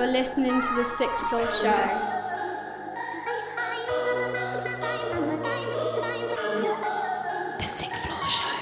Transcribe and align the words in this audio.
You're 0.00 0.12
listening 0.12 0.62
to 0.62 0.74
the 0.76 0.84
Sixth 0.86 1.28
Floor 1.28 1.46
Show. 1.52 1.88
The 7.58 7.66
Sixth 7.66 8.06
Floor 8.06 8.26
Show. 8.26 8.60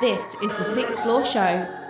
This 0.00 0.34
is 0.40 0.52
the 0.52 0.64
Sixth 0.64 1.02
Floor 1.02 1.22
Show. 1.26 1.85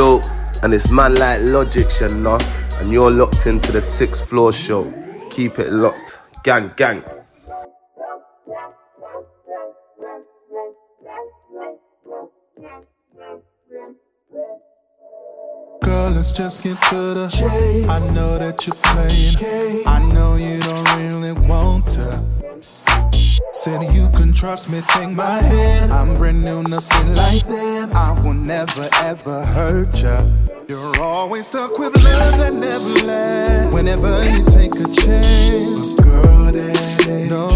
Yo, 0.00 0.22
and 0.62 0.72
it's 0.72 0.90
man 0.90 1.14
like 1.16 1.42
Logic, 1.42 1.86
you 2.00 2.08
know, 2.08 2.38
and 2.78 2.90
you're 2.90 3.10
locked 3.10 3.46
into 3.46 3.70
the 3.70 3.82
sixth 3.82 4.26
floor 4.26 4.50
show. 4.50 4.90
Keep 5.28 5.58
it 5.58 5.70
locked. 5.70 6.22
Gang, 6.42 6.72
gang. 6.74 7.02
Girl, 15.82 16.10
let's 16.12 16.32
just 16.32 16.64
get 16.64 16.78
to 16.88 17.12
the 17.12 17.28
chase. 17.28 17.86
I 17.86 18.14
know 18.14 18.38
that 18.38 18.66
you're 18.66 18.76
playing. 18.82 19.86
I 19.86 20.12
know 20.14 20.36
you 20.36 20.60
don't 20.60 20.96
really 20.96 21.32
want 21.46 21.86
to. 21.88 22.39
Said 23.62 23.82
you 23.94 24.08
can 24.16 24.32
trust 24.32 24.72
me, 24.72 24.80
take 24.88 25.14
my 25.14 25.42
hand. 25.42 25.92
I'm 25.92 26.16
brand 26.16 26.42
new, 26.42 26.62
nothing 26.62 27.14
like 27.14 27.46
that. 27.46 27.94
I 27.94 28.18
will 28.22 28.32
never 28.32 28.88
ever 29.02 29.44
hurt 29.44 30.02
ya. 30.02 30.24
You're 30.66 31.02
always 31.02 31.48
stuck 31.48 31.78
with 31.78 31.94
love 32.02 32.38
that 32.38 32.54
never 32.54 33.06
lasts. 33.06 33.74
Whenever 33.74 34.24
you 34.30 34.42
take 34.46 34.72
a 34.72 34.88
chance, 35.02 35.94
girl, 36.00 36.50
that 36.50 37.06
ain't 37.06 37.28
no. 37.28 37.48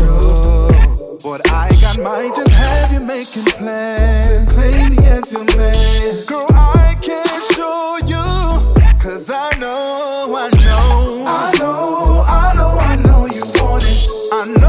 What 1.23 1.41
I 1.51 1.71
got 1.81 1.99
might 1.99 2.37
just 2.37 2.51
have 2.51 2.93
you 2.93 3.01
making 3.01 3.45
plans 3.57 4.51
to 4.51 4.55
claim 4.55 4.97
me 4.97 4.99
as 5.07 5.33
your 5.33 5.47
man. 5.57 6.23
Girl, 6.27 6.45
I 6.51 6.95
can't 7.01 7.45
show 7.57 7.97
you, 8.05 9.01
cause 9.01 9.31
I 9.31 9.57
know, 9.59 10.37
I 10.37 10.51
know, 10.51 11.25
I 11.27 11.55
know, 11.59 12.25
I 12.29 12.53
know, 12.55 12.79
I 12.79 12.97
know 12.97 13.25
you 13.25 13.43
want 13.63 13.85
it. 13.87 14.11
I 14.37 14.47
know, 14.47 14.64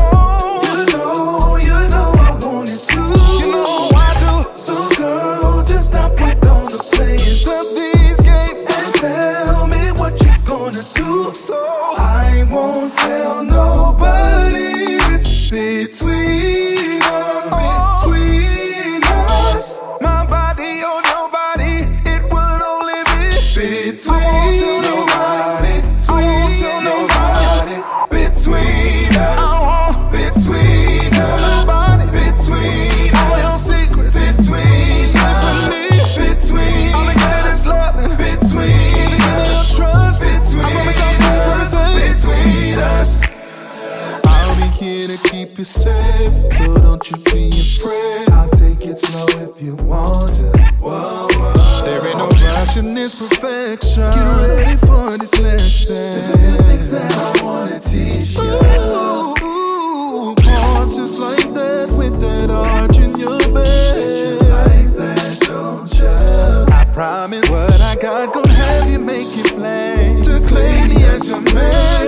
safe, 45.66 46.53
so 46.53 46.78
don't 46.78 47.09
you 47.09 47.18
be 47.34 47.50
afraid. 47.59 48.30
I'll 48.31 48.50
take 48.50 48.86
it 48.86 49.00
slow 49.00 49.26
if 49.42 49.62
you 49.62 49.76
want 49.76 50.31
to. 50.38 50.52
Whoa, 50.80 51.28
whoa. 51.31 51.86
There 51.86 52.06
ain't 52.06 52.18
no 52.18 52.28
rush 52.28 52.78
in 52.78 52.94
this 52.94 53.18
perfection. 53.20 54.04
Get 54.04 54.48
ready 54.48 54.78
for 54.78 55.18
this 55.18 55.40
lesson. 55.40 55.96
There's 55.96 56.30
a 56.30 56.38
few 56.38 56.58
things 56.70 56.90
that 56.92 57.12
I 57.12 57.44
wanna 57.44 57.80
teach 57.80 58.38
you. 58.38 58.44
Ooh, 58.44 60.30
ooh, 60.30 60.36
pause 60.36 60.96
just 60.96 61.20
like 61.20 61.54
that 61.56 61.90
with 61.90 62.20
that 62.22 62.52
arch 62.52 63.00
in 63.00 63.16
your 63.16 63.40
bed. 63.52 64.18
You 64.18 64.48
like 64.48 64.92
that, 65.02 65.40
don't 65.48 65.92
you? 65.98 66.74
I 66.74 66.86
promise 66.94 67.50
what 67.50 67.81
I 67.81 67.96
got 67.96 68.34
gon' 68.34 68.48
have 68.48 68.90
you 68.90 69.00
making 69.00 69.58
plans 69.58 70.28
to 70.28 70.40
claim 70.48 70.90
me 70.90 71.04
as 71.06 71.30
your 71.30 71.42
man. 71.54 72.05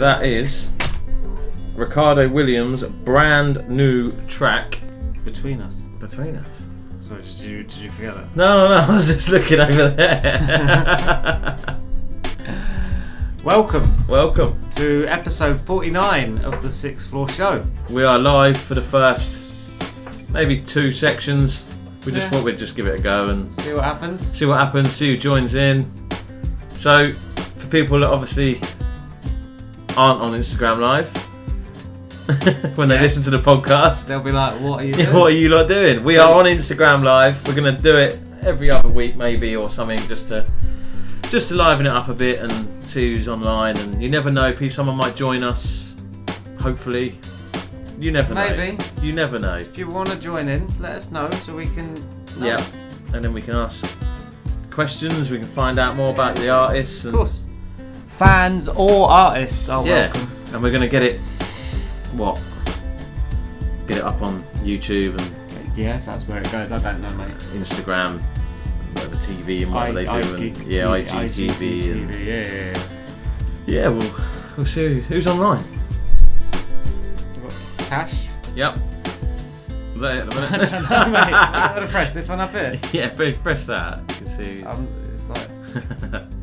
That 0.00 0.22
is 0.24 0.68
Ricardo 1.74 2.28
Williams' 2.28 2.82
brand 2.82 3.68
new 3.68 4.12
track 4.26 4.78
Between 5.24 5.60
us. 5.60 5.80
between 6.00 6.36
us. 6.36 6.62
Sorry, 6.98 7.22
did 7.22 7.40
you 7.40 7.62
did 7.64 7.76
you 7.76 7.90
forget 7.90 8.16
that? 8.16 8.34
No, 8.36 8.68
no, 8.68 8.68
no. 8.68 8.86
I 8.88 8.92
was 8.94 9.06
just 9.08 9.28
looking 9.28 9.60
over 9.60 9.88
there. 9.90 11.56
Welcome 13.44 14.06
Welcome. 14.06 14.60
to 14.76 15.06
episode 15.06 15.58
49 15.62 16.38
of 16.38 16.62
the 16.62 16.70
Sixth 16.70 17.08
Floor 17.08 17.28
Show. 17.28 17.64
We 17.88 18.04
are 18.04 18.18
live 18.18 18.58
for 18.58 18.74
the 18.74 18.82
first 18.82 19.38
maybe 20.30 20.60
two 20.60 20.92
sections. 20.92 21.62
We 22.04 22.12
just 22.12 22.24
Yeah. 22.24 22.30
thought 22.38 22.44
we'd 22.44 22.58
just 22.58 22.76
give 22.76 22.86
it 22.86 22.98
a 22.98 23.02
go 23.02 23.28
and 23.28 23.52
See 23.54 23.72
what 23.72 23.84
happens. 23.84 24.26
see 24.26 24.44
what 24.46 24.58
happens, 24.58 24.92
see 24.92 25.10
who 25.10 25.16
joins 25.18 25.54
in. 25.54 25.84
So, 26.74 27.08
for 27.08 27.66
people 27.68 27.98
that 28.00 28.08
obviously 28.10 28.60
aren't 30.00 30.22
on 30.22 30.32
Instagram 30.32 30.78
Live, 30.80 31.08
when 32.76 32.88
they 32.88 32.94
Yeah. 32.96 33.02
listen 33.02 33.22
to 33.24 33.30
the 33.30 33.38
podcast, 33.38 34.06
They'll 34.06 34.20
be 34.20 34.32
like, 34.32 34.58
"What 34.60 34.80
are 34.80 34.84
you 34.84 34.94
doing?" 34.94 35.12
what 35.18 35.32
are 35.32 35.36
you 35.36 35.48
lot 35.50 35.68
doing? 35.68 36.02
We 36.02 36.16
are 36.16 36.32
on 36.32 36.46
Instagram 36.46 37.02
Live. 37.04 37.46
We're 37.46 37.54
gonna 37.54 37.78
do 37.78 37.96
it 37.96 38.18
every 38.42 38.70
other 38.70 38.88
week, 38.88 39.16
maybe, 39.16 39.54
or 39.56 39.68
something, 39.68 39.98
just 40.08 40.28
to 40.28 40.46
just 41.28 41.48
to 41.48 41.54
liven 41.54 41.86
it 41.86 41.92
up 41.92 42.08
a 42.08 42.14
bit 42.14 42.40
and 42.40 42.52
see 42.84 43.12
who's 43.14 43.28
online. 43.28 43.76
And 43.76 44.02
you 44.02 44.08
never 44.08 44.30
know, 44.30 44.52
people, 44.52 44.70
someone 44.70 44.96
might 44.96 45.14
join 45.16 45.42
us. 45.44 45.94
Hopefully, 46.60 47.14
you 47.98 48.10
never 48.10 48.32
know. 48.34 48.48
Maybe. 48.56 48.78
You 49.02 49.12
never 49.12 49.38
know. 49.38 49.56
If 49.58 49.76
you 49.78 49.86
want 49.88 50.08
to 50.10 50.16
join 50.18 50.48
in, 50.48 50.66
let 50.80 50.92
us 50.92 51.10
know 51.10 51.28
so 51.42 51.54
we 51.54 51.66
can. 51.66 51.92
know. 52.38 52.46
Yeah, 52.46 52.64
and 53.12 53.22
then 53.24 53.32
we 53.34 53.42
can 53.42 53.54
ask 53.54 53.84
questions. 54.70 55.30
We 55.30 55.38
can 55.38 55.48
find 55.48 55.78
out 55.78 55.94
more 55.96 56.10
about 56.10 56.36
the 56.36 56.48
artists. 56.48 57.04
And, 57.04 57.14
Of 57.14 57.18
course. 57.18 57.44
Fans 58.20 58.68
or 58.68 59.08
artists 59.08 59.70
are 59.70 59.82
Yeah, 59.86 60.12
welcome. 60.12 60.30
and 60.52 60.62
we're 60.62 60.70
gonna 60.72 60.86
get 60.88 61.02
it. 61.02 61.18
What? 62.12 62.38
Get 63.86 63.96
it 63.96 64.04
up 64.04 64.20
on 64.20 64.42
YouTube 64.62 65.18
and 65.18 65.74
Yeah, 65.74 65.96
that's 66.04 66.28
where 66.28 66.38
it 66.42 66.52
goes. 66.52 66.70
I 66.70 66.78
don't 66.80 67.00
know, 67.00 67.14
mate. 67.14 67.34
Instagram, 67.54 68.20
whatever 68.92 69.16
TV 69.16 69.62
and 69.62 69.72
what 69.72 69.94
they 69.94 70.04
do, 70.04 70.34
and 70.34 70.56
yeah, 70.66 70.84
IGTV, 70.84 71.92
and 71.92 72.14
yeah, 72.14 72.20
yeah, 72.20 72.72
yeah. 72.76 72.82
yeah, 73.66 73.88
we'll 73.88 74.12
we'll 74.54 74.66
see 74.66 74.96
who's 75.00 75.26
online. 75.26 75.64
Cash. 77.88 78.26
Yep. 78.54 78.74
Is 79.94 80.00
that 80.02 80.16
it 80.16 80.20
at 80.20 80.30
the 80.30 80.34
I 80.52 80.58
don't 80.58 80.90
know, 80.90 81.06
mate. 81.10 81.32
I'm 81.32 81.74
gonna 81.74 81.88
press 81.88 82.12
this 82.12 82.28
one 82.28 82.40
up 82.40 82.50
here. 82.50 82.78
yeah, 82.92 83.08
press, 83.14 83.38
press 83.38 83.64
that. 83.64 83.98
You 84.10 84.14
can 84.16 84.28
see. 84.28 84.60
who's- 84.60 84.66
Um, 84.78 84.88
it's 85.14 85.26
like 86.12 86.22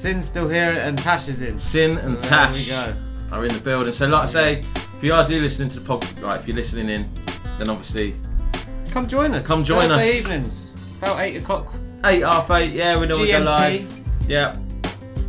Sin's 0.00 0.26
still 0.26 0.48
here 0.48 0.64
and 0.64 0.98
Tash 0.98 1.28
is 1.28 1.42
in. 1.42 1.58
Sin 1.58 1.98
and 1.98 2.18
There 2.18 2.30
Tash 2.30 2.54
we 2.54 2.66
go. 2.72 2.94
are 3.32 3.44
in 3.44 3.52
the 3.52 3.60
building. 3.60 3.92
So, 3.92 4.06
like 4.06 4.22
I 4.22 4.26
say, 4.26 4.58
if 4.60 4.98
you 5.02 5.12
are 5.12 5.26
do 5.26 5.38
listening 5.38 5.68
to 5.70 5.80
the 5.80 5.86
podcast, 5.86 6.22
right, 6.22 6.40
if 6.40 6.48
you're 6.48 6.56
listening 6.56 6.88
in, 6.88 7.06
then 7.58 7.68
obviously 7.68 8.14
Come 8.92 9.06
join 9.06 9.34
us. 9.34 9.46
Come 9.46 9.62
join 9.62 9.88
Thursday 9.88 10.10
us. 10.10 10.16
evenings. 10.16 10.74
About 11.02 11.20
8 11.20 11.36
o'clock. 11.36 11.74
eight 12.06 12.22
half 12.22 12.50
eight. 12.50 12.72
Yeah, 12.72 12.98
we 12.98 13.06
know 13.08 13.20
we 13.20 13.28
go 13.28 13.40
live. 13.40 13.82
GMT. 13.82 14.28
Yeah, 14.28 14.56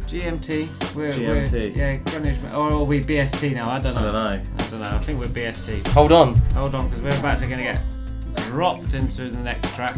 GMT. 0.07 0.95
We're, 0.95 1.11
GMT. 1.11 1.51
We're, 1.51 1.65
yeah, 1.67 1.95
Greenwich. 1.97 2.37
Or 2.53 2.71
are 2.71 2.83
we 2.83 3.03
BST 3.03 3.53
now? 3.53 3.69
I 3.69 3.79
don't 3.79 3.93
know. 3.95 4.01
I 4.01 4.03
don't 4.03 4.13
know. 4.13 4.43
I 4.57 4.69
don't 4.69 4.79
know. 4.81 4.89
I 4.89 4.97
think 4.99 5.19
we're 5.19 5.25
BST. 5.27 5.85
Hold 5.89 6.13
on. 6.13 6.35
Hold 6.53 6.75
on, 6.75 6.85
because 6.85 7.01
we're 7.01 7.19
about 7.19 7.39
to 7.39 7.47
gonna 7.47 7.63
get 7.63 7.81
dropped 8.47 8.93
into 8.93 9.29
the 9.29 9.39
next 9.39 9.75
track. 9.75 9.97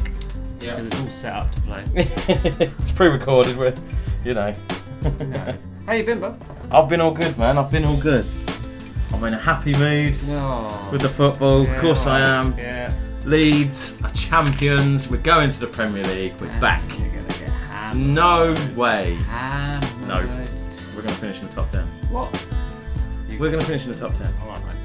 Yeah. 0.64 0.76
Because 0.76 0.86
it's 0.88 1.00
all 1.02 1.08
set 1.12 1.34
up 1.34 1.52
to 1.52 1.62
play. 1.62 1.84
it's 1.96 2.92
pre-recorded. 2.92 3.58
We're, 3.58 3.74
you 4.24 4.34
know. 4.34 4.54
Nice. 5.20 5.66
How 5.86 5.94
you 5.94 6.04
been, 6.06 6.20
bud? 6.22 6.42
I've 6.72 6.88
been 6.90 7.02
all 7.02 7.12
good, 7.14 7.38
man. 7.38 7.58
I've 7.58 7.72
been 7.72 7.84
all 7.86 7.98
good. 7.98 8.26
I'm 9.14 9.24
in 9.26 9.34
a 9.34 9.38
happy 9.40 9.74
mood 9.74 10.16
No. 10.28 10.68
with 10.92 11.02
the 11.02 11.10
football. 11.10 11.62
of 11.70 11.82
course, 11.82 12.08
I 12.08 12.20
am. 12.22 12.56
Yeah. 12.58 12.94
Leeds 13.26 13.98
are 14.04 14.12
champions. 14.12 15.08
We're 15.10 15.18
going 15.22 15.52
to 15.52 15.60
the 15.60 15.68
Premier 15.68 16.04
League. 16.08 16.34
We're 16.42 16.48
back. 16.60 16.84
You're 16.98 17.10
gonna 17.10 17.28
get 17.28 17.50
hammered. 17.50 18.02
No 18.08 18.56
way. 18.76 19.16
Hammered. 19.30 20.08
No. 20.08 20.16
We're 20.96 21.02
going 21.02 21.14
to 21.16 21.20
finish 21.22 21.42
in 21.42 21.48
the 21.48 21.54
top 21.54 21.70
10. 21.70 21.86
What? 22.12 22.30
We're 23.40 23.50
going 23.50 23.60
to 23.60 23.66
finish 23.66 23.86
in 23.86 23.92
the 23.94 23.98
top 23.98 24.14
10. 24.14 24.32
Alright, 24.44 24.64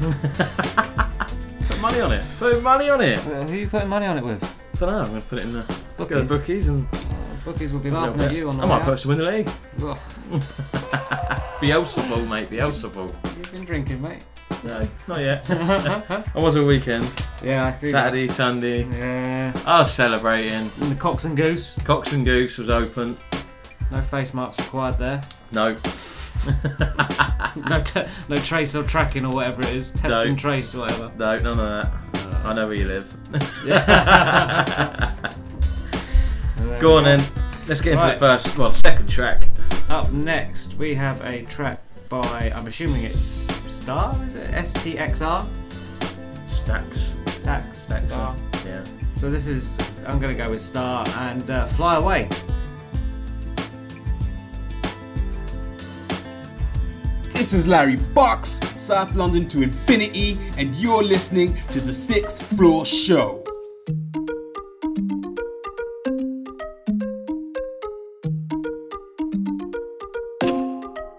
mate. 0.00 1.28
Put 1.68 1.80
money 1.80 2.00
on 2.00 2.12
it. 2.12 2.24
Put 2.38 2.62
money 2.62 2.88
on 2.88 3.00
it. 3.00 3.18
Who 3.20 3.32
are 3.32 3.54
you 3.54 3.68
putting 3.68 3.88
money 3.88 4.06
on 4.06 4.16
it 4.18 4.24
with? 4.24 4.42
I 4.82 4.86
don't 4.86 4.90
know. 4.90 5.00
I'm 5.02 5.08
going 5.10 5.22
to 5.22 5.28
put 5.28 5.38
it 5.38 5.44
in 5.46 5.52
the 5.52 5.62
Bookies. 5.96 6.28
the 6.28 6.38
bookies 6.38 6.68
and 6.68 6.86
Bookies 7.44 7.72
will 7.72 7.80
be 7.80 7.90
laughing 7.90 8.22
at 8.22 8.32
you 8.32 8.48
on 8.48 8.56
the 8.56 8.62
I 8.62 8.66
might 8.66 8.82
put 8.82 8.94
us 8.94 9.02
to 9.02 9.08
win 9.08 9.18
the 9.18 9.24
league. 9.24 9.48
Ugh, 9.82 9.98
Beelzebub, 11.60 12.28
mate. 12.28 12.50
Beelzebub. 12.50 13.14
You've 13.36 13.52
been 13.52 13.64
drinking, 13.64 14.02
mate. 14.02 14.24
No, 14.64 14.88
not 15.08 15.20
yet. 15.20 15.44
I 15.50 16.24
was 16.38 16.56
a 16.56 16.64
weekend. 16.64 17.10
yeah, 17.42 17.66
I 17.66 17.72
see. 17.72 17.90
Saturday, 17.90 18.28
Sunday. 18.28 18.84
Yeah. 18.84 19.52
I 19.66 19.80
was 19.80 19.92
celebrating. 19.92 20.52
And 20.54 20.70
the 20.70 20.94
Cox 20.98 21.24
and 21.24 21.36
Goose. 21.36 21.78
Cox 21.84 22.12
and 22.12 22.24
Goose 22.24 22.56
was 22.58 22.70
open. 22.70 23.16
No 23.90 24.00
face 24.00 24.32
marks 24.32 24.58
required 24.58 24.96
there. 24.96 25.20
No. 25.52 25.76
No, 27.68 27.80
t- 27.80 28.02
no 28.28 28.36
trace 28.36 28.74
or 28.74 28.82
tracking 28.82 29.24
or 29.24 29.32
whatever 29.34 29.62
it 29.62 29.70
is. 29.74 29.92
Test 29.92 30.08
No. 30.08 30.22
and 30.22 30.38
trace 30.38 30.74
or 30.74 30.80
whatever. 30.80 31.10
No, 31.16 31.38
none 31.38 31.58
of 31.58 32.12
that. 32.12 32.34
I 32.44 32.52
know 32.52 32.66
where 32.66 32.76
you 32.76 32.86
live. 32.88 33.16
Go 36.80 36.96
on 36.96 37.04
then. 37.04 37.22
Let's 37.68 37.80
get 37.80 37.92
into 37.94 38.04
Right. 38.04 38.14
the 38.14 38.20
first, 38.20 38.58
well, 38.58 38.72
second 38.72 39.08
track. 39.08 39.48
Up 39.88 40.10
next, 40.12 40.74
we 40.74 40.94
have 40.94 41.20
a 41.22 41.42
track 41.44 41.80
by, 42.08 42.52
I'm 42.54 42.66
assuming 42.66 43.04
it's 43.04 43.46
Star? 43.72 44.14
Is 44.26 44.34
it? 44.34 44.50
STXR? 44.52 45.46
Stacks. 46.46 47.14
Stax. 47.26 47.74
Stacks. 47.74 48.06
Star. 48.08 48.36
Yeah. 48.66 48.84
So 49.14 49.30
this 49.30 49.46
is, 49.46 49.78
I'm 50.06 50.18
going 50.18 50.36
to 50.36 50.42
go 50.42 50.50
with 50.50 50.60
Star 50.60 51.06
and 51.20 51.48
uh, 51.50 51.66
Fly 51.66 51.96
Away. 51.96 52.28
This 57.34 57.52
is 57.52 57.66
Larry 57.66 57.96
Box, 57.96 58.60
South 58.76 59.12
London 59.16 59.48
to 59.48 59.62
Infinity, 59.62 60.38
and 60.56 60.74
you're 60.76 61.02
listening 61.02 61.56
to 61.72 61.80
the 61.80 61.92
Sixth 61.92 62.40
Floor 62.56 62.86
Show. 62.86 63.42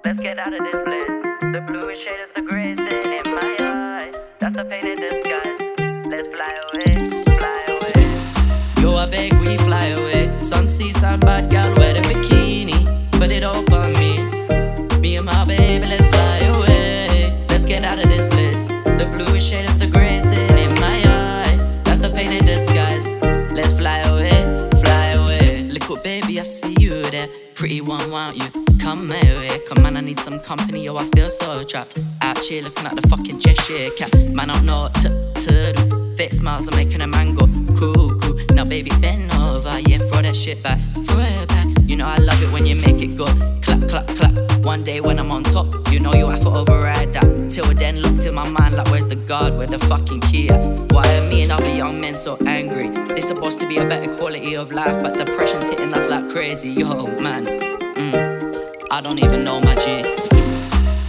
Let's 0.05 0.21
get 0.21 0.39
out 0.39 0.53
of 0.53 0.63
this 0.63 0.75
place. 0.85 1.03
The 1.41 1.63
bluish 1.67 1.99
shade 1.99 2.21
of 2.21 2.33
the 2.33 2.41
gray 2.47 2.71
in 2.71 2.77
my 2.77 3.55
eye. 3.59 4.11
That's 4.39 4.55
the 4.55 4.63
pain 4.63 4.87
in 4.87 4.95
disguise. 4.95 5.59
Let's 6.07 6.29
fly 6.33 6.55
away, 6.71 6.93
fly 7.35 7.59
away. 7.75 8.81
Yo, 8.81 8.95
I 8.95 9.05
beg 9.11 9.33
we 9.41 9.57
fly 9.57 9.87
away. 9.87 10.41
Sun, 10.41 10.69
sea, 10.69 10.93
sun, 10.93 11.19
bad 11.19 11.51
girl, 11.51 11.75
wear 11.75 11.93
the 11.93 11.99
bikini. 11.99 13.11
Put 13.11 13.31
it 13.31 13.43
up 13.43 13.69
on 13.73 13.94
Pretty 27.55 27.79
one, 27.79 28.11
won't 28.11 28.35
you? 28.35 28.49
Come 28.79 29.07
way, 29.07 29.61
come 29.65 29.85
on, 29.85 29.95
I 29.95 30.01
need 30.01 30.19
some 30.19 30.41
company, 30.41 30.83
yo, 30.83 30.97
I 30.97 31.05
feel 31.15 31.29
so 31.29 31.63
trapped. 31.63 31.97
Out 32.21 32.37
here 32.43 32.61
looking 32.61 32.85
at 32.85 32.95
the 32.97 33.07
fucking 33.07 33.39
Cheshire 33.39 33.91
cat. 33.91 34.13
Man, 34.33 34.49
I 34.49 34.53
don't 34.55 34.65
know 34.65 34.89
to, 34.93 35.73
do. 35.73 36.15
Fake 36.17 36.33
smiles 36.33 36.67
are 36.67 36.75
making 36.75 37.01
a 37.01 37.07
man 37.07 37.33
go 37.33 37.47
cool, 37.73 38.09
cool. 38.19 38.37
Now, 38.53 38.65
baby, 38.65 38.91
bend 38.99 39.33
over, 39.33 39.79
yeah, 39.87 39.99
throw 39.99 40.21
that 40.21 40.35
shit 40.35 40.61
back, 40.61 40.79
throw 41.05 41.19
it 41.19 41.47
back. 41.47 41.67
You 41.83 41.95
know 41.95 42.05
I 42.05 42.17
love 42.17 42.41
it 42.43 42.51
when 42.51 42.65
you 42.65 42.75
make 42.81 43.01
it 43.01 43.15
go 43.15 43.25
clap, 43.61 43.87
clap, 43.87 44.07
clap. 44.07 44.65
One 44.65 44.83
day 44.83 44.99
when 44.99 45.17
I'm 45.17 45.31
on 45.31 45.43
top, 45.43 45.67
you 45.91 45.99
know 46.01 46.13
you 46.13 46.27
have 46.27 46.41
to 46.41 46.49
override. 46.49 47.04
Till 47.55 47.73
then, 47.73 48.01
looked 48.01 48.25
in 48.25 48.33
my 48.35 48.49
mind 48.49 48.75
like, 48.75 48.91
where's 48.91 49.05
the 49.05 49.15
guard? 49.15 49.55
Where 49.55 49.65
the 49.65 49.79
fucking 49.79 50.19
key 50.27 50.49
at? 50.49 50.59
Why 50.91 51.07
are 51.15 51.29
me 51.29 51.43
and 51.43 51.53
other 51.53 51.73
young 51.73 52.01
men 52.01 52.13
so 52.13 52.37
angry? 52.45 52.89
This 53.15 53.29
supposed 53.29 53.61
to 53.61 53.65
be 53.65 53.77
a 53.77 53.87
better 53.87 54.13
quality 54.13 54.57
of 54.57 54.73
life, 54.73 55.01
but 55.01 55.13
depression's 55.13 55.69
hitting 55.69 55.93
us 55.93 56.09
like 56.09 56.27
crazy. 56.27 56.67
Yo, 56.67 57.07
man, 57.21 57.45
mm, 57.45 58.85
I 58.91 58.99
don't 58.99 59.23
even 59.23 59.45
know 59.45 59.61
my 59.61 59.73
G. 59.75 60.03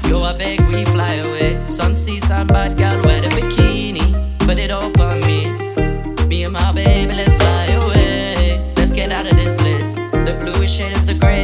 Yo, 0.08 0.22
I 0.22 0.38
beg 0.38 0.60
we 0.68 0.84
fly 0.84 1.14
away. 1.14 1.60
Sun, 1.66 1.96
sea, 1.96 2.20
sun, 2.20 2.46
bad 2.46 2.78
girl, 2.78 3.02
wear 3.02 3.20
the 3.22 3.28
bikini. 3.30 4.06
Put 4.38 4.60
it 4.60 4.70
up 4.70 4.96
on 5.00 5.18
me. 5.26 5.50
Me 6.28 6.44
and 6.44 6.52
my 6.52 6.70
baby, 6.70 7.12
let's 7.12 7.34
fly 7.34 7.66
away. 7.82 8.72
Let's 8.76 8.92
get 8.92 9.10
out 9.10 9.26
of 9.26 9.36
this 9.36 9.56
place. 9.56 9.94
The 9.94 10.38
bluish 10.40 10.76
shade 10.76 10.96
of 10.96 11.06
the 11.06 11.14
gray 11.14 11.35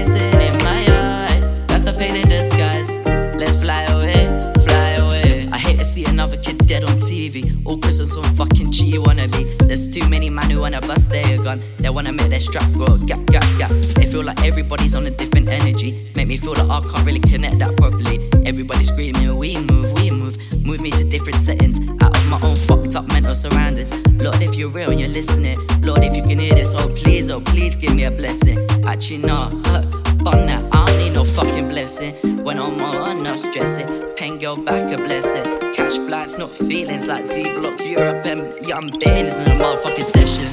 Cause 8.02 8.14
some 8.14 8.34
fucking 8.34 8.72
G 8.72 8.86
you 8.86 9.00
wanna 9.00 9.28
be. 9.28 9.44
There's 9.60 9.86
too 9.86 10.08
many 10.08 10.28
man 10.28 10.50
who 10.50 10.58
wanna 10.62 10.80
bust 10.80 11.10
their 11.10 11.38
gun. 11.38 11.62
They 11.78 11.88
wanna 11.88 12.10
make 12.10 12.30
their 12.30 12.40
strap 12.40 12.68
go 12.76 12.98
gap, 12.98 13.24
gap, 13.26 13.44
gap. 13.58 13.70
They 13.94 14.06
feel 14.06 14.24
like 14.24 14.44
everybody's 14.44 14.96
on 14.96 15.06
a 15.06 15.10
different 15.10 15.48
energy. 15.48 16.10
Make 16.16 16.26
me 16.26 16.36
feel 16.36 16.54
like 16.54 16.68
I 16.68 16.80
can't 16.80 17.06
really 17.06 17.20
connect 17.20 17.60
that 17.60 17.76
properly. 17.76 18.18
Everybody 18.44 18.82
screaming, 18.82 19.36
we 19.36 19.56
move, 19.56 19.92
we 19.92 20.10
move. 20.10 20.36
Move 20.66 20.80
me 20.80 20.90
to 20.90 21.04
different 21.04 21.36
settings. 21.36 21.78
Out 22.02 22.16
of 22.16 22.26
my 22.26 22.40
own 22.42 22.56
fucked 22.56 22.96
up 22.96 23.06
mental 23.12 23.36
surroundings. 23.36 23.92
Lord, 24.20 24.42
if 24.42 24.56
you're 24.56 24.70
real 24.70 24.90
and 24.90 24.98
you're 24.98 25.08
listening. 25.08 25.60
Lord, 25.82 26.02
if 26.02 26.16
you 26.16 26.22
can 26.22 26.40
hear 26.40 26.54
this, 26.54 26.74
oh 26.76 26.88
please, 26.96 27.30
oh 27.30 27.40
please 27.40 27.76
give 27.76 27.94
me 27.94 28.02
a 28.02 28.10
blessing. 28.10 28.58
Actually, 28.84 29.18
no, 29.18 29.48
huh, 29.66 29.82
bun 30.24 30.46
that. 30.46 30.64
I 30.72 30.86
don't 30.86 30.98
need 30.98 31.12
no 31.12 31.24
fucking 31.24 31.68
blessing. 31.68 32.14
When 32.42 32.58
I'm 32.58 32.82
on, 32.82 33.22
no 33.22 33.36
stressing. 33.36 33.86
Pen 34.16 34.40
girl 34.40 34.56
back 34.56 34.90
a 34.90 34.96
blessing. 34.96 35.71
Cash 35.92 36.06
flights, 36.06 36.38
not 36.38 36.48
feelings 36.48 37.06
like 37.06 37.28
D 37.28 37.52
Block 37.52 37.78
Europe 37.84 38.24
and 38.24 38.66
Young 38.66 38.88
is 39.02 39.36
in 39.38 39.52
a 39.52 39.54
motherfucking 39.56 40.02
session. 40.02 40.46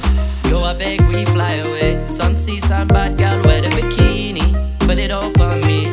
Yo, 0.50 0.62
I 0.62 0.76
beg 0.76 1.00
we 1.08 1.24
fly 1.24 1.54
away. 1.54 2.06
Sun, 2.08 2.36
sea, 2.36 2.60
sun, 2.60 2.88
bad 2.88 3.16
girl, 3.16 3.42
wear 3.44 3.62
the 3.62 3.68
bikini. 3.68 4.44
Put 4.80 4.98
it 4.98 5.10
up 5.10 5.40
on 5.40 5.60
me. 5.60 5.88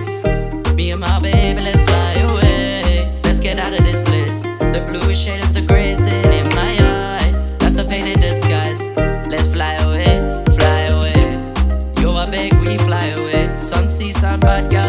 Me 0.75 0.91
and 0.91 0.99
my 0.99 1.19
baby, 1.21 1.61
let's 1.61 1.81
fly 1.83 2.13
away. 2.27 3.21
Let's 3.23 3.39
get 3.39 3.57
out 3.57 3.71
of 3.71 3.85
this 3.85 4.03
place. 4.03 4.41
The 4.41 4.85
bluish 4.89 5.23
shade 5.23 5.41
of 5.41 5.53
the 5.53 5.61
gray 5.61 5.95
sitting 5.95 6.33
in 6.33 6.49
my 6.53 6.75
eye. 6.81 7.31
That's 7.59 7.75
the 7.75 7.85
pain 7.85 8.05
in 8.05 8.19
disguise. 8.19 8.85
Let's 9.29 9.47
fly 9.47 9.75
away, 9.75 10.43
fly 10.57 10.81
away. 10.95 12.01
Yo, 12.01 12.13
I 12.17 12.29
beg 12.29 12.53
we 12.55 12.77
fly 12.79 13.05
away. 13.15 13.61
Sun, 13.61 13.87
sea, 13.87 14.11
sun, 14.11 14.41
bad 14.41 14.69
girl, 14.69 14.86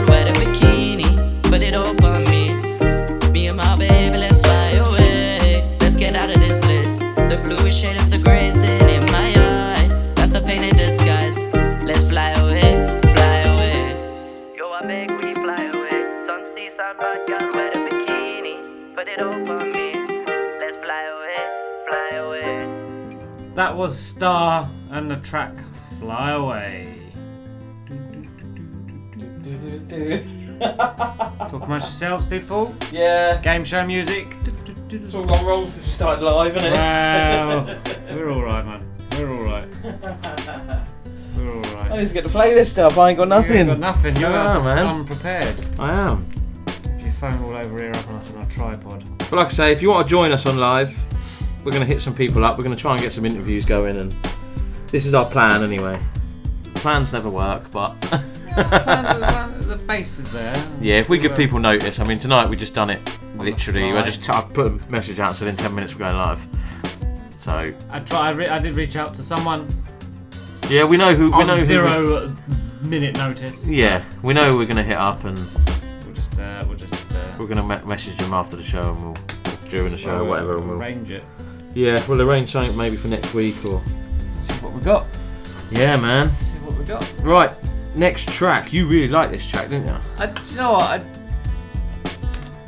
was 23.79 23.97
Star 23.97 24.69
and 24.91 25.09
the 25.09 25.15
track 25.19 25.53
Fly 26.01 26.33
Away. 26.33 26.97
Talk 31.49 31.63
amongst 31.63 31.87
yourselves, 31.87 32.25
people. 32.25 32.75
Yeah. 32.91 33.41
Game 33.41 33.63
show 33.63 33.87
music. 33.87 34.27
It's 34.91 35.15
all 35.15 35.25
gone 35.25 35.47
wrong 35.47 35.69
since 35.69 35.85
we 35.87 35.93
started 35.93 36.25
live, 36.25 36.57
isn't 36.57 36.73
it? 36.73 36.73
Wow. 36.75 37.77
We're 38.11 38.33
alright, 38.33 38.67
man. 38.67 38.83
We're 39.13 39.31
alright. 39.37 39.69
We're 41.37 41.53
alright. 41.53 41.91
I 41.93 41.99
need 41.99 42.09
to 42.09 42.15
get 42.15 42.25
the 42.25 42.31
playlist 42.31 42.79
up. 42.79 42.99
I 42.99 43.11
ain't 43.11 43.19
got 43.19 43.29
nothing. 43.29 43.53
You 43.53 43.59
ain't 43.61 43.69
got 43.69 43.79
nothing. 43.79 44.17
You're 44.17 44.33
Ah, 44.33 44.55
just 44.55 44.67
man. 44.67 44.87
unprepared. 44.87 45.65
I 45.79 45.93
am. 45.93 46.27
If 46.67 47.03
your 47.03 47.13
phone 47.13 47.45
all 47.45 47.57
over 47.57 47.79
here 47.79 47.93
up 47.95 48.09
on 48.11 48.17
a 48.43 48.47
tripod. 48.47 49.05
But 49.19 49.33
like 49.33 49.47
I 49.47 49.51
say, 49.51 49.71
if 49.73 49.81
you 49.83 49.91
want 49.91 50.09
to 50.09 50.11
join 50.11 50.33
us 50.33 50.47
on 50.47 50.57
live, 50.57 50.99
we're 51.65 51.73
going 51.73 51.81
to 51.81 51.87
hit 51.87 52.01
some 52.01 52.15
people 52.15 52.45
up. 52.45 52.57
We're 52.59 52.65
going 52.65 52.77
to 52.77 52.81
try 52.81 52.93
and 52.95 53.03
get 53.03 53.13
some 53.13 53.25
interviews 53.25 53.65
going, 53.65 53.97
and 53.97 54.11
this 54.89 55.07
is 55.07 55.15
our 55.15 55.25
plan 55.25 55.63
anyway. 55.63 56.01
Plans 56.75 57.13
never 57.13 57.29
work, 57.29 57.71
but 57.71 57.99
the 58.57 59.81
face 59.87 60.19
is 60.19 60.33
there. 60.33 60.67
yeah, 60.81 60.97
if 60.97 61.09
we 61.09 61.19
give 61.19 61.37
people 61.37 61.59
notice, 61.59 61.99
I 61.99 62.05
mean, 62.05 62.19
tonight 62.19 62.49
we 62.49 62.57
just 62.57 62.75
done 62.75 62.91
it. 62.91 63.01
Literally, 63.37 63.91
I 63.91 63.93
fly. 63.93 64.03
just 64.05 64.31
I 64.31 64.43
put 64.43 64.67
a 64.67 64.91
message 64.91 65.21
out, 65.21 65.37
said 65.37 65.49
in 65.49 65.57
ten 65.57 65.75
minutes 65.75 65.95
we're 65.95 66.01
going 66.01 66.17
live. 66.17 66.47
So 67.39 67.73
I 67.91 68.01
try. 68.01 68.29
I, 68.29 68.31
re- 68.31 68.49
I 68.49 68.59
did 68.59 68.73
reach 68.73 68.97
out 68.97 69.15
to 69.15 69.23
someone 69.23 69.69
yeah, 70.69 70.85
we 70.85 70.99
know 70.99 71.15
who 71.15 71.27
we 71.27 71.33
on 71.33 71.47
know 71.47 71.57
who 71.57 71.65
zero 71.65 72.35
minute 72.83 73.17
notice. 73.17 73.67
yeah, 73.67 74.05
we 74.23 74.35
know 74.35 74.51
who 74.53 74.59
we're 74.59 74.67
going 74.67 74.77
to 74.77 74.83
hit 74.83 74.99
up, 74.99 75.25
and 75.25 75.39
We'll 76.05 76.13
just. 76.15 76.39
Uh, 76.39 76.63
we'll 76.69 76.77
just. 76.77 77.11
Uh, 77.15 77.37
we're 77.39 77.47
going 77.47 77.57
to 77.57 77.63
me- 77.63 77.89
message 77.89 78.19
them 78.19 78.35
after 78.35 78.55
the 78.55 78.63
show, 78.63 78.83
and 78.93 79.03
we'll 79.03 79.17
during 79.71 79.93
the 79.93 79.97
show, 79.97 80.19
we'll 80.19 80.27
whatever. 80.27 80.57
And 80.57 80.69
we'll, 80.69 80.79
Arrange 80.79 81.11
it. 81.11 81.25
Yeah, 81.79 82.05
we'll 82.09 82.23
arrange 82.23 82.51
something 82.51 82.77
maybe 82.77 82.97
for 82.97 83.09
next 83.09 83.33
week 83.35 83.57
or 83.65 83.83
See 84.41 84.55
what 84.55 84.73
we 84.73 84.81
got. 84.83 85.07
yeah, 85.71 85.97
man. 85.97 86.31
See 86.31 86.59
what 86.59 86.77
we 86.79 86.85
got. 86.85 87.05
Right, 87.23 87.51
next 87.95 88.31
track. 88.33 88.73
You 88.73 88.87
really 88.87 89.09
like 89.09 89.31
this 89.31 89.47
track, 89.47 89.69
didn't 89.69 89.87
you? 89.89 89.97
I, 90.19 90.27
do 90.27 90.51
you 90.51 90.57
know 90.57 90.73
what? 90.73 90.91
I, 90.91 91.05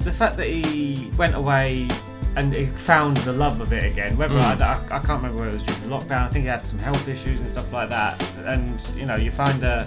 the 0.00 0.12
fact 0.12 0.36
that 0.36 0.46
he 0.48 1.10
went 1.16 1.34
away 1.34 1.88
and 2.36 2.54
he 2.54 2.64
found 2.66 3.16
the 3.18 3.32
love 3.32 3.60
of 3.60 3.72
it 3.72 3.84
again. 3.84 4.16
Whether 4.16 4.36
Mm. 4.36 4.60
I, 4.60 4.72
I, 4.72 4.96
I 4.96 4.98
can't 5.00 5.22
remember 5.22 5.38
whether 5.42 5.50
it 5.50 5.54
was 5.54 5.62
during 5.64 5.82
to 5.82 5.88
lockdown. 5.88 6.22
I 6.26 6.28
think 6.28 6.44
he 6.44 6.48
had 6.48 6.64
some 6.64 6.78
health 6.78 7.06
issues 7.08 7.40
and 7.40 7.50
stuff 7.50 7.72
like 7.72 7.88
that. 7.90 8.22
And 8.46 8.80
you 8.96 9.04
know, 9.06 9.16
you 9.16 9.30
find 9.30 9.62
a 9.62 9.86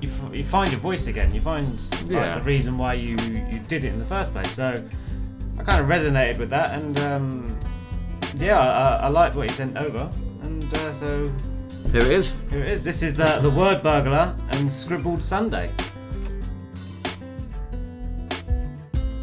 you, 0.00 0.08
f- 0.08 0.34
you 0.34 0.44
find 0.44 0.70
your 0.70 0.80
voice 0.80 1.06
again. 1.06 1.32
You 1.34 1.40
find 1.40 1.66
like, 2.02 2.10
Yeah. 2.10 2.38
the 2.38 2.44
reason 2.44 2.76
why 2.78 2.94
you 2.94 3.16
you 3.50 3.60
did 3.68 3.84
it 3.84 3.92
in 3.92 3.98
the 3.98 4.04
first 4.04 4.32
place. 4.32 4.50
So 4.50 4.84
I 5.58 5.62
kind 5.64 5.80
of 5.80 5.88
resonated 5.88 6.38
with 6.38 6.50
that, 6.50 6.78
and 6.78 6.98
um, 7.00 7.57
yeah, 8.36 8.58
I, 8.58 9.06
I 9.06 9.08
liked 9.08 9.36
what 9.36 9.48
he 9.48 9.54
sent 9.54 9.76
over. 9.76 10.10
And 10.42 10.62
uh, 10.74 10.92
so 10.92 11.30
Here 11.92 12.02
it 12.02 12.10
is. 12.10 12.34
here 12.50 12.62
it 12.62 12.68
is. 12.68 12.84
This 12.84 13.02
is 13.02 13.14
the 13.16 13.38
the 13.40 13.50
word 13.50 13.82
burglar 13.82 14.34
and 14.50 14.70
scribbled 14.70 15.22
Sunday. 15.22 15.70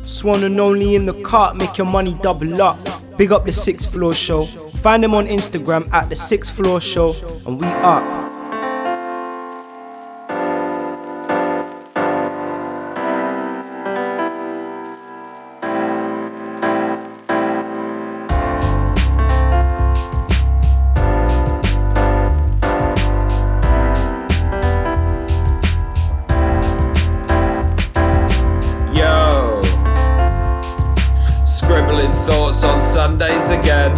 Swan 0.05 0.43
and 0.43 0.59
only 0.59 0.95
in 0.95 1.05
the 1.05 1.13
cart, 1.23 1.55
make 1.55 1.77
your 1.77 1.87
money 1.87 2.17
double 2.21 2.61
up. 2.61 2.77
Big 3.17 3.31
up 3.31 3.45
the 3.45 3.51
sixth 3.51 3.91
floor 3.91 4.13
show. 4.13 4.45
Find 4.81 5.03
them 5.03 5.13
on 5.13 5.27
Instagram 5.27 5.91
at 5.91 6.09
the 6.09 6.15
sixth 6.15 6.53
floor 6.55 6.79
show, 6.79 7.13
and 7.45 7.59
we 7.59 7.67
up. 7.67 8.24
Sundays 32.95 33.49
again. 33.49 33.93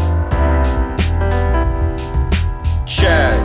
Check, 2.87 3.37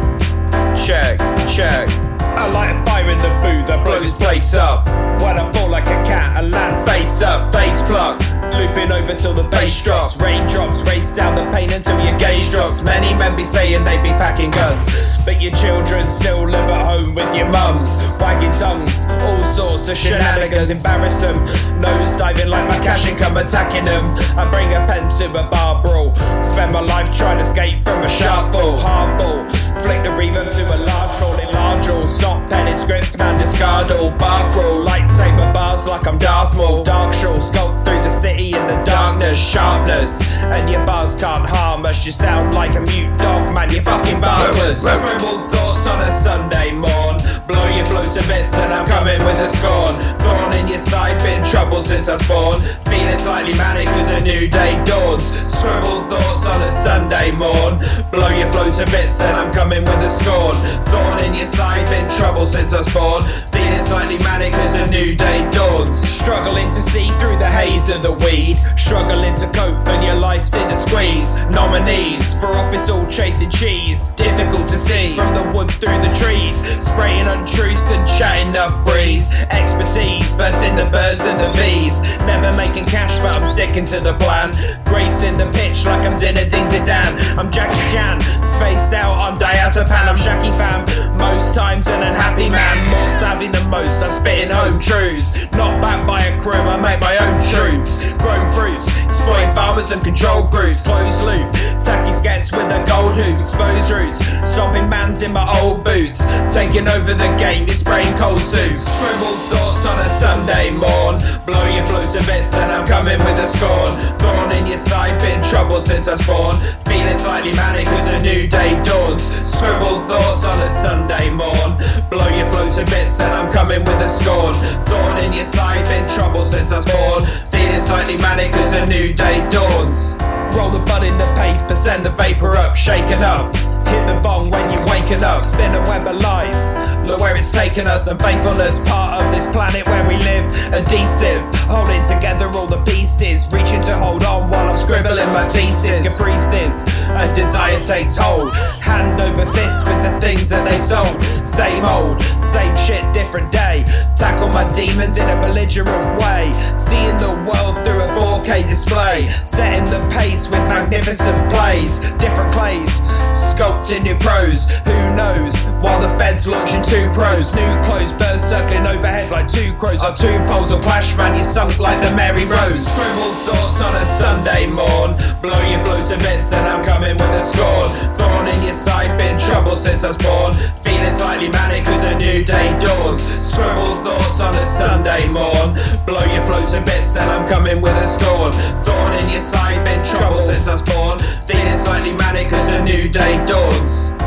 check, 0.74 1.18
check. 1.46 1.90
I 2.22 2.50
light 2.50 2.74
a 2.74 2.82
fire 2.86 3.10
in 3.10 3.18
the 3.18 3.28
booth, 3.42 3.68
I 3.68 3.84
blow 3.84 4.00
this 4.00 4.16
place 4.16 4.54
up. 4.54 4.86
When 5.20 5.36
I 5.36 5.52
fall 5.52 5.68
like 5.68 5.84
a 5.84 6.02
cat, 6.08 6.38
I 6.38 6.40
land 6.40 6.88
face 6.88 7.20
up, 7.20 7.52
face 7.52 7.82
pluck. 7.82 8.31
Looping 8.52 8.92
over 8.92 9.14
till 9.14 9.34
the 9.34 9.44
bass 9.44 9.82
drops. 9.82 10.16
Raindrops 10.16 10.82
race 10.82 11.12
down 11.12 11.34
the 11.36 11.44
pane 11.50 11.72
until 11.72 11.98
your 12.04 12.16
gauge 12.18 12.50
drops. 12.50 12.82
Many 12.82 13.14
men 13.14 13.36
be 13.36 13.44
saying 13.44 13.84
they 13.84 13.96
be 14.02 14.10
packing 14.10 14.50
guns. 14.50 14.86
But 15.24 15.40
your 15.40 15.52
children 15.52 16.10
still 16.10 16.44
live 16.44 16.68
at 16.68 16.84
home 16.86 17.14
with 17.14 17.34
your 17.36 17.48
mums. 17.48 18.02
Wagging 18.20 18.52
tongues, 18.52 19.04
all 19.06 19.44
sorts 19.44 19.88
of 19.88 19.96
shenanigans. 19.96 20.70
Embarrass 20.70 21.20
them. 21.20 21.38
Nose 21.80 22.16
diving 22.16 22.48
like 22.48 22.68
my 22.68 22.78
cash 22.78 23.08
income, 23.08 23.36
attacking 23.36 23.84
them. 23.84 24.14
I 24.36 24.48
bring 24.50 24.68
a 24.74 24.86
pen 24.86 25.08
to 25.08 25.24
a 25.30 25.50
bar 25.50 25.82
brawl. 25.82 26.14
Spend 26.42 26.72
my 26.72 26.80
life 26.80 27.14
trying 27.16 27.38
to 27.38 27.44
escape 27.44 27.82
from 27.84 28.02
a 28.02 28.08
sharp 28.08 28.52
ball. 28.52 28.76
Hardball. 28.76 29.71
Flick 29.82 30.04
the 30.04 30.10
reverb 30.10 30.54
to 30.54 30.76
a 30.76 30.78
large 30.86 31.20
roll 31.20 31.34
in 31.34 31.52
large 31.52 31.88
all. 31.88 32.06
Stop 32.06 32.48
penning 32.48 32.78
scripts, 32.78 33.16
man, 33.18 33.38
discard 33.38 33.90
all. 33.90 34.12
Bar 34.12 34.52
crawl, 34.52 34.84
lightsaber 34.86 35.52
bars 35.52 35.86
like 35.86 36.06
I'm 36.06 36.18
Darth 36.18 36.56
Maul. 36.56 36.84
Dark 36.84 37.12
shawl, 37.12 37.40
skulk 37.40 37.76
through 37.78 38.02
the 38.02 38.10
city 38.10 38.54
in 38.54 38.66
the 38.68 38.80
darkness, 38.84 39.36
sharpness. 39.38 40.22
And 40.54 40.70
your 40.70 40.86
bars 40.86 41.16
can't 41.16 41.48
harm 41.48 41.84
us. 41.84 42.06
You 42.06 42.12
sound 42.12 42.54
like 42.54 42.76
a 42.76 42.80
mute 42.80 43.16
dog, 43.18 43.52
man, 43.52 43.72
you 43.72 43.80
fucking 43.80 44.20
barkers. 44.20 44.82
Scribble 44.82 45.40
thoughts 45.50 45.86
on 45.88 46.00
a 46.08 46.12
Sunday 46.12 46.70
morn. 46.72 47.11
Blow 47.52 47.68
your 47.76 47.84
flow 47.84 48.08
to 48.08 48.22
bits 48.26 48.56
and 48.56 48.72
I'm 48.72 48.86
coming 48.86 49.20
with 49.24 49.38
a 49.38 49.48
scorn. 49.52 49.92
Thorn 50.24 50.56
in 50.56 50.68
your 50.68 50.78
side, 50.78 51.18
been 51.20 51.44
trouble 51.44 51.82
since 51.82 52.08
I 52.08 52.16
was 52.16 52.26
born. 52.26 52.60
Feeling 52.88 53.18
slightly 53.18 53.52
manic 53.54 53.88
as 53.88 54.22
a 54.22 54.24
new 54.24 54.48
day 54.48 54.72
dawns. 54.86 55.24
Scribble 55.44 56.00
thoughts 56.08 56.46
on 56.46 56.60
a 56.62 56.72
Sunday 56.72 57.30
morn. 57.32 57.76
Blow 58.10 58.32
your 58.32 58.48
flow 58.52 58.72
to 58.72 58.86
bits 58.90 59.20
and 59.20 59.36
I'm 59.36 59.52
coming 59.52 59.84
with 59.84 60.00
a 60.00 60.10
scorn. 60.10 60.56
Thorn 60.88 61.18
in 61.28 61.34
your 61.34 61.46
side, 61.46 61.86
been 61.86 62.08
trouble 62.16 62.46
since 62.46 62.72
I 62.72 62.78
was 62.78 62.92
born. 62.92 63.22
Feeling 63.52 63.84
slightly 63.84 64.18
manic 64.24 64.54
as 64.54 64.72
a 64.74 64.90
new 64.90 65.14
day 65.14 65.38
dawns. 65.52 65.92
Struggling 65.92 66.70
to 66.70 66.80
see 66.80 67.08
through 67.20 67.36
the 67.36 67.50
haze 67.50 67.90
of 67.90 68.02
the 68.02 68.12
weed. 68.12 68.56
Struggling 68.76 69.34
to 69.36 69.46
cope 69.52 69.84
when 69.84 70.02
your 70.02 70.16
life's 70.16 70.54
in 70.54 70.66
a 70.68 70.76
squeeze. 70.76 71.36
Nominees 71.50 72.38
for 72.40 72.46
office 72.46 72.88
all 72.88 73.06
chasing 73.08 73.50
cheese. 73.50 74.10
Difficult 74.10 74.68
to 74.68 74.78
see 74.78 75.14
from 75.16 75.34
the 75.34 75.44
wood 75.54 75.70
through 75.70 75.98
the 75.98 76.12
trees. 76.16 76.56
Spraying 76.84 77.28
untruths 77.42 77.90
and 77.90 78.06
chatting 78.06 78.50
enough 78.50 78.72
breeze. 78.86 79.34
Expertise 79.50 80.34
versing 80.34 80.76
the 80.76 80.86
birds 80.86 81.24
and 81.26 81.38
the 81.40 81.50
bees. 81.58 82.02
Never 82.22 82.54
making 82.56 82.86
cash, 82.86 83.18
but 83.18 83.32
I'm 83.34 83.46
sticking 83.46 83.84
to 83.86 84.00
the 84.00 84.14
plan. 84.14 84.54
Gracing 84.84 85.36
the 85.36 85.50
pitch 85.50 85.84
like 85.84 86.06
I'm 86.06 86.14
Zinedine 86.14 86.68
Zidane. 86.70 87.36
I'm 87.36 87.50
Jackie 87.50 87.82
Chan, 87.90 88.20
spaced 88.44 88.92
out 88.92 89.18
on 89.18 89.38
diazepam. 89.38 89.90
I'm 89.90 90.16
Shaki 90.16 90.52
fam, 90.56 90.86
most 91.18 91.54
times 91.54 91.88
an 91.88 92.02
unhappy 92.02 92.48
man. 92.48 92.76
More 92.90 93.10
savvy 93.10 93.48
than 93.48 93.68
most, 93.68 94.02
I'm 94.02 94.12
spitting 94.20 94.50
home 94.50 94.78
truths. 94.78 95.50
Not 95.52 95.80
backed 95.82 96.06
by 96.06 96.22
a 96.22 96.40
crew, 96.40 96.52
I 96.52 96.76
make 96.78 97.00
my 97.00 97.16
own 97.18 97.42
troops. 97.50 98.12
Grown 98.22 98.46
fruits, 98.52 98.86
exploiting 99.04 99.52
farmers 99.54 99.90
and 99.90 100.02
control 100.04 100.46
groups. 100.46 100.82
Closed 100.82 101.22
loop, 101.24 101.50
tacky 101.82 102.12
skets 102.12 102.52
with 102.52 102.68
the 102.68 102.78
gold 102.86 103.14
hoops. 103.14 103.40
Exposed 103.40 103.90
roots, 103.90 104.20
stomping 104.48 104.88
mans 104.88 105.22
in 105.22 105.32
my 105.32 105.46
old 105.60 105.82
boots. 105.84 106.22
Taking 106.52 106.86
over 106.86 107.14
the 107.14 107.21
game, 107.38 107.66
you're 107.66 107.76
spraying 107.76 108.16
cold 108.16 108.40
suits. 108.40 108.82
Scribble 108.86 109.36
thoughts 109.50 109.84
on 109.86 109.98
a 109.98 110.08
Sunday 110.08 110.70
morn. 110.70 111.18
Blow 111.46 111.66
your 111.74 111.84
flow 111.86 112.02
bits 112.20 112.54
and 112.54 112.70
I'm 112.70 112.86
coming 112.86 113.18
with 113.18 113.38
a 113.38 113.46
scorn. 113.46 113.92
Thorn 114.20 114.52
in 114.52 114.66
your 114.66 114.78
side, 114.78 115.18
been 115.20 115.42
trouble 115.42 115.80
since 115.80 116.08
I 116.08 116.12
was 116.12 116.26
born. 116.26 116.56
Feeling 116.84 117.16
slightly 117.16 117.52
manic 117.54 117.86
as 117.86 118.08
a 118.12 118.18
new 118.20 118.46
day 118.46 118.70
dawns. 118.84 119.24
Scribble 119.44 120.04
thoughts 120.06 120.44
on 120.44 120.58
a 120.60 120.70
Sunday 120.70 121.30
morn. 121.30 121.78
Blow 122.10 122.28
your 122.36 122.46
flow 122.52 122.70
to 122.72 122.84
bits 122.90 123.20
and 123.20 123.32
I'm 123.32 123.50
coming 123.50 123.80
with 123.80 124.00
a 124.00 124.08
scorn. 124.08 124.54
Thorn 124.84 125.18
in 125.24 125.32
your 125.32 125.44
side, 125.44 125.84
been 125.86 126.08
trouble 126.10 126.44
since 126.44 126.72
I 126.72 126.78
was 126.78 126.86
born. 126.86 127.24
Feeling 127.50 127.80
slightly 127.80 128.16
manic 128.18 128.52
as 128.54 128.72
a 128.72 128.86
new 128.86 129.12
day 129.12 129.38
dawns. 129.50 130.16
Roll 130.56 130.70
the 130.70 130.80
bud 130.80 131.04
in 131.04 131.16
the 131.16 131.30
paper, 131.34 131.74
send 131.74 132.04
the 132.04 132.10
vapor 132.10 132.56
up, 132.56 132.76
shaken 132.76 133.22
up. 133.22 133.54
Hit 133.86 134.06
the 134.06 134.20
bong 134.22 134.50
when 134.50 134.70
you're 134.70 134.86
waking 134.86 135.24
up, 135.24 135.44
spin 135.44 135.74
a 135.74 135.80
web 135.82 136.06
of 136.06 136.16
lies. 136.20 136.74
Look 137.06 137.20
where 137.20 137.36
it's 137.36 137.52
taken 137.52 137.86
us, 137.86 138.06
and 138.08 138.20
faithfulness, 138.20 138.86
part 138.88 139.22
of 139.22 139.34
this 139.34 139.46
planet 139.46 139.84
where 139.86 140.06
we 140.06 140.16
live. 140.16 140.44
Adhesive, 140.72 141.42
holding 141.66 142.02
together 142.04 142.46
all 142.54 142.66
the 142.66 142.82
pieces, 142.84 143.46
reaching 143.52 143.82
to 143.82 143.94
hold 143.96 144.24
on 144.24 144.50
while 144.50 144.68
I'm 144.70 144.78
scribbling 144.78 145.26
my 145.32 145.46
thesis. 145.48 145.98
Caprices, 146.06 146.84
and 147.08 147.34
desire 147.34 147.80
takes 147.84 148.16
hold. 148.16 148.54
Hand 148.80 149.20
over 149.20 149.44
fist 149.52 149.84
with 149.84 150.02
the 150.02 150.18
things 150.20 150.48
that 150.50 150.64
they 150.64 150.78
sold. 150.78 151.22
Same 151.44 151.84
old, 151.84 152.22
same 152.40 152.74
shit, 152.76 153.02
different 153.12 153.50
day. 153.50 153.84
Tackle 154.16 154.48
my 154.48 154.70
demons 154.72 155.16
in 155.16 155.28
a 155.28 155.40
belligerent 155.40 156.20
way. 156.20 156.52
Seeing 156.76 157.16
the 157.18 157.34
world 157.48 157.74
through 157.84 158.00
a 158.00 158.08
4K 158.14 158.68
display. 158.68 159.28
Setting 159.44 159.84
the 159.90 160.00
pace 160.10 160.48
with 160.48 160.62
magnificent 160.68 161.50
plays. 161.50 162.00
Different 162.22 162.52
clays, 162.52 163.00
sculpting 163.34 164.02
new 164.02 164.16
prose. 164.16 164.70
Who 164.84 165.14
knows? 165.14 165.54
While 165.82 166.00
the 166.00 166.08
feds 166.18 166.46
launching 166.46 166.82
two 166.82 167.10
pros. 167.10 167.52
New 167.54 167.72
clothes 167.82 168.12
burst 168.14 168.48
circling 168.48 168.86
overhead 168.86 169.30
like 169.30 169.48
two 169.48 169.72
crows. 169.74 170.02
Our 170.02 170.16
two 170.16 170.38
poles 170.46 170.72
will 170.72 170.80
clash, 170.80 171.16
man. 171.16 171.36
You 171.36 171.44
sunk 171.44 171.78
like 171.78 172.02
the 172.02 172.14
Mary 172.14 172.44
Rose. 172.44 172.86
Scribble 172.86 173.34
thoughts 173.46 173.80
on 173.80 173.94
a 173.94 174.06
Sunday 174.06 174.66
morn. 174.66 175.18
Blow 175.42 175.58
your 175.70 175.82
flow 175.84 176.02
to 176.04 176.16
bits, 176.18 176.52
and 176.52 176.66
I'm 176.66 176.84
coming 176.84 177.16
with 177.16 177.30
a 177.30 177.42
scorn. 177.42 177.90
Thorn 178.16 178.46
in 178.48 178.62
your 178.62 178.74
side, 178.74 179.18
been 179.18 179.38
trouble 179.40 179.76
since 179.76 180.04
I 180.04 180.08
was 180.08 180.18
born. 180.18 180.54
Feeling 180.82 181.12
slightly 181.12 181.48
manic 181.48 181.86
as 181.86 182.04
a 182.06 182.14
new 182.14 182.44
day 182.44 182.68
dawns. 182.80 183.20
Scribble 183.22 183.94
thoughts 184.06 184.40
on 184.40 184.54
a 184.54 184.66
Sunday 184.66 185.28
morn. 185.28 185.74
Blow 186.06 186.24
your 186.30 186.42
flow 186.46 186.62
to 186.72 186.80
bits, 186.86 187.16
and 187.16 187.28
I'm 187.28 187.46
coming 187.48 187.80
with 187.80 187.94
a 187.94 188.04
scorn. 188.04 188.52
Thorn 188.86 189.12
in 189.14 189.28
your 189.30 189.40
side, 189.40 189.84
been 189.84 190.02
trouble 190.06 190.42
since 190.42 190.68
I 190.68 190.74
was 190.74 190.82
born. 190.82 191.18
Feeling 191.42 191.76
slightly 191.76 192.12
manic 192.12 192.52
as 192.52 192.68
a 192.74 192.84
new 192.84 193.08
day 193.12 193.44
dawns. 193.44 194.21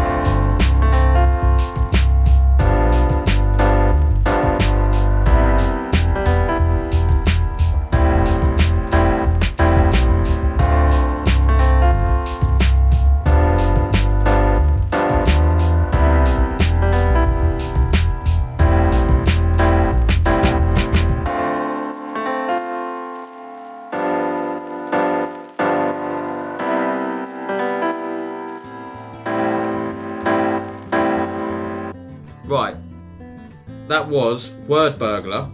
That 33.96 34.10
was 34.10 34.52
Word 34.68 35.00
Burglar. 35.00 35.48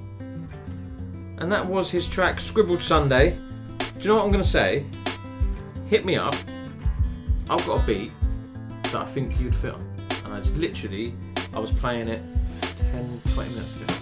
And 1.38 1.52
that 1.52 1.64
was 1.64 1.92
his 1.92 2.08
track 2.08 2.42
Scribbled 2.42 2.82
Sunday. 2.82 3.38
Do 3.78 3.86
you 4.00 4.08
know 4.08 4.16
what 4.16 4.24
I'm 4.24 4.32
going 4.32 4.44
to 4.44 4.50
say? 4.50 4.84
Hit 5.88 6.06
me 6.06 6.16
up. 6.16 6.34
I've 7.52 7.64
got 7.68 7.84
a 7.84 7.86
beat 7.86 8.12
that 8.86 8.96
I 8.96 9.06
think 9.06 9.40
you'd 9.40 9.56
fit 9.56 9.76
on. 9.76 9.96
And 10.26 10.34
I 10.34 10.40
just 10.40 10.56
literally, 10.56 11.14
I 11.54 11.60
was 11.60 11.70
playing 11.70 12.08
it 12.08 12.20
10, 12.78 13.22
20 13.36 13.50
minutes 13.52 13.80
ago. 13.80 13.94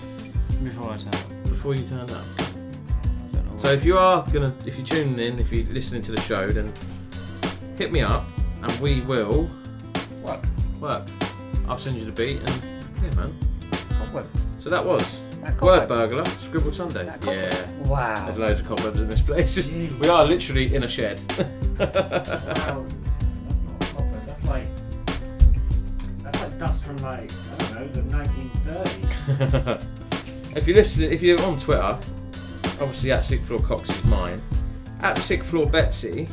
Before 0.64 0.94
I 0.94 0.98
turn 0.98 1.14
up. 1.14 1.44
Before 1.44 1.76
you 1.76 1.86
turned 1.86 2.12
up. 2.12 2.24
So 3.58 3.74
if 3.74 3.84
you 3.84 3.98
are 3.98 4.26
gonna, 4.32 4.56
if 4.66 4.78
you're 4.78 4.88
tuning 4.88 5.20
in, 5.20 5.38
if 5.40 5.52
you're 5.52 5.66
listening 5.66 6.02
to 6.04 6.14
the 6.14 6.22
show, 6.22 6.50
then 6.50 6.72
hit 7.78 7.92
me 7.92 8.00
up 8.00 8.26
and 8.64 8.72
we 8.80 9.02
will 9.02 9.50
work. 10.24 10.46
Work. 10.80 11.10
I'll 11.68 11.78
send 11.78 11.98
you 11.98 12.06
the 12.06 12.14
beat 12.14 12.40
and 12.42 12.64
yeah, 13.04 13.16
man. 13.16 13.49
Cobweb. 14.12 14.28
So 14.60 14.70
that 14.70 14.84
was 14.86 15.20
That 15.42 15.62
Word. 15.62 15.88
Burglar, 15.88 16.26
Scribbled 16.26 16.76
Sunday. 16.76 17.06
Yeah. 17.24 17.72
Wow. 17.84 18.26
There's 18.26 18.38
loads 18.38 18.60
of 18.60 18.68
cobwebs 18.68 19.00
in 19.00 19.08
this 19.08 19.22
place. 19.22 19.64
we 20.00 20.08
are 20.10 20.26
literally 20.26 20.74
in 20.76 20.84
a 20.84 20.88
shed. 20.88 21.22
Wow. 21.80 21.86
That's 21.86 23.62
not 23.62 23.82
a 23.82 23.94
cobweb. 23.96 24.26
That's 24.26 24.44
like 24.44 24.68
that's 26.24 26.42
like 26.42 26.60
dust 26.60 26.84
from 26.84 26.98
like 26.98 27.32
I 27.32 27.74
don't 27.74 27.74
know 27.74 27.88
the 27.88 28.02
1930s. 28.02 29.88
if 30.58 30.68
you 30.68 30.74
listen, 30.74 31.04
if 31.04 31.22
you're 31.22 31.42
on 31.44 31.58
Twitter, 31.58 31.98
obviously 32.82 33.14
at 33.14 33.24
Floor 33.24 33.62
Cox 33.62 33.90
is 33.90 34.04
mine. 34.04 34.42
At 35.02 35.18
Sick 35.18 35.42
Floor 35.42 35.68
Betsy, 35.68 36.28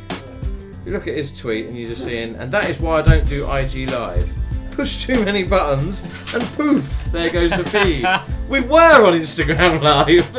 you 0.85 0.91
look 0.91 1.07
at 1.07 1.15
his 1.15 1.37
tweet 1.37 1.67
and 1.67 1.77
you're 1.77 1.89
just 1.89 2.03
seeing, 2.03 2.35
and 2.35 2.51
that 2.51 2.69
is 2.69 2.77
why 2.81 2.99
I 2.99 3.01
don't 3.03 3.27
do 3.29 3.49
IG 3.49 3.89
live. 3.89 4.29
Push 4.77 5.07
too 5.07 5.25
many 5.25 5.41
buttons 5.41 6.01
and 6.35 6.43
poof, 6.55 7.11
there 7.11 7.31
goes 7.31 7.49
the 7.49 7.63
feed. 7.65 8.05
we 8.47 8.61
were 8.61 9.07
on 9.07 9.13
Instagram 9.13 9.81
live, 9.81 10.37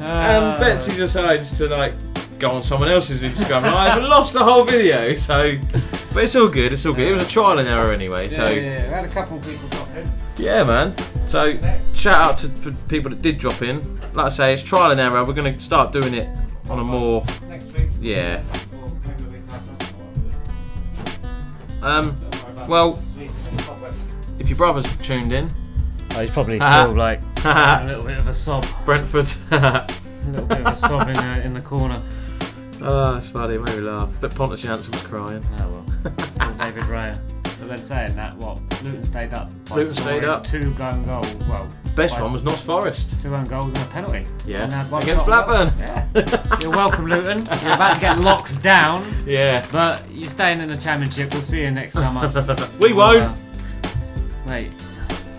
and 0.00 0.58
Betsy 0.58 0.96
decides 0.96 1.58
to 1.58 1.68
like 1.68 1.92
go 2.38 2.52
on 2.52 2.62
someone 2.62 2.88
else's 2.88 3.22
Instagram 3.22 3.70
live 3.70 3.98
and 3.98 4.06
lost 4.08 4.32
the 4.32 4.42
whole 4.42 4.64
video. 4.64 5.14
So, 5.14 5.58
but 6.14 6.24
it's 6.24 6.34
all 6.34 6.48
good. 6.48 6.72
It's 6.72 6.86
all 6.86 6.94
good. 6.94 7.08
It 7.08 7.12
was 7.12 7.22
a 7.22 7.28
trial 7.28 7.58
and 7.58 7.68
error 7.68 7.92
anyway. 7.92 8.30
So. 8.30 8.48
yeah, 8.48 8.62
yeah, 8.62 8.78
had 8.88 9.04
a 9.04 9.08
couple 9.08 9.38
people 9.40 9.68
drop 9.68 9.94
in. 9.94 10.10
Yeah, 10.38 10.64
man. 10.64 10.96
So 11.26 11.52
shout 11.94 12.14
out 12.14 12.38
to 12.38 12.48
for 12.48 12.72
people 12.88 13.10
that 13.10 13.20
did 13.20 13.38
drop 13.38 13.60
in. 13.60 14.00
Like 14.14 14.24
I 14.24 14.30
say, 14.30 14.54
it's 14.54 14.62
trial 14.62 14.90
and 14.90 14.98
error. 14.98 15.22
We're 15.22 15.34
going 15.34 15.52
to 15.52 15.60
start 15.60 15.92
doing 15.92 16.14
it 16.14 16.34
on 16.70 16.78
a 16.78 16.84
more. 16.84 17.26
Next 17.46 17.74
week. 17.74 17.90
Yeah. 18.00 18.42
Or 18.72 18.88
maybe 18.88 19.22
the 19.22 19.28
week 19.28 19.42
after. 19.52 19.86
Um. 21.86 22.16
Don't 22.66 22.70
worry 22.70 22.80
about 22.82 22.92
Well, 22.94 22.96
sweeping 22.98 23.56
the 23.56 23.62
cobwebs. 23.62 24.12
if 24.38 24.48
your 24.48 24.56
brother's 24.56 24.96
tuned 24.98 25.32
in, 25.32 25.50
Oh, 26.14 26.20
he's 26.22 26.30
probably 26.30 26.58
Uh-huh. 26.60 26.84
still 26.84 26.96
like 26.96 27.20
a 27.44 27.82
little 27.86 28.02
bit 28.04 28.18
of 28.18 28.26
a 28.28 28.34
sob. 28.34 28.64
Brentford. 28.84 29.28
A 29.50 29.86
little 30.30 30.46
bit 30.46 30.58
of 30.58 30.66
a 30.66 30.74
sob 30.74 31.08
in, 31.08 31.16
uh, 31.16 31.40
in 31.44 31.54
the 31.54 31.60
corner. 31.60 32.02
oh, 32.82 33.14
that's 33.14 33.28
funny. 33.28 33.54
It 33.54 33.62
made 33.62 33.76
me 33.76 33.82
laugh. 33.82 34.08
But 34.20 34.34
Pontus 34.34 34.60
Jansson 34.64 34.90
was 34.92 35.02
crying. 35.02 35.44
Oh 35.60 35.68
well. 35.70 35.84
Poor 36.40 36.52
David 36.54 36.82
Raya. 36.84 37.20
But 37.66 37.78
then 37.78 37.84
saying 37.84 38.14
that, 38.14 38.36
what? 38.36 38.60
Luton 38.84 39.02
stayed 39.02 39.34
up. 39.34 39.50
by 39.68 39.74
Luton 39.74 39.94
stayed 39.94 40.04
scoring 40.04 40.24
up. 40.24 40.44
Two 40.44 40.72
gun 40.74 41.02
goals. 41.04 41.34
Well, 41.48 41.68
Best 41.96 42.14
by 42.14 42.22
one 42.22 42.32
was 42.32 42.44
Notts 42.44 42.60
Forest. 42.60 43.20
Two 43.20 43.34
own 43.34 43.44
goals 43.46 43.74
and 43.74 43.82
a 43.82 43.86
penalty. 43.86 44.24
Yeah. 44.46 44.62
And 44.62 44.70
they 44.70 44.76
had 44.76 44.88
one 44.88 45.02
Against 45.02 45.24
shot. 45.24 45.46
Blackburn. 45.46 45.72
Yeah. 45.80 46.58
You're 46.60 46.70
welcome, 46.70 47.06
Luton. 47.06 47.38
You're 47.38 47.72
about 47.74 47.94
to 47.94 48.00
get 48.00 48.20
locked 48.20 48.62
down. 48.62 49.04
Yeah. 49.26 49.66
But 49.72 50.08
you're 50.12 50.30
staying 50.30 50.60
in 50.60 50.68
the 50.68 50.76
championship. 50.76 51.32
We'll 51.32 51.42
see 51.42 51.62
you 51.62 51.72
next 51.72 51.94
summer. 51.94 52.30
We 52.80 52.92
won't. 52.92 53.36
Mate. 54.46 54.72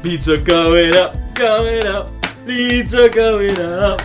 Beats 0.04 0.28
are 0.28 0.42
going 0.42 0.98
up, 0.98 1.16
going 1.34 1.88
up. 1.88 2.10
Leeds 2.48 2.94
are 2.96 3.10
going 3.10 3.60
up. 3.60 4.02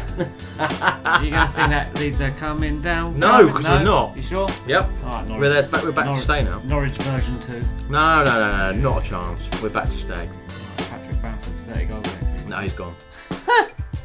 Are 0.58 1.24
you 1.24 1.30
going 1.30 1.46
to 1.46 1.48
sing 1.52 1.70
that 1.70 1.94
Leeds 1.98 2.20
are 2.20 2.30
coming 2.32 2.80
down? 2.80 3.18
No, 3.18 3.28
coming- 3.48 3.52
'cause 3.54 3.64
we're 3.64 3.82
not. 3.84 4.16
You 4.16 4.22
sure? 4.22 4.48
Yep. 4.66 4.90
Ah, 5.04 5.24
Norwich. 5.26 5.40
We're, 5.40 5.48
there, 5.48 5.62
back, 5.68 5.82
we're 5.84 5.92
back 5.92 6.06
Norwich, 6.06 6.24
to 6.26 6.32
stay 6.32 6.44
now. 6.44 6.60
Norwich 6.64 6.92
version 6.92 7.40
2. 7.40 7.62
No, 7.88 8.24
no, 8.24 8.24
no, 8.24 8.72
no, 8.72 8.90
not 8.90 9.04
a 9.04 9.08
chance. 9.08 9.48
We're 9.62 9.68
back 9.70 9.88
to 9.90 9.96
stay. 9.98 10.28
Patrick 10.90 11.22
Bamford, 11.22 11.52
30 11.74 11.84
goals 11.86 12.04
next 12.04 12.32
season. 12.32 12.48
No, 12.50 12.58
he's 12.58 12.72
gone. 12.72 12.94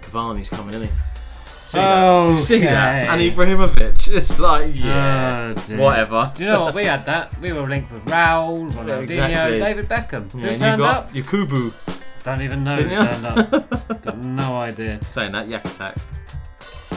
Cavani's 0.01 0.49
coming, 0.49 0.73
isn't 0.75 0.87
he? 0.87 0.93
See 1.47 1.77
that? 1.79 2.25
Did 2.27 2.35
you 2.37 2.41
see 2.43 2.59
that? 2.59 3.07
And 3.07 3.21
Ibrahimovic. 3.21 4.07
It's 4.07 4.39
like, 4.39 4.73
yeah, 4.73 5.53
Oh, 5.57 5.61
dear. 5.67 5.77
whatever. 5.77 6.31
Do 6.33 6.43
you 6.45 6.49
know 6.49 6.61
what? 6.65 6.75
We 6.75 6.85
had 6.85 7.05
that. 7.07 7.37
We 7.41 7.51
were 7.51 7.67
linked 7.67 7.91
with 7.91 8.05
Raul, 8.05 8.69
Ronaldinho, 8.71 9.03
exactly. 9.03 9.59
David 9.59 9.89
Beckham. 9.89 10.33
Yeah, 10.33 10.39
Who 10.39 10.47
and 10.47 10.57
turned 10.59 10.77
you 10.79 10.85
got 10.87 10.95
up? 10.95 11.11
Yakubu. 11.11 12.03
Don't 12.27 12.41
even 12.41 12.61
know 12.65 12.75
Didn't 12.75 12.91
who 12.91 13.05
turned 13.21 13.25
up. 13.53 14.01
Got 14.03 14.17
no 14.17 14.55
idea. 14.57 15.01
Saying 15.11 15.31
that, 15.31 15.47
Yak 15.47 15.63
Attack. 15.63 15.95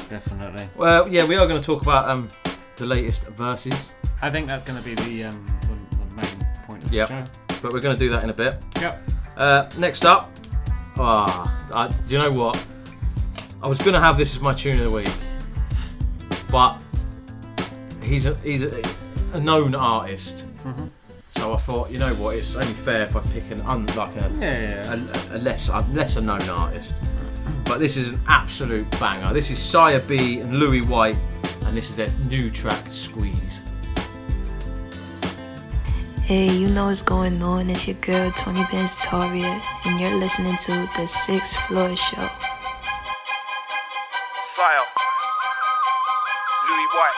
Definitely. 0.09 0.67
Well, 0.77 1.09
yeah, 1.09 1.25
we 1.25 1.37
are 1.37 1.47
going 1.47 1.61
to 1.61 1.65
talk 1.65 1.83
about 1.83 2.09
um, 2.09 2.27
the 2.75 2.85
latest 2.85 3.27
Verzuz. 3.37 3.91
I 4.23 4.29
think 4.29 4.49
that's 4.49 4.65
going 4.65 4.77
to 4.77 4.85
be 4.85 4.97
the, 4.97 5.27
um, 5.27 5.47
the, 5.61 5.97
the 5.99 6.15
main 6.17 6.47
point 6.67 6.83
of 6.83 6.93
Yep. 6.93 7.09
the 7.11 7.19
show. 7.19 7.25
But 7.63 7.73
we're 7.73 7.79
going 7.79 7.97
to 7.97 8.05
do 8.05 8.11
that 8.11 8.25
in 8.25 8.31
a 8.31 8.35
bit. 8.35 8.57
Yep. 8.81 9.09
Uh, 9.37 9.71
next 9.79 10.05
up, 10.05 10.33
ah, 10.97 11.65
I- 11.73 11.87
do 12.09 12.13
you 12.13 12.19
know 12.19 12.33
what? 12.33 12.67
I 13.63 13.69
was 13.69 13.79
going 13.79 13.95
to 13.95 14.01
have 14.01 14.19
this 14.19 14.35
as 14.35 14.43
my 14.43 14.53
tune 14.53 14.79
of 14.79 14.83
the 14.83 14.91
week, 14.91 15.13
but 16.51 16.77
he's 18.03 18.27
a, 18.27 18.35
he's 18.39 18.65
a, 18.65 18.83
a 19.35 19.39
known 19.39 19.77
artist. 19.77 20.49
Mhm. 20.65 20.91
So 21.41 21.55
I 21.55 21.57
thought, 21.57 21.91
you 21.91 21.99
know 21.99 22.13
what? 22.17 22.37
It's 22.37 22.55
only 22.55 22.75
fair 22.75 23.05
if 23.05 23.17
I 23.17 23.21
pick 23.33 23.51
an 23.51 23.63
un, 23.63 23.87
like 23.97 24.15
a, 24.17 24.31
Yeah, 24.39 24.85
yeah, 24.85 24.95
a, 25.33 25.37
a 25.37 25.39
less 25.39 25.71
a 25.71 25.81
lesser 25.95 26.21
known 26.21 26.47
artist. 26.51 26.97
But 27.65 27.79
this 27.79 27.97
is 27.97 28.09
an 28.09 28.21
absolute 28.29 28.89
banger. 29.01 29.33
This 29.33 29.51
is 29.51 29.59
Syer 29.59 30.07
B 30.07 30.41
and 30.41 30.53
Lewi 30.53 30.87
White, 30.87 31.17
and 31.65 31.75
this 31.75 31.89
is 31.89 31.97
their 31.97 32.11
new 32.29 32.51
track, 32.51 32.85
Squeeze. 32.91 33.63
Hey, 36.25 36.53
you 36.55 36.69
know 36.69 36.89
what's 36.89 37.01
going 37.01 37.43
on. 37.43 37.71
It's 37.71 37.89
your 37.89 37.97
girl, 38.03 38.31
20 38.33 38.63
Pins 38.65 38.97
Toria, 39.03 39.63
and 39.87 39.99
you're 39.99 40.15
listening 40.19 40.57
to 40.57 40.91
The 40.95 41.07
Sixth 41.07 41.57
Floor 41.69 41.97
Show. 41.97 42.29
Fire. 44.57 44.85
Lewi 46.69 46.87
White. 46.93 47.15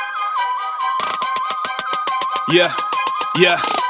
Yeah, 2.51 2.73
yeah. 3.37 3.82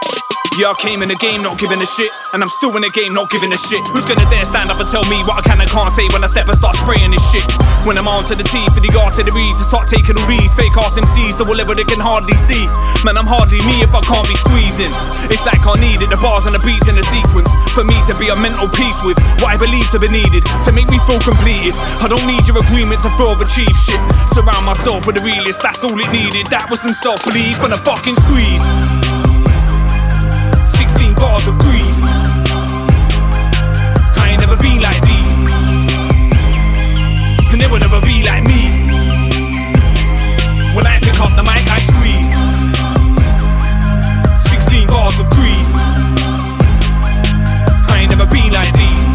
Yeah, 0.61 0.69
I 0.69 0.77
came 0.77 1.01
in 1.01 1.09
the 1.09 1.17
game 1.17 1.41
not 1.41 1.57
giving 1.57 1.81
a 1.81 1.89
shit, 1.89 2.13
and 2.37 2.45
I'm 2.45 2.53
still 2.61 2.77
in 2.77 2.85
the 2.85 2.93
game 2.93 3.17
not 3.17 3.33
giving 3.33 3.49
a 3.49 3.57
shit. 3.57 3.81
Who's 3.89 4.05
gonna 4.05 4.29
dare 4.29 4.45
stand 4.45 4.69
up 4.69 4.77
and 4.77 4.89
tell 4.89 5.01
me 5.09 5.25
what 5.25 5.41
I 5.41 5.43
can 5.49 5.57
and 5.57 5.71
can't 5.71 5.89
say 5.97 6.05
when 6.13 6.21
I 6.21 6.29
step 6.29 6.45
and 6.45 6.57
start 6.61 6.77
spraying 6.77 7.09
this 7.09 7.25
shit? 7.33 7.41
When 7.89 7.97
I'm 7.97 8.05
on 8.05 8.29
to 8.29 8.37
the 8.37 8.45
teeth 8.45 8.69
for 8.77 8.85
the 8.85 8.93
arteries 8.93 9.25
to 9.25 9.33
the 9.33 9.65
start 9.65 9.89
taking 9.89 10.13
all 10.13 10.29
these 10.29 10.53
fake 10.53 10.77
ass 10.77 10.93
MCs 10.93 11.41
to 11.41 11.49
a 11.49 11.55
level 11.57 11.73
they 11.73 11.89
can 11.89 12.05
hardly 12.05 12.37
see. 12.37 12.69
Man, 13.01 13.17
I'm 13.17 13.25
hardly 13.25 13.65
me 13.65 13.81
if 13.81 13.97
I 13.97 14.05
can't 14.05 14.29
be 14.29 14.37
squeezing. 14.45 14.93
It's 15.33 15.41
like 15.49 15.65
I 15.65 15.73
needed 15.81 16.13
the 16.13 16.21
bars 16.21 16.45
and 16.45 16.53
the 16.53 16.61
beats 16.61 16.85
in 16.85 17.01
the 17.01 17.07
sequence 17.09 17.49
for 17.73 17.89
me 17.89 17.97
to 18.05 18.13
be 18.13 18.29
a 18.29 18.37
mental 18.37 18.69
peace 18.69 19.01
with 19.09 19.17
what 19.41 19.57
I 19.57 19.57
believe 19.57 19.89
to 19.97 19.99
be 19.99 20.13
needed 20.13 20.45
to 20.69 20.71
make 20.71 20.93
me 20.93 21.01
feel 21.09 21.21
completed. 21.25 21.73
I 22.05 22.13
don't 22.13 22.29
need 22.29 22.45
your 22.45 22.61
agreement 22.61 23.01
to 23.09 23.11
further 23.17 23.49
achieve 23.49 23.73
shit. 23.73 24.01
Surround 24.37 24.69
myself 24.69 25.09
with 25.09 25.17
the 25.17 25.25
realest, 25.25 25.65
that's 25.65 25.81
all 25.81 25.97
it 25.97 26.13
needed. 26.13 26.53
That 26.53 26.69
was 26.69 26.85
some 26.85 26.93
self 26.93 27.25
belief 27.25 27.57
and 27.65 27.73
a 27.73 27.81
fucking 27.81 28.21
squeeze. 28.21 29.12
94 31.23 31.55
degrees. 31.55 31.99
I 34.19 34.31
ain't 34.31 34.41
never 34.41 34.57
been 34.57 34.81
like 34.83 35.01
these. 35.07 35.39
And 37.53 37.61
they 37.61 37.69
will 37.71 37.79
never 37.79 38.01
be 38.01 38.25
like 38.27 38.43
me. 38.43 38.91
When 40.75 40.85
I 40.85 40.99
pick 40.99 41.15
up 41.23 41.31
the 41.39 41.45
mic, 41.47 41.63
I 41.71 41.79
squeeze. 41.79 42.31
16 44.51 44.89
bars 44.89 45.19
of 45.21 45.31
grease. 45.31 45.73
I 47.87 48.03
ain't 48.03 48.11
never 48.11 48.27
been 48.27 48.51
like 48.51 48.73
these. 48.75 49.11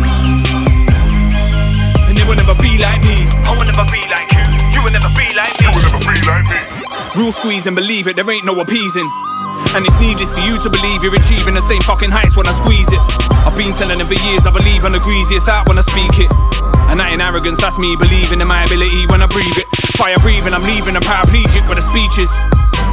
And 2.08 2.16
they 2.16 2.24
will 2.24 2.40
never 2.40 2.56
be 2.56 2.78
like 2.80 3.04
me. 3.04 3.28
I 3.44 3.52
will 3.52 3.68
never 3.68 3.84
be 3.92 4.00
like 4.08 4.32
you. 4.32 4.48
You 4.72 4.80
will 4.84 4.96
never 4.96 5.12
be 5.12 5.28
like 5.36 5.52
me. 5.60 5.68
You 5.68 5.72
will 5.76 5.84
never 5.84 6.00
be 6.08 6.16
like 6.24 6.48
me. 6.48 7.20
Rule 7.20 7.34
squeeze 7.34 7.68
and 7.68 7.76
believe 7.76 8.08
it, 8.08 8.16
there 8.16 8.30
ain't 8.32 8.46
no 8.46 8.58
appeasing. 8.62 9.10
And 9.76 9.86
it's 9.86 10.00
needless 10.00 10.32
for 10.32 10.40
you 10.40 10.56
to 10.60 10.70
believe 10.70 11.04
you're 11.04 11.16
achieving 11.16 11.54
the 11.54 11.66
same 11.66 11.82
fucking 11.84 12.12
heights 12.12 12.38
when 12.38 12.48
I 12.48 12.54
squeeze 12.56 12.88
it. 12.92 13.02
I've 13.44 13.56
been 13.56 13.74
telling 13.74 14.00
them 14.00 14.08
for 14.08 14.18
years 14.28 14.48
I 14.48 14.52
believe 14.52 14.86
and 14.86 14.96
the 14.96 15.00
greasiest 15.00 15.48
out 15.48 15.68
when 15.68 15.78
I 15.78 15.86
speak 15.86 16.20
it. 16.20 16.32
And 16.88 17.00
that 17.00 17.12
ain't 17.12 17.22
arrogance, 17.22 17.60
that's 17.60 17.78
me 17.78 17.96
believing 18.00 18.40
in 18.40 18.48
my 18.48 18.64
ability 18.64 19.06
when 19.12 19.20
I 19.22 19.28
breathe 19.28 19.60
it. 19.60 19.68
Fire 20.00 20.18
breathing, 20.24 20.54
I'm 20.54 20.64
leaving 20.64 20.96
a 20.96 21.04
paraplegic 21.04 21.68
with 21.68 21.82
the 21.82 21.86
speeches. 21.86 22.32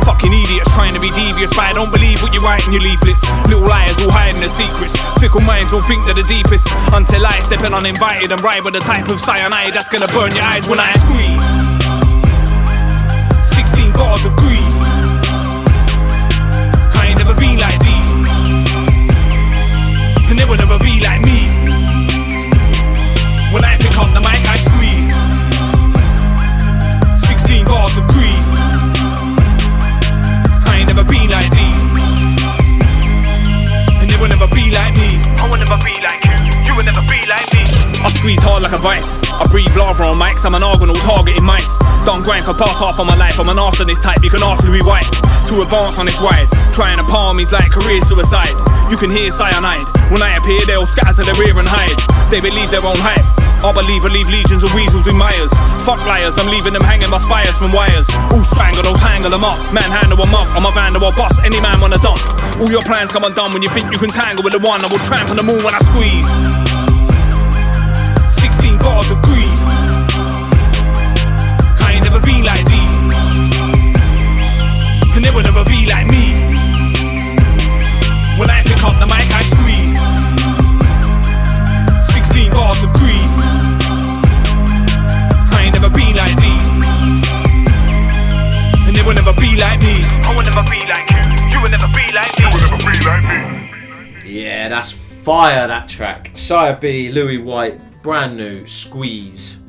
Fucking 0.02 0.34
idiots 0.34 0.68
trying 0.74 0.92
to 0.92 1.00
be 1.00 1.08
devious, 1.14 1.48
but 1.54 1.64
I 1.64 1.72
don't 1.72 1.92
believe 1.92 2.20
what 2.20 2.34
you 2.34 2.42
write 2.42 2.66
in 2.66 2.74
your 2.74 2.82
leaflets. 2.82 3.22
Little 3.48 3.64
liars 3.64 3.96
all 4.02 4.10
hiding 4.10 4.40
their 4.40 4.52
secrets. 4.52 4.98
Fickle 5.22 5.40
minds 5.40 5.72
all 5.72 5.84
think 5.87 6.04
they're 6.04 6.18
the 6.18 6.26
deepest. 6.26 6.68
Until 6.92 7.24
I 7.24 7.38
step 7.40 7.62
in 7.62 7.72
uninvited 7.72 8.32
and 8.32 8.42
ride 8.42 8.64
with 8.66 8.74
the 8.74 8.84
type 8.84 9.08
of 9.08 9.20
cyanide 9.20 9.72
that's 9.72 9.88
gonna 9.88 10.10
burn 10.12 10.34
your 10.34 10.44
eyes 10.44 10.68
when 10.68 10.80
I 10.82 10.90
squeeze. 11.00 11.44
16 13.56 13.92
bars 13.94 14.24
of. 14.26 14.63
They 20.44 20.50
will 20.50 20.59
never 20.59 20.78
be 20.78 21.00
like 21.00 21.22
me. 21.22 21.48
When 23.52 23.64
I 23.64 23.78
pick 23.80 23.96
up 23.96 24.12
the 24.12 24.20
mic, 24.20 24.44
I 24.44 24.57
squeeze. 24.61 25.09
16 27.28 27.64
bars 27.64 27.96
of 27.96 28.07
grease. 28.09 28.50
I 30.68 30.80
ain't 30.80 30.88
never 30.88 31.04
been 31.04 31.30
like 31.30 31.50
these. 31.50 31.87
And 34.00 34.11
they 34.11 34.16
will 34.18 34.28
never 34.28 34.48
be 34.48 34.70
like 34.70 34.94
me. 34.98 35.16
I 35.40 35.48
will 35.48 35.59
never 35.59 35.78
be 35.83 35.98
like 36.02 36.23
I 38.04 38.12
squeeze 38.12 38.42
hard 38.44 38.62
like 38.62 38.76
a 38.76 38.78
vice. 38.78 39.24
I 39.32 39.48
breathe 39.48 39.72
lava 39.72 40.04
on 40.04 40.20
mics. 40.20 40.44
I'm 40.44 40.52
an 40.52 40.60
argonal 40.60 40.92
targeting 41.08 41.42
mice. 41.42 41.72
Don't 42.04 42.22
grind 42.22 42.44
for 42.44 42.52
past 42.52 42.76
half 42.76 43.00
of 43.00 43.06
my 43.08 43.16
life. 43.16 43.40
I'm 43.40 43.48
an 43.48 43.56
arsonist 43.56 44.04
type. 44.04 44.20
You 44.22 44.28
can 44.28 44.44
ask 44.44 44.60
Lewi 44.60 44.84
White. 44.84 45.08
To 45.48 45.64
advance 45.64 45.96
on 45.96 46.04
this 46.04 46.20
ride. 46.20 46.52
Trying 46.76 47.00
to 47.00 47.04
palm 47.08 47.40
is 47.40 47.52
like 47.52 47.72
career 47.72 48.04
suicide. 48.04 48.52
You 48.92 49.00
can 49.00 49.08
hear 49.08 49.32
cyanide. 49.32 49.88
When 50.12 50.20
I 50.20 50.36
appear, 50.36 50.60
they'll 50.68 50.84
scatter 50.84 51.24
to 51.24 51.24
the 51.24 51.32
rear 51.40 51.56
and 51.56 51.64
hide. 51.64 51.96
They 52.28 52.44
believe 52.44 52.68
their 52.68 52.84
own 52.84 53.00
hype. 53.00 53.24
I 53.64 53.72
believe 53.72 54.04
I 54.04 54.12
leave 54.12 54.28
legions 54.28 54.60
of 54.60 54.74
weasels 54.76 55.08
in 55.08 55.16
mires. 55.16 55.48
Fuck 55.88 56.04
liars, 56.04 56.36
I'm 56.36 56.52
leaving 56.52 56.76
them 56.76 56.84
hanging 56.84 57.08
by 57.08 57.16
spires 57.16 57.56
from 57.56 57.72
wires. 57.72 58.04
All 58.28 58.44
strangled, 58.44 58.84
I'll 58.84 59.00
tangle 59.00 59.32
them 59.32 59.44
up. 59.44 59.56
Manhandle 59.72 60.20
them 60.20 60.34
up, 60.36 60.52
I'm 60.52 60.68
a 60.68 60.72
vandal, 60.76 61.00
I'll 61.08 61.16
bust 61.16 61.40
any 61.40 61.58
man 61.64 61.80
wanna 61.80 61.96
dump. 62.04 62.20
All 62.60 62.68
your 62.68 62.84
plans 62.84 63.12
come 63.12 63.24
undone 63.24 63.52
when 63.56 63.62
you 63.62 63.72
think 63.72 63.88
you 63.88 63.96
can 63.96 64.10
tangle 64.10 64.44
with 64.44 64.52
the 64.52 64.60
one. 64.60 64.84
I 64.84 64.88
will 64.92 65.00
tramp 65.08 65.30
on 65.30 65.40
the 65.40 65.44
moon 65.44 65.64
when 65.64 65.72
I 65.72 65.80
squeeze. 65.88 66.63
Yeah, 94.34 94.68
that's 94.68 94.90
fire. 94.90 95.66
That 95.68 95.88
track. 95.88 96.32
Syer 96.34 96.74
B, 96.80 97.08
Lewi 97.12 97.42
White, 97.42 97.80
brand 98.02 98.36
new. 98.36 98.66
Squeeze. 98.66 99.60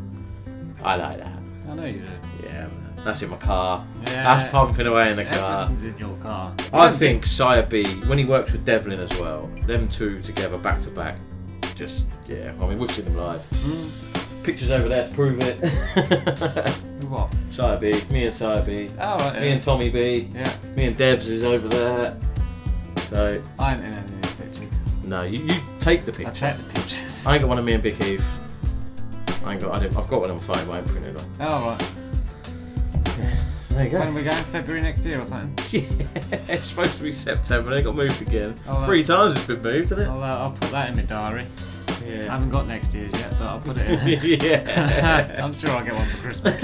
I 0.83 0.95
like 0.95 1.19
that. 1.19 1.41
I 1.69 1.75
know 1.75 1.85
you 1.85 1.99
do. 1.99 2.07
Yeah, 2.43 2.61
man. 2.67 2.71
that's 3.03 3.21
in 3.21 3.29
my 3.29 3.37
car. 3.37 3.85
Yeah. 4.07 4.35
That's 4.35 4.51
pumping 4.51 4.87
away 4.87 5.11
in 5.11 5.17
the 5.17 5.25
car. 5.25 5.63
Everything's 5.65 5.83
in 5.83 5.97
your 5.99 6.17
car. 6.17 6.51
I 6.73 6.91
think 6.91 7.25
Syer 7.25 7.61
B, 7.69 7.85
when 8.07 8.17
he 8.17 8.25
works 8.25 8.51
with 8.51 8.65
Devlin 8.65 8.99
as 8.99 9.09
well, 9.19 9.49
them 9.67 9.87
two 9.87 10.21
together 10.23 10.57
back 10.57 10.81
to 10.81 10.89
back, 10.89 11.19
just 11.75 12.05
yeah. 12.27 12.51
I 12.59 12.67
mean, 12.67 12.79
we've 12.79 12.91
seen 12.91 13.05
them 13.05 13.17
live. 13.17 13.41
Hmm. 13.51 14.43
Pictures 14.43 14.71
over 14.71 14.87
there 14.89 15.07
to 15.07 15.13
prove 15.13 15.37
it. 15.41 16.75
What? 17.05 17.29
Syer 17.51 17.77
B, 17.79 18.01
me 18.11 18.25
and 18.25 18.33
Syer 18.35 18.65
B, 18.65 18.89
Oh, 18.99 19.17
right, 19.19 19.39
me 19.39 19.47
yeah. 19.49 19.53
and 19.53 19.61
Tommy 19.61 19.89
B, 19.91 20.27
Yeah. 20.33 20.51
me 20.75 20.85
and 20.87 20.97
Devs 20.97 21.27
is 21.27 21.43
over 21.43 21.67
there. 21.67 22.17
So 23.09 23.39
I 23.59 23.75
ain't 23.75 23.85
in 23.85 24.14
no, 25.07 25.23
you, 25.23 25.39
you 25.39 25.53
take 25.79 26.05
the 26.05 26.11
I 26.11 26.15
picture. 26.15 26.33
checked 26.33 26.65
the 26.67 26.73
pictures. 26.73 27.25
I 27.25 27.33
ain't 27.33 27.41
got 27.41 27.49
one 27.49 27.59
of 27.59 27.65
me 27.65 27.73
and 27.73 27.83
Big 27.83 27.93
Heath. 27.95 28.25
I 29.45 29.53
ain't 29.53 29.61
got. 29.61 29.73
I 29.75 29.79
didn't, 29.79 29.97
I've 29.97 30.07
got 30.07 30.21
one 30.21 30.31
on 30.31 30.37
my 30.37 30.41
phone, 30.43 30.65
but 30.67 30.73
I 30.73 30.77
ain't 30.79 30.87
printed 30.87 31.15
it. 31.15 31.21
On. 31.21 31.29
Oh, 31.41 31.69
right. 31.69 31.91
So 33.61 33.73
there 33.75 33.85
you 33.85 33.91
go. 33.91 33.99
When 33.99 34.07
are 34.09 34.11
we 34.13 34.23
going? 34.23 34.43
February 34.45 34.81
next 34.81 35.05
year 35.05 35.19
or 35.21 35.25
something? 35.25 35.53
Yeah, 36.31 36.39
it's 36.47 36.65
supposed 36.65 36.97
to 36.97 37.03
be 37.03 37.11
September. 37.11 37.69
They 37.71 37.81
got 37.81 37.95
moved 37.95 38.21
again. 38.21 38.55
Oh, 38.67 38.85
Three 38.85 39.03
times 39.03 39.35
it's 39.35 39.45
been 39.45 39.61
moved, 39.61 39.89
hasn't 39.89 40.01
it? 40.01 40.07
I'll, 40.07 40.23
uh, 40.23 40.37
I'll 40.45 40.51
put 40.51 40.71
that 40.71 40.89
in 40.89 40.95
my 40.95 41.01
diary. 41.03 41.45
I 42.07 42.31
haven't 42.31 42.51
got 42.51 42.67
next 42.67 42.93
year's 42.93 43.11
yet, 43.13 43.31
but 43.31 43.41
I'll 43.41 43.59
put 43.59 43.77
it 43.77 43.87
in. 43.89 44.39
Yeah. 44.41 45.35
I'm 45.43 45.53
sure 45.53 45.71
I'll 45.71 45.83
get 45.83 45.93
one 45.95 46.07
for 46.09 46.17
Christmas. 46.17 46.63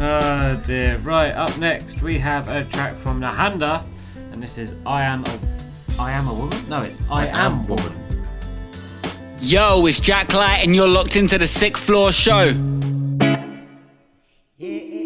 oh 0.00 0.60
dear. 0.64 0.96
Right, 0.98 1.30
up 1.32 1.56
next 1.58 2.02
we 2.02 2.18
have 2.18 2.48
a 2.48 2.64
track 2.64 2.94
from 2.96 3.20
Nehanda, 3.20 3.84
and 4.32 4.42
this 4.42 4.56
is 4.58 4.74
I 4.86 5.02
Am 5.04 5.24
a 5.24 5.38
I 6.00 6.12
Am 6.12 6.28
a 6.28 6.34
Woman? 6.34 6.68
No, 6.68 6.82
it's 6.82 6.98
I, 7.10 7.26
Am 7.26 7.66
Woman. 7.66 7.92
Yo, 9.40 9.84
it's 9.86 9.98
Jack 9.98 10.32
Light, 10.32 10.62
and 10.62 10.74
you're 10.74 10.86
locked 10.88 11.16
into 11.16 11.38
the 11.38 11.46
Sixth 11.46 11.84
Floor 11.84 12.12
Show. 12.12 12.52
Feel 14.58 14.97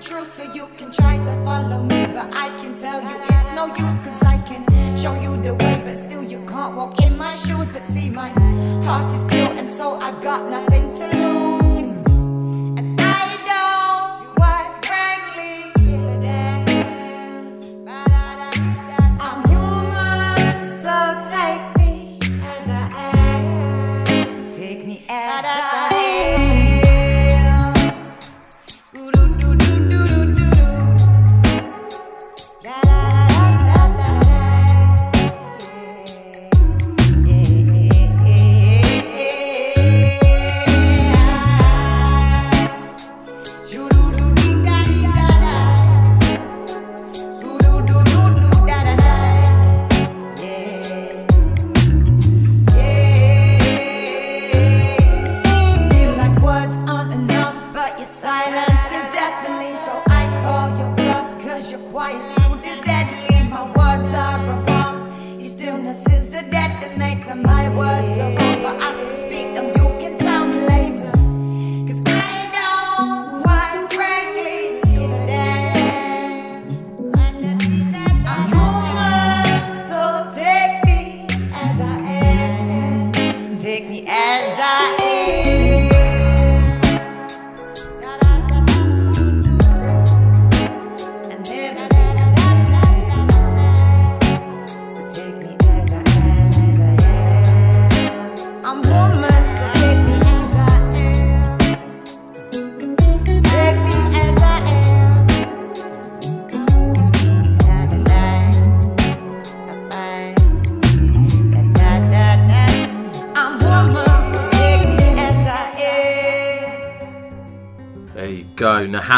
truth. 0.00 0.32
So 0.34 0.52
you 0.52 0.68
can 0.76 0.90
try 0.90 1.16
to 1.16 1.44
follow 1.44 1.82
me, 1.82 2.06
but 2.06 2.28
I 2.32 2.48
can 2.60 2.74
tell 2.74 3.00
you 3.00 3.16
it's 3.30 3.52
no 3.54 3.66
use. 3.66 3.98
Cause 4.00 4.22
I 4.22 4.38
can 4.46 4.64
show 4.96 5.14
you 5.20 5.40
the 5.42 5.54
way, 5.54 5.82
but 5.84 5.96
still 5.96 6.22
you 6.22 6.44
can't 6.46 6.76
walk 6.76 7.00
in 7.02 7.16
my 7.16 7.34
shoes. 7.34 7.68
But 7.68 7.82
see, 7.82 8.10
my 8.10 8.28
heart 8.86 9.12
is 9.12 9.24
pure, 9.24 9.52
and 9.60 9.68
so 9.68 9.96
I've 9.96 10.22
got 10.22 10.48
nothing 10.50 10.77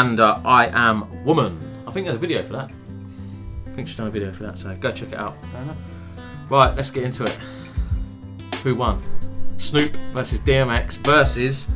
go, 0.07 0.15
Nehanda, 0.15 0.37
uh, 0.37 0.47
I 0.47 0.67
am 0.73 1.25
woman. 1.25 1.57
I 1.87 1.91
think 1.91 2.05
there's 2.05 2.15
a 2.15 2.19
video 2.19 2.43
for 2.43 2.53
that. 2.53 2.71
I 3.67 3.69
think 3.75 3.87
she's 3.87 3.97
done 3.97 4.07
a 4.07 4.11
video 4.11 4.31
for 4.31 4.43
that, 4.43 4.57
so 4.57 4.75
go 4.75 4.91
check 4.91 5.11
it 5.11 5.17
out. 5.17 5.35
Right, 6.49 6.75
let's 6.75 6.91
get 6.91 7.03
into 7.03 7.23
it. 7.23 7.37
Who 8.63 8.75
won? 8.75 9.01
Snoop 9.57 9.95
versus 10.13 10.39
DMX 10.41 10.97
versus. 10.97 11.69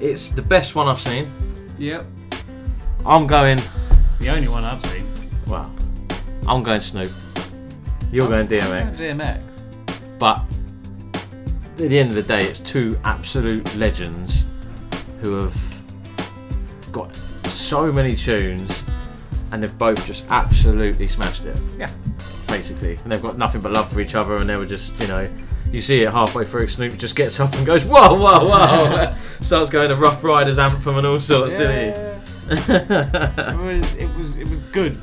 It's 0.00 0.30
the 0.30 0.42
best 0.42 0.74
one 0.74 0.88
I've 0.88 1.00
seen. 1.00 1.28
Yep. 1.78 2.06
I'm 3.04 3.26
going. 3.26 3.60
The 4.18 4.30
only 4.30 4.48
one 4.48 4.64
I've 4.64 4.84
seen. 4.86 5.06
Well, 5.46 5.70
I'm 6.46 6.62
going 6.62 6.80
Snoop. 6.80 7.10
You're 8.10 8.28
going 8.28 8.48
DMX. 8.48 8.96
DMX. 8.96 10.18
But 10.18 10.44
at 11.82 11.88
the 11.90 11.98
end 11.98 12.10
of 12.10 12.16
the 12.16 12.22
day, 12.22 12.44
it's 12.44 12.60
two 12.60 12.98
absolute 13.04 13.76
legends 13.76 14.44
who 15.20 15.36
have 15.36 15.70
got 16.92 17.14
so 17.60 17.92
many 17.92 18.16
tunes 18.16 18.84
and 19.52 19.62
they've 19.62 19.78
both 19.78 20.04
just 20.06 20.24
absolutely 20.30 21.06
smashed 21.08 21.44
it. 21.44 21.56
Yeah. 21.78 21.90
Basically. 22.48 22.98
And 23.02 23.12
they've 23.12 23.22
got 23.22 23.36
nothing 23.38 23.60
but 23.60 23.72
love 23.72 23.92
for 23.92 24.00
each 24.00 24.14
other 24.14 24.36
and 24.36 24.48
they 24.48 24.56
were 24.56 24.66
just, 24.66 24.98
you 25.00 25.06
know, 25.08 25.28
you 25.72 25.80
see 25.80 26.02
it 26.02 26.10
halfway 26.10 26.44
through, 26.44 26.66
Snoop 26.68 26.96
just 26.98 27.14
gets 27.14 27.38
up 27.38 27.52
and 27.54 27.64
goes, 27.66 27.84
whoa, 27.84 28.14
whoa, 28.14 28.48
whoa. 28.48 29.14
Starts 29.40 29.70
going 29.70 29.88
to 29.88 29.96
Ruff 29.96 30.22
Ryders 30.24 30.58
anthem 30.58 30.96
and 30.98 31.06
all 31.06 31.20
sorts, 31.20 31.54
didn't 31.54 31.94
he? 31.94 32.10
it 32.50 33.58
was 33.58 33.94
it 33.94 34.16
was 34.16 34.36
it 34.38 34.48
was 34.48 34.58
good 34.72 34.98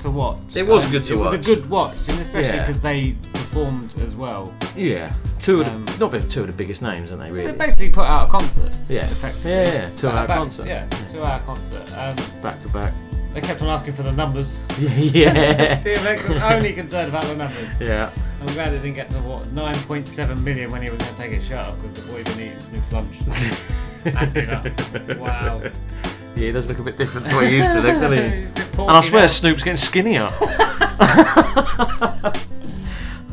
to 0.00 0.10
watch. 0.10 0.40
It 0.54 0.66
was 0.66 0.84
Um, 0.84 0.90
good 0.90 1.04
to 1.04 1.16
watch. 1.16 1.34
it 1.34 1.38
was 1.38 1.46
a 1.48 1.54
good 1.54 1.70
watch, 1.70 2.08
and 2.08 2.18
especially 2.20 2.50
Yeah. 2.56 2.62
because 2.66 2.80
they 2.80 3.14
performed 3.48 3.94
as 4.02 4.14
well. 4.14 4.52
Yeah. 4.76 5.12
Two 5.40 5.60
of 5.60 5.66
the, 5.66 5.72
Um, 5.72 5.98
not 5.98 6.10
been 6.10 6.28
two 6.28 6.42
of 6.42 6.46
the 6.46 6.52
biggest 6.52 6.82
names, 6.82 7.10
aren't 7.10 7.22
they, 7.22 7.30
really? 7.30 7.50
They 7.52 7.56
basically 7.58 7.90
put 7.90 8.04
out 8.04 8.28
a 8.28 8.30
concert. 8.30 8.70
Yeah. 8.88 9.04
effectively. 9.04 9.50
Yeah, 9.52 9.72
yeah, 9.72 9.90
two-hour 9.96 10.26
Back- 10.26 10.36
concert. 10.38 10.66
Yeah, 10.66 10.86
two-hour 11.10 11.40
concert. 11.40 11.90
Um, 11.96 12.16
Back 12.42 12.60
to 12.62 12.68
back. 12.68 12.92
They 13.34 13.40
kept 13.42 13.60
on 13.62 13.68
asking 13.68 13.94
for 13.94 14.02
the 14.02 14.12
numbers. 14.12 14.58
Yeah. 14.78 15.78
DMX 15.80 16.28
was 16.28 16.42
only 16.42 16.72
concerned 16.72 17.08
about 17.10 17.24
the 17.24 17.36
numbers. 17.36 17.68
Yeah. 17.80 18.10
I'm 18.40 18.46
glad 18.54 18.72
it 18.72 18.78
didn't 18.82 18.94
get 18.94 19.08
to 19.10 19.18
what 19.18 19.42
9.7 19.54 20.42
million 20.42 20.70
when 20.70 20.82
he 20.82 20.90
was 20.90 20.98
going 21.00 21.14
to 21.14 21.20
take 21.20 21.32
his 21.32 21.44
shirt 21.46 21.66
off 21.66 21.80
because 21.80 22.06
the 22.06 22.12
boy 22.12 22.22
didn't 22.22 22.40
eat 22.40 22.62
Snoop's 22.62 22.92
lunch 22.92 23.20
and 24.04 24.32
dinner. 24.32 24.62
Wow. 25.18 25.60
Yeah, 25.62 25.70
he 26.36 26.52
does 26.52 26.68
look 26.68 26.78
a 26.78 26.82
bit 26.84 26.96
different 26.96 27.26
to 27.26 27.34
what 27.34 27.46
he 27.48 27.56
used 27.56 27.72
to 27.72 27.80
look, 27.80 27.94
doesn't 27.94 28.12
he? 28.12 28.18
He's 28.36 28.46
a 28.46 28.50
bit 28.54 28.78
and 28.78 28.90
I 28.90 29.00
swear 29.00 29.22
now. 29.22 29.26
Snoop's 29.26 29.62
getting 29.64 29.76
skinnier. 29.76 30.28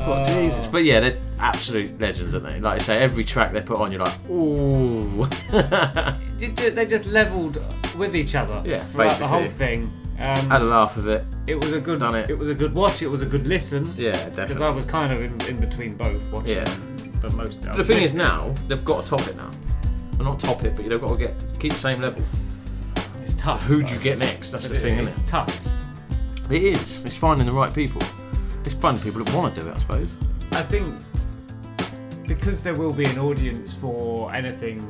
Oh, 0.07 0.23
Jesus. 0.35 0.67
But 0.67 0.83
yeah, 0.83 0.99
they're 0.99 1.17
absolute 1.39 1.99
legends, 1.99 2.33
aren't 2.35 2.47
they? 2.47 2.59
Like 2.59 2.81
I 2.81 2.83
say, 2.83 2.97
every 2.99 3.23
track 3.23 3.51
they 3.53 3.61
put 3.61 3.77
on, 3.79 3.91
you're 3.91 4.01
like, 4.03 4.29
ooh. 4.29 5.25
They 6.37 6.85
just 6.85 7.05
levelled 7.05 7.59
with 7.97 8.15
each 8.15 8.35
other. 8.35 8.61
Yeah, 8.65 8.79
throughout 8.79 9.17
the 9.19 9.27
whole 9.27 9.47
thing. 9.47 9.91
Um, 10.17 10.49
Had 10.49 10.61
a 10.61 10.65
laugh 10.65 10.95
of 10.97 11.07
it. 11.07 11.25
It 11.47 11.55
was 11.55 11.71
a 11.73 11.79
good. 11.79 11.99
Done 11.99 12.15
it. 12.15 12.29
It 12.29 12.37
was 12.37 12.47
a 12.49 12.53
good 12.55 12.73
watch. 12.73 13.01
It 13.01 13.07
was 13.07 13.21
a 13.21 13.25
good 13.25 13.47
listen. 13.47 13.85
Yeah, 13.95 14.11
definitely. 14.13 14.45
Because. 14.47 14.61
I 14.61 14.69
was 14.69 14.85
kind 14.85 15.11
of 15.13 15.21
in, 15.21 15.41
in 15.49 15.59
between 15.59 15.95
both 15.95 16.21
watching. 16.31 16.55
Yeah. 16.57 16.77
But 17.21 17.33
most. 17.33 17.61
The 17.63 17.83
thing 17.83 18.01
is 18.03 18.13
now, 18.13 18.53
they've 18.67 18.83
got 18.83 19.03
to 19.03 19.09
top 19.09 19.27
it 19.27 19.35
now. 19.35 19.49
Well, 20.17 20.25
not 20.31 20.39
top 20.39 20.63
it, 20.63 20.75
but 20.75 20.87
they've 20.87 20.99
got 21.01 21.09
to 21.11 21.17
get 21.17 21.33
keep 21.59 21.73
the 21.73 21.79
same 21.79 22.01
level. 22.01 22.23
It's 23.21 23.33
tough. 23.35 23.63
Who 23.63 23.81
do 23.83 23.93
you 23.93 23.99
get 23.99 24.17
next? 24.19 24.51
That's 24.51 24.69
the 24.69 24.77
thing, 24.77 24.97
it- 24.99 25.05
isn't 25.05 25.21
It's 25.23 25.31
tough. 25.31 25.65
it? 26.49 26.51
It 26.51 26.63
is. 26.63 26.99
It's 27.05 27.17
finding 27.17 27.45
the 27.47 27.53
right 27.53 27.73
people. 27.73 28.01
It's 28.65 28.73
fun. 28.73 28.97
people 28.97 29.23
that 29.23 29.34
want 29.34 29.54
to 29.56 29.62
do 29.62 29.67
it, 29.69 29.75
I 29.75 29.80
suppose. 29.80 30.13
I 30.51 30.63
think 30.63 30.95
because 32.28 32.63
there 32.63 32.73
will 32.73 32.93
be 32.93 33.06
an 33.06 33.19
audience 33.19 33.73
for 33.73 34.34
anything 34.34 34.82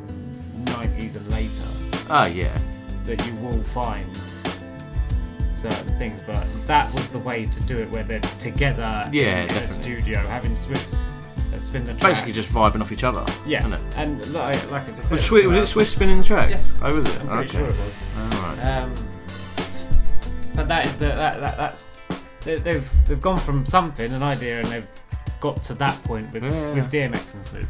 90s 0.65 1.17
and 1.17 1.27
later. 1.29 2.05
Ah, 2.09 2.25
yeah. 2.27 2.57
That 3.05 3.25
you 3.25 3.33
will 3.41 3.61
find 3.63 4.15
certain 5.53 5.97
things, 5.97 6.21
but 6.25 6.45
that 6.67 6.93
was 6.93 7.09
the 7.09 7.19
way 7.19 7.45
to 7.45 7.63
do 7.63 7.77
it, 7.77 7.89
where 7.89 8.03
they're 8.03 8.19
together 8.39 9.09
Yeah, 9.11 9.43
in, 9.43 9.49
in 9.49 9.63
a 9.63 9.67
studio 9.67 10.19
having 10.19 10.51
Swizz 10.51 11.05
uh, 11.53 11.59
spin 11.59 11.83
the 11.83 11.91
tracks. 11.93 12.03
Basically, 12.03 12.31
just 12.31 12.53
vibing 12.53 12.81
off 12.81 12.91
each 12.91 13.03
other. 13.03 13.25
Yeah, 13.45 13.59
isn't 13.59 13.73
it? 13.73 13.97
and 13.97 14.33
like, 14.33 14.71
like 14.71 14.83
I 14.83 14.91
just 14.91 15.03
said, 15.03 15.11
Was, 15.11 15.29
Swizz, 15.29 15.45
was 15.47 15.57
it 15.57 15.77
Swizz 15.77 15.87
spinning 15.87 16.17
the 16.19 16.23
tracks? 16.23 16.51
Yes. 16.51 16.73
Oh, 16.81 16.93
was 16.95 17.05
it? 17.05 17.21
I'm 17.21 17.27
pretty 17.27 17.43
okay. 17.43 17.57
sure 17.57 17.67
it 17.67 17.75
was. 17.77 17.97
Alright. 18.33 18.65
Um, 18.65 18.93
but 20.55 20.67
that 20.69 20.85
is 20.85 20.93
the 20.93 21.07
that, 21.07 21.39
that 21.41 21.57
that's 21.57 21.94
they, 22.45 22.55
they've 22.59 23.07
they've 23.07 23.21
gone 23.21 23.37
from 23.39 23.65
something 23.65 24.11
an 24.13 24.23
idea 24.23 24.59
and 24.61 24.67
they've 24.69 24.87
got 25.41 25.61
to 25.63 25.73
that 25.75 26.01
point 26.03 26.31
with 26.31 26.43
Yeah. 26.43 26.73
with 26.73 26.89
DMX 26.91 27.33
and 27.33 27.43
Snoop. 27.43 27.67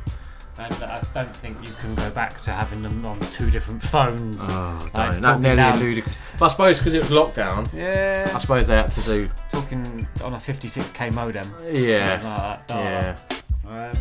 And 0.57 0.73
I 0.85 1.01
don't 1.13 1.35
think 1.35 1.57
you 1.67 1.73
can 1.81 1.93
go 1.95 2.09
back 2.11 2.41
to 2.43 2.51
having 2.51 2.81
them 2.81 3.05
on 3.05 3.19
two 3.29 3.51
different 3.51 3.83
phones. 3.83 4.39
Oh, 4.43 4.79
like, 4.93 4.93
don't. 4.93 5.21
That 5.21 5.21
talking 5.21 5.41
nearly 5.41 5.55
down- 5.57 5.79
ludicrous. 5.79 6.15
But 6.39 6.45
I 6.45 6.47
suppose 6.47 6.77
because 6.77 6.93
it 6.93 7.01
was 7.01 7.09
lockdown. 7.09 7.67
Yeah. 7.73 8.31
I 8.33 8.38
suppose 8.38 8.67
they 8.67 8.75
had 8.75 8.89
to 8.91 9.01
do. 9.01 9.29
Talking 9.51 10.07
on 10.23 10.33
a 10.33 10.38
56k 10.38 11.11
modem. 11.13 11.53
Yeah. 11.73 12.21
Like 12.23 12.67
that. 12.69 13.17
Yeah. 13.65 13.89
Um, 13.91 13.97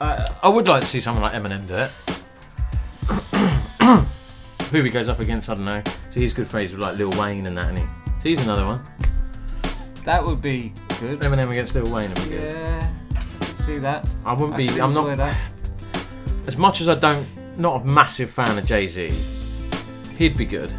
uh, 0.00 0.26
I 0.42 0.48
would 0.48 0.66
like 0.66 0.80
to 0.80 0.88
see 0.88 1.00
someone 1.00 1.22
like 1.22 1.34
Eminem 1.34 1.64
do 1.68 1.74
it. 1.76 1.92
Who 4.72 4.82
he 4.82 4.90
goes 4.90 5.08
up 5.08 5.20
against, 5.20 5.48
I 5.48 5.54
don't 5.54 5.66
know. 5.66 5.82
So 6.10 6.18
he's 6.18 6.32
good 6.32 6.48
friends 6.48 6.72
with 6.72 6.80
like 6.80 6.96
Lil 6.98 7.10
Wayne 7.20 7.46
and 7.46 7.56
that, 7.56 7.68
and 7.68 7.78
he. 7.78 7.84
So 8.20 8.28
he's 8.28 8.42
another 8.42 8.66
one. 8.66 8.82
That 10.04 10.24
would 10.24 10.40
be 10.42 10.72
good. 11.00 11.20
Eminem 11.20 11.50
against 11.50 11.74
Lil 11.74 11.92
Wayne 11.92 12.10
would 12.10 12.22
be 12.24 12.30
good. 12.30 12.52
Yeah, 12.52 12.90
I 13.14 13.44
could 13.44 13.58
see 13.58 13.78
that. 13.78 14.06
I 14.24 14.32
wouldn't 14.32 14.54
I 14.54 14.56
be. 14.58 14.68
could 14.68 14.80
I'm 14.80 14.90
enjoy 14.90 15.14
not. 15.14 15.16
that. 15.18 15.36
As 16.46 16.56
much 16.56 16.80
as 16.80 16.88
I 16.88 16.94
don't, 16.94 17.26
not 17.58 17.82
a 17.82 17.84
massive 17.84 18.30
fan 18.30 18.56
of 18.58 18.64
Jay 18.66 18.86
Z. 18.86 19.12
He'd 20.16 20.36
be 20.36 20.44
good. 20.44 20.72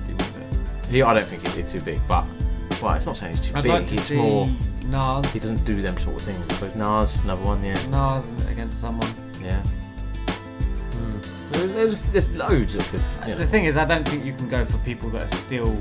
He, 0.90 1.02
I 1.02 1.14
don't 1.14 1.26
think 1.26 1.46
he'd 1.48 1.64
be 1.66 1.70
too 1.72 1.82
big, 1.82 2.00
but 2.08 2.26
well, 2.82 2.94
it's 2.94 3.06
not 3.06 3.18
saying 3.18 3.36
he's 3.36 3.46
too 3.46 3.56
I'd 3.56 3.64
big. 3.64 3.72
like 3.72 3.88
to 3.88 3.94
he's 3.96 4.04
see 4.04 4.18
more. 4.18 4.48
Nas. 4.86 5.34
He 5.34 5.40
doesn't 5.40 5.66
do 5.66 5.82
them 5.82 5.98
sort 5.98 6.16
of 6.18 6.22
things. 6.22 6.40
I 6.50 6.54
suppose 6.54 6.76
Nas, 6.76 7.16
another 7.24 7.44
one, 7.44 7.64
yeah. 7.64 7.74
Nas 7.88 8.32
against 8.48 8.80
someone. 8.80 9.10
Yeah. 9.42 9.62
Hmm. 10.92 11.20
There's, 11.52 11.72
there's, 11.74 12.02
there's 12.12 12.30
loads 12.32 12.74
that 12.74 12.84
could. 12.90 13.02
You 13.28 13.34
know. 13.34 13.38
The 13.40 13.48
thing 13.48 13.66
is, 13.66 13.78
I 13.78 13.86
don't 13.86 14.08
think 14.08 14.24
you 14.24 14.34
can 14.34 14.48
go 14.48 14.64
for 14.64 14.78
people 14.80 15.10
that 15.10 15.24
are 15.34 15.36
still 15.36 15.76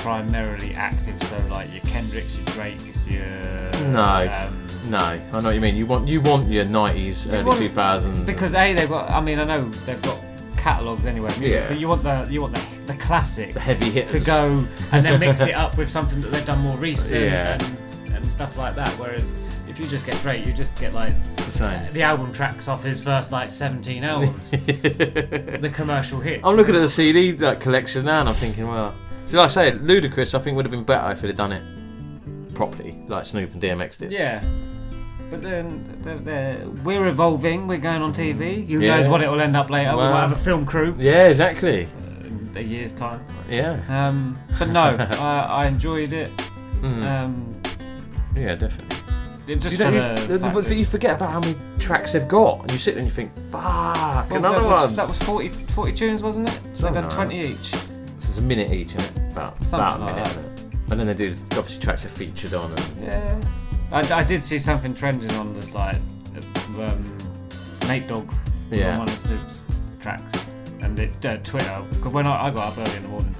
primarily 0.00 0.74
active. 0.74 1.20
So 1.24 1.38
like 1.50 1.72
your 1.72 1.82
Kendricks, 1.82 2.36
your 2.36 2.44
Drakes, 2.46 3.06
your 3.06 3.90
No, 3.92 4.02
um, 4.02 4.66
no, 4.90 4.98
I 4.98 5.18
know 5.30 5.38
what 5.44 5.54
you 5.54 5.60
mean. 5.60 5.76
You 5.76 5.86
want 5.86 6.08
you 6.08 6.20
want 6.20 6.48
your 6.48 6.64
nineties, 6.64 7.28
early 7.30 7.56
two 7.58 7.68
thousands. 7.68 8.20
because 8.26 8.54
a 8.54 8.74
they've 8.74 8.88
got. 8.88 9.10
I 9.10 9.20
mean, 9.20 9.38
I 9.38 9.44
know 9.44 9.68
they've 9.68 10.02
got 10.02 10.18
catalogs 10.56 11.06
anyway. 11.06 11.28
music, 11.38 11.48
Yeah. 11.50 11.68
But 11.68 11.78
you 11.80 11.88
want 11.88 12.02
the 12.02 12.26
you 12.30 12.40
want 12.40 12.54
the 12.54 12.62
the 12.86 12.94
classics, 12.94 13.54
The 13.54 13.60
heavy 13.60 13.90
hitters. 13.90 14.20
to 14.22 14.26
go 14.26 14.66
and 14.92 15.04
then 15.04 15.18
mix 15.20 15.40
it 15.40 15.52
up 15.54 15.76
with 15.78 15.88
something 15.90 16.20
that 16.20 16.30
they've 16.32 16.44
done 16.46 16.60
more 16.60 16.76
recent 16.78 17.20
Yeah. 17.24 17.58
and 18.06 18.14
and 18.14 18.30
stuff 18.30 18.56
like 18.58 18.74
that. 18.74 18.90
Whereas 18.98 19.32
if 19.68 19.78
you 19.78 19.86
just 19.86 20.04
get 20.04 20.20
Drake, 20.22 20.44
you 20.46 20.52
just 20.52 20.78
get 20.80 20.92
like 20.92 21.14
the 21.36 21.88
the 21.92 22.02
album 22.02 22.32
tracks 22.32 22.66
off 22.68 22.82
his 22.84 23.02
first 23.02 23.30
like 23.32 23.50
17 23.50 24.02
albums, 24.04 24.50
the 24.50 25.70
commercial 25.72 26.18
hits. 26.20 26.44
I'm 26.44 26.56
looking 26.56 26.74
at 26.74 26.80
the 26.80 26.88
CD 26.88 27.32
like 27.36 27.60
collection 27.60 28.04
now, 28.06 28.20
and 28.20 28.28
I'm 28.28 28.34
thinking, 28.34 28.66
well, 28.66 28.94
so 29.24 29.38
like 29.38 29.44
I 29.44 29.48
say, 29.48 29.70
Ludacris, 29.72 30.34
I 30.34 30.38
think 30.38 30.56
would 30.56 30.64
have 30.66 30.70
been 30.72 30.84
better 30.84 31.10
if 31.12 31.20
he'd 31.20 31.28
have 31.28 31.36
done 31.36 31.52
it 31.52 31.62
properly, 32.54 33.02
like 33.08 33.24
Snoop 33.26 33.52
and 33.52 33.62
DMX 33.62 33.98
did. 33.98 34.12
Yeah. 34.12 34.42
But 35.30 35.40
then 35.40 35.82
they're, 36.02 36.18
they're, 36.18 36.68
we're 36.84 37.06
evolving. 37.08 37.66
We're 37.66 37.78
going 37.78 38.02
on 38.02 38.12
TV. 38.12 38.66
Who 38.68 38.80
Yeah. 38.80 38.96
knows 38.98 39.08
what 39.08 39.22
it 39.22 39.30
will 39.30 39.40
end 39.40 39.56
up 39.56 39.70
later? 39.70 39.92
we 39.92 39.96
Well, 39.96 40.12
might 40.12 40.20
have 40.20 40.32
a 40.32 40.36
film 40.36 40.66
crew 40.66 40.94
Yeah, 40.98 41.28
exactly. 41.28 41.88
in 42.24 42.50
a 42.54 42.60
year's 42.60 42.92
time. 42.92 43.24
Yeah. 43.48 43.80
Um, 43.88 44.38
but 44.58 44.68
no, 44.68 44.80
I, 45.18 45.46
I 45.50 45.66
enjoyed 45.66 46.12
it. 46.12 46.28
Mm. 46.82 47.02
Um, 47.06 47.62
Yeah, 48.36 48.56
definitely. 48.56 48.96
it- 49.54 49.56
just 49.60 49.78
you, 49.78 49.84
for 49.86 49.90
don't- 49.90 49.94
the 50.28 50.32
you- 50.34 50.38
fact 50.38 50.54
that- 50.68 50.76
you 50.76 50.84
forget 50.84 51.16
about 51.16 51.30
how 51.30 51.40
many 51.40 51.56
tracks 51.78 52.12
they've 52.12 52.28
got, 52.28 52.60
and 52.60 52.70
you 52.72 52.78
sit 52.78 52.94
there 52.94 52.98
and 53.02 53.08
you 53.08 53.14
think, 53.14 53.34
fuck, 53.50 53.64
Well, 54.30 54.36
another 54.36 54.58
that 54.60 54.64
was, 54.64 54.86
one. 54.88 54.96
That 54.96 55.08
was 55.08 55.18
40, 55.22 55.48
40 55.48 55.92
tunes, 55.94 56.22
wasn't 56.22 56.48
it? 56.50 56.60
They've 56.62 56.76
Something 56.80 56.94
done 56.94 57.04
like 57.04 57.12
20 57.14 57.40
each. 57.40 57.72
It's 58.32 58.38
a 58.40 58.44
minute 58.44 58.72
each, 58.72 58.94
isn't 58.94 59.18
it? 59.18 59.32
About, 59.32 59.58
Something 59.64 59.74
about 59.78 60.00
a 60.00 60.04
like 60.06 60.14
minute. 60.14 60.24
that. 60.24 60.38
isn't 60.38 60.72
it? 60.72 60.90
And 60.90 61.00
then 61.00 61.06
they 61.06 61.12
do 61.12 61.36
obviously 61.50 61.82
tracks 61.82 62.06
are 62.06 62.08
featured 62.08 62.54
on. 62.54 62.72
And, 62.72 63.02
Yeah. 63.04 63.40
I, 63.92 64.20
I 64.20 64.24
did 64.24 64.42
see 64.42 64.58
something 64.58 64.94
trending 64.94 65.30
on 65.32 65.52
this 65.52 65.74
like 65.74 65.96
um, 66.78 67.18
Nate 67.86 68.08
Dogg 68.08 68.32
Yeah. 68.70 68.92
on 68.94 69.00
one 69.00 69.08
of 69.10 69.18
Snoop's 69.18 69.66
tracks, 70.00 70.32
and 70.80 70.98
it, 70.98 71.26
uh, 71.26 71.36
Twitter. 71.44 71.84
Because 71.90 72.10
when 72.14 72.26
I, 72.26 72.46
I 72.46 72.50
got 72.50 72.72
up 72.72 72.78
early 72.78 72.96
in 72.96 73.02
the 73.02 73.08
morning, 73.10 73.34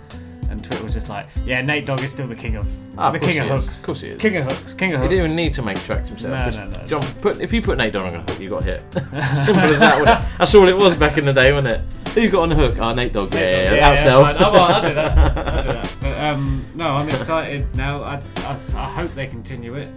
and 0.53 0.63
Twitter 0.63 0.85
was 0.85 0.93
just 0.93 1.09
like, 1.09 1.27
"Yeah, 1.45 1.61
Nate 1.63 1.87
Dogg 1.87 2.01
is 2.05 2.13
still 2.13 2.29
the 2.29 2.37
king 2.37 2.55
of 2.57 2.69
Ah, 2.97 3.07
of 3.09 3.15
the 3.15 3.19
course 3.19 3.33
king 3.33 3.41
of 3.41 3.49
he 3.49 3.55
is. 3.55 3.63
hooks. 3.65 3.81
Of 3.81 3.87
course 3.87 4.01
he 4.03 4.09
is. 4.11 4.21
King 4.21 4.37
of 4.37 4.45
hooks. 4.45 4.75
King 4.75 4.93
of 4.93 5.01
hooks. 5.01 5.11
He 5.13 5.19
hooks." 5.19 5.25
didn't 5.25 5.25
even 5.25 5.37
need 5.37 5.53
to 5.55 5.63
make 5.63 5.79
tracks 5.83 6.09
himself. 6.11 6.31
No, 6.33 6.45
Just 6.45 6.59
no, 6.59 6.67
no, 6.81 6.87
John, 6.87 7.03
put 7.21 7.41
if 7.41 7.53
you 7.53 7.61
put 7.63 7.79
Nate 7.79 7.93
Dogg 7.93 8.05
on 8.07 8.15
a 8.15 8.21
hook, 8.23 8.39
you 8.41 8.51
got 8.51 8.63
hit. 8.65 8.83
Simple 8.93 9.65
as 9.65 9.81
that. 9.81 9.99
wasn't 9.99 10.21
it? 10.21 10.39
That's 10.39 10.55
all 10.55 10.69
it 10.69 10.77
was 10.77 10.95
back 10.95 11.19
in 11.19 11.25
the 11.25 11.33
day, 11.33 11.53
wasn't 11.53 11.79
it? 11.79 11.81
Who 12.15 12.21
you 12.21 12.31
got 12.31 12.43
on 12.43 12.49
the 12.51 12.55
hook? 12.55 12.79
Oh, 12.79 12.93
Nate 12.93 13.13
Dogg. 13.15 13.33
Yeah, 13.33 13.41
yeah, 13.41 13.47
yeah, 13.49 13.63
yeah. 13.75 13.95
that's 13.95 14.01
Ourself. 14.03 14.27
fine. 14.27 14.37
Oh, 14.47 14.53
well, 14.53 14.63
I'll 14.73 14.83
do 14.89 14.95
that. 14.95 15.19
I'll 15.19 15.63
do 15.63 15.73
that. 15.73 15.89
But, 16.03 16.19
um, 16.19 16.67
no, 16.75 16.89
I'm 16.89 17.09
excited 17.09 17.75
now. 17.75 18.03
I, 18.03 18.21
I, 18.39 18.59
I 18.77 18.85
hope 18.91 19.13
they 19.15 19.27
continue 19.27 19.75
it. 19.77 19.89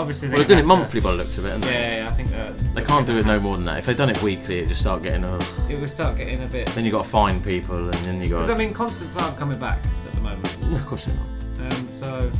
Obviously, 0.00 0.28
Well, 0.28 0.38
they're 0.38 0.46
doing 0.48 0.60
it 0.60 0.66
monthly 0.66 0.98
by 1.00 1.10
the 1.12 1.18
looks 1.18 1.36
of 1.36 1.44
it. 1.44 1.50
Yeah, 1.50 1.58
they? 1.58 1.96
yeah, 1.98 2.08
I 2.08 2.12
think 2.14 2.32
uh, 2.32 2.52
they 2.72 2.82
can't 2.82 3.06
do 3.06 3.18
it 3.18 3.26
no 3.26 3.38
more 3.38 3.54
than 3.54 3.64
that. 3.66 3.78
If 3.78 3.86
they'd 3.86 3.96
done 3.98 4.08
it 4.08 4.22
weekly, 4.22 4.60
it 4.60 4.68
just 4.68 4.80
start 4.80 5.02
getting. 5.02 5.24
Uh, 5.24 5.44
it 5.68 5.78
would 5.78 5.90
start 5.90 6.16
getting 6.16 6.42
a 6.42 6.46
bit. 6.46 6.68
then 6.68 6.86
you 6.86 6.90
got 6.90 7.02
to 7.02 7.08
find 7.08 7.44
people, 7.44 7.76
and 7.76 7.92
then 8.06 8.22
you 8.22 8.30
got. 8.30 8.36
Because 8.36 8.48
I 8.50 8.56
mean, 8.56 8.72
concerts 8.72 9.14
aren't 9.16 9.36
coming 9.36 9.58
back 9.58 9.84
at 10.06 10.14
the 10.14 10.20
moment. 10.22 10.62
No, 10.62 10.76
of 10.76 10.86
course 10.86 11.04
they're 11.04 11.16
not. 11.16 11.72
Um, 11.72 11.92
so 11.92 12.32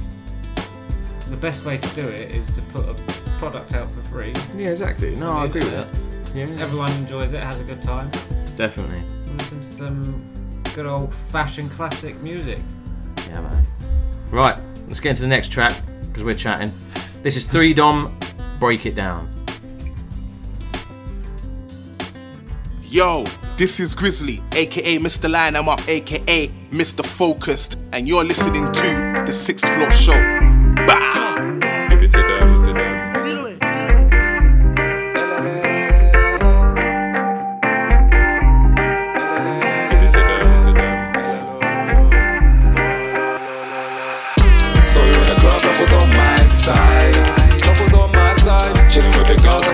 the 1.29 1.37
best 1.37 1.67
way 1.67 1.77
to 1.77 1.89
do 1.95 2.09
it 2.09 2.31
is 2.31 2.51
to 2.53 2.63
put 2.73 2.89
a 2.89 2.95
product 3.39 3.75
out 3.75 3.91
for 3.91 4.03
free. 4.05 4.33
Yeah, 4.57 4.71
exactly. 4.71 5.15
No, 5.15 5.31
I 5.33 5.45
agree 5.45 5.61
with 5.61 5.77
that. 5.77 6.35
Yeah. 6.35 6.45
Everyone 6.63 6.91
enjoys 6.93 7.33
it, 7.33 7.43
has 7.43 7.61
a 7.61 7.65
good 7.65 7.83
time. 7.83 8.11
Definitely. 8.57 9.03
Listen 9.37 9.59
to 9.59 9.67
some 9.67 10.63
good 10.75 10.87
old 10.87 11.15
fashioned 11.15 11.71
classic 11.73 12.19
music. 12.21 12.59
Yeah, 13.29 13.43
man. 13.43 13.67
Right, 14.31 14.57
let's 14.89 14.99
get 15.01 15.11
into 15.11 15.23
the 15.23 15.29
next 15.29 15.49
track 15.53 15.75
because 16.09 16.25
we're 16.25 16.35
chatting. 16.35 16.73
This 17.23 17.37
is 17.37 17.47
3DOM. 17.47 18.11
Break 18.59 18.87
it 18.87 18.95
down. 18.95 19.29
Yo, 22.85 23.27
this 23.59 23.79
is 23.79 23.95
Grizzly, 23.95 24.41
aka 24.53 24.99
Mr. 24.99 25.31
Line 25.31 25.55
I'm 25.55 25.69
Up, 25.69 25.87
aka 25.87 26.49
Mr. 26.71 27.05
Focused, 27.05 27.77
and 27.93 28.09
you're 28.09 28.25
listening 28.25 28.73
to 28.73 29.23
the 29.27 29.33
Sixth 29.33 29.69
Floor 29.75 29.91
Show. 29.93 31.30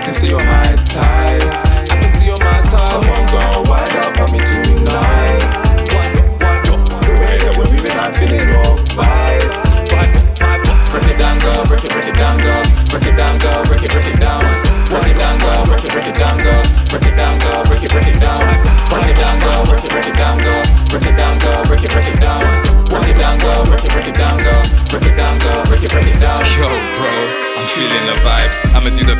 Can 0.07 0.15
see 0.15 0.29
you're 0.29 0.39
my 0.39 0.73
type. 0.85 1.66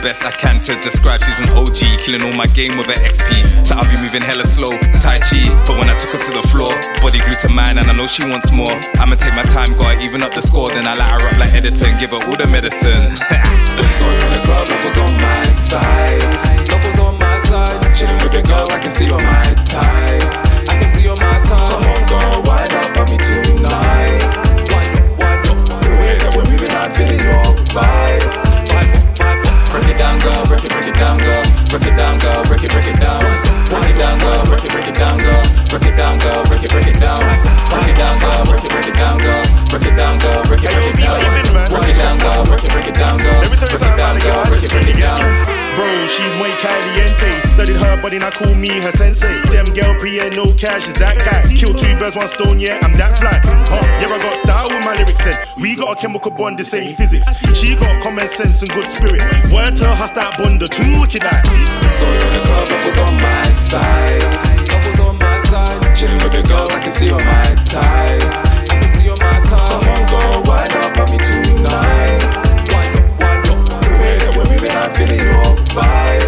Best 0.07 0.23
I 0.23 0.31
can 0.31 0.61
to 0.61 0.79
describe. 0.79 1.21
She's 1.21 1.39
an 1.39 1.49
OG, 1.49 1.99
killing 1.99 2.23
all 2.23 2.31
my 2.31 2.47
game 2.47 2.77
with 2.77 2.87
her 2.87 2.99
XP. 3.03 3.67
So 3.67 3.75
I'll 3.75 3.91
be 3.91 3.99
moving 3.99 4.21
hella 4.21 4.47
slow, 4.47 4.71
Tai 5.03 5.19
Chi. 5.19 5.51
But 5.67 5.75
when 5.79 5.89
I 5.89 5.99
took 5.99 6.11
her 6.15 6.21
to 6.27 6.31
the 6.31 6.47
floor, 6.47 6.71
body 7.03 7.19
glued 7.19 7.39
to 7.43 7.49
mine, 7.49 7.77
and 7.77 7.91
I 7.91 7.93
know 7.93 8.07
she 8.07 8.23
wants 8.23 8.49
more. 8.53 8.71
I'ma 9.03 9.15
take 9.15 9.35
my 9.35 9.43
time, 9.43 9.75
gotta 9.75 9.99
even 9.99 10.23
up 10.23 10.33
the 10.33 10.41
score. 10.41 10.69
Then 10.69 10.87
I 10.87 10.93
light 10.93 11.21
her 11.21 11.27
up 11.27 11.37
like 11.37 11.53
Edison, 11.53 11.97
give 11.97 12.11
her 12.11 12.23
all 12.23 12.37
the 12.37 12.47
medicine. 12.47 13.11
So 13.97 14.05
you're 14.05 14.21
in 14.29 14.33
the 14.37 14.41
club, 14.45 14.69
love 14.69 14.85
was 14.85 14.97
on 14.97 15.13
my 15.17 15.43
side. 15.53 16.69
Love 16.69 16.85
was 16.85 16.99
on 16.99 17.17
my 17.17 17.41
side. 17.49 17.95
Chilling 17.95 18.17
with 18.21 18.31
the 18.31 18.43
girls, 18.43 18.69
I 18.69 18.77
can 18.77 18.91
see 18.91 19.05
you're 19.05 19.17
my 19.17 19.53
type. 19.65 20.46
It, 30.87 30.93
break 30.93 31.03
it 31.03 31.05
down, 31.05 31.17
girl. 31.17 31.63
Break 31.69 31.85
it 31.85 31.97
down, 31.97 32.19
girl. 32.19 32.43
Break 32.45 32.63
it, 32.63 32.71
break 32.71 32.87
it 32.87 32.99
down. 32.99 33.19
Break 33.65 33.89
it 33.89 33.97
down, 33.97 34.19
girl. 34.19 34.45
Break 34.45 34.63
it, 34.63 34.71
break 34.71 34.87
it 34.87 34.95
down, 34.95 35.17
girl. 35.17 35.66
Break 35.69 35.83
it 35.83 35.97
down, 35.97 36.17
girl. 36.19 36.43
Break 36.45 36.63
it, 36.63 36.71
break 36.71 36.87
it 36.87 36.99
down. 36.99 37.17
Break 37.67 37.91
it 37.91 37.97
down, 37.99 38.19
girl. 38.19 38.45
Break 38.45 38.63
it, 38.63 38.69
break 38.71 38.87
it 38.87 38.95
down, 38.95 39.17
girl. 39.19 39.43
Break 39.67 39.83
it 39.83 39.95
down, 39.97 40.17
girl. 40.19 40.43
Break 40.45 40.63
it, 40.63 40.71
break 40.71 40.87
it 40.87 40.95
down. 40.95 41.19
Girl. 41.19 41.67
Break 41.67 41.89
it 41.91 41.97
down, 41.99 42.17
girl. 42.17 42.45
Break 42.45 42.63
it, 42.63 42.71
break 42.71 42.87
it 42.87 42.95
down, 42.95 43.17
girl. 43.19 43.43
Break 43.43 43.61
it 43.61 43.97
down, 43.99 44.19
girl. 44.19 44.45
Break 44.47 44.63
it, 44.63 44.71
break 44.71 44.87
it 44.87 44.99
down. 44.99 45.57
Bro, 45.75 46.07
she's 46.07 46.35
muy 46.37 46.49
caliente. 46.63 47.29
Studied 47.41 47.75
her 47.75 48.01
body, 48.01 48.17
now 48.17 48.31
call 48.31 48.55
me 48.55 48.69
her 48.69 48.91
sensei. 48.93 49.41
Them 49.51 49.65
girl 49.75 49.93
pre 49.99 50.15
yeah, 50.15 50.29
no 50.29 50.51
cash, 50.53 50.87
is 50.87 50.93
that 50.93 51.19
guy. 51.19 51.43
Kill 51.53 51.73
two 51.73 51.93
birds, 51.99 52.15
one 52.15 52.27
stone, 52.27 52.59
yeah, 52.59 52.79
I'm 52.81 52.93
that 52.97 53.19
fly. 53.19 53.37
Huh, 53.43 53.83
yeah, 54.01 54.07
I 54.07 54.17
got 54.17 54.37
style 54.37 54.67
with 54.71 54.85
my 54.85 54.95
lyrics, 54.95 55.27
and 55.27 55.37
we 55.61 55.75
got 55.75 55.97
a 55.97 56.01
chemical 56.01 56.31
bond, 56.31 56.57
the 56.57 56.63
same 56.63 56.95
physics. 56.95 57.27
She 57.53 57.75
got 57.75 58.01
common 58.01 58.29
sense 58.29 58.61
and 58.61 58.71
good 58.71 58.87
spirit. 58.89 59.21
Word 59.51 59.75
to 59.77 59.85
her, 59.85 60.09
that 60.15 60.37
bond, 60.39 60.61
the 60.61 60.67
two 60.67 61.01
wicked 61.01 61.23
eye. 61.23 61.43
So 61.91 62.07
the 62.07 62.41
club, 62.47 62.85
was 62.85 62.97
on 62.97 63.13
my 63.21 63.49
side. 63.53 64.66
Chilling 65.97 66.21
with 66.21 66.29
the 66.29 66.45
girls, 66.45 66.69
I 66.69 66.77
can 66.77 66.93
see 66.93 67.09
you're 67.09 67.17
my 67.25 67.57
type. 67.65 68.21
Come 69.49 69.81
on, 69.89 70.05
girl, 70.05 70.45
wind 70.45 70.69
up 70.77 70.93
on 70.93 71.09
me 71.09 71.17
tonight. 71.17 72.21
Wind 72.69 73.01
up, 73.01 73.17
wind 73.17 73.49
up. 73.49 73.65
The 73.81 73.89
way 73.97 74.21
that 74.21 74.29
we're 74.37 74.45
moving, 74.45 74.69
I'm 74.77 74.93
feeling 74.93 75.25
your 75.25 75.57
vibe. 75.73 76.21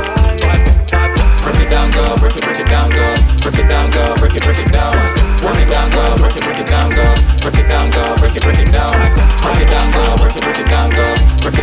Break 1.45 1.61
it 1.61 1.69
down, 1.69 1.93
girl. 1.93 2.17
Break 2.17 2.33
it, 2.33 2.41
break 2.41 2.57
it 2.57 2.65
down, 2.65 2.89
girl. 2.89 3.13
Break 3.45 3.61
it 3.61 3.69
down, 3.69 3.93
girl. 3.93 4.17
Break 4.17 4.33
it, 4.33 4.41
break 4.41 4.57
it 4.57 4.73
down. 4.73 4.89
Break 5.37 5.61
it 5.61 5.69
down, 5.69 5.93
girl. 5.93 6.17
Break 6.17 6.33
it, 6.33 6.41
break 6.49 6.57
it 6.57 6.65
down, 6.65 6.89
girl. 6.89 7.13
Break 7.45 7.61
it 7.61 7.69
down, 7.69 7.93
girl. 7.93 8.17
Break 8.17 8.33
it, 8.33 8.41
break 8.41 8.65
it 8.65 8.73
down. 8.73 8.89
Break 9.37 9.61
it 9.61 9.69
down, 9.69 9.93
girl. 9.93 10.17
Break 10.17 10.33
it, 10.33 10.41
break 10.41 10.57
it 10.57 10.65
down, 10.65 10.89
girl. 10.89 11.13
Break 11.45 11.61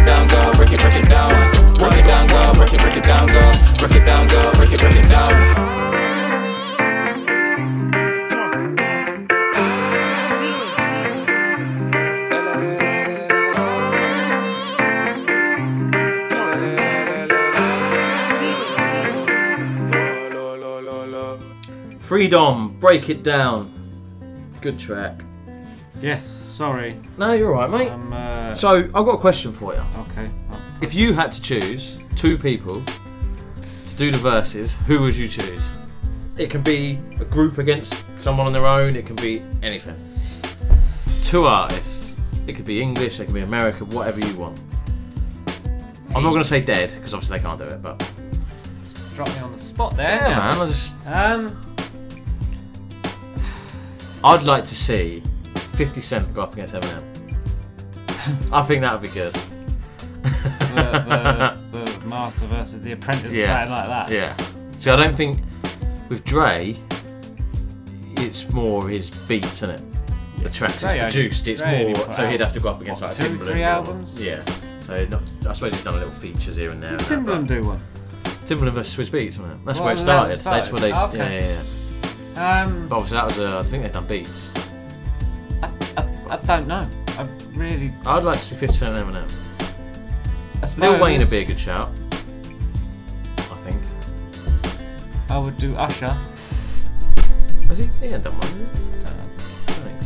it 3.98 4.06
down, 4.06 4.30
girl. 4.30 4.54
Break 4.54 4.70
it, 4.70 4.78
break 4.78 4.94
it 4.94 5.10
down. 5.10 5.34
Freedom. 22.16 22.74
Break 22.80 23.10
it 23.10 23.22
down. 23.22 23.70
Good 24.62 24.78
track. 24.78 25.20
Yes, 26.00 26.24
sorry. 26.24 26.98
No, 27.18 27.34
you're 27.34 27.54
alright, 27.54 27.70
mate. 27.70 27.92
Um, 27.92 28.10
uh, 28.10 28.54
so 28.54 28.76
I've 28.78 28.92
got 29.04 29.16
a 29.16 29.18
question 29.18 29.52
for 29.52 29.74
you. 29.74 29.82
Okay. 30.12 30.30
If 30.80 30.94
you 30.94 31.12
had 31.12 31.30
to 31.32 31.42
choose 31.42 31.98
two 32.14 32.38
people 32.38 32.80
to 33.86 33.96
do 33.96 34.10
the 34.10 34.16
verses, 34.16 34.76
who 34.86 35.02
would 35.02 35.14
you 35.14 35.28
choose? 35.28 35.60
It 36.38 36.48
can 36.48 36.62
be 36.62 36.98
a 37.20 37.24
group 37.26 37.58
against 37.58 38.02
someone 38.18 38.46
on 38.46 38.54
their 38.54 38.66
own. 38.66 38.96
It 38.96 39.04
can 39.04 39.16
be 39.16 39.42
anything. 39.62 39.96
Two 41.24 41.44
artists. 41.44 42.16
It 42.46 42.54
could 42.54 42.64
be 42.64 42.80
English. 42.80 43.20
It 43.20 43.26
could 43.26 43.34
be 43.34 43.42
American. 43.42 43.90
Whatever 43.90 44.20
you 44.20 44.34
want. 44.36 44.58
I'm 46.14 46.22
not 46.22 46.30
going 46.30 46.42
to 46.42 46.48
say 46.48 46.62
dead 46.62 46.94
because 46.94 47.12
obviously 47.12 47.36
they 47.36 47.44
can't 47.44 47.58
do 47.58 47.66
it. 47.66 47.82
But 47.82 47.98
Drop 49.16 49.28
me 49.28 49.40
on 49.40 49.52
the 49.52 49.58
spot 49.58 49.94
there. 49.98 50.16
yeah, 50.22 50.28
now. 50.28 50.52
man. 50.54 50.66
I 50.66 50.68
just 50.70 51.06
Um, 51.06 51.75
I'd 54.26 54.42
like 54.42 54.64
to 54.64 54.74
see 54.74 55.22
50 55.76 56.00
Cent 56.00 56.34
go 56.34 56.42
up 56.42 56.52
against 56.52 56.74
Eminem. 56.74 57.02
I 58.52 58.62
think 58.62 58.80
that 58.80 58.92
would 58.92 59.02
be 59.02 59.14
good. 59.14 59.32
the, 60.22 61.56
the, 61.72 61.84
the 62.00 62.06
master 62.06 62.46
versus 62.46 62.82
the 62.82 62.92
apprentice 62.92 63.32
or 63.32 63.46
something 63.46 63.70
like 63.70 63.86
that. 63.88 64.10
Yeah. 64.10 64.36
See, 64.78 64.90
I 64.90 64.96
don't 64.96 65.14
think 65.14 65.42
with 66.08 66.24
Dre, 66.24 66.76
it's 68.16 68.50
more 68.50 68.88
his 68.88 69.10
beats, 69.28 69.62
isn't 69.62 69.70
it? 69.70 69.82
The 70.42 70.50
tracks 70.50 70.80
Dre 70.80 70.98
is 70.98 71.14
produced. 71.14 71.46
It's 71.48 71.60
Dre 71.60 71.92
more. 71.92 72.12
So 72.12 72.24
out, 72.24 72.30
he'd 72.30 72.40
have 72.40 72.52
to 72.52 72.60
go 72.60 72.70
up 72.70 72.80
against 72.80 73.02
what, 73.02 73.10
like 73.10 73.18
two, 73.18 73.36
Timbaland. 73.36 73.50
three 73.52 73.62
albums? 73.62 74.20
Yeah. 74.20 74.42
So 74.80 75.04
not, 75.04 75.22
I 75.46 75.52
suppose 75.52 75.72
he's 75.72 75.84
done 75.84 75.94
a 75.94 75.98
little 75.98 76.12
features 76.12 76.56
here 76.56 76.70
and 76.72 76.82
there. 76.82 76.90
and 76.92 77.00
that, 77.00 77.06
Timbaland 77.08 77.46
but- 77.46 77.54
do 77.54 77.62
one. 77.62 77.80
Timbaland 78.44 78.72
versus 78.72 78.96
Swizz 78.96 79.10
Beatz, 79.10 79.38
wasn't 79.38 79.52
it? 79.60 79.64
That's 79.64 79.78
Well, 79.78 79.86
where 79.86 79.94
it 79.94 79.96
that 79.98 80.02
started. 80.02 80.38
That's 80.40 80.70
where 80.72 80.80
they. 80.80 80.90
started. 80.90 81.18
Yeah, 81.18 81.30
yeah, 81.30 81.40
yeah. 81.40 81.62
Um, 82.36 82.86
But 82.88 82.96
obviously 82.96 83.16
that 83.16 83.24
was. 83.24 83.38
Uh, 83.38 83.58
I 83.58 83.62
think 83.62 83.82
they've 83.82 83.92
done 83.92 84.06
beats. 84.06 84.50
I 85.62 85.70
I 86.30 86.36
don't 86.38 86.66
know. 86.66 86.86
I 87.18 87.26
really. 87.54 87.92
I'd 88.04 88.24
like 88.24 88.38
to 88.38 88.44
see 88.44 88.56
50 88.56 88.76
Cent 88.76 88.98
and 88.98 89.14
Eminem. 89.14 89.32
I 90.62 90.80
Lil 90.80 91.00
Wayne 91.02 91.18
would 91.20 91.30
be 91.30 91.38
a 91.38 91.44
good 91.44 91.58
shout. 91.58 91.90
I 93.38 93.56
think. 93.64 93.80
I 95.30 95.38
would 95.38 95.56
do 95.58 95.74
Usher. 95.76 96.14
Has 97.68 97.78
he? 97.78 97.84
He 98.00 98.08
done 98.10 98.22
one. 98.24 98.42
has 98.42 98.60
he? 98.60 98.66
I 99.00 99.10
don't 99.72 99.84
think 99.84 100.02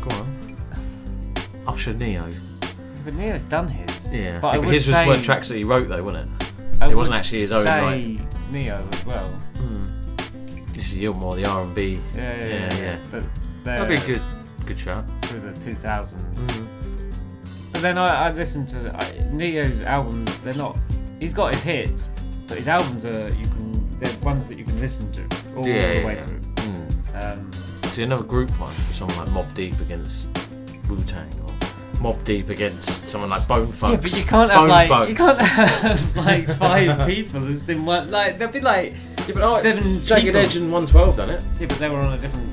so. 0.00 0.08
Go 0.08 0.10
on. 0.16 1.74
Usher 1.74 1.94
Ne-Yo. 1.94 2.30
But 3.04 3.14
Ne-Yo's 3.14 3.42
done 3.42 3.68
his. 3.68 4.12
Yeah, 4.12 4.38
But 4.40 4.48
I 4.48 4.54
Yeah, 4.54 4.60
would 4.60 4.74
his 4.74 4.84
say, 4.86 5.06
was 5.08 5.18
were 5.18 5.24
tracks 5.24 5.48
that 5.48 5.56
he 5.56 5.64
wrote 5.64 5.88
though, 5.88 6.02
wasn't 6.02 6.28
it? 6.28 6.52
I 6.80 6.90
it 6.90 6.94
wasn't 6.96 7.16
actually 7.16 7.40
his 7.40 7.52
own. 7.52 7.64
say 7.64 8.18
Like, 8.18 8.50
Ne-Yo 8.50 8.86
as 8.92 9.06
well. 9.06 9.30
Your 10.96 11.14
more 11.14 11.34
the 11.36 11.44
R 11.44 11.62
and 11.62 11.74
B. 11.74 11.98
Yeah, 12.14 12.38
yeah, 12.38 12.46
yeah. 12.48 12.80
yeah. 12.80 12.98
But 13.10 13.22
That'd 13.64 13.88
be 13.88 13.94
a 13.94 14.06
good, 14.06 14.22
good 14.64 14.78
shot. 14.78 15.04
through 15.22 15.40
the 15.40 15.48
2000s. 15.52 16.12
Mm. 16.34 16.66
But 17.72 17.82
then 17.82 17.98
I, 17.98 18.28
I 18.28 18.32
listened 18.32 18.68
to 18.70 18.94
I, 18.96 19.28
Ne-Yo's 19.32 19.82
albums. 19.82 20.38
They're 20.40 20.54
not. 20.54 20.78
He's 21.20 21.34
got 21.34 21.52
his 21.54 21.62
hits, 21.62 22.10
but 22.46 22.56
his 22.58 22.68
albums 22.68 23.04
are 23.04 23.28
you 23.28 23.44
can. 23.44 23.98
They're 23.98 24.16
ones 24.18 24.46
that 24.48 24.58
you 24.58 24.64
can 24.64 24.78
listen 24.80 25.10
to 25.12 25.22
all 25.56 25.66
Yeah, 25.66 26.00
the 26.00 26.04
way 26.06 26.14
through. 26.26 26.40
Mm. 26.40 27.38
Um, 27.38 27.52
See, 27.90 28.02
another 28.02 28.24
group 28.24 28.50
one, 28.60 28.74
someone 28.92 29.16
like 29.16 29.28
Mobb 29.28 29.54
Deep 29.54 29.78
against 29.80 30.28
Wu 30.88 31.00
Tang, 31.02 31.28
or 31.42 31.48
Mobb 32.02 32.22
Deep 32.24 32.50
against 32.50 33.08
someone 33.08 33.30
like 33.30 33.48
Bone 33.48 33.72
Thugs. 33.72 33.92
yeah, 33.92 34.00
but 34.00 34.18
you 34.18 34.24
can't 34.24 34.50
have 34.50 34.60
Bone 34.60 34.68
like 34.68 34.88
Thugs. 34.88 35.10
you 35.10 35.16
can't 35.16 35.38
have 35.40 36.16
like 36.16 36.48
five 36.58 37.06
people 37.08 37.40
just 37.46 37.68
in 37.70 37.84
one. 37.86 38.10
Like 38.10 38.38
they'll 38.38 38.48
be 38.52 38.60
like 38.60 38.92
but 39.34 39.42
I- 39.42 39.62
seven. 39.62 40.00
Jagged 40.04 40.24
people. 40.26 40.40
Edge 40.40 40.56
and 40.56 40.72
112 40.72 41.16
done 41.16 41.30
it. 41.30 41.42
Yeah, 41.60 41.66
but 41.66 41.78
they 41.78 41.88
were 41.90 41.98
on 41.98 42.12
a 42.12 42.18
different. 42.18 42.52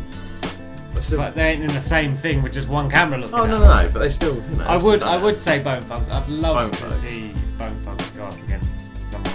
But 1.15 1.35
they 1.35 1.51
ain't 1.51 1.61
in 1.61 1.67
the 1.67 1.81
same 1.81 2.15
thing 2.15 2.41
with 2.41 2.53
just 2.53 2.69
one 2.69 2.89
camera 2.89 3.19
looking. 3.19 3.35
Oh 3.35 3.45
no, 3.45 3.57
no, 3.59 3.65
no, 3.83 3.89
but 3.91 3.99
they 3.99 4.09
still. 4.09 4.35
You 4.35 4.55
know, 4.57 4.63
I 4.65 4.77
would, 4.77 5.03
I 5.03 5.21
would 5.21 5.37
say 5.37 5.61
Bone 5.61 5.81
Thugs. 5.83 6.09
I'd 6.09 6.27
love 6.29 6.55
Bone 6.55 6.71
to 6.71 6.77
Thugs. 6.77 7.01
see 7.01 7.33
Bone 7.57 7.77
Thugs 7.83 8.09
go 8.11 8.23
up 8.25 8.37
against 8.41 8.95
someone. 9.11 9.33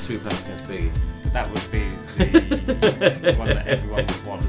Two 0.00 0.18
Tupac 0.18 0.32
against 0.44 0.64
Biggie. 0.64 1.32
That 1.32 1.48
would 1.50 1.70
be 1.70 1.84
the 2.18 3.34
one 3.38 3.48
that 3.48 3.66
everyone 3.66 4.04
would 4.06 4.26
want. 4.26 4.46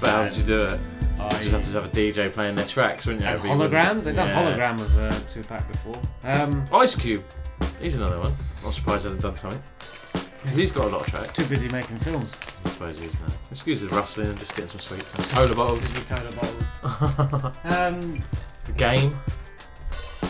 But 0.00 0.10
how 0.10 0.24
would 0.24 0.34
you 0.36 0.42
do 0.42 0.64
it? 0.64 0.80
I- 1.20 1.26
You 1.42 1.50
just 1.50 1.50
have 1.52 1.62
to 1.64 1.70
have 1.72 1.84
a 1.84 1.88
DJ 1.88 2.32
playing 2.32 2.56
their 2.56 2.66
tracks, 2.66 3.06
wouldn't 3.06 3.22
you? 3.22 3.30
And 3.30 3.40
holograms? 3.40 4.02
They've 4.04 4.16
done 4.16 4.28
Yeah. 4.28 4.42
hologram 4.56 4.78
with 4.80 4.98
uh, 4.98 5.14
Tupac 5.28 5.70
before. 5.70 6.00
Um, 6.24 6.64
Ice 6.72 6.96
Cube. 6.96 7.22
He's 7.80 7.96
another 7.98 8.18
one. 8.18 8.32
I'm 8.64 8.72
surprised 8.72 9.02
he 9.04 9.08
hasn't 9.12 9.22
done 9.22 9.36
something. 9.36 9.62
'Cause 10.42 10.52
He's 10.54 10.70
got 10.72 10.86
a 10.86 10.88
lot 10.88 11.02
of 11.02 11.06
tracks. 11.06 11.32
too 11.32 11.44
busy 11.46 11.68
making 11.68 11.98
films. 11.98 12.36
I 12.64 12.70
suppose 12.70 12.98
he 12.98 13.06
is 13.06 13.14
now. 13.14 13.34
Excuse 13.50 13.80
his 13.80 13.92
rustling 13.92 14.26
and 14.28 14.38
just 14.38 14.50
getting 14.56 14.68
some 14.68 14.80
sweets. 14.80 15.14
and 15.14 15.24
Cola 15.30 15.54
bottles. 15.54 16.04
Cola 16.08 16.32
bottles. 16.32 17.56
Um, 17.64 18.22
the 18.64 18.72
game. 18.72 19.16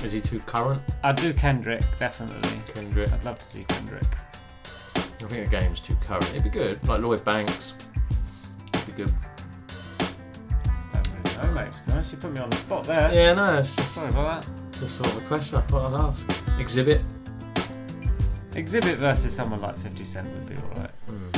Is 0.04 0.12
he 0.12 0.20
too 0.20 0.40
current? 0.40 0.82
I'd 1.04 1.16
do 1.16 1.32
Kendrick, 1.32 1.82
definitely. 1.98 2.58
Kendrick. 2.74 3.10
I'd 3.12 3.24
love 3.24 3.38
to 3.38 3.44
see 3.44 3.64
Kendrick. 3.64 4.04
I 4.66 5.00
think 5.28 5.48
the 5.50 5.58
game's 5.58 5.80
too 5.80 5.94
current. 6.06 6.28
It'd 6.30 6.44
be 6.44 6.50
good. 6.50 6.86
Like 6.88 7.00
Lloyd 7.02 7.24
Banks. 7.24 7.72
It'd 8.74 8.86
be 8.86 9.04
good. 9.04 9.14
Don't 10.92 11.08
really 11.24 11.36
know, 11.46 11.54
mate. 11.54 11.72
to 11.72 11.80
be 11.86 11.92
honest. 11.92 12.12
You 12.12 12.18
put 12.18 12.32
me 12.32 12.40
on 12.40 12.50
the 12.50 12.56
spot 12.56 12.84
there. 12.84 13.14
Yeah, 13.14 13.34
no, 13.34 13.58
it's 13.60 13.74
just 13.76 13.94
Sorry 13.94 14.08
about 14.10 14.44
just 14.72 14.96
sort 14.98 15.08
of 15.14 15.22
a 15.22 15.26
question 15.26 15.56
I 15.58 15.60
thought 15.62 15.92
I'd 15.94 16.00
ask. 16.10 16.26
Xzibit. 16.58 17.02
That. 18.52 18.64
Xzibit 18.64 18.96
versus 18.96 19.34
someone 19.34 19.60
like 19.60 19.78
50 19.78 20.04
Cent 20.04 20.28
would 20.28 20.48
be 20.48 20.54
alright. 20.56 20.90
Hmm. 21.06 21.28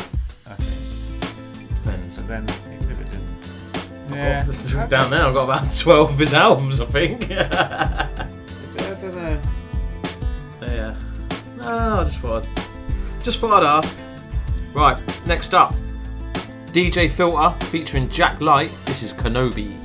I 0.51 0.55
think. 0.55 1.69
Depends. 1.85 2.17
But 2.19 2.29
then 2.29 2.47
Xzibit 2.47 3.11
didn't. 3.11 4.13
I've 4.13 4.17
Yeah. 4.17 4.47
got- 4.73 4.91
down 4.91 5.11
there, 5.11 5.23
I've 5.27 5.35
got 5.35 5.45
about 5.45 5.75
12 5.77 6.11
of 6.13 6.19
his 6.19 6.35
albums, 6.35 6.81
I 6.81 6.85
think. 6.87 7.31
I 7.31 8.27
don't 8.77 9.15
know. 9.17 9.41
Yeah. 10.63 10.95
No, 11.57 12.01
I 12.01 12.05
just 12.05 12.19
thought 12.19 12.43
I'd, 12.45 13.23
just 13.23 13.39
thought 13.41 13.55
I'd 13.63 13.79
ask. 13.85 13.97
Right, 14.75 14.99
next 15.27 15.55
up. 15.55 15.75
DJ 16.73 17.09
PHILTR 17.09 17.63
featuring 17.65 18.09
Jack 18.09 18.41
Light. 18.41 18.71
This 18.87 19.03
is 19.03 19.13
Kenobi. 19.13 19.77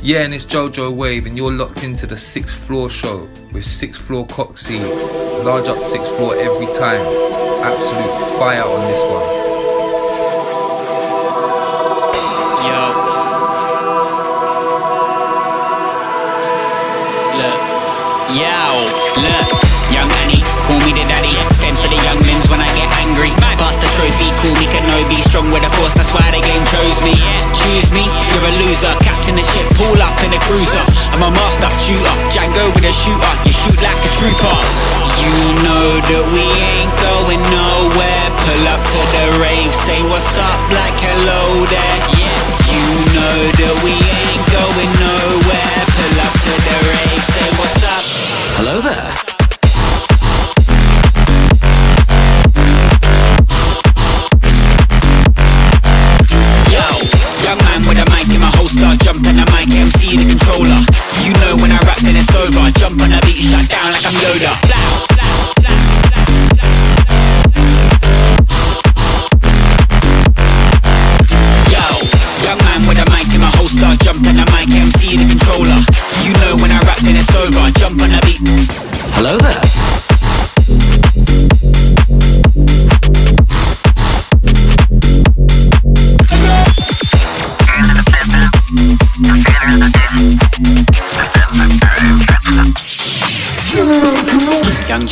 Yeah, 0.00 0.20
and 0.20 0.34
it's 0.34 0.44
Jojo 0.44 0.94
Wave, 0.94 1.26
and 1.26 1.36
you're 1.36 1.52
locked 1.52 1.82
into 1.82 2.06
the 2.06 2.16
sixth 2.16 2.56
floor 2.56 2.90
show 2.90 3.26
with 3.54 3.64
sixth 3.64 4.02
floor 4.02 4.26
Coxy. 4.26 4.80
Large 5.44 5.68
up 5.68 5.80
sixth 5.80 6.14
floor 6.16 6.34
every 6.36 6.66
time. 6.74 7.00
Absolute 7.62 8.38
fire 8.38 8.64
on 8.64 8.80
this 8.90 9.00
one. 9.06 9.22
Yo. 12.66 12.80
Look, 17.38 17.60
yo, 18.34 18.58
look, 19.22 19.48
young 19.94 20.10
Annie, 20.20 20.42
call 20.66 20.80
me 20.84 20.92
the 20.92 21.04
daddy. 21.08 21.23
Pass 23.58 23.78
the 23.78 23.88
trophy, 23.94 24.28
call 24.42 24.54
me 24.58 24.66
Kenobi. 24.66 25.22
Strong 25.22 25.48
with 25.54 25.62
the 25.62 25.70
force, 25.78 25.94
that's 25.94 26.10
why 26.10 26.26
the 26.34 26.42
game 26.42 26.64
chose 26.68 26.98
me. 27.06 27.14
Choose 27.54 27.88
me, 27.94 28.04
you're 28.04 28.46
a 28.46 28.52
loser. 28.60 28.90
Captain 29.00 29.34
the 29.34 29.44
ship, 29.44 29.66
pull 29.78 29.94
up 30.02 30.14
in 30.26 30.34
a 30.34 30.40
cruiser. 30.46 30.82
I'm 31.14 31.22
a 31.22 31.30
master 31.30 31.70
shooter, 31.78 32.14
Django 32.30 32.66
with 32.74 32.84
a 32.84 32.92
shooter. 32.92 33.34
You 33.46 33.54
shoot 33.54 33.78
like 33.78 33.98
a 33.98 34.10
trooper. 34.18 34.56
You 35.22 35.32
know 35.62 35.86
that 36.02 36.24
we 36.34 36.44
ain't 36.44 36.94
going 36.98 37.42
nowhere. 37.48 38.26
Pull 38.42 38.64
up 38.68 38.82
to 38.82 39.00
the 39.14 39.24
rave, 39.40 39.72
say 39.72 40.02
what's 40.10 40.36
up, 40.36 40.58
like 40.74 40.98
hello 40.98 41.64
there. 41.70 41.98
You 42.74 42.86
know 43.14 43.38
that 43.54 43.74
we 43.86 43.94
ain't 43.94 44.44
going 44.50 44.92
nowhere. 44.98 45.78
Pull 45.94 46.16
up 46.20 46.34
to 46.42 46.52
the 46.52 46.76
rave, 46.90 47.22
say 47.22 47.48
what's 47.56 47.80
up. 47.86 48.04
Hello 48.58 48.80
there. 48.82 49.33
Controller. 60.22 60.78
You 61.24 61.32
know 61.42 61.56
when 61.60 61.72
I 61.72 61.78
rap, 61.86 61.98
then 61.98 62.16
it's 62.16 62.34
over. 62.34 62.70
Jump 62.78 63.00
on 63.02 63.10
the 63.10 63.20
beat, 63.26 63.42
shut 63.42 63.66
down 63.68 63.92
like 63.92 64.06
I'm 64.06 64.14
Yoda. 64.14 64.63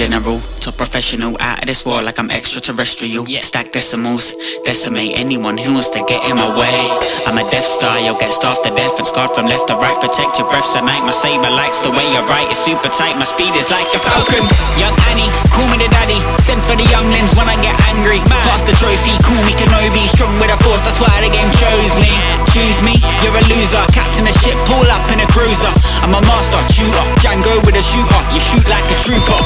General, 0.09 0.41
top 0.59 0.77
professional, 0.77 1.37
out 1.39 1.61
of 1.61 1.67
this 1.67 1.87
world 1.87 2.05
like 2.05 2.19
I'm 2.19 2.29
extraterrestrial. 2.29 3.25
Stack 3.41 3.71
decimals, 3.71 4.33
decimate 4.63 5.19
anyone 5.19 5.59
who 5.59 5.75
wants 5.75 5.91
to 5.91 6.01
get 6.07 6.23
in 6.31 6.39
my 6.39 6.47
way. 6.55 6.79
I'm 7.27 7.39
a 7.39 7.45
Death 7.51 7.67
Star, 7.67 7.99
you'll 7.99 8.19
get 8.19 8.33
starved 8.33 8.63
to 8.65 8.71
death 8.75 8.95
and 8.99 9.07
scarred 9.07 9.35
from 9.35 9.47
left 9.47 9.69
to 9.69 9.77
right. 9.79 9.95
Protect 9.99 10.39
your 10.39 10.49
breath 10.51 10.67
tonight. 10.73 11.03
My 11.03 11.15
saber 11.15 11.51
lights 11.51 11.83
the 11.83 11.91
way 11.91 12.07
you 12.11 12.23
write. 12.27 12.51
It's 12.51 12.63
super 12.63 12.91
tight. 12.91 13.19
My 13.19 13.27
speed 13.27 13.55
is 13.59 13.71
like 13.71 13.87
a 13.95 14.01
falcon. 14.03 14.43
Young 14.79 14.95
Annie, 15.11 15.31
call 15.51 15.67
me 15.71 15.79
the 15.83 15.91
daddy. 15.91 16.19
Send 16.43 16.63
for 16.67 16.79
the 16.79 16.87
younglings 16.87 17.35
when 17.35 17.47
I 17.51 17.59
get 17.63 17.75
angry. 17.91 18.23
Pass 18.51 18.63
the 18.63 18.75
trophy, 18.79 19.15
call 19.27 19.39
me 19.47 19.55
Kenobi. 19.59 20.07
Strong 20.11 20.35
with 20.39 20.55
a 20.55 20.59
force, 20.63 20.83
that's 20.87 20.99
why 21.03 21.11
the 21.23 21.31
game 21.31 21.51
chose 21.59 21.95
me. 21.99 22.11
Choose 22.55 22.79
me, 22.87 22.99
you're 23.23 23.35
a 23.35 23.43
loser. 23.51 23.83
Captain 23.95 24.27
the 24.27 24.35
ship, 24.43 24.59
pull 24.71 24.87
up 24.91 25.05
in 25.11 25.19
a 25.23 25.29
cruiser. 25.31 25.71
I'm 26.07 26.15
a 26.15 26.23
master 26.27 26.61
shooter, 26.71 27.07
Django 27.19 27.55
with 27.67 27.79
a 27.79 27.85
shooter. 27.85 28.21
You 28.35 28.41
shoot 28.41 28.67
like 28.71 28.87
a 28.87 28.97
trooper. 29.03 29.41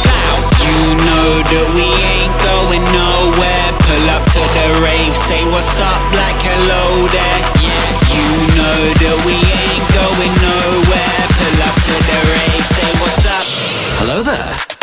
You 0.61 0.77
know 1.07 1.29
that 1.41 1.67
we 1.73 1.87
ain't 1.87 2.35
going 2.43 2.85
nowhere. 2.93 3.86
Pull 3.87 4.11
up 4.11 4.25
to 4.35 4.43
the 4.57 4.67
rave, 4.83 5.15
say 5.15 5.43
what's 5.51 5.79
up, 5.81 6.03
like 6.13 6.41
hello 6.43 7.07
there. 7.07 7.41
Yeah. 7.63 7.87
You 8.15 8.29
know 8.59 8.81
that 9.03 9.17
we 9.25 9.37
ain't 9.39 9.87
going 9.95 10.35
nowhere. 10.43 11.23
Pull 11.39 11.59
up 11.63 11.77
to 11.87 11.95
the 11.95 12.19
rave, 12.35 12.67
say 12.67 12.91
what's 13.01 13.25
up. 13.27 13.47
Hello 13.99 14.23
there. 14.23 14.76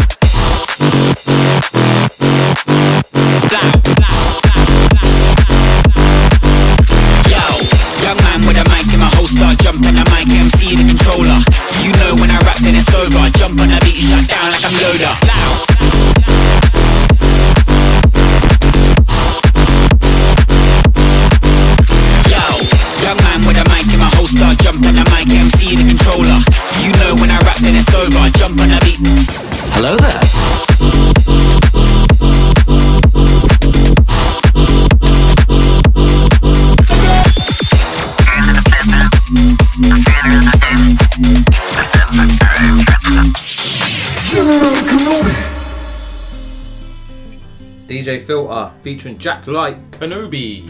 Featuring 48.84 49.18
Jack 49.18 49.48
Light 49.48 49.92
Kenobi. 49.92 50.70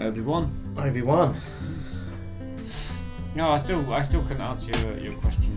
Obi 0.00 0.20
Wan. 0.20 0.74
Obi 0.78 1.02
Wan. 1.02 1.34
No, 3.34 3.50
I 3.50 3.58
still, 3.58 3.92
I 3.92 4.02
still 4.02 4.22
couldn't 4.22 4.42
answer 4.42 4.70
your, 4.86 4.98
your 4.98 5.12
question. 5.14 5.50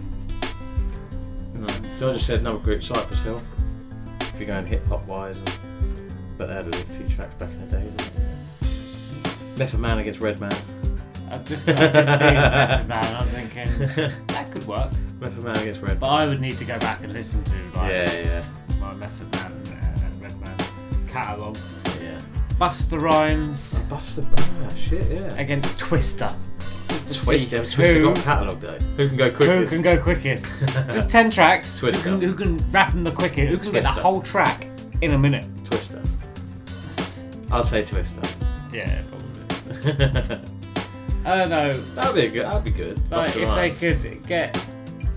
No. 1.53 1.67
So 1.95 2.09
I 2.09 2.13
just 2.13 2.25
said 2.25 2.39
another 2.39 2.57
group, 2.57 2.81
Cypress 2.83 3.21
Hill. 3.21 3.41
If 4.21 4.33
you're 4.39 4.47
going 4.47 4.65
hip 4.65 4.85
hop 4.87 5.05
wise, 5.05 5.37
and, 5.37 6.37
but 6.37 6.47
they 6.47 6.53
had 6.55 6.67
a 6.67 6.71
few 6.75 7.07
tracks 7.15 7.35
back 7.35 7.49
in 7.49 7.69
the 7.69 7.77
day. 7.77 7.83
didn't 7.83 7.97
they? 7.97 9.59
Method 9.63 9.79
Man 9.79 9.99
against 9.99 10.19
Redman. 10.19 10.55
I 11.29 11.37
just, 11.39 11.69
I 11.69 11.73
did 11.73 12.17
see 12.17 12.23
Method 12.25 12.87
Man. 12.87 13.15
I 13.15 13.21
was 13.21 13.29
thinking 13.31 13.67
that 14.27 14.51
could 14.51 14.65
work. 14.67 14.91
Method 15.19 15.43
Man 15.43 15.57
against 15.57 15.81
Red. 15.81 15.99
But 15.99 16.07
I 16.09 16.27
would 16.27 16.41
need 16.41 16.57
to 16.57 16.65
go 16.65 16.79
back 16.79 17.03
and 17.03 17.13
listen 17.13 17.43
to 17.43 17.55
like 17.75 17.91
Yeah, 17.91 18.13
yeah. 18.19 18.45
my 18.79 18.93
Method 18.95 19.31
Man 19.33 19.51
and, 19.51 19.53
and 19.53 19.55
Redman 19.55 19.56
catalogue. 21.23 21.57
Yeah. 22.01 22.19
Busta 22.59 22.99
Rhymes. 22.99 23.79
Buster, 23.89 24.23
ah, 24.37 24.73
shit, 24.75 25.05
yeah. 25.11 25.33
Against 25.39 25.77
Twista. 25.77 26.35
Just 26.89 27.07
to 27.07 27.13
Twista, 27.13 27.65
see 27.65 27.75
Twista 27.81 27.93
who, 27.93 28.13
got 28.13 28.23
catalogue 28.23 28.59
though. 28.61 28.79
Who 28.97 29.07
can 29.09 29.17
go 29.17 29.29
quickest? 29.31 29.39
who 29.39 29.57
quickest? 29.57 29.73
can 29.73 29.81
go 29.81 30.03
quickest. 30.03 30.59
Just 30.93 31.09
ten 31.09 31.29
tracks. 31.31 31.79
Twista. 31.79 31.95
Who 31.95 32.19
can, 32.19 32.21
who 32.29 32.33
can 32.35 32.71
rap 32.71 32.91
them 32.93 33.03
the 33.03 33.11
quickest? 33.11 33.49
Who 33.51 33.57
can 33.57 33.71
get 33.71 33.83
the 33.83 33.89
Twista. 33.89 34.01
whole 34.01 34.21
track 34.21 34.67
in 35.01 35.11
a 35.11 35.17
minute? 35.17 35.45
Twista. 35.65 36.05
I'll 37.51 37.63
say 37.63 37.83
Twista. 37.83 38.23
Yeah, 38.73 39.01
probably. 39.09 40.39
I 41.25 41.39
don't 41.39 41.49
know. 41.49 41.71
That'd 41.71 42.15
be 42.15 42.27
good. 42.29 42.45
That'd 42.45 42.63
be 42.63 42.71
good. 42.71 43.11
Like, 43.11 43.31
Busta 43.31 43.41
if 43.41 43.47
Rhymes. 43.47 43.79
they 43.79 43.93
could 43.93 44.27
get 44.27 44.55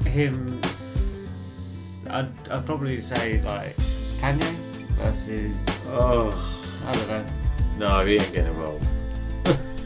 him, 0.06 0.60
s- 0.64 2.04
I'd, 2.10 2.28
I'd 2.50 2.66
probably 2.66 3.00
say 3.00 3.40
like 3.42 3.76
Kanye 4.20 4.56
versus. 5.02 5.56
Oh. 5.90 6.30
I 6.86 6.92
don't 6.94 7.08
know. 7.08 7.24
No, 7.78 8.06
he 8.06 8.14
ain't 8.14 8.32
getting 8.32 8.46
involved. 8.46 8.86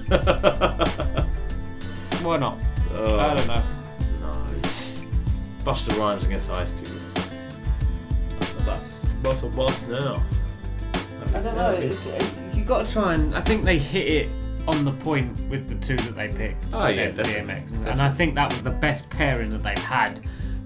Why 2.24 2.36
not? 2.36 2.58
Oh. 2.92 3.18
I 3.18 3.34
don't 3.34 3.46
know. 3.46 3.62
No. 4.20 4.46
Busta 5.64 5.98
Rhymes 5.98 6.26
against 6.26 6.50
Ice 6.50 6.72
Cube. 6.72 6.88
That's 8.64 9.04
Bust 9.22 9.44
a 9.44 9.48
bust 9.48 9.88
now. 9.88 10.22
I 11.34 11.40
don't 11.40 11.56
know. 11.56 11.70
It's, 11.70 12.06
you 12.54 12.62
got 12.62 12.84
to 12.84 12.92
try 12.92 13.14
and. 13.14 13.34
I 13.34 13.40
think 13.40 13.64
they 13.64 13.78
hit 13.78 14.06
it 14.06 14.28
on 14.68 14.84
the 14.84 14.92
point 14.92 15.38
with 15.48 15.66
the 15.68 15.74
two 15.76 15.96
that 15.96 16.14
they 16.14 16.28
picked. 16.28 16.66
Oh, 16.74 16.86
yeah, 16.86 17.02
Ed 17.02 17.16
definitely, 17.16 17.54
DMX, 17.54 17.72
and, 17.72 17.88
and 17.88 18.02
I 18.02 18.10
think 18.10 18.34
that 18.34 18.52
was 18.52 18.62
the 18.62 18.70
best 18.70 19.08
pairing 19.10 19.50
that 19.50 19.62
they've 19.62 19.78
had 19.78 20.20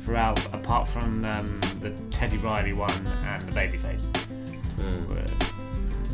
throughout, 0.04 0.44
apart 0.54 0.88
from 0.88 1.24
um, 1.24 1.60
the 1.80 1.90
Teddy 2.10 2.38
Riley 2.38 2.72
one 2.72 2.90
and 3.06 3.42
the 3.42 3.52
Babyface. 3.52 4.10
Hmm. 4.78 5.08
Where 5.08 5.24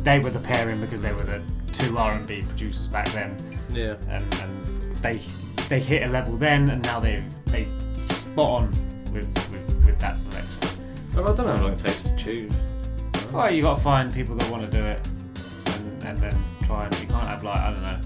They 0.03 0.19
were 0.19 0.29
the 0.29 0.39
pairing 0.39 0.81
because 0.81 1.01
they 1.01 1.13
were 1.13 1.23
the 1.23 1.41
two 1.73 1.97
R 1.97 2.13
and 2.13 2.27
B 2.27 2.43
producers 2.43 2.87
back 2.87 3.09
then. 3.11 3.35
Yeah. 3.69 3.95
And, 4.09 4.23
and 4.41 4.97
they 4.97 5.21
they 5.69 5.79
hit 5.79 6.03
a 6.03 6.07
level 6.07 6.37
then, 6.37 6.69
and 6.69 6.81
now 6.81 6.99
they 6.99 7.23
they 7.47 7.67
spot 8.05 8.63
on 8.63 8.71
with 9.13 9.27
with, 9.51 9.85
with 9.85 9.99
that 9.99 10.17
selection. 10.17 10.69
Well, 11.15 11.31
I 11.31 11.35
don't 11.35 11.45
know 11.45 11.55
how 11.55 11.63
long 11.63 11.73
it 11.73 11.79
takes 11.79 12.01
to 12.03 12.15
choose. 12.15 12.53
Well, 13.31 13.51
you 13.51 13.61
got 13.61 13.77
to 13.77 13.83
find 13.83 14.13
people 14.13 14.35
that 14.35 14.49
want 14.51 14.69
to 14.69 14.71
do 14.71 14.85
it, 14.85 15.07
and, 15.67 16.03
and 16.03 16.17
then 16.17 16.43
try 16.65 16.85
and 16.85 16.99
you 16.99 17.07
can't 17.07 17.27
have 17.27 17.43
like 17.43 17.59
I 17.59 17.71
don't 17.71 17.81
know, 17.81 17.99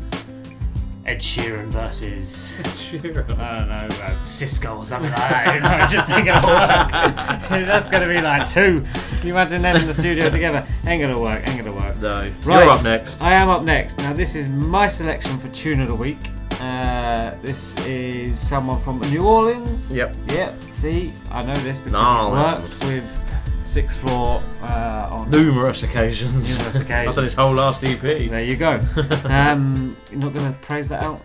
Ed 1.09 1.17
Sheeran 1.17 1.69
versus 1.69 2.61
Sheeran. 2.77 3.39
I 3.39 3.57
don't 3.59 3.67
know 3.67 3.75
uh, 3.75 4.11
Sisqó 4.25 4.77
or 4.77 4.85
something 4.85 5.09
like 5.09 5.19
that. 5.19 5.55
You 5.55 5.61
know, 5.61 5.87
just 5.89 6.07
ain't 6.11 6.27
gonna 6.27 6.45
work. 6.45 7.49
That's 7.65 7.89
gonna 7.89 8.07
be 8.07 8.21
like 8.21 8.47
two. 8.47 8.85
Can 9.17 9.27
you 9.27 9.33
imagine 9.33 9.63
them 9.63 9.75
in 9.77 9.87
the 9.87 9.93
studio 9.95 10.29
together? 10.29 10.63
Ain't 10.85 11.01
gonna 11.01 11.19
work. 11.19 11.47
Ain't 11.47 11.65
gonna 11.65 11.75
work. 11.75 11.97
No. 11.99 12.31
Right. 12.43 12.63
You're 12.63 12.69
up 12.69 12.83
next. 12.83 13.23
I 13.23 13.33
am 13.33 13.49
up 13.49 13.63
next. 13.63 13.97
Now 13.97 14.13
this 14.13 14.35
is 14.35 14.49
my 14.49 14.87
selection 14.87 15.35
for 15.39 15.47
tune 15.47 15.81
of 15.81 15.87
the 15.87 15.95
week. 15.95 16.29
Uh, 16.61 17.33
this 17.41 17.75
is 17.87 18.37
someone 18.39 18.79
from 18.79 18.99
New 19.11 19.25
Orleans. 19.25 19.91
Yep. 19.91 20.15
Yep. 20.27 20.61
See, 20.75 21.11
I 21.31 21.43
know 21.43 21.55
this 21.61 21.81
because 21.81 21.93
No, 21.93 22.59
he's 22.59 22.79
worked 22.81 22.93
with 22.93 23.28
Sixth 23.69 23.97
Floor 23.97 24.41
uh, 24.63 25.09
on 25.11 25.29
Numerous 25.29 25.83
occasions. 25.83 26.57
Numerous 26.57 26.79
occasions. 26.79 26.91
I've 27.09 27.15
done 27.15 27.23
his 27.23 27.35
whole 27.35 27.53
last 27.53 27.83
EP. 27.83 27.99
There 28.01 28.41
you 28.41 28.57
go. 28.57 28.81
um, 29.25 29.95
you're 30.09 30.19
not 30.19 30.33
going 30.33 30.51
to 30.51 30.59
praise 30.59 30.89
that 30.89 31.03
out. 31.03 31.21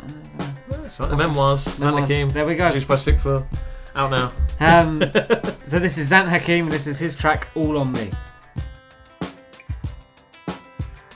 That's 0.69 1.01
right. 1.01 1.09
The 1.09 1.17
memoirs. 1.17 1.65
Zant 1.65 1.81
Memoirs. 1.81 2.03
Hakeem. 2.03 2.29
There 2.29 2.45
we 2.45 2.55
go. 2.55 2.67
Produced 2.67 2.87
by 2.87 2.97
Sick 2.97 3.19
Floor. 3.19 3.49
Out 3.95 4.11
now. 4.11 4.31
Um, 4.61 5.01
so 5.67 5.79
this 5.79 5.97
is 5.97 6.11
Zant 6.11 6.29
Hakeem. 6.29 6.69
This 6.69 6.87
is 6.87 6.99
his 6.99 7.15
track 7.15 7.49
"All 7.55 7.79
on 7.79 7.93
Me." 7.93 8.11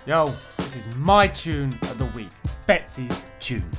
Yo, 0.07 0.29
this 0.57 0.76
is 0.76 0.97
my 0.97 1.29
tune 1.29 1.79
of 1.83 1.99
the 1.99 2.07
week. 2.07 2.31
Betsy's 2.66 3.26
tune. 3.39 3.70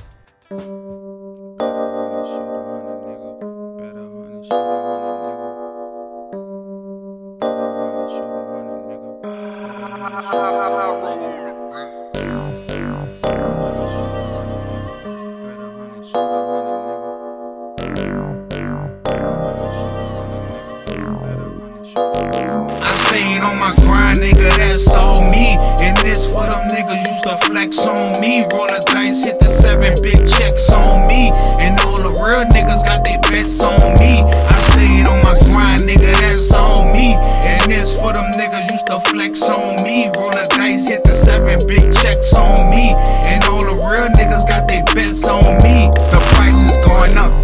Used 27.08 27.24
to 27.24 27.36
flex 27.46 27.78
on 27.78 28.20
me. 28.20 28.40
Roll 28.40 28.68
the 28.68 28.82
dice, 28.86 29.22
hit 29.24 29.40
the 29.40 29.48
seven 29.48 29.94
big 30.02 30.28
checks 30.28 30.70
on 30.70 31.06
me. 31.06 31.32
And 31.60 31.78
all 31.80 31.96
the 31.96 32.10
real 32.10 32.44
niggas 32.50 32.84
got 32.86 33.04
their 33.04 33.20
bets 33.28 33.60
on 33.60 33.94
me. 33.98 34.22
I 34.22 34.56
stayed 34.72 35.06
on 35.06 35.22
my 35.22 35.38
grind, 35.46 35.82
nigga, 35.82 36.12
that's 36.20 36.52
on 36.52 36.92
me. 36.92 37.14
And 37.46 37.62
this 37.70 37.94
for 37.94 38.12
them 38.12 38.30
niggas 38.32 38.70
used 38.70 38.86
to 38.86 39.00
flex 39.10 39.42
on 39.42 39.82
me. 39.82 40.06
Roll 40.16 40.34
the 40.36 40.46
dice, 40.56 40.86
hit 40.86 41.04
the 41.04 41.14
seven 41.14 41.58
big 41.66 41.94
checks 41.96 42.32
on 42.34 42.70
me. 42.70 42.94
And 43.30 43.42
all 43.44 43.60
the 43.60 43.74
real 43.74 44.08
niggas 44.16 44.48
got 44.48 44.68
their 44.68 44.84
bets 44.94 45.24
on 45.24 45.56
me. 45.62 45.88
The 46.12 46.20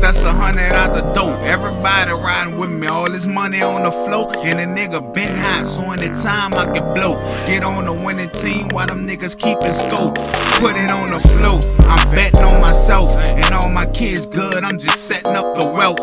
that's 0.07 0.22
a 0.22 0.32
hundred 0.32 0.72
out 0.72 0.94
the 0.94 1.02
door. 1.14 1.36
Everybody 1.46 2.12
riding 2.12 2.57
with 2.57 2.70
me, 2.70 2.86
all 2.86 3.11
this 3.11 3.26
money 3.26 3.61
on 3.61 3.82
the 3.82 3.90
floor. 3.90 4.30
And 4.46 4.57
a 4.62 4.80
nigga 4.80 5.12
been 5.12 5.36
hot, 5.36 5.66
so 5.66 5.90
anytime 5.90 6.54
I 6.54 6.64
can 6.66 6.94
blow. 6.94 7.20
Get 7.48 7.64
on 7.64 7.86
the 7.86 7.92
winning 7.92 8.30
team 8.30 8.68
while 8.68 8.86
them 8.86 9.04
niggas 9.04 9.36
keeping 9.36 9.72
scope. 9.72 10.14
Put 10.62 10.76
it 10.76 10.90
on 10.90 11.11
the 11.11 11.18
floor, 11.34 11.59
I'm 11.90 12.14
betting 12.14 12.44
on 12.44 12.61
myself. 12.61 13.11
And 13.34 13.50
all 13.52 13.68
my 13.68 13.86
kids 13.86 14.26
good, 14.26 14.62
I'm 14.62 14.78
just 14.78 15.09
setting 15.09 15.34
up 15.34 15.59
the 15.59 15.66
wealth. 15.76 15.98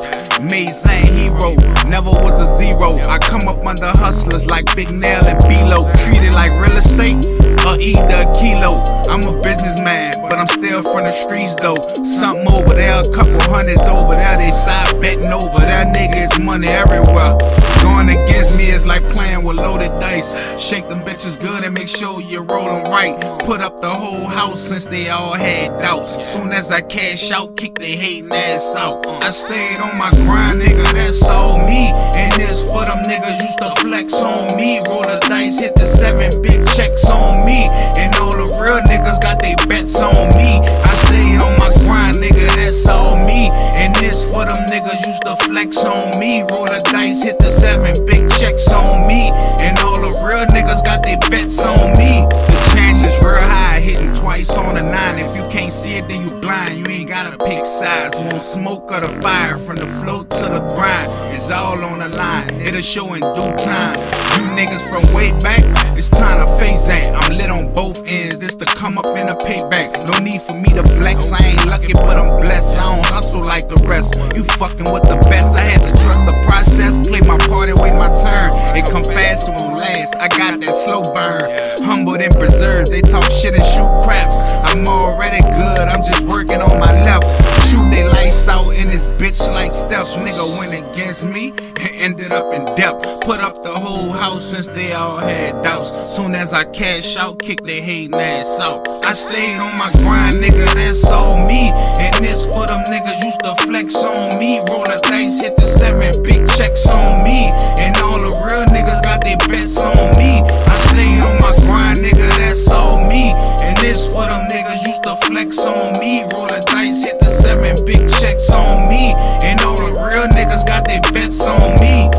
Made 0.52 0.74
same 0.74 1.06
hero, 1.06 1.56
never 1.88 2.10
was 2.10 2.42
a 2.42 2.50
zero. 2.58 2.90
I 3.08 3.20
come 3.20 3.48
up 3.48 3.66
under 3.66 3.88
hustlers 3.98 4.46
like 4.46 4.66
Big 4.76 4.92
Nail 4.92 5.24
and 5.26 5.40
B-Lo. 5.48 5.78
Treated 6.04 6.34
like 6.34 6.52
real 6.60 6.76
estate 6.76 7.53
or 7.66 7.80
either 7.80 8.04
a 8.04 8.28
kilo. 8.40 8.72
I'm 9.10 9.24
a 9.24 9.42
businessman, 9.42 10.14
but 10.22 10.36
I'm 10.36 10.48
still 10.48 10.82
from 10.82 11.06
the 11.06 11.12
streets 11.12 11.56
though. 11.62 11.80
Something 12.20 12.52
over 12.54 12.74
there, 12.74 13.00
a 13.00 13.10
couple 13.12 13.40
hundreds 13.52 13.82
over 13.82 14.14
there. 14.14 14.38
They 14.38 14.50
side 14.50 14.93
betting 15.04 15.34
over 15.34 15.60
there. 15.60 15.86
Nigga, 15.86 16.24
it's 16.24 16.40
money 16.40 16.70
everywhere. 16.70 17.38
Going 17.84 18.08
against 18.08 18.56
me 18.58 18.72
is 18.72 18.86
like 18.86 19.04
playing 19.12 19.44
with 19.44 19.58
loaded 19.58 19.92
dice. 20.00 20.60
Shake 20.60 20.88
them 20.88 21.02
bitches 21.02 21.40
good 21.40 21.64
and 21.66 21.74
make 21.76 21.90
sure 21.90 22.22
you 22.22 22.42
roll 22.42 22.70
them 22.70 22.90
right. 22.92 23.20
Put 23.46 23.60
up 23.60 23.82
the 23.82 23.90
whole 23.90 24.26
house 24.26 24.62
since 24.62 24.86
they 24.86 25.10
all 25.10 25.34
had 25.34 25.82
doubts. 25.82 26.16
Soon 26.18 26.54
as 26.54 26.72
I 26.72 26.82
cash 26.82 27.30
out, 27.32 27.58
kick 27.58 27.76
they 27.76 27.98
hating 27.98 28.32
ass 28.32 28.76
out. 28.78 29.06
I 29.06 29.32
stayed 29.32 29.80
on 29.82 29.98
my 29.98 30.10
grind, 30.24 30.62
nigga, 30.62 30.90
that's 30.94 31.22
all 31.24 31.58
me. 31.68 31.92
And 32.16 32.32
this 32.34 32.64
for 32.64 32.86
them 32.86 33.04
niggas 33.04 33.44
used 33.44 33.60
to 33.60 33.74
flex 33.82 34.14
on 34.14 34.56
me. 34.56 34.78
Roll 34.78 35.04
the 35.12 35.20
dice, 35.28 35.60
hit 35.60 35.76
the 35.76 35.86
seven 35.86 36.42
big 36.42 36.66
checks 36.68 37.04
on 37.10 37.46
me. 37.46 37.68
And 38.00 38.16
all 38.16 38.32
the 38.32 38.48
real 38.48 38.80
niggas 38.88 39.22
got 39.22 39.42
they 39.42 39.56
bets 39.68 40.00
on 40.00 40.30
me. 40.38 40.64
I 40.64 40.94
stayed 41.06 41.42
on 41.42 41.60
my 41.60 41.70
grind, 41.84 42.18
nigga, 42.18 42.48
that's 42.56 42.88
all 42.88 43.18
me. 43.18 43.52
And 43.84 43.94
this 43.96 44.24
for 44.32 44.46
them 44.46 44.66
niggas 44.68 44.93
used 45.02 45.22
to 45.24 45.36
flex 45.38 45.78
on 45.78 46.20
me. 46.20 46.42
Roll 46.42 46.66
the 46.66 46.82
dice, 46.92 47.24
hit 47.24 47.40
the 47.40 47.50
seven 47.50 48.06
big 48.06 48.30
checks 48.32 48.68
on 48.72 49.08
me. 49.08 49.32
And 49.62 49.78
all 49.80 50.00
the 50.00 50.12
real 50.26 50.46
niggas 50.48 50.84
got 50.86 51.04
their 51.04 51.18
bets 51.30 51.60
on 51.60 51.92
me. 51.98 52.26
The 52.30 52.72
chances 52.74 53.26
real 53.26 53.42
high, 53.42 53.80
hitting 53.80 54.13
twice 54.24 54.52
on 54.52 54.78
a 54.78 54.82
nine. 54.82 55.20
If 55.20 55.26
you 55.36 55.44
can't 55.52 55.74
see 55.74 55.96
it, 55.96 56.08
then 56.08 56.22
you 56.24 56.32
blind. 56.40 56.80
You 56.80 56.94
ain't 56.94 57.10
gotta 57.10 57.38
pick 57.38 57.66
sides. 57.66 58.16
Want 58.32 58.44
smoke 58.56 58.90
or 58.90 59.02
the 59.02 59.10
fire 59.22 59.58
from 59.58 59.76
the 59.76 59.88
float 60.00 60.30
to 60.40 60.44
the 60.44 60.62
grind. 60.76 61.08
It's 61.36 61.52
all 61.52 61.84
on 61.84 62.00
the 62.00 62.08
line. 62.08 62.62
It'll 62.62 62.82
show 62.82 63.14
in 63.16 63.20
due 63.20 63.54
time. 63.60 63.94
You 64.36 64.44
niggas 64.56 64.84
from 64.90 65.04
way 65.14 65.38
back, 65.42 65.64
it's 65.98 66.10
time 66.10 66.40
to 66.40 66.48
face 66.58 66.88
that. 66.88 67.22
I'm 67.22 67.38
lit 67.38 67.50
on 67.50 67.74
both 67.76 68.08
ends. 68.08 68.40
This 68.40 68.56
to 68.56 68.66
come 68.66 68.98
up 68.98 69.06
in 69.06 69.28
a 69.28 69.36
payback. 69.36 69.88
No 70.10 70.24
need 70.24 70.42
for 70.44 70.54
me 70.54 70.70
to 70.70 70.84
flex. 70.84 71.30
I 71.34 71.44
ain't 71.44 71.66
lucky, 71.66 71.94
but 71.94 72.16
I'm 72.16 72.30
blessed. 72.30 72.80
I 72.80 72.96
don't 72.96 73.06
hustle 73.08 73.44
like 73.44 73.68
the 73.68 73.76
rest. 73.86 74.16
You 74.36 74.44
fucking 74.44 74.90
with 74.90 75.04
the 75.04 75.18
best. 75.30 75.58
I 75.58 75.62
had 75.62 75.82
to 75.84 75.92
trust 76.02 76.24
the 76.26 76.36
process. 76.48 77.08
Play 77.08 77.20
my 77.22 77.38
part 77.50 77.68
and 77.68 77.80
wait 77.80 77.94
my 77.94 78.12
turn. 78.24 78.50
It 78.80 78.90
come 78.90 79.04
fast, 79.04 79.50
it 79.50 79.56
won't 79.60 79.78
last. 79.78 80.16
I 80.16 80.30
got 80.30 80.62
that 80.62 80.76
slow 80.86 81.04
burn. 81.12 81.42
Humbled 81.86 82.22
and 82.22 82.34
preserved. 82.34 82.90
They 82.90 83.02
talk 83.02 83.24
shit 83.24 83.54
and 83.54 83.66
shoot 83.76 83.92
I'm 84.16 84.88
already 84.88 85.42
good. 85.42 85.80
I'm 85.80 86.04
just 86.04 86.24
working 86.26 86.62
on 86.62 86.80
my 86.80 86.92
left. 87.04 87.26
Shoot 87.70 87.83
they 87.94 88.04
lights 88.04 88.48
out 88.48 88.72
in 88.72 88.88
this 88.88 89.08
bitch 89.22 89.40
like 89.54 89.72
steps. 89.72 90.26
Nigga 90.26 90.58
went 90.58 90.74
against 90.74 91.24
me 91.30 91.54
and 91.80 91.92
ended 91.96 92.34
up 92.34 92.52
in 92.54 92.66
depth. 92.76 93.06
Put 93.26 93.40
up 93.40 93.54
the 93.64 93.76
whole 93.76 94.12
house 94.12 94.50
since 94.50 94.68
they 94.68 94.94
all 94.94 95.18
had 95.18 95.58
doubts. 95.58 96.00
Soon 96.16 96.34
as 96.34 96.54
I 96.54 96.64
cash 96.66 97.16
out, 97.16 97.40
kick 97.40 97.62
their 97.64 97.82
hating 97.82 98.20
ass 98.20 98.60
out. 98.60 98.88
I 99.06 99.14
stayed 99.14 99.60
on 99.60 99.78
my 99.78 99.92
grind, 100.02 100.36
nigga, 100.36 100.66
that's 100.74 101.06
all 101.06 101.38
me. 101.48 101.70
And 102.00 102.16
this 102.16 102.46
for 102.46 102.66
them 102.66 102.84
niggas 102.86 103.24
used 103.24 103.42
to 103.44 103.56
flex 103.64 103.96
on 103.96 104.40
me. 104.40 104.58
Roll 104.58 104.86
the 104.90 105.00
dice, 105.04 105.40
hit 105.40 105.56
the 105.58 105.68
seven, 105.68 106.24
big 106.24 106.50
checks 106.50 106.88
on 106.88 107.24
me. 107.24 107.54
And 107.80 107.96
all 107.98 108.18
the 108.18 108.34
real 108.46 108.66
niggas 108.74 109.04
got 109.04 109.22
their 109.22 109.38
bets 109.38 109.78
on 109.78 110.10
me. 110.18 110.42
I 110.42 110.76
stayed 110.90 111.22
on 111.22 111.40
my 111.40 111.56
grind, 111.68 112.00
nigga, 112.00 112.30
that's 112.38 112.68
all 112.72 113.08
me. 113.08 113.34
And 113.64 113.78
this 113.78 114.08
for 114.08 114.26
them 114.30 114.48
niggas 114.50 114.82
used 114.88 115.04
to 115.04 115.16
flex 115.28 115.60
on 115.60 116.00
me. 116.00 116.22
Roll 116.22 116.50
the 116.50 116.64
dice, 116.72 117.04
hit 117.04 117.20
the 117.20 117.23
seven, 117.42 117.86
big 117.86 118.10
checks 118.10 118.50
on 118.50 118.88
me. 118.88 119.14
And 119.44 119.60
all 119.62 119.76
the 119.76 119.86
real 119.86 120.28
niggas 120.28 120.66
got 120.68 120.86
their 120.86 121.02
bets 121.12 121.42
on 121.42 121.74
me. 121.80 122.10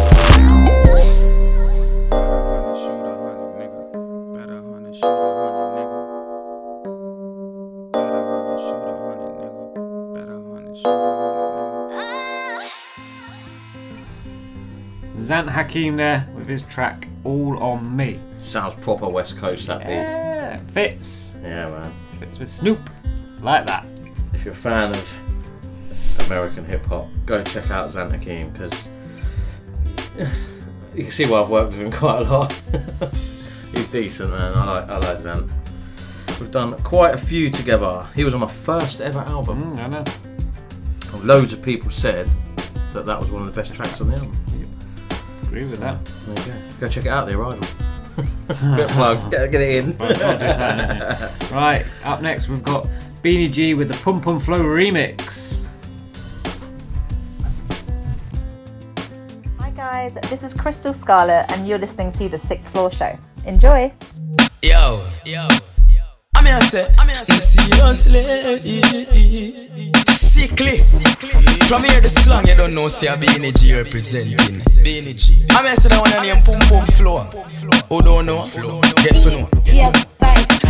Zant 15.25 15.49
Hakeem 15.49 15.97
there 15.97 16.29
with 16.37 16.47
his 16.47 16.61
track 16.62 17.09
All 17.25 17.59
On 17.59 17.97
Me. 17.97 18.21
Sounds 18.45 18.75
proper 18.83 19.09
West 19.09 19.39
Coast, 19.39 19.67
that 19.69 19.81
Yeah, 19.81 20.61
fits. 20.73 21.35
Yeah, 21.43 21.71
man. 21.71 21.95
Fits 22.21 22.39
with 22.39 22.51
Snoop. 22.51 22.79
Like 23.41 23.65
that. 23.67 23.87
If 24.35 24.45
you're 24.45 24.53
a 24.53 24.57
fan 24.57 24.91
of 24.93 26.26
American 26.26 26.64
hip 26.64 26.85
hop, 26.87 27.09
go 27.26 27.43
check 27.45 27.70
out 27.70 27.93
Hakeem 27.93 28.51
because 28.51 28.89
you 30.95 31.03
can 31.03 31.11
see 31.11 31.26
why 31.26 31.41
I've 31.41 31.51
worked 31.51 31.72
with 31.72 31.80
him 31.80 31.93
quite 32.01 32.22
a 32.22 32.30
lot. 32.30 32.53
He's 33.72 33.89
decent, 33.89 34.30
man. 34.30 34.55
I 34.55 34.80
like, 34.80 34.91
I 34.91 34.99
like 34.99 35.18
Zant. 35.18 35.51
We've 36.41 36.51
done 36.51 36.76
quite 36.82 37.14
a 37.14 37.18
few 37.18 37.51
together. 37.51 38.07
He 38.14 38.24
was 38.24 38.35
on 38.35 38.41
my 38.41 38.49
first 38.49 39.01
ever 39.01 39.20
album. 39.20 39.76
Mm, 39.76 39.78
I 39.78 39.87
know. 39.89 40.05
Loads 41.22 41.53
of 41.53 41.62
people 41.62 41.91
said 41.91 42.28
that 42.93 43.07
that 43.07 43.18
was 43.18 43.30
one 43.30 43.47
of 43.47 43.55
the 43.55 43.61
best 43.61 43.72
tracks 43.72 44.01
on 44.01 44.11
the 44.11 44.16
album. 44.16 44.39
Agree 45.45 45.64
with 45.64 45.78
that. 45.80 46.05
There 46.05 46.39
you 46.39 46.53
go. 46.53 46.76
Go 46.80 46.89
check 46.89 47.07
it 47.07 47.11
out, 47.11 47.26
The 47.26 47.39
Arrival. 47.39 47.66
Bit 48.76 48.89
plug. 48.91 49.30
Get, 49.30 49.51
get 49.51 49.61
it 49.61 49.85
in. 49.85 49.99
Well, 49.99 50.11
I'll 50.11 50.39
do 50.39 50.47
that. 50.47 51.51
right, 51.51 51.87
up 52.05 52.20
next 52.22 52.49
we've 52.49 52.62
got 52.62 52.87
Beenie 53.25 53.49
G 53.49 53.72
with 53.72 53.89
the 53.89 53.95
Pum 54.05 54.20
Pum 54.20 54.39
Flow 54.39 54.61
remix. 54.61 55.66
Hi 59.59 59.70
guys, 59.70 60.18
this 60.29 60.43
is 60.43 60.53
Crystal 60.53 60.93
Scarlett, 60.93 61.51
and 61.51 61.66
you're 61.66 61.79
listening 61.79 62.12
to 62.12 62.29
the 62.29 62.37
Sixth 62.37 62.70
Floor 62.70 62.91
Show. 62.91 63.16
Enjoy. 63.47 63.91
Yo, 64.62 65.09
yo, 65.25 65.49
I'm 66.35 66.45
here 66.45 66.61
say, 66.61 66.87
I'm 66.99 67.09
here 67.09 67.25
seriously, 67.25 68.25
sickly. 70.07 70.77
From 71.66 71.83
here 71.85 72.03
the 72.03 72.11
slang 72.11 72.47
you 72.47 72.55
don't 72.55 72.75
know, 72.75 72.89
say 72.89 73.07
a 73.07 73.16
Beenie 73.16 73.53
G 73.53 73.75
representing 73.75 74.37
Beenie 74.85 75.14
G. 75.14 75.47
I'm 75.49 75.64
here 75.64 75.75
say 75.77 75.89
that 75.89 75.99
one 75.99 76.22
name 76.22 76.37
Pum 76.45 76.61
Pum 76.68 76.87
Flow. 76.89 77.20
Who 77.89 78.03
don't 78.03 78.27
know? 78.27 78.45
Get 79.03 79.14
to 79.22 79.31
know. 79.31 79.49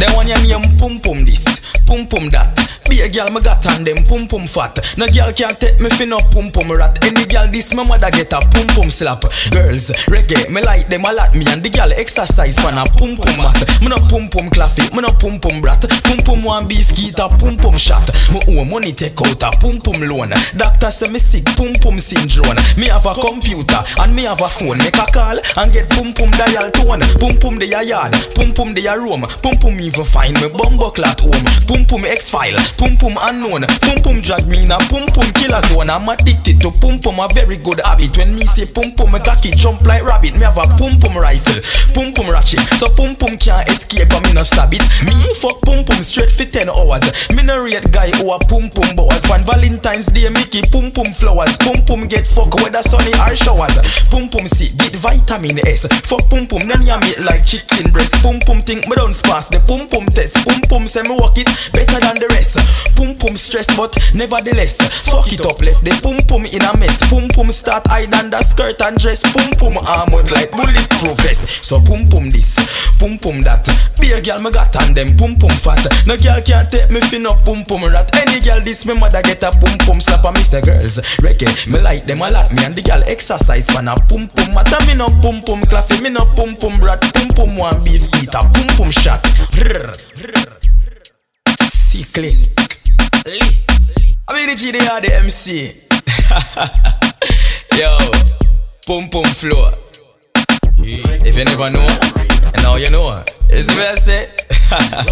Then 0.04 0.16
one 0.16 0.28
your 0.28 0.36
name 0.42 0.76
Pum 0.76 1.00
Pum 1.00 1.24
this, 1.24 1.44
Pum 1.86 2.06
Pum 2.06 2.28
that. 2.28 2.74
Be 2.88 3.00
a 3.00 3.08
girl 3.08 3.32
me 3.32 3.40
got 3.40 3.64
and 3.72 3.86
them 3.86 3.96
pum 4.04 4.28
pum 4.28 4.46
fat. 4.46 4.76
No 4.98 5.08
girl 5.08 5.32
can't 5.32 5.56
take 5.56 5.80
me 5.80 5.88
fi 5.88 6.04
no 6.04 6.18
pum 6.30 6.52
pum 6.52 6.68
rat. 6.70 7.00
Any 7.04 7.24
girl 7.24 7.48
this 7.48 7.72
my 7.74 7.82
mother 7.82 8.10
get 8.12 8.32
a 8.32 8.40
pum 8.52 8.68
pum 8.76 8.92
slap. 8.92 9.24
Girls 9.50 9.88
reggae 10.12 10.50
me 10.52 10.60
like 10.60 10.88
them 10.92 11.04
a 11.08 11.12
lot. 11.12 11.32
Me 11.34 11.48
and 11.48 11.64
the 11.64 11.70
girl 11.70 11.88
exercise 11.96 12.56
pan 12.60 12.76
a 12.76 12.84
pum 12.84 13.16
pum 13.16 13.32
mat. 13.40 13.56
Me 13.80 13.88
no 13.88 13.96
pum 14.12 14.28
pum 14.28 14.52
claffy, 14.52 14.84
me 14.92 15.00
no 15.00 15.08
pum 15.16 15.40
pum 15.40 15.64
brat. 15.64 15.80
Pum 16.04 16.18
pum 16.28 16.44
one 16.44 16.68
beef 16.68 16.92
get 16.94 17.18
a 17.18 17.28
pum 17.40 17.56
pum 17.56 17.76
shot. 17.76 18.04
Me 18.28 18.40
owe 18.52 18.64
money 18.68 18.92
take 18.92 19.16
out 19.16 19.40
a 19.40 19.50
pum 19.56 19.80
pum 19.80 19.96
loan. 20.04 20.36
Doctor 20.56 20.92
say 20.92 21.08
me 21.08 21.18
sick 21.18 21.48
pum 21.56 21.72
pum 21.80 21.96
syndrome. 21.96 22.60
Me 22.76 22.92
have 22.92 23.08
a 23.08 23.16
computer 23.16 23.80
and 24.04 24.12
me 24.12 24.28
have 24.28 24.44
a 24.44 24.48
phone. 24.52 24.76
Make 24.78 25.00
a 25.00 25.08
call 25.08 25.40
and 25.40 25.72
get 25.72 25.88
pum 25.88 26.12
pum 26.12 26.30
dial 26.36 26.68
tone. 26.68 27.00
Pum 27.16 27.32
pum 27.40 27.56
de 27.56 27.72
a 27.72 27.80
yard, 27.80 28.12
pum 28.36 28.52
pum 28.52 28.76
de 28.76 28.84
a 28.84 28.92
room. 28.92 29.24
Pum 29.40 29.56
pum 29.56 29.72
even 29.94 30.04
find 30.04 30.34
me 30.42 30.48
bumbo 30.48 30.90
clat 30.90 31.20
home. 31.20 31.46
Pum 31.70 31.86
pum 31.86 32.04
X 32.04 32.30
file, 32.30 32.58
pum 32.76 32.96
pum 32.98 33.14
unknown. 33.30 33.62
Pum 33.80 33.96
pum 34.02 34.20
drag 34.20 34.46
me 34.48 34.64
in 34.64 34.70
a 34.70 34.78
pum 34.90 35.06
pum 35.14 35.30
killer 35.38 35.62
zone. 35.70 35.90
I'm 35.90 36.08
addicted 36.08 36.60
to 36.62 36.70
pum 36.70 36.98
pum, 36.98 37.20
a 37.20 37.28
very 37.30 37.56
good 37.58 37.78
habit. 37.84 38.16
When 38.18 38.34
me 38.34 38.42
say 38.42 38.66
pum 38.66 38.90
pum, 38.98 39.12
me 39.12 39.20
cocky 39.20 39.50
jump 39.54 39.86
like 39.86 40.02
rabbit. 40.02 40.34
Me 40.34 40.42
have 40.42 40.58
a 40.58 40.66
pum 40.74 40.98
pum 40.98 41.14
rifle, 41.16 41.62
pum 41.94 42.12
pum 42.12 42.26
ratchet. 42.26 42.60
So 42.74 42.90
pum 42.94 43.14
pum 43.14 43.38
can't 43.38 43.68
escape, 43.70 44.10
but 44.10 44.22
me 44.26 44.34
no 44.34 44.42
stab 44.42 44.74
it. 44.74 44.82
Me 45.06 45.14
fuck 45.38 45.62
pum 45.62 45.84
pum 45.84 46.02
straight 46.02 46.30
for 46.30 46.44
10 46.44 46.68
hours. 46.68 47.06
Me 47.34 47.42
no 47.42 47.62
rate 47.62 47.86
guy 47.94 48.10
who 48.18 48.34
a 48.34 48.38
pum 48.50 48.70
pum 48.74 48.96
boys. 48.98 49.22
One 49.30 49.46
Valentine's 49.46 50.10
Day, 50.10 50.28
Mickey 50.28 50.62
pum 50.74 50.90
pum 50.90 51.06
flowers. 51.14 51.56
Pum 51.62 51.78
pum 51.86 52.06
get 52.10 52.26
fuck 52.26 52.50
whether 52.58 52.82
sunny 52.82 53.14
or 53.22 53.34
showers. 53.38 53.78
Pum 54.10 54.26
pum 54.28 54.46
C 54.50 54.74
get 54.74 54.96
vitamin 54.98 55.62
S. 55.66 55.86
Fuck 56.02 56.26
pum 56.28 56.46
pum, 56.46 56.66
none 56.66 56.82
ya 56.82 56.98
meat 56.98 57.20
like 57.22 57.46
chicken 57.46 57.92
breast. 57.92 58.18
Pum 58.22 58.40
pum 58.42 58.58
think 58.62 58.88
me 58.90 58.96
don't 58.96 59.14
pass 59.22 59.48
the 59.48 59.60
pum 59.60 59.73
pum 59.74 59.88
pum 59.88 60.06
test. 60.14 60.38
Pum 60.46 60.60
pum 60.68 60.86
say 60.86 61.02
me 61.02 61.16
walk 61.18 61.36
it 61.38 61.50
better 61.72 61.98
than 61.98 62.14
the 62.22 62.28
rest. 62.30 62.58
Pum 62.94 63.14
pum 63.18 63.34
stress, 63.34 63.66
but 63.76 63.90
nevertheless, 64.14 64.78
fuck 65.02 65.26
it 65.32 65.42
up. 65.42 65.58
Left 65.58 65.82
the 65.82 65.90
pum 65.98 66.18
pum 66.30 66.46
in 66.46 66.62
a 66.62 66.70
mess. 66.78 67.02
Pum 67.10 67.26
pum 67.34 67.50
start 67.50 67.82
hide 67.90 68.14
under 68.14 68.42
skirt 68.42 68.80
and 68.82 68.96
dress. 68.98 69.22
Pum 69.34 69.50
pum 69.58 69.78
armored 69.82 70.30
like 70.30 70.50
bulletproof 70.54 71.18
vest. 71.26 71.64
So 71.64 71.82
pum 71.82 72.06
pum 72.06 72.30
this, 72.30 72.54
pum 73.02 73.18
pum 73.18 73.42
that. 73.42 73.66
Be 73.98 74.14
a 74.14 74.22
girl 74.22 74.38
me 74.46 74.50
got 74.54 74.74
and 74.82 74.94
them 74.94 75.10
pum 75.18 75.34
pum 75.34 75.50
fat. 75.50 75.82
No 76.06 76.14
girl 76.14 76.38
can't 76.42 76.70
take 76.70 76.90
me 76.90 77.02
fin 77.02 77.26
up 77.26 77.42
pum 77.42 77.66
pum 77.66 77.82
rat. 77.82 78.14
Any 78.14 78.38
girl 78.38 78.62
this 78.62 78.86
me 78.86 78.94
mother 78.94 79.22
get 79.26 79.42
a 79.42 79.50
pum 79.50 79.74
pum 79.82 79.98
slap. 79.98 80.22
And 80.24 80.38
me 80.38 80.42
say 80.46 80.62
girls 80.62 81.02
reggae 81.18 81.50
me 81.66 81.82
like 81.82 82.06
them 82.06 82.22
a 82.22 82.30
lot. 82.30 82.54
Me 82.54 82.62
and 82.62 82.78
the 82.78 82.82
girl 82.82 83.02
exercise 83.10 83.66
pan 83.66 83.90
a 83.90 83.98
pum 84.06 84.30
pum 84.30 84.54
matter. 84.54 84.78
Me 84.86 84.94
no 84.94 85.10
pum 85.18 85.42
pum 85.42 85.66
claffy, 85.66 85.98
me 85.98 86.10
no 86.14 86.22
pum 86.38 86.54
pum 86.54 86.78
rat. 86.78 87.02
Pum 87.10 87.28
pum 87.34 87.56
one 87.58 87.74
beef 87.82 88.06
eat 88.22 88.30
a 88.30 88.40
pum 88.54 88.70
pum 88.78 88.90
shot. 88.94 89.18
Brr, 89.64 89.92
brr. 90.20 90.60
Sickly. 91.72 92.36
Lee. 93.24 93.64
I 94.28 94.36
mean 94.36 94.50
the 94.50 94.56
G 94.58 94.72
they 94.72 94.86
are 94.86 95.00
the 95.00 95.08
MC. 95.24 95.72
Yo, 97.80 97.96
pum 98.86 99.08
pum 99.08 99.24
flow. 99.32 99.72
If 100.76 101.34
you 101.38 101.44
never 101.46 101.70
know, 101.70 101.88
and 102.52 102.62
now 102.62 102.76
you 102.76 102.90
know. 102.90 103.24
It's 103.48 103.74
best 103.74 104.06
eh? 104.10 104.26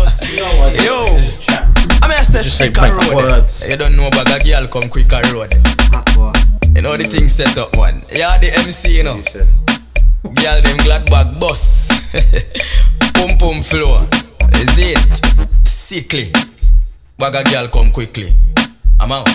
say. 0.05 0.37
Yo, 0.85 1.07
I 2.03 2.09
mean 2.09 2.19
I 2.19 2.23
say 2.23 2.43
Just 2.43 2.59
say 2.59 2.67
sick 2.67 2.77
a 2.77 2.83
make 2.83 2.93
road. 2.93 3.09
Eh. 3.09 3.15
words. 3.15 3.67
You 3.67 3.79
don't 3.79 3.97
know 3.97 4.09
about 4.09 4.37
a 4.37 4.39
girl 4.45 4.69
come 4.69 4.91
quick 4.91 5.11
a 5.15 5.23
road. 5.33 5.55
Eh. 5.55 6.33
You 6.77 6.83
know 6.83 6.95
the 6.99 7.05
thing 7.05 7.29
set 7.29 7.57
up 7.57 7.75
man. 7.79 8.05
You 8.15 8.25
are 8.25 8.39
the 8.39 8.53
MC 8.53 8.99
you 8.99 9.05
know. 9.05 9.17
Girl 9.17 10.61
them 10.61 10.77
glad 10.85 11.09
back 11.09 11.41
boss. 11.41 11.89
pum 13.15 13.31
pum 13.39 13.63
flow. 13.63 13.97
Is 14.55 14.79
it 14.79 15.67
sickly? 15.67 16.33
Bag 17.19 17.35
a 17.35 17.51
girl 17.51 17.69
come 17.69 17.91
quickly. 17.91 18.31
I'm 18.99 19.13
out. 19.13 19.29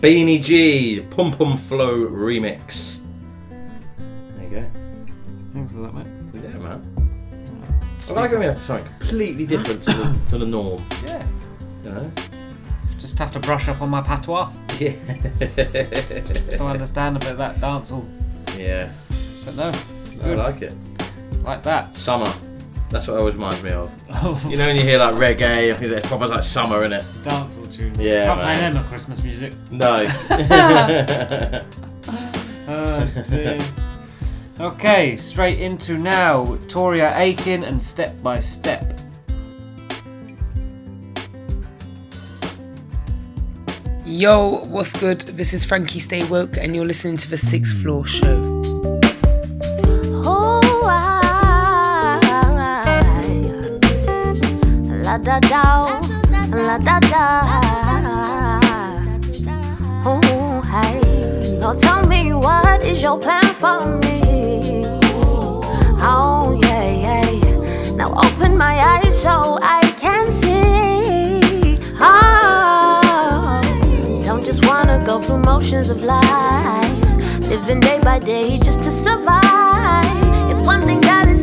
Beenie 0.00 0.38
G, 0.38 1.00
Pum 1.10 1.32
Pum 1.32 1.56
Flow 1.56 2.08
remix. 2.08 2.98
There 3.98 4.44
you 4.44 4.50
go. 4.50 4.64
Thanks 5.52 5.72
for 5.72 5.78
that, 5.80 5.94
mate. 5.94 6.06
Yeah, 6.34 6.58
man. 6.58 6.96
I 8.08 8.12
like 8.12 8.30
when 8.30 8.40
we 8.40 8.46
have 8.46 8.64
something 8.64 8.86
completely 9.00 9.46
different 9.46 9.82
to 9.82 9.92
the, 9.92 10.18
to 10.30 10.38
the 10.38 10.46
norm. 10.46 10.80
Yeah. 11.04 11.26
You 11.82 11.90
know? 11.90 12.12
Just 12.98 13.18
have 13.18 13.32
to 13.32 13.40
brush 13.40 13.68
up 13.68 13.82
on 13.82 13.90
my 13.90 14.00
patois. 14.00 14.50
Yeah. 14.78 14.92
to 15.48 16.64
understand 16.64 17.16
a 17.16 17.18
bit 17.18 17.32
of 17.32 17.38
that 17.38 17.56
dancehall. 17.56 18.06
Yeah. 18.56 18.92
But 19.44 19.56
no. 19.56 19.95
I 20.22 20.34
like 20.34 20.62
it. 20.62 20.74
Like 21.42 21.62
that. 21.62 21.94
Summer. 21.96 22.32
That's 22.88 23.08
what 23.08 23.14
it 23.14 23.18
always 23.18 23.34
reminds 23.34 23.62
me 23.62 23.70
of. 23.70 23.90
You 24.50 24.56
know 24.56 24.66
when 24.66 24.76
you 24.76 24.82
hear 24.82 24.98
like 24.98 25.14
reggae, 25.14 25.72
I 25.72 25.76
think 25.76 25.92
it's 25.92 26.06
proper 26.08 26.26
like 26.28 26.44
summer 26.44 26.84
in 26.84 26.92
it. 26.92 27.02
Dancehall 27.24 27.72
tunes. 27.74 27.98
Yeah, 27.98 28.26
Can't 28.26 28.40
play 28.40 28.54
man. 28.54 28.74
them 28.74 28.82
at 28.84 28.88
Christmas 28.88 29.22
music. 29.22 29.52
No. 29.70 30.06
Oh, 32.68 33.24
dear. 33.30 33.60
okay, 34.58 35.16
straight 35.18 35.60
into 35.60 35.96
now. 35.96 36.56
Toria 36.66 37.16
Akin 37.16 37.62
and 37.62 37.80
Step 37.80 38.12
by 38.24 38.40
Step. 38.40 38.84
Yo, 44.04 44.64
what's 44.66 44.92
good? 44.98 45.20
This 45.22 45.52
is 45.52 45.64
Frankie 45.64 45.98
Stay 45.98 46.24
Woke, 46.24 46.56
and 46.56 46.74
you're 46.76 46.84
listening 46.84 47.16
to 47.18 47.28
the 47.30 47.36
Sixth 47.38 47.80
Floor 47.82 48.06
Show. 48.06 48.62
I, 50.88 52.20
la 55.04 55.18
da 55.18 55.40
da, 55.40 56.00
la 56.50 56.78
da 56.78 57.00
da. 57.00 57.22
Oh, 60.08 60.60
hey, 60.62 61.58
now 61.58 61.74
tell 61.74 62.06
me 62.06 62.32
what 62.32 62.82
is 62.82 63.02
your 63.02 63.18
plan 63.18 63.44
for 63.44 63.98
me? 63.98 64.84
Oh, 65.98 66.58
yeah, 66.62 66.90
yeah. 67.04 67.96
Now 67.96 68.12
open 68.12 68.56
my 68.56 68.78
eyes 68.78 69.20
so 69.20 69.58
I 69.62 69.82
can 69.98 70.30
see. 70.30 71.78
Oh, 72.00 73.60
don't 74.24 74.44
just 74.44 74.64
wanna 74.66 75.02
go 75.04 75.20
through 75.20 75.38
motions 75.38 75.90
of 75.90 76.02
life, 76.04 77.00
living 77.48 77.80
day 77.80 77.98
by 78.00 78.18
day 78.18 78.52
just 78.58 78.82
to 78.82 78.92
survive. 78.92 79.45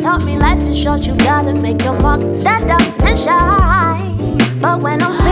Taught 0.04 0.26
me, 0.26 0.38
life 0.38 0.62
is 0.64 0.78
short, 0.78 1.06
you 1.06 1.16
gotta 1.16 1.54
make 1.54 1.82
your 1.82 1.97
mark, 2.01 2.22
stand 2.36 2.70
up 2.70 2.82
and 3.04 3.18
shine. 3.18 4.38
But 4.60 4.82
when 4.82 5.01
I'm 5.01 5.23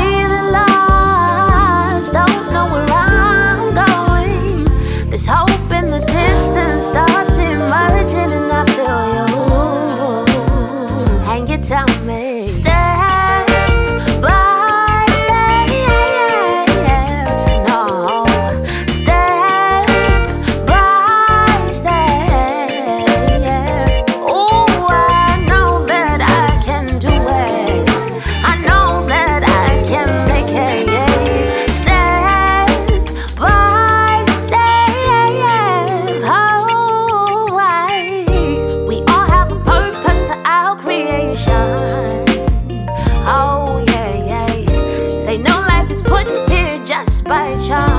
here 47.32 47.56
just 47.56 47.91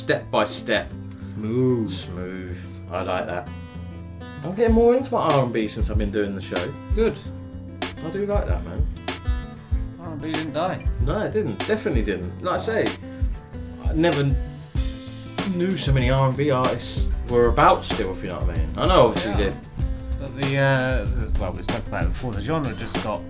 step 0.00 0.28
by 0.30 0.44
step. 0.46 0.90
Smooth. 1.20 1.90
Smooth. 1.92 2.58
I 2.90 3.02
like 3.02 3.26
that. 3.26 3.48
I'm 4.42 4.54
getting 4.54 4.74
more 4.74 4.96
into 4.96 5.12
my 5.12 5.20
R&B 5.20 5.68
since 5.68 5.90
I've 5.90 5.98
been 5.98 6.10
doing 6.10 6.34
the 6.34 6.40
show. 6.40 6.72
Good. 6.94 7.18
I 8.04 8.10
do 8.10 8.24
like 8.26 8.46
that, 8.46 8.64
man. 8.64 8.86
R&B 10.00 10.32
didn't 10.32 10.54
die. 10.54 10.84
No, 11.02 11.20
it 11.26 11.32
didn't. 11.32 11.58
Definitely 11.68 12.02
didn't. 12.02 12.42
Like 12.42 12.60
I 12.60 12.62
say, 12.62 12.88
I 13.84 13.92
never 13.92 14.24
knew 15.54 15.76
so 15.76 15.92
many 15.92 16.10
R&B 16.10 16.50
artists 16.50 17.10
were 17.28 17.48
about 17.48 17.84
still, 17.84 18.12
if 18.12 18.22
you 18.22 18.28
know 18.30 18.38
what 18.38 18.56
I 18.56 18.58
mean. 18.58 18.68
I 18.78 18.86
know, 18.86 19.08
obviously, 19.08 19.32
you 19.32 19.36
did. 19.36 19.54
But 20.18 20.36
the, 20.40 20.56
uh, 20.56 21.04
the- 21.04 21.40
well, 21.40 21.52
we 21.52 21.62
spoke 21.62 21.86
about 21.86 22.04
it 22.06 22.08
before. 22.08 22.32
The 22.32 22.40
genre 22.40 22.74
just 22.74 23.02
got 23.04 23.20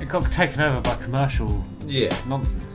it 0.00 0.08
got 0.08 0.30
taken 0.30 0.60
over 0.60 0.80
by 0.80 0.94
commercial 0.96 1.64
Yeah. 1.86 2.14
nonsense. 2.28 2.67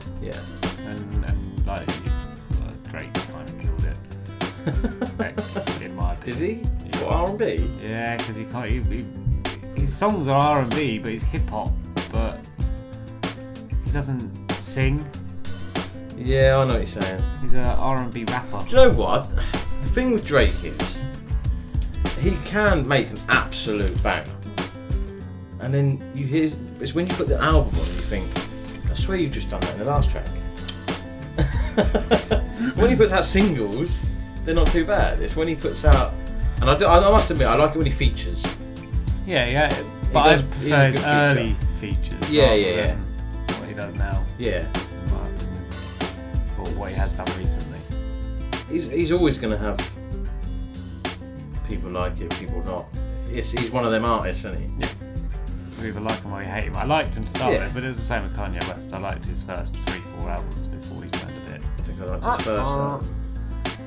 My 6.34 6.46
he? 6.46 6.54
What 7.00 7.12
R&B? 7.12 7.68
Yeah, 7.82 8.16
because 8.16 8.36
he 8.36 8.44
can't. 8.44 8.68
He, 8.68 8.80
he, 8.80 9.80
his 9.80 9.94
songs 9.94 10.28
are 10.28 10.40
R 10.40 10.60
and 10.62 10.70
B, 10.74 10.98
but 10.98 11.10
he's 11.10 11.22
hip 11.22 11.46
hop. 11.48 11.72
But 12.12 12.40
he 13.84 13.90
doesn't 13.90 14.52
sing. 14.52 15.06
Yeah, 16.16 16.58
I 16.58 16.64
know 16.64 16.74
what 16.74 16.78
you're 16.78 17.02
saying. 17.02 17.22
He's 17.42 17.54
a 17.54 17.62
R 17.62 18.02
and 18.02 18.12
B 18.12 18.24
rapper. 18.24 18.64
Do 18.64 18.70
you 18.70 18.76
know 18.76 18.90
what? 18.92 19.28
The 19.36 19.88
thing 19.90 20.12
with 20.12 20.24
Drake 20.24 20.64
is, 20.64 21.00
he 22.20 22.36
can 22.44 22.86
make 22.86 23.10
an 23.10 23.18
absolute 23.28 24.02
banger. 24.02 24.32
And 25.60 25.72
then 25.72 26.12
you 26.14 26.26
hear, 26.26 26.50
it's 26.80 26.94
when 26.94 27.06
you 27.06 27.14
put 27.14 27.28
the 27.28 27.40
album 27.40 27.74
on 27.74 27.86
and 27.86 27.94
you 27.94 28.02
think, 28.02 28.26
I 28.90 28.94
swear 28.94 29.18
you've 29.18 29.32
just 29.32 29.50
done 29.50 29.60
that 29.60 29.72
in 29.72 29.78
the 29.78 29.84
last 29.84 30.10
track. 30.10 30.26
when 32.76 32.90
he 32.90 32.96
puts 32.96 33.12
out 33.12 33.24
singles, 33.24 34.02
they're 34.44 34.54
not 34.54 34.68
too 34.68 34.84
bad. 34.84 35.20
It's 35.20 35.36
when 35.36 35.48
he 35.48 35.54
puts 35.54 35.84
out, 35.84 36.13
and 36.60 36.70
I, 36.70 36.76
do, 36.78 36.86
I 36.86 37.00
must 37.10 37.30
admit, 37.30 37.46
I 37.48 37.54
like 37.56 37.72
it 37.74 37.76
when 37.78 37.86
he 37.86 37.92
features. 37.92 38.42
Yeah, 39.26 39.46
yeah. 39.46 39.82
But 40.12 40.20
I 40.20 40.34
does- 40.36 40.42
he's 40.62 40.72
a 40.72 40.76
prefer 40.76 40.92
good 40.92 41.04
early 41.06 41.56
features. 41.78 42.30
Yeah, 42.30 42.42
rather 42.44 42.56
yeah, 42.56 42.68
yeah. 42.76 42.86
than 42.86 43.60
what 43.60 43.68
he 43.68 43.74
does 43.74 43.94
now. 43.96 44.24
Yeah. 44.38 44.66
Or 46.58 46.66
what 46.78 46.90
he 46.90 46.94
has 46.96 47.10
done 47.12 47.26
recently. 47.38 47.78
He's 48.70 48.88
he's 48.90 49.12
always 49.12 49.36
going 49.38 49.52
to 49.52 49.58
have 49.58 49.76
people 51.68 51.90
like 51.90 52.16
him, 52.18 52.28
people 52.30 52.62
not. 52.64 52.86
It's, 53.28 53.50
he's 53.50 53.70
one 53.70 53.84
of 53.84 53.90
them 53.90 54.04
artists, 54.04 54.44
isn't 54.44 54.60
he? 54.60 54.80
Yeah. 54.80 54.88
You 55.80 55.88
either 55.88 56.00
like 56.00 56.20
him 56.22 56.32
or 56.32 56.42
you 56.42 56.48
hate 56.48 56.64
him. 56.64 56.76
I 56.76 56.84
liked 56.84 57.14
him 57.16 57.24
to 57.24 57.30
start 57.30 57.52
Yeah. 57.52 57.64
with, 57.64 57.74
but 57.74 57.84
it 57.84 57.88
was 57.88 57.96
the 57.98 58.04
same 58.04 58.22
with 58.22 58.36
Kanye 58.36 58.66
West. 58.68 58.92
I 58.92 58.98
liked 58.98 59.24
his 59.24 59.42
first 59.42 59.74
three, 59.76 60.00
four 60.18 60.30
albums 60.30 60.66
before 60.68 61.02
he 61.02 61.10
turned 61.10 61.36
a 61.36 61.50
bit. 61.50 61.60
I 61.78 61.82
think 61.82 62.00
I 62.00 62.04
liked 62.04 62.24
his 62.24 62.34
first 62.46 62.48
uh-uh. 62.48 62.92
album. 62.92 63.14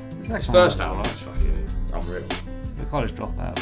His 0.10 0.18
His 0.18 0.30
next 0.30 0.48
first 0.52 0.80
I 0.82 0.86
album 0.86 1.02
was 1.04 1.12
fucking 1.14 1.70
unreal. 1.94 2.28
College 2.90 3.12
Dropout. 3.12 3.56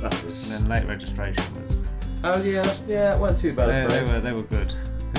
That 0.00 0.12
was. 0.24 0.50
And 0.50 0.52
then 0.52 0.68
Late 0.68 0.86
Registration 0.88 1.44
was. 1.62 1.84
Oh 2.24 2.42
yeah, 2.42 2.62
that's, 2.62 2.82
yeah, 2.88 3.14
it 3.14 3.18
wasn't 3.20 3.40
too 3.40 3.52
bad. 3.52 3.90
They, 3.90 3.94
they 4.00 4.04
were 4.12 4.20
they 4.20 4.32
were 4.32 4.42
good. 4.42 4.72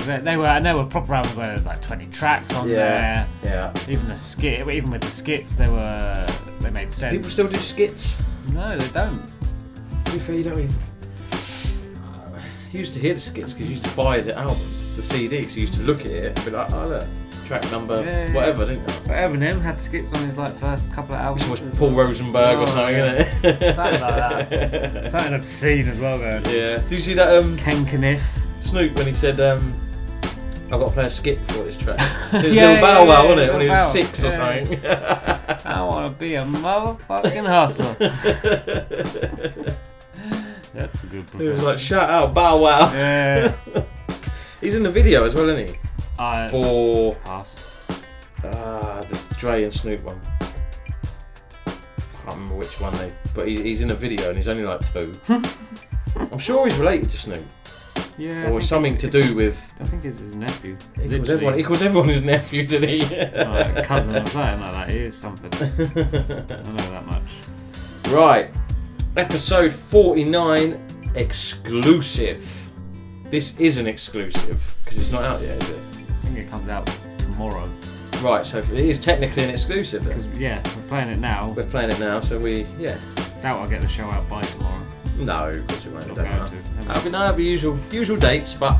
They, 0.06 0.18
they 0.18 0.36
were 0.36 0.46
and 0.46 0.64
they 0.64 0.74
were 0.74 0.84
proper 0.84 1.14
albums 1.14 1.36
where 1.36 1.48
there's 1.48 1.66
like 1.66 1.82
20 1.82 2.06
tracks 2.06 2.54
on 2.54 2.68
Yeah, 2.68 3.26
there. 3.42 3.72
yeah. 3.74 3.90
Even 3.92 4.06
the 4.06 4.16
skit, 4.16 4.68
even 4.68 4.90
with 4.90 5.00
the 5.02 5.10
skits, 5.10 5.54
they 5.56 5.68
were 5.68 6.26
they 6.60 6.70
made 6.70 6.92
sense. 6.92 7.16
People 7.16 7.30
still 7.30 7.48
do 7.48 7.56
skits. 7.56 8.16
No, 8.52 8.76
they 8.76 8.88
don't. 8.88 9.20
To 10.04 10.12
be 10.12 10.18
fair, 10.18 10.34
you 10.36 10.44
don't 10.44 10.56
really. 10.56 10.68
You 12.72 12.80
used 12.80 12.92
to 12.94 13.00
hear 13.00 13.14
the 13.14 13.20
skits 13.20 13.52
because 13.54 13.68
you 13.68 13.76
used 13.76 13.86
to 13.86 13.96
buy 13.96 14.20
the 14.20 14.36
album, 14.36 14.58
the 14.96 15.02
CD, 15.02 15.42
so 15.44 15.54
you 15.56 15.62
used 15.62 15.74
to 15.74 15.82
look 15.82 16.00
at 16.00 16.06
it 16.12 16.36
and 16.36 16.44
be 16.44 16.50
like, 16.50 16.70
oh 16.72 16.86
look, 16.88 17.06
track 17.48 17.70
number, 17.72 18.04
Yeah, 18.04 18.32
whatever, 18.34 18.66
didn't 18.66 18.80
you? 18.86 18.94
But 19.06 19.16
Eminem 19.16 19.60
had 19.60 19.80
skits 19.82 20.12
on 20.12 20.22
his 20.24 20.36
like 20.36 20.54
first 20.58 20.90
couple 20.92 21.14
of 21.14 21.20
albums. 21.20 21.48
Watch 21.48 21.62
Paul 21.76 21.90
Rosenberg 21.92 22.58
or 22.58 22.62
Oh, 22.62 22.66
something, 22.66 22.96
yeah. 22.96 23.24
innit? 23.24 23.30
Something 23.42 23.76
like 23.80 24.00
that. 24.50 25.10
Something 25.10 25.34
obscene 25.34 25.88
as 25.88 25.98
well, 25.98 26.18
going. 26.18 26.44
Yeah. 26.44 26.78
Did 26.78 26.92
you 26.92 27.00
see 27.00 27.14
that? 27.14 27.34
Um, 27.42 27.56
Ken 27.56 27.84
Kaniff. 27.86 28.20
Snoop 28.60 28.92
when 28.96 29.06
he 29.06 29.12
said, 29.14 29.40
um, 29.40 29.72
"I've 30.64 30.70
got 30.70 30.88
to 30.88 30.90
play 30.90 31.06
a 31.06 31.10
skit 31.10 31.38
for 31.38 31.62
this 31.64 31.76
track." 31.76 31.98
It 32.34 32.42
was 32.44 32.52
Yeah, 32.54 32.66
little 32.72 32.82
Bow 32.86 33.04
Wow, 33.06 33.28
wasn't 33.28 33.40
it? 33.48 33.52
When 33.52 33.62
he 33.62 33.68
was 33.68 33.92
six 33.92 34.22
or 34.24 34.30
something. 34.30 34.84
I 35.64 35.82
want 35.82 36.06
to 36.12 36.18
be 36.18 36.34
a 36.34 36.42
motherfucking 36.44 37.46
hustler. 37.46 37.94
That's 40.74 41.02
a 41.02 41.06
good 41.06 41.24
He 41.38 41.48
was 41.48 41.62
like, 41.62 41.78
"Shout 41.78 42.10
out 42.10 42.34
Bow 42.34 42.58
Wow." 42.62 42.92
Yeah. 42.92 43.54
He's 44.60 44.74
in 44.74 44.82
the 44.82 44.90
video 44.90 45.24
as 45.24 45.34
well, 45.34 45.48
isn't 45.48 45.68
he? 45.68 45.78
Uh, 46.18 46.48
For 46.50 47.14
pass. 47.16 47.86
Ah, 48.44 49.04
the 49.08 49.34
Dre 49.36 49.64
and 49.64 49.72
Snoop 49.74 50.02
one. 50.04 50.20
I 50.38 51.70
Can't 52.24 52.26
remember 52.26 52.54
which 52.56 52.80
one 52.80 52.96
they. 52.98 53.12
But 53.34 53.48
he's, 53.48 53.60
he's 53.62 53.80
in 53.80 53.90
a 53.90 53.94
video 53.94 54.28
and 54.28 54.36
he's 54.36 54.48
only 54.48 54.64
like 54.64 54.80
two. 54.92 55.12
I'm 56.32 56.38
sure 56.38 56.66
he's 56.66 56.78
related 56.78 57.10
to 57.10 57.18
Snoop. 57.18 57.44
Yeah. 58.16 58.50
Or 58.50 58.60
something 58.60 58.94
it- 58.94 59.00
to 59.00 59.10
do 59.10 59.34
with. 59.36 59.56
I 59.80 59.84
think 59.84 60.04
it's 60.04 60.18
his 60.20 60.34
nephew. 60.34 60.76
He 61.00 61.08
calls, 61.08 61.30
everyone, 61.30 61.56
he 61.58 61.62
calls 61.62 61.82
everyone 61.82 62.08
his 62.08 62.22
nephew, 62.22 62.64
did 62.66 62.82
he? 62.82 63.00
Like 63.04 63.84
cousin 63.84 64.16
or 64.16 64.26
something 64.26 64.60
like 64.60 64.72
that. 64.72 64.88
He 64.90 64.98
is 64.98 65.16
something. 65.16 65.52
I 65.54 66.62
know 66.62 66.90
that 66.90 67.06
much. 67.06 68.12
Right, 68.12 68.50
episode 69.16 69.72
49 69.72 71.12
exclusive. 71.14 72.70
This 73.30 73.56
is 73.58 73.76
an 73.78 73.86
exclusive 73.86 74.80
because 74.84 74.98
it's 74.98 75.12
not 75.12 75.22
out 75.22 75.40
yet, 75.42 75.62
is 75.62 75.70
it? 75.70 75.78
I 76.28 76.30
think 76.30 76.46
it 76.46 76.50
comes 76.50 76.68
out 76.68 76.86
tomorrow. 77.18 77.70
Right, 78.20 78.44
so 78.44 78.58
it 78.58 78.70
is 78.70 78.98
technically 78.98 79.44
an 79.44 79.50
exclusive 79.50 80.04
then. 80.04 80.18
Because 80.18 80.38
yeah, 80.38 80.62
we're 80.76 80.88
playing 80.88 81.08
it 81.08 81.18
now. 81.18 81.54
We're 81.56 81.64
playing 81.64 81.90
it 81.90 81.98
now, 81.98 82.20
so 82.20 82.38
we 82.38 82.66
yeah. 82.78 82.98
Doubt 83.40 83.60
I'll 83.60 83.68
get 83.68 83.80
the 83.80 83.88
show 83.88 84.04
out 84.04 84.28
by 84.28 84.42
tomorrow. 84.42 84.82
No, 85.16 85.48
of 85.48 85.66
course 85.66 85.84
we 85.86 85.92
won't. 85.92 86.06
Not 86.08 86.16
don't 86.16 86.26
going 86.26 86.38
know. 86.38 86.46
to. 86.46 86.84
That'll 86.84 87.02
be, 87.02 87.10
no, 87.10 87.18
that'll 87.20 87.36
be 87.36 87.44
usual 87.44 87.78
usual 87.90 88.18
dates, 88.18 88.52
but 88.52 88.78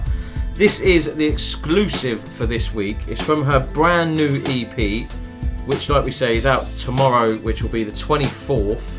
this 0.57 0.80
is 0.80 1.14
the 1.14 1.24
exclusive 1.24 2.20
for 2.20 2.44
this 2.44 2.74
week. 2.74 2.99
It's 3.09 3.22
from 3.22 3.44
her 3.44 3.61
brand 3.61 4.14
new 4.14 4.42
EP, 4.44 5.11
which, 5.66 5.88
like 5.88 6.05
we 6.05 6.12
say, 6.12 6.36
is 6.36 6.44
out 6.44 6.66
tomorrow, 6.76 7.36
which 7.38 7.62
will 7.62 7.70
be 7.70 7.82
the 7.82 7.92
24th. 7.92 8.90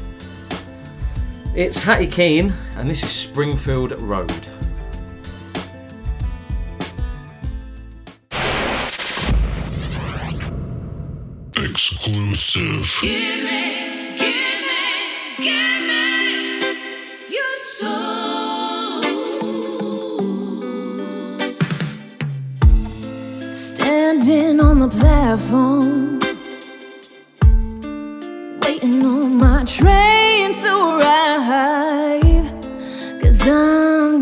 It's 1.53 1.77
Hatty 1.77 2.07
Keane, 2.07 2.51
and 2.77 2.89
this 2.89 3.03
is 3.03 3.11
Springfield 3.11 3.91
Road. 4.01 4.49
Exclusive. 12.11 13.01
Give 13.03 13.43
me, 13.43 14.17
give 14.17 14.61
me, 14.67 14.83
give 15.37 15.81
me 15.87 16.05
your 17.29 17.55
soul. 17.57 19.03
Standing 23.53 24.59
on 24.59 24.79
the 24.79 24.87
platform, 24.89 26.19
waiting 28.63 29.05
on 29.05 29.37
my 29.37 29.63
train 29.65 30.51
to 30.63 30.97
arrive. 30.97 32.51
Cause 33.21 33.47
I'm 33.47 34.19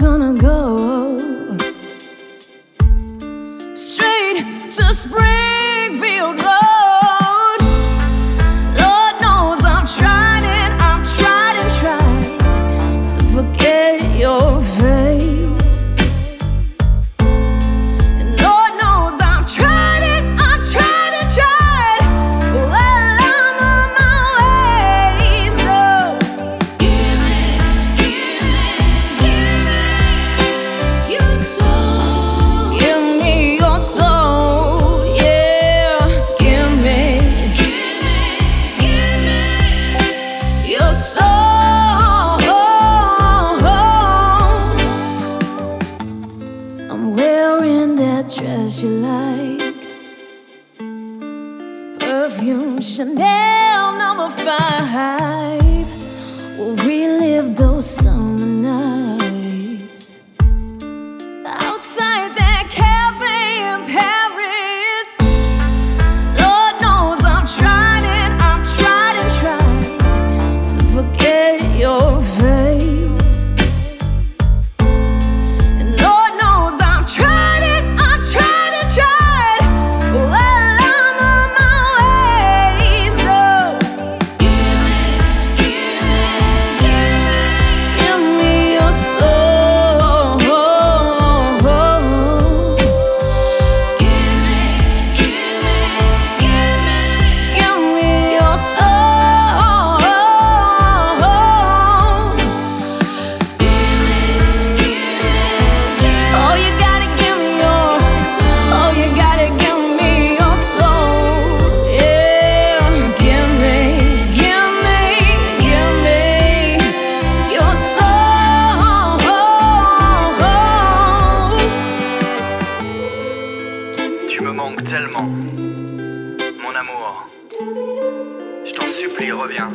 reviens. 129.38 129.72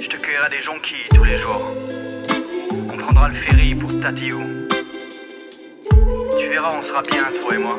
Je 0.00 0.08
te 0.08 0.16
cueillerai 0.16 0.50
des 0.50 0.62
jonquilles 0.62 1.08
tous 1.14 1.24
les 1.24 1.36
jours. 1.36 1.74
On 2.90 2.96
prendra 2.96 3.28
le 3.28 3.36
ferry 3.36 3.74
pour 3.74 3.90
Tatiou. 4.00 4.40
Tu 6.38 6.48
verras 6.48 6.70
verras, 6.70 6.78
on 6.78 6.82
sera 6.82 7.02
bien, 7.02 7.24
toi 7.40 7.54
et 7.54 7.58
moi. 7.58 7.78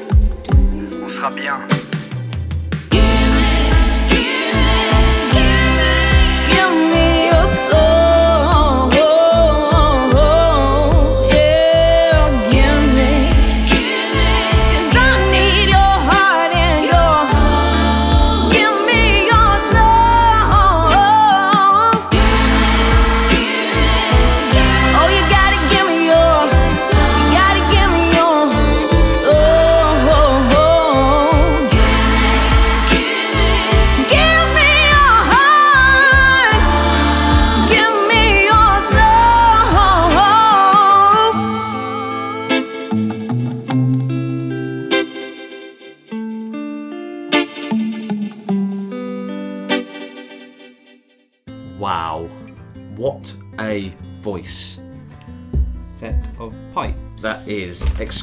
On 1.03 1.09
sera 1.09 1.29
bien. 1.31 1.59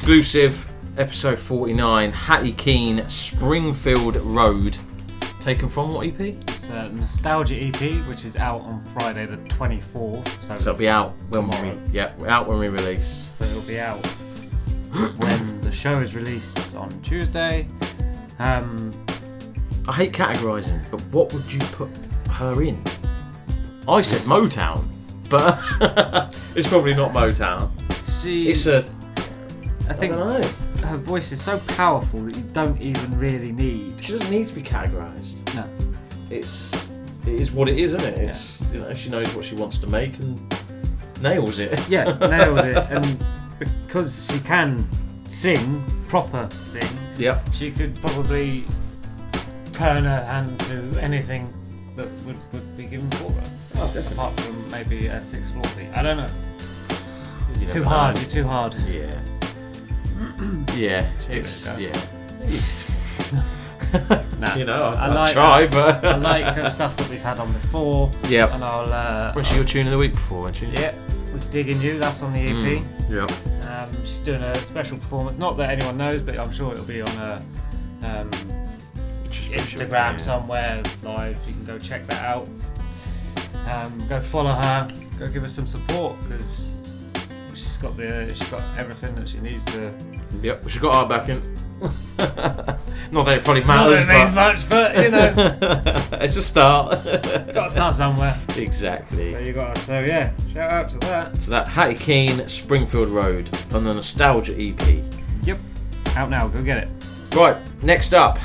Exclusive 0.07 0.65
episode 0.97 1.37
49 1.37 2.13
Hatty 2.13 2.53
Keane 2.53 3.09
Springfield 3.09 4.15
Road. 4.15 4.77
Taken 5.41 5.67
from 5.67 5.91
what 5.93 6.07
EP? 6.07 6.17
It's 6.21 6.69
a 6.69 6.89
nostalgia 6.93 7.55
EP, 7.55 7.81
which 8.07 8.23
is 8.23 8.37
out 8.37 8.61
on 8.61 8.81
Friday 8.85 9.25
the 9.25 9.35
24th. 9.49 10.25
So, 10.41 10.47
So 10.47 10.53
it'll 10.55 10.73
be 10.75 10.87
out 10.87 11.13
when 11.27 11.41
tomorrow. 11.41 11.75
we 11.75 11.91
yeah, 11.91 12.13
out 12.25 12.47
when 12.47 12.57
we 12.57 12.69
release. 12.69 13.29
So 13.37 13.43
it'll 13.43 13.67
be 13.67 13.81
out 13.81 13.97
when 15.17 15.59
the 15.59 15.73
show 15.73 15.99
is 15.99 16.15
released 16.15 16.73
on 16.77 16.89
Tuesday. 17.01 17.67
Um, 18.39 18.93
I 19.89 19.91
hate 19.91 20.13
categorising, 20.13 20.89
but 20.89 21.01
what 21.07 21.33
would 21.33 21.51
you 21.51 21.59
put 21.73 21.89
her 22.31 22.61
in? 22.61 22.81
I 23.89 23.99
said 23.99 24.21
Motown, 24.21 24.87
but 25.29 25.59
it's 26.55 26.69
probably 26.69 26.93
not 26.93 27.11
Motown. 27.11 27.71
she, 28.21 28.47
It's 28.47 28.67
a 28.67 28.85
I 29.89 29.93
think 29.93 30.13
know. 30.13 30.41
her 30.85 30.97
voice 30.97 31.31
is 31.31 31.41
so 31.41 31.59
powerful 31.75 32.21
that 32.23 32.35
you 32.35 32.43
don't 32.53 32.81
even 32.81 33.17
really 33.17 33.51
need. 33.51 34.03
She 34.03 34.11
doesn't 34.13 34.29
need 34.29 34.47
to 34.47 34.53
be 34.53 34.61
categorised. 34.61 35.55
No. 35.55 35.65
It's 36.29 36.73
it 37.25 37.33
is 37.33 37.51
what 37.51 37.67
it 37.69 37.77
is, 37.77 37.93
isn't 37.93 38.13
it? 38.13 38.19
It's 38.29 38.61
you 38.73 38.79
know 38.79 38.93
she 38.93 39.09
knows 39.09 39.33
what 39.35 39.45
she 39.45 39.55
wants 39.55 39.77
to 39.79 39.87
make 39.87 40.17
and 40.19 40.39
nails 41.21 41.59
it. 41.59 41.77
Yeah, 41.89 42.03
nailed 42.21 42.59
it. 42.59 42.77
And 42.89 43.23
because 43.59 44.29
she 44.31 44.39
can 44.41 44.87
sing, 45.27 45.83
proper 46.07 46.47
sing, 46.51 46.87
Yep. 47.17 47.53
she 47.53 47.71
could 47.71 47.95
probably 47.95 48.65
turn 49.73 50.03
her 50.03 50.23
hand 50.23 50.59
to 50.61 50.99
anything 51.01 51.51
that 51.95 52.07
would, 52.25 52.37
would 52.53 52.77
be 52.77 52.85
given 52.85 53.09
for 53.11 53.31
her. 53.31 53.49
Oh, 53.79 53.85
definitely. 53.93 54.13
Apart 54.13 54.39
from 54.39 54.71
maybe 54.71 55.07
a 55.07 55.21
six 55.21 55.49
floor 55.49 55.63
beat. 55.77 55.87
I 55.95 56.01
don't 56.03 56.17
know. 56.17 56.27
You 57.59 57.67
too 57.67 57.83
hard, 57.83 58.17
you're 58.17 58.29
too 58.29 58.43
hard. 58.45 58.75
Yeah. 58.87 59.19
Yeah. 60.77 61.09
Give 61.29 61.43
It's, 61.45 61.65
it 61.65 61.69
a 61.69 61.75
go. 61.75 61.79
yeah. 61.79 63.43
Nah, 64.39 64.55
you 64.55 64.65
know, 64.65 64.73
I, 64.83 64.93
I 64.93 65.05
I 65.05 65.13
like 65.13 65.33
try, 65.33 65.67
but 65.67 66.03
I 66.05 66.17
like 66.17 66.55
her 66.55 66.69
stuff 66.69 66.97
that 66.97 67.09
we've 67.09 67.21
had 67.21 67.39
on 67.39 67.53
before. 67.53 68.11
Yeah, 68.27 68.53
And 68.53 68.63
I'll. 68.63 68.91
Uh, 68.91 69.31
Was 69.35 69.47
she 69.47 69.55
your 69.55 69.63
tune 69.63 69.87
of 69.87 69.91
the 69.91 69.97
week 69.97 70.11
before, 70.11 70.41
wasn't 70.41 70.57
she? 70.57 70.65
Yeah, 70.81 70.93
was 71.31 71.45
digging 71.45 71.81
you. 71.81 71.97
That's 71.97 72.21
on 72.21 72.33
the 72.33 72.39
EP. 72.39 72.83
Mm, 72.83 72.85
yep. 73.09 73.31
Um, 73.69 74.05
she's 74.05 74.19
doing 74.19 74.41
a 74.41 74.55
special 74.55 74.97
performance. 74.97 75.37
Not 75.37 75.55
that 75.57 75.69
anyone 75.69 75.97
knows, 75.97 76.21
but 76.21 76.37
I'm 76.37 76.51
sure 76.51 76.73
it'll 76.73 76.85
be 76.85 77.01
on 77.01 77.09
a 77.17 77.41
um, 78.03 78.29
Instagram 79.29 79.89
yeah. 80.11 80.17
somewhere 80.17 80.83
live. 81.03 81.37
You 81.47 81.53
can 81.53 81.65
go 81.65 81.79
check 81.79 82.05
that 82.07 82.23
out. 82.23 82.49
Um, 83.67 84.05
go 84.07 84.19
follow 84.19 84.51
her. 84.51 84.87
Go 85.17 85.27
give 85.27 85.41
her 85.43 85.47
some 85.47 85.65
support 85.67 86.15
because 86.23 86.76
she's 87.77 87.83
got 87.83 87.97
the 87.97 88.33
she's 88.33 88.49
got 88.49 88.77
everything 88.77 89.13
that 89.15 89.29
she 89.29 89.37
needs 89.39 89.63
to. 89.65 89.93
Yep. 90.41 90.67
She's 90.67 90.81
got 90.81 90.95
our 90.95 91.07
backing. 91.07 91.41
Not 93.11 93.25
that 93.25 93.37
it 93.37 93.43
probably 93.43 93.63
matters. 93.63 93.99
Not 93.99 94.07
that 94.07 94.15
it 94.15 94.19
means 94.19 94.31
but 94.31 94.55
much, 94.55 94.69
but, 94.69 94.95
you 95.03 95.11
know. 95.11 96.17
it's 96.23 96.35
a 96.37 96.41
start. 96.41 96.91
Got 97.53 97.65
to 97.65 97.69
start 97.69 97.95
somewhere. 97.95 98.39
Exactly. 98.55 99.33
So 99.33 99.39
you 99.39 99.53
got 99.53 99.77
so 99.79 99.99
yeah. 99.99 100.31
Shout 100.51 100.73
out 100.73 100.89
to 100.89 100.97
that. 100.99 101.37
So 101.37 101.51
that 101.51 101.67
Hatty 101.67 101.93
Keane 101.93 102.47
Springfield 102.47 103.09
Road 103.09 103.55
from 103.69 103.83
the 103.83 103.93
Nostalgia 103.93 104.59
EP. 104.59 105.03
Yep. 105.43 105.59
Out 106.15 106.31
now. 106.31 106.47
Go 106.47 106.63
get 106.63 106.79
it. 106.79 106.89
Right, 107.35 107.57
next 107.83 108.15
up, 108.15 108.39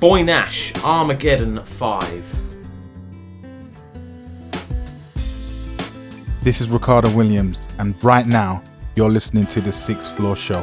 Boy 0.00 0.22
Nash, 0.22 0.74
Armageddon 0.84 1.64
5. 1.64 2.47
This 6.40 6.60
is 6.60 6.70
Ricardo 6.70 7.14
Williams, 7.16 7.66
and 7.78 8.02
right 8.02 8.24
now 8.24 8.62
you're 8.94 9.10
listening 9.10 9.44
to 9.48 9.60
the 9.60 9.72
Sixth 9.72 10.16
Floor 10.16 10.36
Show. 10.36 10.60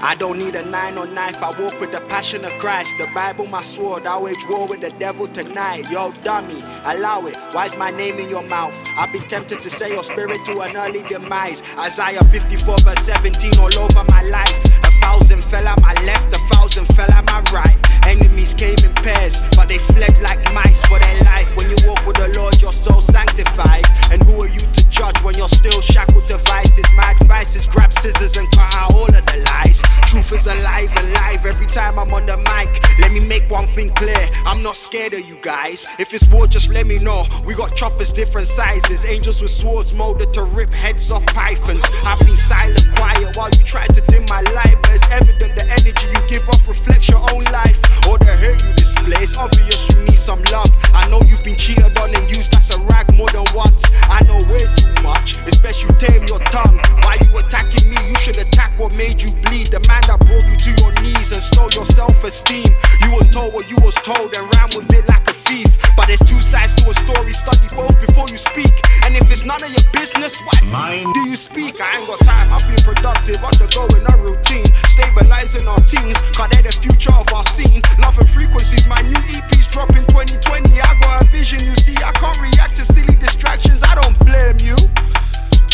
I 0.00 0.14
don't 0.16 0.38
need 0.38 0.54
a 0.54 0.64
nine 0.64 0.96
or 0.96 1.06
knife, 1.06 1.42
I 1.42 1.50
walk 1.60 1.80
with 1.80 1.90
the 1.90 2.00
passion 2.08 2.44
of 2.44 2.52
Christ. 2.52 2.94
The 2.98 3.08
Bible, 3.12 3.46
my 3.46 3.60
sword, 3.60 4.06
I 4.06 4.16
wage 4.18 4.46
war 4.48 4.68
with 4.68 4.80
the 4.80 4.90
devil 4.90 5.26
tonight. 5.26 5.90
Yo, 5.90 6.12
dummy, 6.22 6.62
allow 6.84 7.26
it. 7.26 7.34
Why's 7.52 7.76
my 7.76 7.90
name 7.90 8.18
in 8.18 8.28
your 8.28 8.44
mouth? 8.44 8.80
I've 8.96 9.12
been 9.12 9.22
tempted 9.22 9.60
to 9.62 9.68
say 9.68 9.90
your 9.92 10.04
spirit 10.04 10.44
to 10.46 10.60
an 10.60 10.76
early 10.76 11.02
demise. 11.02 11.62
Isaiah 11.76 12.24
54, 12.24 12.78
verse 12.78 13.00
17, 13.00 13.58
all 13.58 13.78
over 13.78 14.04
my 14.04 14.22
life. 14.22 14.87
Thousand 15.08 15.42
fell 15.44 15.66
at 15.66 15.80
my 15.80 15.94
left, 16.04 16.34
a 16.34 16.38
thousand 16.52 16.84
fell 16.94 17.10
at 17.10 17.24
my 17.24 17.40
right. 17.50 17.78
Enemies 18.06 18.52
came 18.52 18.76
in 18.84 18.92
pairs, 18.92 19.40
but 19.56 19.66
they 19.66 19.78
fled 19.78 20.20
like 20.20 20.38
mice 20.52 20.82
for 20.84 20.98
their 20.98 21.24
life. 21.24 21.56
When 21.56 21.70
you 21.70 21.76
walk 21.86 22.06
with 22.06 22.16
the 22.16 22.28
Lord, 22.38 22.60
you're 22.60 22.74
so 22.74 23.00
sanctified. 23.00 23.86
And 24.12 24.22
who 24.22 24.42
are 24.42 24.48
you 24.48 24.58
to 24.60 24.82
judge 24.90 25.22
when 25.22 25.34
you're 25.34 25.48
still 25.48 25.80
shackled 25.80 26.28
to 26.28 26.36
vices? 26.44 26.84
My 26.94 27.12
advice 27.12 27.56
is 27.56 27.66
grab 27.66 27.90
scissors 27.90 28.36
and 28.36 28.50
cut 28.52 28.74
out 28.74 28.94
all 28.94 29.08
of 29.08 29.24
the 29.24 29.44
lies. 29.48 29.80
Truth 30.08 30.32
is 30.32 30.46
alive, 30.46 30.90
alive 30.98 31.46
every 31.46 31.66
time 31.66 31.98
I'm 31.98 32.12
on 32.12 32.26
the 32.26 32.36
mic. 32.36 32.82
Let 32.98 33.12
me 33.12 33.20
make 33.20 33.48
one 33.50 33.66
thing 33.66 33.90
clear 33.94 34.28
I'm 34.44 34.62
not 34.62 34.76
scared 34.76 35.14
of 35.14 35.26
you 35.26 35.38
guys. 35.40 35.86
If 35.98 36.12
it's 36.12 36.28
war, 36.28 36.46
just 36.46 36.70
let 36.70 36.86
me 36.86 36.98
know. 36.98 37.26
We 37.46 37.54
got 37.54 37.74
choppers 37.76 38.10
different 38.10 38.46
sizes, 38.46 39.06
angels 39.06 39.40
with 39.40 39.50
swords 39.50 39.94
molded 39.94 40.34
to 40.34 40.42
rip 40.44 40.72
heads 40.72 41.10
off 41.10 41.24
pythons. 41.26 41.86
I've 42.04 42.18
been 42.20 42.36
silent, 42.36 42.94
quiet 42.94 43.36
while 43.36 43.50
you 43.50 43.62
tried 43.62 43.94
to 43.94 44.00
dim 44.02 44.24
my 44.28 44.40
light, 44.40 44.76
but 44.82 44.97
it's 44.98 45.10
evident 45.12 45.54
the 45.54 45.66
energy 45.70 46.06
you 46.08 46.26
give 46.26 46.48
off 46.48 46.66
reflects 46.66 47.08
your 47.08 47.20
own 47.32 47.44
life. 47.44 47.87
Or 48.06 48.18
the 48.18 48.30
hate 48.38 48.62
you 48.62 48.72
display, 48.74 49.18
it's 49.22 49.36
obvious 49.36 49.88
you 49.90 49.98
need 50.04 50.18
some 50.18 50.42
love. 50.52 50.70
I 50.94 51.08
know 51.08 51.20
you've 51.26 51.42
been 51.44 51.56
cheated 51.56 51.96
on 51.98 52.14
and 52.14 52.28
used 52.30 52.54
as 52.54 52.70
a 52.70 52.78
rag 52.92 53.12
more 53.16 53.28
than 53.30 53.46
once. 53.54 53.84
I 54.06 54.22
know 54.28 54.38
way 54.52 54.64
too 54.76 54.92
much, 55.02 55.38
it's 55.48 55.56
best 55.58 55.82
you 55.82 55.90
tame 55.98 56.22
your 56.28 56.40
tongue. 56.52 56.78
Why 57.02 57.16
you 57.20 57.30
attacking 57.38 57.88
me? 57.88 57.96
You 58.08 58.16
should 58.16 58.38
attack 58.38 58.78
what 58.78 58.94
made 58.94 59.22
you 59.22 59.32
bleed. 59.48 59.68
The 59.72 59.80
man 59.88 60.02
that 60.06 60.20
brought 60.20 60.44
you 60.46 60.56
to 60.56 60.70
your 60.80 60.92
knees 61.02 61.32
and 61.32 61.42
stole 61.42 61.70
your 61.72 61.84
self-esteem. 61.86 62.68
You 63.02 63.10
was 63.16 63.26
told 63.28 63.52
what 63.54 63.68
you 63.70 63.76
was 63.82 63.94
told 63.96 64.32
and 64.34 64.44
ran 64.54 64.68
with 64.76 64.92
it 64.92 65.06
like 65.08 65.26
a 65.28 65.32
thief. 65.32 65.72
But 65.96 66.06
there's 66.06 66.20
two 66.20 66.40
sides 66.40 66.74
to 66.74 66.88
a 66.88 66.94
story, 66.94 67.32
study 67.32 67.68
both 67.74 67.98
before 68.00 68.28
you 68.28 68.36
speak. 68.36 68.72
And 69.04 69.16
if 69.16 69.30
it's 69.30 69.44
none 69.44 69.60
of 69.62 69.70
your 69.72 69.84
business, 69.92 70.40
why 70.44 70.60
Mine. 70.70 71.08
do 71.12 71.20
you 71.28 71.36
speak? 71.36 71.80
I 71.80 71.98
ain't 71.98 72.06
got 72.06 72.20
time, 72.20 72.52
I've 72.52 72.66
been 72.68 72.82
productive, 72.84 73.42
undergoing 73.42 74.04
a 74.06 74.14
routine. 74.18 74.68
Stabilizing 74.88 75.66
our 75.66 75.80
teens, 75.88 76.20
cause 76.36 76.48
they're 76.50 76.62
the 76.62 76.72
future 76.72 77.12
of 77.12 77.26
our 77.32 77.44
scene. 77.44 77.82
Love 77.98 78.18
and 78.18 78.28
frequencies, 78.28 78.86
my 78.86 79.00
new 79.02 79.18
EP's 79.36 79.66
dropping 79.66 80.04
2020. 80.06 80.80
I 80.80 80.98
got 81.00 81.22
a 81.22 81.26
vision, 81.26 81.64
you 81.64 81.74
see, 81.74 81.96
I 81.96 82.12
can't 82.12 82.38
react 82.40 82.76
to 82.76 82.84
silly 82.84 83.16
distractions, 83.16 83.82
I 83.82 83.94
don't 84.00 84.18
blame 84.20 84.56
you 84.62 84.76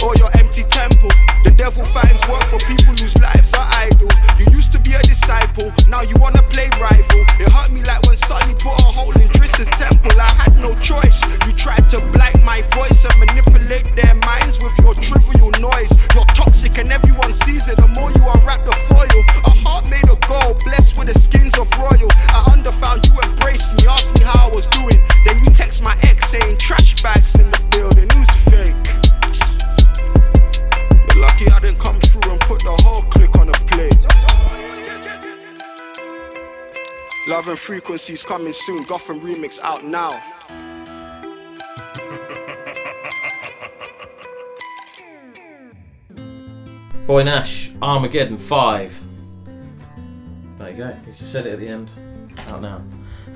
or 0.03 0.16
your 0.16 0.30
empty 0.38 0.62
temple. 0.68 1.11
The 1.45 1.53
devil 1.53 1.84
finds 1.84 2.26
work 2.26 2.42
for 2.49 2.59
people 2.66 2.95
whose 2.97 3.16
lives 3.20 3.53
are 3.55 3.68
idle. 3.84 4.11
You 4.38 4.47
used 4.51 4.72
to 4.72 4.80
be 4.80 4.95
a 4.95 5.03
disciple, 5.03 5.72
now 5.88 6.03
you 6.03 6.16
wanna 6.16 6.42
play 6.42 6.70
rival. 6.80 7.20
It 7.38 7.49
hurt 7.53 7.70
me 7.70 7.82
like 7.84 8.03
when 8.07 8.16
Sully 8.16 8.55
put 8.55 8.74
a 8.80 8.88
hole 8.88 9.14
in 9.14 9.28
Driss's 9.28 9.68
temple. 9.76 10.12
I 10.20 10.32
had 10.40 10.57
no 10.59 10.74
choice. 10.80 11.22
You 11.47 11.53
tried 11.53 11.88
to 11.90 12.01
black 12.12 12.34
my 12.42 12.62
voice 12.72 13.05
and 13.05 13.14
manipulate 13.18 13.95
their 13.95 14.14
minds 14.14 14.59
with 14.59 14.76
your 14.78 14.95
trivial 14.95 15.51
noise. 15.61 15.92
You're 16.14 16.28
toxic 16.32 16.78
and 16.78 16.92
everyone 16.92 17.32
sees 17.32 17.68
it. 17.68 17.76
The 17.76 17.88
more 17.88 18.11
you 18.11 18.24
unwrap 18.24 18.64
the 18.64 18.76
foil, 18.88 19.20
a 19.45 19.53
heart 19.64 19.86
made 19.86 20.09
of 20.09 20.20
gold, 20.26 20.62
blessed 20.64 20.97
with 20.97 21.09
the 21.12 21.18
skins 21.18 21.59
of 21.59 21.70
royal. 21.78 22.09
I 22.32 22.51
underfound 22.53 23.07
you 23.07 23.14
embraced 23.22 23.76
me, 23.76 23.86
asked 23.86 24.14
me 24.14 24.24
how 24.24 24.49
I 24.49 24.55
was 24.55 24.66
doing. 24.68 25.01
Then 25.24 25.38
you 25.45 25.51
text 25.51 25.82
my 25.82 25.97
ex 26.03 26.30
saying 26.30 26.57
trash 26.57 27.03
bags 27.03 27.34
in 27.38 27.51
the 27.51 27.61
building. 27.70 28.09
Who's 28.11 28.30
fake? 28.49 28.84
Lucky 31.16 31.48
I 31.48 31.60
didn't 31.60 31.78
come 31.78 32.00
through 32.00 32.32
and 32.32 32.40
put 32.40 32.60
the 32.62 32.70
whole 32.82 33.02
click 33.02 33.36
on 33.36 33.48
a 33.48 33.52
plate. 33.52 34.04
Love 37.28 37.48
and 37.48 37.58
frequencies 37.58 38.22
coming 38.22 38.52
soon. 38.52 38.82
Gotham 38.84 39.20
remix 39.20 39.60
out 39.60 39.84
now. 39.84 40.20
Boy 47.06 47.22
Nash, 47.22 47.70
Armageddon 47.80 48.38
5. 48.38 49.00
There 50.58 50.70
you 50.70 50.76
go, 50.76 50.88
You 51.06 51.12
just 51.12 51.30
said 51.30 51.46
it 51.46 51.52
at 51.52 51.58
the 51.60 51.68
end. 51.68 51.90
Out 52.48 52.60
now. 52.60 52.82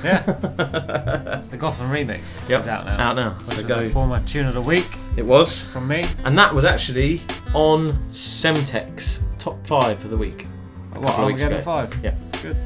Yeah. 0.04 0.20
the 1.50 1.56
Gotham 1.58 1.90
remix 1.90 2.48
Yep, 2.48 2.60
is 2.60 2.66
out 2.68 2.84
now. 2.86 3.08
out 3.10 3.16
now. 3.16 3.30
Which 3.32 3.56
So 3.56 3.62
was 3.62 3.64
go- 3.72 3.80
a 3.80 3.88
former 3.90 4.22
tune 4.24 4.46
of 4.46 4.54
the 4.54 4.62
week 4.62 4.86
It 5.16 5.24
was. 5.24 5.64
from 5.64 5.88
me. 5.88 6.04
And 6.24 6.38
that 6.38 6.54
was 6.54 6.64
actually 6.64 7.20
on 7.54 7.92
Semtex 8.10 9.20
top 9.38 9.64
five 9.66 9.98
for 9.98 10.08
the 10.08 10.16
week. 10.16 10.46
A 10.94 11.00
What, 11.00 11.26
weeks 11.26 11.42
ago. 11.42 11.60
5? 11.60 12.00
Yeah. 12.02 12.14
Good. 12.42 12.56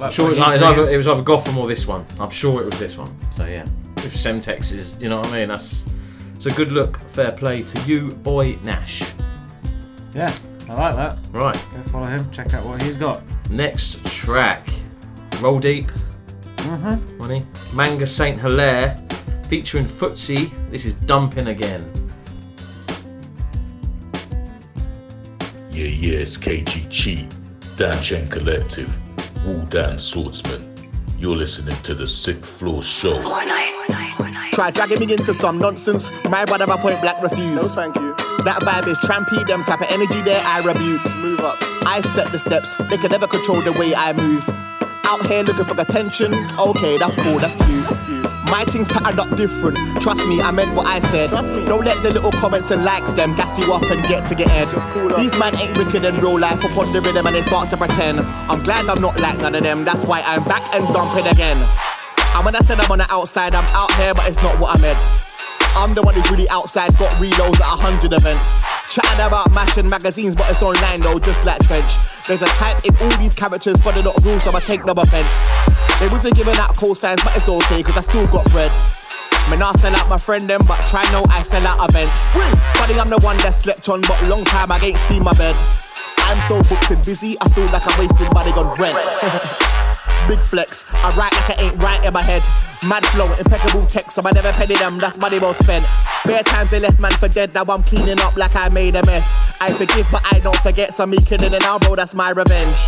I'm 0.00 0.12
sure 0.12 0.26
it 0.26 0.28
was, 0.30 0.38
He's 0.38 0.46
it, 0.46 0.50
was 0.50 0.58
brilliant. 0.60 0.62
either, 0.78 0.90
it 0.90 0.96
was 0.96 1.08
either 1.08 1.22
Gotham 1.22 1.58
or 1.58 1.66
this 1.66 1.86
one. 1.86 2.04
I'm 2.20 2.30
sure 2.30 2.62
it 2.62 2.66
was 2.66 2.78
this 2.78 2.96
one. 2.96 3.12
So 3.32 3.46
yeah, 3.46 3.66
if 3.96 4.14
Semtex 4.14 4.72
is, 4.72 4.96
you 5.00 5.08
know 5.08 5.18
what 5.20 5.28
I 5.30 5.40
mean. 5.40 5.48
That's 5.48 5.84
it's 6.36 6.46
a 6.46 6.50
good 6.52 6.70
look. 6.70 6.98
Fair 7.10 7.32
play 7.32 7.62
to 7.64 7.80
you, 7.80 8.08
boy 8.10 8.56
Nash. 8.62 9.02
Yeah, 10.14 10.32
I 10.68 10.74
like 10.74 10.94
that. 10.96 11.18
Right. 11.32 11.54
Go 11.74 11.82
follow 11.90 12.06
him, 12.06 12.30
check 12.30 12.54
out 12.54 12.64
what 12.64 12.80
he's 12.80 12.96
got. 12.96 13.22
Next 13.50 14.04
track, 14.06 14.68
Roll 15.40 15.58
Deep. 15.58 15.90
Mm-hmm. 16.58 17.18
Money. 17.18 17.46
Manga 17.74 18.06
Saint 18.06 18.40
Hilare, 18.40 18.96
featuring 19.46 19.84
Footsie. 19.84 20.50
This 20.70 20.84
is 20.84 20.92
Dumping 20.94 21.48
Again. 21.48 21.90
Yeah, 25.70 25.86
yeah, 25.86 26.18
it's 26.18 26.36
KG 26.36 26.90
Cheat, 26.90 27.32
Dan 27.76 28.02
Chen 28.02 28.28
Collective, 28.28 28.92
Wu 29.46 29.64
Dan 29.66 29.98
Swordsman. 29.98 30.64
You're 31.18 31.36
listening 31.36 31.76
to 31.82 31.94
the 31.94 32.06
Sixth 32.06 32.44
Floor 32.44 32.82
Show. 32.82 33.22
Try 34.52 34.70
dragging 34.72 34.98
me 35.06 35.12
into 35.12 35.32
some 35.34 35.58
nonsense. 35.58 36.10
My 36.28 36.44
brother, 36.44 36.66
my 36.66 36.76
point 36.76 37.00
black 37.00 37.22
refuse. 37.22 37.76
No, 37.76 37.82
thank 37.82 37.96
you. 37.96 38.14
That 38.44 38.58
vibe 38.62 38.88
is 38.88 38.98
trampy, 38.98 39.46
them 39.46 39.62
type 39.62 39.80
of 39.80 39.88
energy 39.90 40.20
there, 40.22 40.40
I 40.44 40.64
rebuke. 40.64 41.04
Move 41.18 41.40
up. 41.40 41.58
I 41.86 42.00
set 42.02 42.32
the 42.32 42.38
steps, 42.38 42.74
they 42.90 42.96
can 42.96 43.10
never 43.10 43.26
control 43.26 43.60
the 43.62 43.72
way 43.72 43.94
I 43.94 44.12
move. 44.12 44.67
Out 45.08 45.26
here 45.26 45.42
looking 45.42 45.64
for 45.64 45.80
attention. 45.80 46.34
Okay, 46.58 46.98
that's 46.98 47.16
cool, 47.16 47.38
that's 47.38 47.54
cute. 47.54 47.84
That's 47.84 48.00
cute. 48.00 48.22
My 48.50 48.64
things 48.64 48.88
patterned 48.88 49.18
up 49.18 49.34
different. 49.36 49.78
Trust 50.02 50.26
me, 50.26 50.42
I 50.42 50.50
meant 50.50 50.74
what 50.74 50.86
I 50.86 51.00
said. 51.00 51.30
Trust 51.30 51.50
me. 51.50 51.64
Don't 51.64 51.82
let 51.82 52.02
the 52.02 52.12
little 52.12 52.30
comments 52.30 52.70
and 52.70 52.84
likes 52.84 53.12
them 53.12 53.34
gas 53.34 53.58
you 53.58 53.72
up 53.72 53.82
and 53.84 54.06
get 54.06 54.26
to 54.26 54.34
get 54.34 54.48
head. 54.48 54.68
Cool 54.92 55.08
These 55.16 55.38
man 55.38 55.56
ain't 55.56 55.78
wicked 55.78 56.04
in 56.04 56.16
real 56.16 56.38
life 56.38 56.62
upon 56.62 56.92
the 56.92 57.00
rhythm 57.00 57.26
and 57.26 57.34
they 57.34 57.40
start 57.40 57.70
to 57.70 57.78
pretend. 57.78 58.20
I'm 58.20 58.62
glad 58.62 58.86
I'm 58.86 59.00
not 59.00 59.18
like 59.18 59.38
none 59.38 59.54
of 59.54 59.62
them. 59.62 59.84
That's 59.84 60.04
why 60.04 60.20
I'm 60.20 60.44
back 60.44 60.62
and 60.74 60.86
dumping 60.92 61.26
again. 61.26 61.56
And 61.56 62.44
when 62.44 62.54
I 62.54 62.60
said 62.60 62.78
I'm 62.78 62.90
on 62.92 62.98
the 62.98 63.08
outside, 63.10 63.54
I'm 63.54 63.64
out 63.70 63.90
here, 63.94 64.12
but 64.12 64.28
it's 64.28 64.42
not 64.42 64.60
what 64.60 64.78
I 64.78 64.82
meant. 64.82 65.27
I'm 65.78 65.94
the 65.94 66.02
one 66.02 66.14
who's 66.18 66.26
really 66.28 66.50
outside, 66.50 66.90
got 66.98 67.14
reloads 67.22 67.62
at 67.62 67.70
a 67.70 67.78
hundred 67.78 68.10
events. 68.10 68.58
Chatting 68.90 69.22
about 69.22 69.54
mashing 69.54 69.86
magazines, 69.86 70.34
but 70.34 70.50
it's 70.50 70.58
online 70.58 70.98
though, 71.06 71.22
just 71.22 71.46
like 71.46 71.62
Trench. 71.70 72.02
There's 72.26 72.42
a 72.42 72.50
type 72.58 72.82
in 72.82 72.90
all 72.98 73.14
these 73.22 73.38
characters, 73.38 73.78
but 73.78 73.94
they're 73.94 74.02
not 74.02 74.18
real, 74.26 74.42
so 74.42 74.50
I 74.50 74.58
take 74.58 74.82
no 74.82 74.90
offense. 74.98 75.46
They 76.02 76.10
wasn't 76.10 76.34
giving 76.34 76.58
out 76.58 76.74
cosigns, 76.74 77.22
but 77.22 77.30
it's 77.38 77.46
okay, 77.46 77.86
cause 77.86 77.94
I 77.94 78.02
still 78.02 78.26
got 78.26 78.42
bread. 78.50 78.74
Me 79.54 79.56
I 79.56 79.70
sell 79.78 79.94
out 79.94 80.10
my 80.10 80.18
friend 80.18 80.50
them, 80.50 80.60
but 80.66 80.82
try 80.90 81.06
no, 81.14 81.22
I 81.30 81.46
sell 81.46 81.62
out 81.62 81.78
events. 81.88 82.34
Funny, 82.74 82.98
I'm 82.98 83.08
the 83.08 83.22
one 83.22 83.38
that 83.46 83.54
slept 83.54 83.88
on, 83.88 84.02
but 84.02 84.18
long 84.26 84.42
time 84.50 84.74
I 84.74 84.82
ain't 84.82 84.98
seen 84.98 85.22
my 85.22 85.32
bed. 85.38 85.54
I'm 86.26 86.42
so 86.50 86.58
booked 86.66 86.90
and 86.90 87.00
busy, 87.06 87.38
I 87.40 87.48
feel 87.54 87.70
like 87.70 87.86
I'm 87.86 87.94
wasting 88.02 88.26
money 88.34 88.50
on 88.50 88.66
rent. 88.82 88.98
Big 90.28 90.40
flex, 90.40 90.84
I 90.92 91.08
write 91.16 91.32
like 91.32 91.58
I 91.58 91.62
ain't 91.62 91.82
right 91.82 92.04
in 92.04 92.12
my 92.12 92.20
head. 92.20 92.42
Mad 92.86 93.04
flow, 93.06 93.24
impeccable 93.32 93.86
text, 93.86 94.12
so 94.12 94.22
I 94.24 94.30
never 94.32 94.52
penny 94.52 94.76
them, 94.76 94.98
that's 94.98 95.16
money 95.16 95.38
well 95.38 95.54
spent. 95.54 95.86
Bare 96.26 96.42
times 96.42 96.70
they 96.70 96.78
left 96.78 97.00
man 97.00 97.12
for 97.12 97.28
dead, 97.28 97.54
now 97.54 97.64
I'm 97.66 97.82
cleaning 97.82 98.20
up 98.20 98.36
like 98.36 98.54
I 98.54 98.68
made 98.68 98.94
a 98.94 99.04
mess. 99.06 99.38
I 99.58 99.72
forgive, 99.72 100.06
but 100.12 100.22
I 100.30 100.40
don't 100.40 100.58
forget, 100.58 100.92
so 100.92 101.06
me 101.06 101.16
kidding 101.16 101.54
an 101.54 101.62
bro, 101.80 101.96
that's 101.96 102.14
my 102.14 102.28
revenge. 102.30 102.78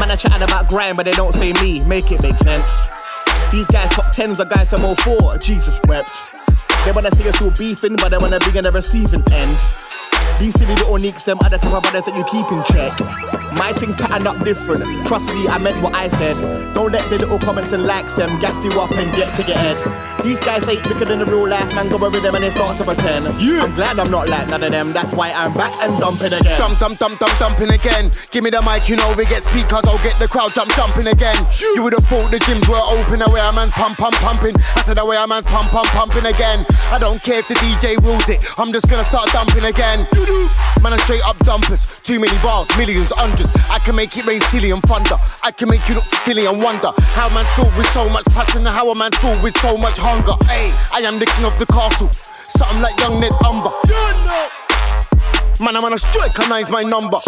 Man, 0.00 0.10
I 0.10 0.16
chatting 0.16 0.42
about 0.42 0.68
grind, 0.70 0.96
but 0.96 1.04
they 1.04 1.12
don't 1.12 1.34
say 1.34 1.52
me, 1.60 1.84
make 1.84 2.10
it 2.12 2.22
make 2.22 2.36
sense. 2.36 2.88
These 3.52 3.66
guys 3.68 3.90
top 3.90 4.10
tens 4.10 4.40
are 4.40 4.46
guys 4.46 4.72
I'm 4.72 4.82
all 4.82 5.36
Jesus 5.36 5.78
wept. 5.86 6.28
They 6.86 6.92
wanna 6.92 7.10
see 7.10 7.28
us 7.28 7.42
all 7.42 7.50
beefing, 7.50 7.96
but 7.96 8.08
they 8.08 8.16
wanna 8.16 8.38
be 8.40 8.56
in 8.56 8.64
the 8.64 8.72
receiving 8.72 9.22
end. 9.32 9.58
These 10.38 10.54
silly 10.54 10.74
little 10.74 10.96
nicks, 10.96 11.24
them 11.24 11.38
other 11.44 11.58
type 11.58 11.74
of 11.74 11.82
brothers 11.82 12.04
that 12.04 12.16
you 12.16 12.24
keep 12.24 12.46
in 12.52 12.62
check. 12.64 12.92
My 13.58 13.72
things 13.72 13.96
patterned 13.96 14.26
up 14.26 14.42
different. 14.44 14.84
Trust 15.06 15.34
me, 15.34 15.48
I 15.48 15.58
meant 15.58 15.82
what 15.82 15.94
I 15.94 16.08
said. 16.08 16.36
Don't 16.74 16.92
let 16.92 17.08
the 17.10 17.18
little 17.18 17.38
comments 17.38 17.72
and 17.72 17.84
likes 17.84 18.14
them 18.14 18.40
gas 18.40 18.64
you 18.64 18.70
up 18.80 18.90
and 18.92 19.12
get 19.14 19.34
to 19.36 19.42
get 19.42 19.56
head. 19.56 19.76
These 20.24 20.40
guys 20.40 20.68
ain't 20.68 20.84
bigger 20.84 21.04
than 21.04 21.18
the 21.20 21.26
real 21.26 21.48
life, 21.48 21.72
man. 21.74 21.88
Go 21.88 21.96
with 21.96 22.22
them 22.22 22.34
and 22.34 22.44
they 22.44 22.50
start 22.50 22.76
to 22.78 22.84
pretend. 22.84 23.24
Yeah. 23.40 23.64
I'm 23.64 23.74
glad 23.74 23.98
I'm 23.98 24.10
not 24.10 24.28
like 24.28 24.48
none 24.48 24.62
of 24.62 24.70
them. 24.70 24.92
That's 24.92 25.12
why 25.12 25.32
I'm 25.32 25.52
back 25.54 25.72
and 25.80 25.98
dumping 25.98 26.32
again. 26.32 26.58
Dump, 26.60 26.78
dump, 26.78 26.98
dump, 26.98 27.18
dump, 27.18 27.32
dumping 27.38 27.72
again. 27.72 28.10
Give 28.30 28.44
me 28.44 28.50
the 28.50 28.60
mic, 28.60 28.88
you 28.88 28.96
know 28.96 29.08
we 29.16 29.24
get 29.24 29.42
speakers. 29.42 29.84
I'll 29.88 30.00
get 30.04 30.16
the 30.16 30.28
crowd 30.28 30.52
jump, 30.52 30.72
jumping 30.76 31.08
again. 31.08 31.36
You 31.60 31.82
would 31.84 31.92
have 31.96 32.04
thought 32.04 32.28
the 32.28 32.36
gyms 32.44 32.68
were 32.68 32.80
open. 32.80 33.20
The 33.20 33.28
way 33.32 33.40
a 33.40 33.52
man's 33.52 33.72
pump, 33.72 33.96
pump, 33.96 34.16
pumping. 34.20 34.56
I 34.76 34.84
said 34.84 34.96
the 35.00 35.04
way 35.04 35.16
a 35.16 35.26
man's 35.26 35.48
pump, 35.48 35.68
pump, 35.72 35.88
pumping 35.96 36.28
again. 36.28 36.64
I 36.92 36.98
don't 37.00 37.20
care 37.22 37.40
if 37.40 37.48
the 37.48 37.56
DJ 37.60 37.96
rules 38.04 38.28
it. 38.28 38.44
I'm 38.60 38.72
just 38.72 38.88
gonna 38.88 39.04
start 39.04 39.32
dumping 39.32 39.64
again. 39.64 40.04
Man, 40.82 40.92
I'm 40.92 40.98
straight 41.00 41.24
up 41.24 41.36
dumpers. 41.44 42.00
Too 42.00 42.20
many 42.20 42.36
bars, 42.42 42.68
millions, 42.76 43.12
hundreds. 43.12 43.52
I 43.70 43.78
can 43.78 43.96
make 43.96 44.16
it 44.16 44.26
rain 44.26 44.40
silly 44.52 44.70
and 44.70 44.82
thunder. 44.82 45.16
I 45.42 45.50
can 45.50 45.68
make 45.68 45.86
you 45.88 45.94
look 45.94 46.04
silly 46.04 46.46
and 46.46 46.60
wonder 46.60 46.92
how 47.16 47.28
man's 47.32 47.50
filled 47.52 47.74
with 47.76 47.88
so 47.92 48.08
much 48.10 48.24
passion 48.26 48.66
and 48.66 48.74
how 48.74 48.90
a 48.90 48.96
man's 48.98 49.16
filled 49.16 49.42
with 49.42 49.56
so 49.58 49.76
much 49.76 49.98
hunger. 49.98 50.36
Hey, 50.44 50.72
I 50.92 51.00
am 51.06 51.18
the 51.18 51.26
king 51.26 51.44
of 51.44 51.56
the 51.58 51.66
castle. 51.66 52.10
Something 52.12 52.82
like 52.82 52.98
young 53.00 53.20
Ned 53.20 53.32
Umber. 53.44 53.72
Man, 55.60 55.76
I'm 55.76 55.84
on 55.84 55.92
a 55.92 55.98
strike, 55.98 56.36
and 56.38 56.48
nine's 56.48 56.70
my 56.70 56.82
number. 56.82 57.18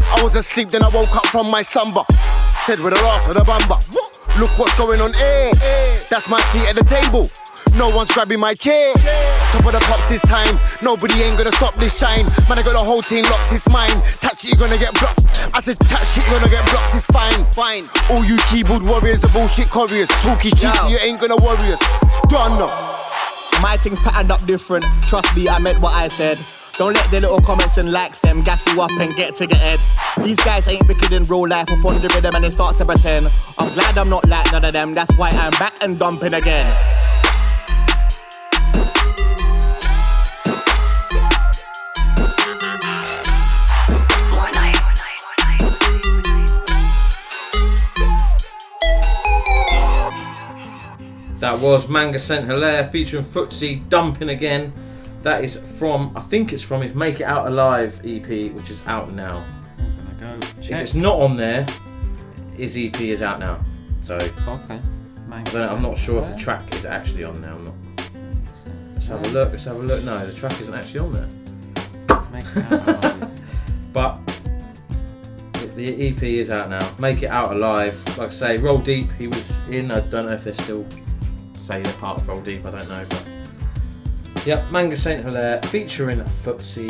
I 0.00 0.22
was 0.22 0.36
asleep, 0.36 0.70
then 0.70 0.82
I 0.82 0.88
woke 0.88 1.14
up 1.16 1.26
from 1.26 1.50
my 1.50 1.62
slumber. 1.62 2.04
Said 2.66 2.80
with 2.80 2.92
a 2.92 2.98
ass 2.98 3.28
with 3.28 3.36
a 3.36 3.44
bumper. 3.44 3.78
Look 4.38 4.50
what's 4.58 4.76
going 4.78 5.00
on, 5.00 5.14
eh? 5.14 5.52
That's 6.08 6.28
my 6.28 6.40
seat 6.52 6.68
at 6.68 6.76
the 6.76 6.84
table. 6.84 7.26
No 7.76 7.88
one's 7.94 8.10
grabbing 8.12 8.40
my 8.40 8.54
chair. 8.54 8.94
Top 9.52 9.64
of 9.64 9.72
the 9.72 9.80
pops 9.86 10.06
this 10.06 10.22
time. 10.22 10.58
Nobody 10.82 11.22
ain't 11.22 11.36
gonna 11.38 11.52
stop 11.52 11.74
this 11.76 11.98
shine. 11.98 12.24
Man, 12.48 12.58
I 12.58 12.62
got 12.62 12.72
the 12.72 12.82
whole 12.82 13.02
team 13.02 13.24
locked, 13.24 13.52
it's 13.52 13.68
mine. 13.68 13.90
Touch 14.20 14.44
it, 14.44 14.50
you're 14.50 14.60
gonna 14.60 14.78
get 14.78 14.92
blocked. 14.98 15.24
I 15.54 15.60
said, 15.60 15.78
touch 15.88 16.18
it, 16.18 16.24
you're 16.28 16.38
gonna 16.38 16.50
get 16.50 16.64
blocked, 16.70 16.94
it's 16.94 17.06
fine. 17.06 17.44
Fine. 17.52 17.84
All 18.10 18.24
you 18.24 18.38
keyboard 18.50 18.82
warriors 18.82 19.24
are 19.24 19.32
bullshit 19.32 19.70
couriers. 19.70 20.08
Talkie 20.20 20.50
cheats, 20.50 20.82
Yo. 20.84 20.88
you 20.88 20.98
ain't 21.04 21.20
gonna 21.20 21.36
worry 21.36 21.72
us. 21.72 21.82
Done. 22.28 22.58
My 23.62 23.76
things 23.76 24.00
patterned 24.00 24.32
up 24.32 24.40
different. 24.44 24.84
Trust 25.08 25.36
me, 25.36 25.48
I 25.48 25.58
meant 25.60 25.80
what 25.80 25.94
I 25.94 26.08
said. 26.08 26.38
Don't 26.80 26.94
let 26.94 27.10
the 27.10 27.20
little 27.20 27.42
comments 27.42 27.76
and 27.76 27.92
likes 27.92 28.20
them 28.20 28.40
gas 28.40 28.66
you 28.72 28.80
up 28.80 28.90
and 28.92 29.14
get 29.14 29.36
to 29.36 29.46
get 29.46 29.58
head. 29.58 29.78
These 30.24 30.38
guys 30.38 30.66
ain't 30.66 30.88
wicked 30.88 31.12
in 31.12 31.24
real 31.24 31.46
life 31.46 31.68
upon 31.70 32.00
the 32.00 32.10
rhythm 32.14 32.34
and 32.34 32.42
they 32.42 32.48
start 32.48 32.74
to 32.78 32.86
pretend. 32.86 33.30
I'm 33.58 33.70
glad 33.74 33.98
I'm 33.98 34.08
not 34.08 34.26
like 34.26 34.50
none 34.50 34.64
of 34.64 34.72
them. 34.72 34.94
That's 34.94 35.14
why 35.18 35.28
I'm 35.28 35.50
back 35.58 35.74
and 35.82 35.98
dumping 35.98 36.32
again. 36.32 36.64
That 51.40 51.60
was 51.60 51.88
Manga 51.90 52.18
Saint 52.18 52.46
Hilare 52.46 52.90
featuring 52.90 53.24
Footsie 53.26 53.86
Dumping 53.90 54.30
Again. 54.30 54.72
That 55.22 55.44
is 55.44 55.56
from, 55.78 56.12
I 56.16 56.20
think 56.20 56.52
it's 56.52 56.62
from 56.62 56.80
his 56.80 56.94
Make 56.94 57.20
It 57.20 57.24
Out 57.24 57.46
Alive 57.46 58.00
EP, 58.04 58.52
which 58.52 58.70
is 58.70 58.82
out 58.86 59.12
now. 59.12 59.44
Gonna 60.18 60.38
go 60.38 60.46
If 60.58 60.70
it's 60.70 60.94
not 60.94 61.20
on 61.20 61.36
there, 61.36 61.66
his 62.56 62.76
EP 62.76 62.98
is 63.00 63.20
out 63.20 63.38
now. 63.38 63.62
So 64.02 64.16
Okay. 64.16 64.80
Makes 65.28 65.54
I 65.54 65.72
am 65.72 65.82
not 65.82 65.96
sure 65.96 66.20
if 66.20 66.28
the 66.28 66.36
track 66.36 66.74
is 66.74 66.84
actually 66.84 67.22
on 67.22 67.40
now 67.40 67.56
or 67.56 67.60
not. 67.60 67.74
Let's 68.94 69.06
have 69.06 69.24
a 69.24 69.28
look. 69.28 69.52
Let's 69.52 69.64
have 69.64 69.76
a 69.76 69.78
look. 69.78 70.02
No, 70.04 70.26
the 70.26 70.32
track 70.32 70.60
isn't 70.60 70.74
actually 70.74 71.00
on 71.00 71.12
there. 71.12 71.28
but 73.92 74.18
the, 75.76 76.08
EP 76.08 76.22
is 76.22 76.50
out 76.50 76.68
now. 76.68 76.90
Make 76.98 77.22
it 77.22 77.28
out 77.28 77.52
alive. 77.52 77.96
Like 78.18 78.28
I 78.28 78.32
say, 78.32 78.58
Roll 78.58 78.78
Deep. 78.78 79.12
He 79.12 79.28
was 79.28 79.52
in. 79.68 79.92
I 79.92 80.00
don't 80.00 80.26
know 80.26 80.32
if 80.32 80.42
they're 80.44 80.54
still 80.54 80.84
saying 81.54 81.84
they're 81.84 81.92
part 81.94 82.18
of 82.18 82.28
Roll 82.28 82.40
Deep. 82.40 82.66
I 82.66 82.70
don't 82.72 82.88
know, 82.88 83.04
but 83.08 83.24
yep, 84.46 84.70
Manga 84.70 84.96
Saint 84.96 85.24
Hilare 85.24 85.64
featuring 85.66 86.20
Footsie. 86.20 86.88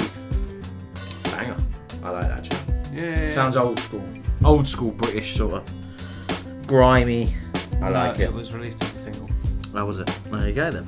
Banger. 1.33 1.57
I 2.05 2.11
like 2.11 2.29
that. 2.29 2.45
Tune. 2.45 2.95
Yeah. 2.97 3.35
Sounds 3.35 3.57
old 3.57 3.79
school. 3.79 4.05
Old 4.45 4.67
school 4.67 4.91
British 4.93 5.37
sort 5.37 5.55
of 5.55 6.67
grimy. 6.67 7.35
I 7.83 7.87
No, 7.87 7.91
like 7.93 8.19
it. 8.19 8.23
It 8.25 8.33
was 8.33 8.53
released 8.55 8.83
as 8.83 8.95
a 8.95 8.99
single. 8.99 9.29
How 9.75 9.87
was 9.87 9.99
it? 10.01 10.07
There 10.31 10.49
you 10.49 10.55
go 10.55 10.71
then. 10.71 10.87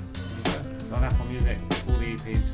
It's 0.81 0.93
on 0.93 1.05
Apple 1.05 1.27
Music, 1.27 1.59
all 1.89 1.95
the 1.95 2.17
EPs. 2.17 2.51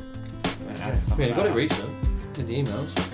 And 0.67 0.79
added 0.81 1.03
some 1.03 1.19
Yeah, 1.19 1.25
you 1.27 1.31
of 1.31 1.37
got 1.37 1.45
it 1.47 1.51
up. 1.51 1.57
recent 1.57 1.89
in 2.37 2.45
the 2.47 2.63
emails. 2.63 3.13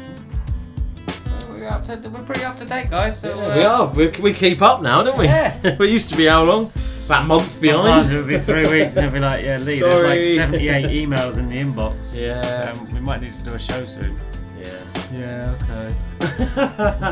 We're 1.50 1.68
up 1.70 1.84
to 1.86 2.10
we're 2.10 2.20
pretty 2.22 2.44
up 2.44 2.58
to 2.58 2.66
date, 2.66 2.90
guys. 2.90 3.20
So 3.20 3.40
uh, 3.40 3.56
we 3.56 3.64
are. 3.64 3.88
We, 3.90 4.08
we 4.22 4.34
keep 4.34 4.62
up 4.62 4.82
now, 4.82 5.02
don't 5.04 5.18
we? 5.18 5.26
Yeah. 5.26 5.76
we 5.80 5.90
used 5.92 6.10
to 6.10 6.18
be 6.18 6.26
how 6.26 6.44
long? 6.44 6.72
About 7.06 7.24
a 7.24 7.28
month 7.28 7.62
behind. 7.62 7.84
Sometimes 7.84 8.10
it 8.10 8.16
would 8.18 8.28
be 8.28 8.40
three 8.40 8.68
weeks 8.68 8.96
and 8.96 9.06
it'd 9.06 9.14
be 9.14 9.20
like, 9.20 9.46
yeah, 9.46 9.58
Lee, 9.60 9.80
there's 9.80 10.04
like 10.04 10.24
78 10.24 10.86
emails 10.86 11.38
in 11.38 11.48
the 11.48 11.56
inbox. 11.56 12.16
Yeah. 12.16 12.74
Um, 12.76 12.92
we 12.94 13.00
might 13.00 13.22
need 13.22 13.32
to 13.34 13.44
do 13.44 13.54
a 13.54 13.60
show 13.60 13.84
soon. 13.84 14.16
Yeah. 14.60 14.82
Yeah, 15.14 15.58
okay. 15.62 15.96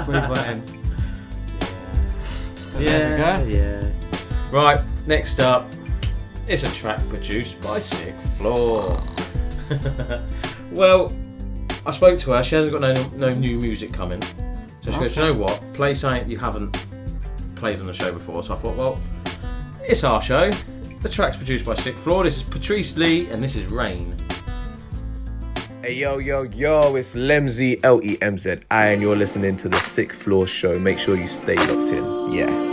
Squeeze 0.03 0.27
one 0.27 0.49
in. 0.49 0.63
But 2.73 2.81
yeah, 2.81 2.97
there 3.17 3.45
we 3.45 3.51
go. 3.51 3.57
yeah. 3.57 3.89
Right, 4.51 4.79
next 5.05 5.39
up, 5.39 5.69
it's 6.47 6.63
a 6.63 6.71
track 6.73 6.99
produced 7.09 7.61
by 7.61 7.79
Sick 7.79 8.15
Floor. 8.37 8.97
well, 10.71 11.13
I 11.85 11.91
spoke 11.91 12.19
to 12.19 12.31
her. 12.31 12.43
She 12.43 12.55
hasn't 12.55 12.73
got 12.73 12.81
no 12.81 13.27
no 13.27 13.33
new 13.33 13.59
music 13.59 13.93
coming, 13.93 14.21
so 14.81 14.91
she 14.91 14.99
goes, 14.99 15.15
"You 15.15 15.23
know 15.23 15.33
what? 15.33 15.61
Play 15.73 15.93
something 15.95 16.29
you 16.29 16.37
haven't 16.37 16.75
played 17.55 17.79
on 17.79 17.85
the 17.85 17.93
show 17.93 18.11
before." 18.11 18.43
So 18.43 18.55
I 18.55 18.57
thought, 18.57 18.75
well, 18.75 18.99
it's 19.87 20.03
our 20.03 20.21
show. 20.21 20.51
The 21.01 21.09
track's 21.09 21.37
produced 21.37 21.65
by 21.65 21.75
Sick 21.75 21.95
Floor. 21.95 22.23
This 22.23 22.37
is 22.37 22.43
Patrice 22.43 22.95
Lee, 22.97 23.29
and 23.29 23.43
this 23.43 23.55
is 23.55 23.65
Rain. 23.67 24.15
Hey 25.81 25.95
yo 25.95 26.17
yo 26.17 26.43
yo, 26.43 26.95
it's 26.95 27.13
Lemzy 27.13 27.79
L 27.83 28.01
E 28.03 28.17
M 28.21 28.37
Z 28.37 28.59
I, 28.71 28.87
and 28.87 29.01
you're 29.01 29.17
listening 29.17 29.57
to 29.57 29.67
the 29.67 29.77
Sick 29.77 30.13
Floor 30.13 30.47
Show. 30.47 30.79
Make 30.79 30.97
sure 30.97 31.17
you 31.17 31.27
stay 31.27 31.55
locked 31.55 31.91
in. 31.91 32.31
Yeah. 32.31 32.72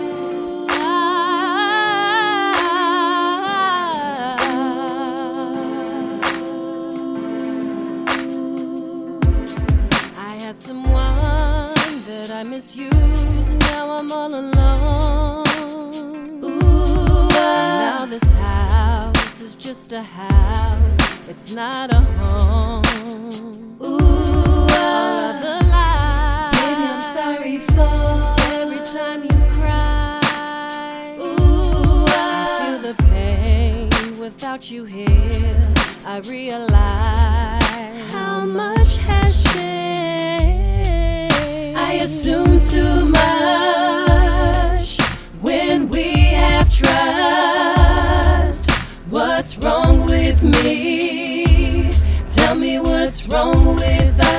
Without 34.61 34.70
you 34.70 34.85
here. 34.85 35.73
I 36.07 36.19
realize 36.28 38.12
how 38.12 38.45
much 38.45 38.99
has 38.99 39.43
changed. 39.45 41.35
I 41.78 42.01
assume 42.03 42.61
too 42.61 43.07
much 43.07 45.01
when 45.41 45.89
we 45.89 46.12
have 46.35 46.70
trust. 46.73 48.70
What's 49.09 49.57
wrong 49.57 50.05
with 50.07 50.43
me? 50.43 51.93
Tell 52.35 52.55
me 52.55 52.78
what's 52.81 53.27
wrong 53.28 53.77
with 53.77 54.20
us. 54.20 54.30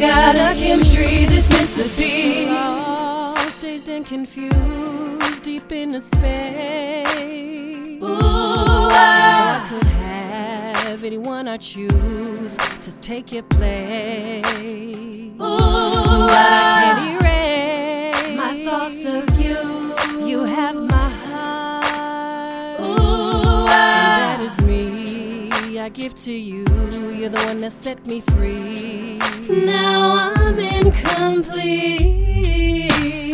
Got 0.00 0.36
a 0.36 0.54
chemistry 0.58 1.26
that's 1.26 1.48
meant 1.50 1.70
to 1.72 1.84
be. 1.96 2.46
Lost, 2.46 3.62
dazed 3.62 3.88
and 3.88 4.04
confused, 4.06 5.42
deep 5.42 5.70
in 5.72 5.88
the 5.90 6.00
space. 6.00 8.02
Ooh, 8.02 8.08
ah. 8.10 9.64
I 9.64 9.68
could 9.68 9.84
have 9.84 11.04
anyone 11.04 11.48
I 11.48 11.56
choose 11.56 12.56
to 12.56 12.92
take 13.00 13.32
your 13.32 13.42
place. 13.44 14.44
Ooh, 15.40 15.40
ah. 15.40 16.26
I 16.30 16.94
can't 16.98 17.22
erase 17.22 18.38
my 18.38 18.64
thoughts 18.64 19.04
of 19.06 19.28
you. 19.40 19.94
You 20.26 20.44
have 20.44 20.76
my 20.76 21.08
heart. 21.08 22.80
Ooh, 22.80 23.66
ah. 23.68 23.68
and 23.68 23.68
that 23.68 24.40
is 24.40 24.60
me. 24.64 25.78
I 25.80 25.88
give 25.88 26.14
to 26.14 26.32
you. 26.32 26.64
You're 27.18 27.30
the 27.30 27.42
one 27.46 27.56
that 27.58 27.72
set 27.72 28.06
me 28.06 28.20
free. 28.20 29.18
Now 29.50 30.32
I'm 30.36 30.58
incomplete. 30.58 32.12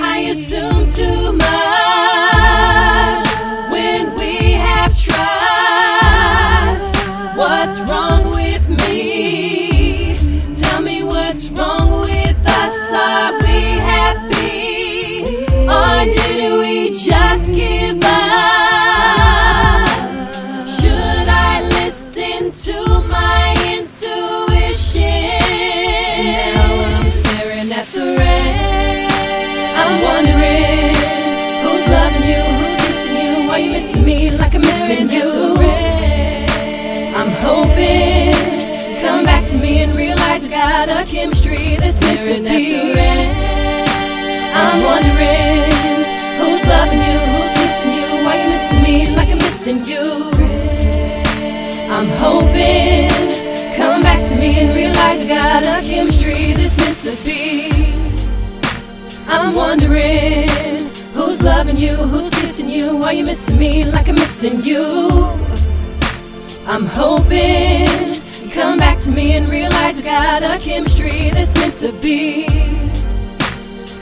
I 0.00 0.18
assume 0.30 0.88
too 0.88 1.32
much 1.32 1.44
when 3.72 4.14
we 4.16 4.52
have 4.52 4.96
trust. 4.96 6.94
What's 7.36 7.80
wrong 7.80 8.33
I'm 34.96 35.10
you. 35.10 35.56
I'm 37.16 37.30
hoping 37.42 38.32
come 39.02 39.24
back 39.24 39.44
to 39.48 39.58
me 39.58 39.82
and 39.82 39.96
realize 39.96 40.44
we 40.44 40.50
got 40.50 40.88
a 40.88 41.04
chemistry 41.04 41.76
that's 41.76 42.00
meant 42.00 42.22
to 42.26 42.40
be. 42.40 42.80
I'm 44.54 44.82
wondering 44.84 46.04
who's 46.38 46.64
loving 46.68 47.02
you, 47.02 47.18
who's 47.32 47.52
kissing 47.54 47.92
you, 47.92 48.24
why 48.24 48.42
you 48.42 48.48
missing 48.48 48.82
me 48.84 49.16
like 49.16 49.30
I'm 49.30 49.38
missing 49.38 49.84
you. 49.84 50.30
I'm 51.90 52.08
hoping 52.22 53.10
come 53.76 54.00
back 54.00 54.24
to 54.28 54.36
me 54.36 54.60
and 54.60 54.74
realize 54.74 55.22
we 55.22 55.28
got 55.28 55.64
a 55.64 55.84
chemistry 55.84 56.52
that's 56.52 56.76
meant 56.76 56.98
to 56.98 57.16
be. 57.24 57.72
I'm 59.26 59.54
wondering 59.56 60.93
who's 61.24 61.42
loving 61.42 61.76
you, 61.78 61.96
who's 61.96 62.28
kissing 62.28 62.68
you, 62.68 62.96
why 62.96 63.12
you 63.12 63.24
missing 63.24 63.58
me 63.58 63.84
like 63.84 64.08
I'm 64.08 64.14
missing 64.16 64.62
you. 64.62 64.84
I'm 66.66 66.84
hoping 66.86 68.20
you 68.42 68.50
come 68.50 68.76
back 68.78 68.98
to 69.00 69.10
me 69.10 69.32
and 69.32 69.48
realize 69.48 69.98
you 69.98 70.04
got 70.04 70.42
a 70.42 70.58
chemistry 70.58 71.30
that's 71.30 71.54
meant 71.54 71.76
to 71.76 71.92
be. 71.92 72.46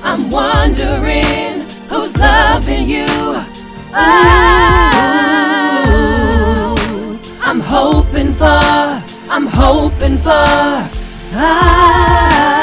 I'm 0.03 0.31
wondering 0.31 1.69
who's 1.89 2.17
loving 2.17 2.89
you. 2.89 3.07
Oh, 3.95 4.09
I'm 7.41 7.61
hoping 7.61 8.35
for, 8.35 9.03
I'm 9.35 9.47
hoping 9.47 10.19
for. 10.19 10.91
Ah. 11.35 12.62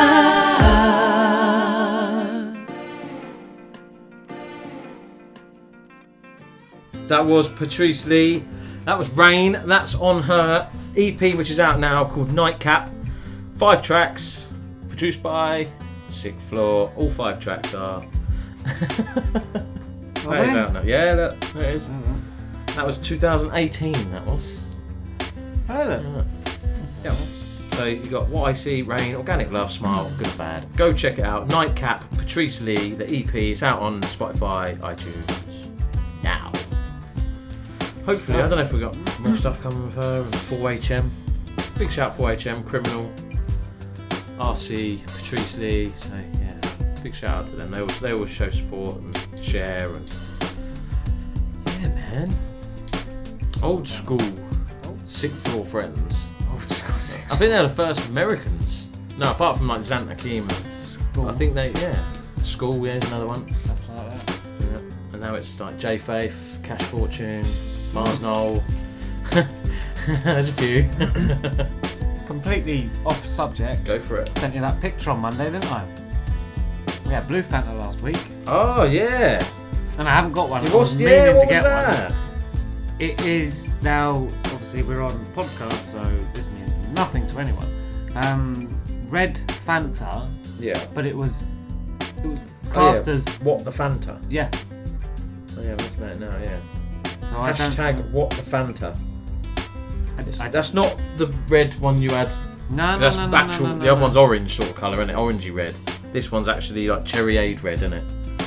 That 7.09 7.25
was 7.25 7.47
Patrice 7.47 8.05
Lee. 8.05 8.43
That 8.85 8.95
was 8.95 9.09
Rain. 9.11 9.59
That's 9.65 9.95
on 9.95 10.21
her 10.23 10.69
EP, 10.95 11.19
which 11.35 11.49
is 11.49 11.59
out 11.59 11.79
now, 11.79 12.05
called 12.05 12.31
Nightcap. 12.31 12.91
Five 13.57 13.81
tracks, 13.81 14.47
produced 14.87 15.23
by 15.23 15.67
Sick 16.09 16.35
Floor. 16.49 16.93
All 16.95 17.09
five 17.09 17.39
tracks 17.39 17.73
are. 17.73 18.05
that 18.63 19.65
is 20.23 20.55
out 20.55 20.73
now. 20.73 20.81
Yeah, 20.83 21.13
look, 21.13 21.39
there 21.53 21.71
it 21.71 21.75
is. 21.77 21.89
That 22.75 22.85
was 22.85 22.99
2018. 22.99 24.11
That 24.11 24.25
was. 24.27 24.59
Oh, 25.67 25.83
look. 25.83 26.25
Yeah. 27.03 27.11
So 27.11 27.85
you 27.85 28.05
got 28.05 28.27
What 28.29 28.49
I 28.49 28.53
See, 28.53 28.83
Rain, 28.83 29.15
Organic 29.15 29.51
Love, 29.51 29.71
Smile, 29.71 30.11
Good 30.19 30.27
or 30.27 30.37
Bad. 30.37 30.67
Go 30.75 30.93
check 30.93 31.17
it 31.17 31.25
out. 31.25 31.47
Nightcap, 31.47 32.07
Patrice 32.11 32.61
Lee, 32.61 32.91
the 32.93 33.05
EP. 33.05 33.33
It's 33.33 33.63
out 33.63 33.79
on 33.79 33.99
Spotify, 34.01 34.77
iTunes 34.77 35.69
now. 36.21 36.51
Hopefully, 38.09 38.39
I 38.39 38.47
don't 38.47 38.57
know 38.57 38.63
if 38.63 38.73
we've 38.73 38.81
got 38.81 39.19
more 39.19 39.35
stuff 39.35 39.61
coming 39.61 39.83
with 39.83 39.93
her. 39.93 40.23
and 40.23 40.33
4HM. 40.33 41.11
Big 41.77 41.91
shout 41.91 42.17
4HM, 42.17 42.65
Criminal, 42.65 43.07
RC, 44.39 45.05
Patrice 45.05 45.57
Lee. 45.59 45.93
So 45.95 46.09
yeah, 46.39 47.03
big 47.03 47.13
shout 47.13 47.29
out 47.29 47.47
to 47.49 47.55
them. 47.55 47.69
They 47.69 47.81
always, 47.81 47.99
they 47.99 48.11
always 48.11 48.31
show 48.31 48.49
support 48.49 48.99
and 48.99 49.43
share 49.43 49.91
and 49.93 50.11
yeah, 51.67 51.89
man. 51.89 52.35
Old 53.61 53.87
school, 53.87 54.19
sick 55.05 55.29
floor 55.29 55.63
friends. 55.63 56.15
Old 56.51 56.67
school. 56.67 56.95
I 56.95 57.35
think 57.35 57.51
they're 57.51 57.61
the 57.61 57.69
first 57.69 58.09
Americans. 58.09 58.87
No, 59.19 59.29
apart 59.29 59.59
from 59.59 59.67
like 59.67 59.81
Zant 59.81 60.07
Hakeem. 60.07 60.47
I 61.27 61.33
think 61.33 61.53
they, 61.53 61.73
yeah. 61.73 62.03
School, 62.41 62.87
yeah, 62.87 62.93
is 62.93 63.03
another 63.03 63.27
one. 63.27 63.47
Stuff 63.53 63.87
like 63.89 64.25
that. 64.25 64.39
Yeah. 64.61 64.77
And 65.11 65.21
now 65.21 65.35
it's 65.35 65.59
like 65.59 65.77
J 65.77 65.99
Faith, 65.99 66.59
Cash 66.63 66.81
Fortune, 66.83 67.45
Mars 67.93 68.19
Knoll. 68.21 68.63
There's 70.23 70.49
a 70.49 70.53
few. 70.53 70.89
Completely 72.27 72.89
off 73.05 73.25
subject. 73.25 73.83
Go 73.85 73.99
for 73.99 74.17
it. 74.17 74.29
Sent 74.37 74.53
you 74.55 74.61
that 74.61 74.79
picture 74.81 75.11
on 75.11 75.19
Monday, 75.19 75.45
didn't 75.45 75.71
I? 75.71 75.85
We 77.05 77.13
had 77.13 77.27
Blue 77.27 77.41
Fanta 77.41 77.77
last 77.79 78.01
week. 78.01 78.19
Oh 78.47 78.83
yeah. 78.83 79.43
And 79.97 80.07
I 80.07 80.11
haven't 80.11 80.33
got 80.33 80.49
one. 80.49 80.63
It 80.65 80.71
I 80.71 80.75
was- 80.75 80.95
yeah, 80.95 81.07
meaning 81.09 81.35
what 81.35 81.41
to 81.41 81.45
was 81.47 81.53
get 81.55 81.63
that? 81.63 82.11
one. 82.11 82.19
It 82.99 83.21
is 83.21 83.75
now 83.81 84.27
obviously 84.45 84.83
we're 84.83 85.01
on 85.01 85.25
podcast, 85.27 85.91
so 85.91 86.03
this 86.33 86.47
means 86.51 86.71
nothing 86.89 87.25
to 87.27 87.39
anyone. 87.39 87.67
Um, 88.15 88.79
red 89.09 89.35
Fanta. 89.65 90.29
Yeah. 90.59 90.83
But 90.93 91.05
it 91.05 91.15
was 91.15 91.43
it 92.17 92.25
was 92.25 92.39
Oh, 92.39 92.71
classed 92.71 93.07
yeah. 93.07 93.13
as 93.15 93.25
what 93.39 93.65
the 93.65 93.71
Fanta. 93.71 94.19
yeah. 94.29 94.49
Oh, 95.57 95.61
yeah, 95.63 95.71
I'm 95.71 95.77
looking 95.77 96.03
at 96.03 96.11
it 96.11 96.19
now. 96.19 96.37
Yeah. 96.43 96.59
So 97.29 97.35
Hashtag 97.35 98.09
what 98.11 98.29
the 98.31 98.41
Fanta. 98.41 98.97
I- 100.39 100.49
That's 100.49 100.73
not 100.73 100.95
the 101.17 101.27
red 101.47 101.73
one 101.79 102.01
you 102.01 102.09
had. 102.11 102.29
No, 102.69 102.93
no, 102.93 102.99
That's 102.99 103.15
no, 103.17 103.27
no, 103.27 103.37
actual. 103.37 103.67
no, 103.67 103.73
no, 103.75 103.79
the 103.81 103.89
other 103.91 103.99
no. 103.99 104.03
one's 104.05 104.17
orange 104.17 104.55
sort 104.55 104.69
of 104.69 104.75
colour, 104.75 104.95
isn't 105.01 105.09
it? 105.09 105.15
Orangey 105.15 105.53
red. 105.55 105.73
This 106.13 106.31
one's 106.31 106.47
actually 106.47 106.87
like 106.87 107.03
cherryade 107.03 107.63
red, 107.63 107.75
isn't 107.81 107.93
it? 107.93 108.03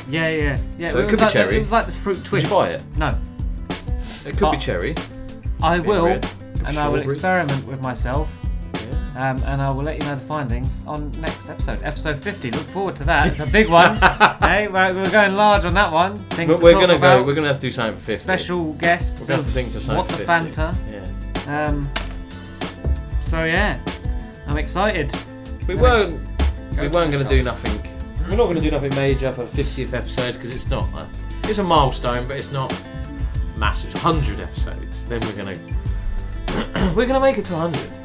Yeah, 0.09 0.29
yeah, 0.29 0.59
yeah. 0.79 0.91
So 0.91 0.99
it 0.99 1.03
was 1.03 1.11
could 1.11 1.19
be 1.19 1.23
like 1.25 1.33
the- 1.33 1.39
cherry. 1.39 1.57
it 1.57 1.61
was 1.61 1.71
like 1.73 1.87
the 1.87 1.93
fruit 1.93 2.25
twist. 2.25 2.45
you 2.47 2.51
buy 2.51 2.69
it? 2.71 2.85
No. 2.97 3.17
It 4.27 4.37
could 4.37 4.51
be 4.53 4.59
cherry. 4.59 4.95
I 5.63 5.79
will, 5.79 6.05
red. 6.07 6.27
and 6.67 6.79
I 6.79 6.89
will 6.89 6.99
Strawberry. 7.03 7.05
experiment 7.05 7.67
with 7.67 7.81
myself. 7.81 8.29
Um, 9.15 9.43
and 9.45 9.61
I 9.61 9.71
will 9.71 9.83
let 9.83 9.99
you 9.99 10.05
know 10.05 10.15
the 10.15 10.23
findings 10.23 10.81
on 10.87 11.11
next 11.21 11.51
episode, 11.51 11.83
episode 11.83 12.23
50. 12.23 12.51
Look 12.51 12.63
forward 12.63 12.97
to 12.97 13.05
that. 13.05 13.27
It's 13.27 13.41
a 13.41 13.47
big 13.47 13.69
one. 13.69 13.97
hey, 14.41 14.69
right, 14.69 14.95
we're 14.95 15.11
going 15.11 15.35
large 15.35 15.67
on 15.67 15.75
that 15.75 15.93
one. 15.93 16.17
Things 16.17 16.51
But 16.51 16.63
we're 16.63 16.73
talk 16.73 16.83
gonna 16.83 16.99
go. 16.99 17.23
We're 17.23 17.35
gonna 17.35 17.49
have 17.49 17.57
to 17.57 17.63
do 17.63 17.73
something 17.73 17.99
for 17.99 18.07
50. 18.07 18.23
special 18.23 18.73
guests. 18.75 19.29
We're 19.29 19.37
have 19.37 19.45
to 19.45 19.51
think 19.51 19.75
of 19.75 19.83
something 19.83 19.97
What 19.97 20.09
the 20.09 20.17
50. 20.17 20.27
Fanta? 20.27 20.75
Yeah. 20.91 21.67
Um, 21.67 21.91
so 23.21 23.45
yeah, 23.45 23.79
I'm 24.47 24.57
excited. 24.57 25.13
We 25.69 25.75
weren't. 25.75 26.21
We 26.79 26.89
weren't 26.89 27.13
going 27.13 27.23
to 27.23 27.29
do 27.29 27.43
nothing. 27.43 27.79
We're 28.29 28.37
not 28.37 28.45
going 28.45 28.57
to 28.57 28.63
do 28.63 28.71
nothing 28.71 28.95
major 28.95 29.33
for 29.33 29.45
the 29.45 29.63
50th 29.63 29.93
episode 29.93 30.35
because 30.35 30.55
it's 30.55 30.69
not. 30.69 30.89
A, 30.95 31.09
it's 31.45 31.59
a 31.59 31.65
milestone, 31.65 32.27
but 32.27 32.37
it's 32.37 32.53
not 32.53 32.73
massive. 33.57 33.93
100 33.95 34.41
episodes. 34.41 35.07
Then 35.07 35.21
we're 35.21 35.45
going 35.45 35.55
to. 35.55 36.93
we're 36.97 37.07
going 37.07 37.09
to 37.15 37.21
make 37.21 37.39
it 37.39 37.45
to 37.47 37.53
100. 37.53 38.02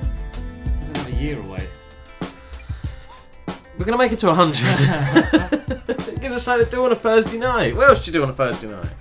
Year 1.18 1.40
away. 1.40 1.68
We're 3.78 3.86
to 3.86 3.98
make 3.98 4.12
it 4.12 4.20
to 4.20 4.28
100. 4.28 5.90
it 5.90 6.22
gives 6.22 6.34
us 6.36 6.44
something 6.44 6.66
to 6.66 6.72
do 6.72 6.86
on 6.86 6.92
a 6.92 6.96
Thursday 6.96 7.38
night. 7.38 7.76
What 7.76 7.90
else 7.90 8.04
do 8.06 8.12
you 8.12 8.14
do 8.14 8.24
on 8.24 8.30
a 8.30 8.34
Thursday 8.34 8.68
night? 8.70 8.94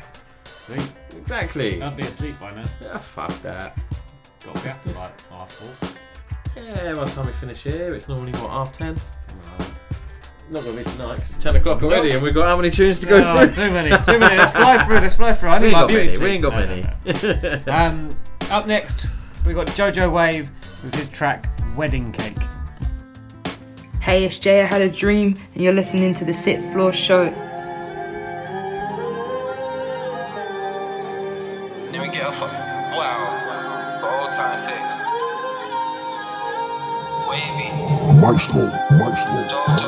Sleep. 0.44 0.82
Exactly. 1.16 1.82
I'd 1.82 1.96
be 1.96 2.02
asleep 2.04 2.38
by 2.38 2.50
now. 2.52 2.64
Yeah, 2.82 2.98
fuck 2.98 3.30
that. 3.42 3.78
Got 4.44 4.56
to 4.56 4.62
be 4.62 4.68
up 4.70 4.86
at 4.86 4.94
like 4.96 5.20
half 5.30 5.52
four. 5.52 5.88
Yeah, 6.56 6.94
by 6.94 7.04
the 7.04 7.10
time 7.10 7.26
we 7.26 7.32
finish 7.32 7.62
here, 7.62 7.94
it's 7.94 8.08
normally 8.08 8.32
what 8.32 8.50
half 8.50 8.72
ten. 8.72 8.96
Not 10.48 10.62
gonna 10.64 10.76
be 10.76 10.84
tonight. 10.84 11.16
'cause 11.18 11.30
it's 11.34 11.42
ten 11.44 11.56
o'clock 11.56 11.82
already, 11.82 12.12
and 12.12 12.22
we've 12.22 12.32
got 12.34 12.46
how 12.46 12.56
many 12.56 12.70
tunes 12.70 12.98
to 13.00 13.06
go 13.06 13.18
No, 13.18 13.36
through? 13.48 13.66
too 13.66 13.72
many, 13.74 13.90
too 14.04 14.18
many. 14.18 14.36
Let's 14.36 14.52
fly 14.52 14.84
through. 14.84 14.96
Let's 15.00 15.16
fly 15.16 15.32
through. 15.32 15.48
I 15.50 15.58
We 15.60 15.66
need 15.66 15.66
ain't 15.66 15.74
my 15.74 15.80
got 15.80 15.90
many, 15.92 16.18
we 16.18 16.26
ain't 16.30 16.42
got 16.42 16.52
No, 16.52 16.60
no, 16.60 16.66
many. 16.66 17.62
no. 17.66 17.72
um, 17.72 18.18
up 18.50 18.66
next, 18.68 19.06
we 19.46 19.54
got 19.54 19.68
Jojo 19.68 20.10
Wave 20.10 20.50
with 20.82 20.94
his 20.94 21.08
track 21.08 21.48
"Wedding 21.76 22.12
Cake." 22.12 22.36
Hey, 24.00 24.24
it's 24.24 24.38
Jay. 24.38 24.62
I 24.62 24.64
had 24.66 24.82
a 24.82 24.88
dream, 24.90 25.36
and 25.54 25.62
you're 25.62 25.72
listening 25.72 26.14
to 26.14 26.24
the 26.24 26.34
Sit 26.34 26.60
Floor 26.72 26.92
Show. 26.92 27.24
Let 31.92 32.02
me 32.02 32.08
get 32.12 32.26
off. 32.26 32.40
Wow. 32.40 34.00
For 34.00 34.10
old 34.10 34.32
time 34.32 34.58
six. 34.58 34.78
Wavy. 37.28 37.70
Maestro, 38.20 38.66
maestro, 38.98 39.36
Jojo. 39.46 39.86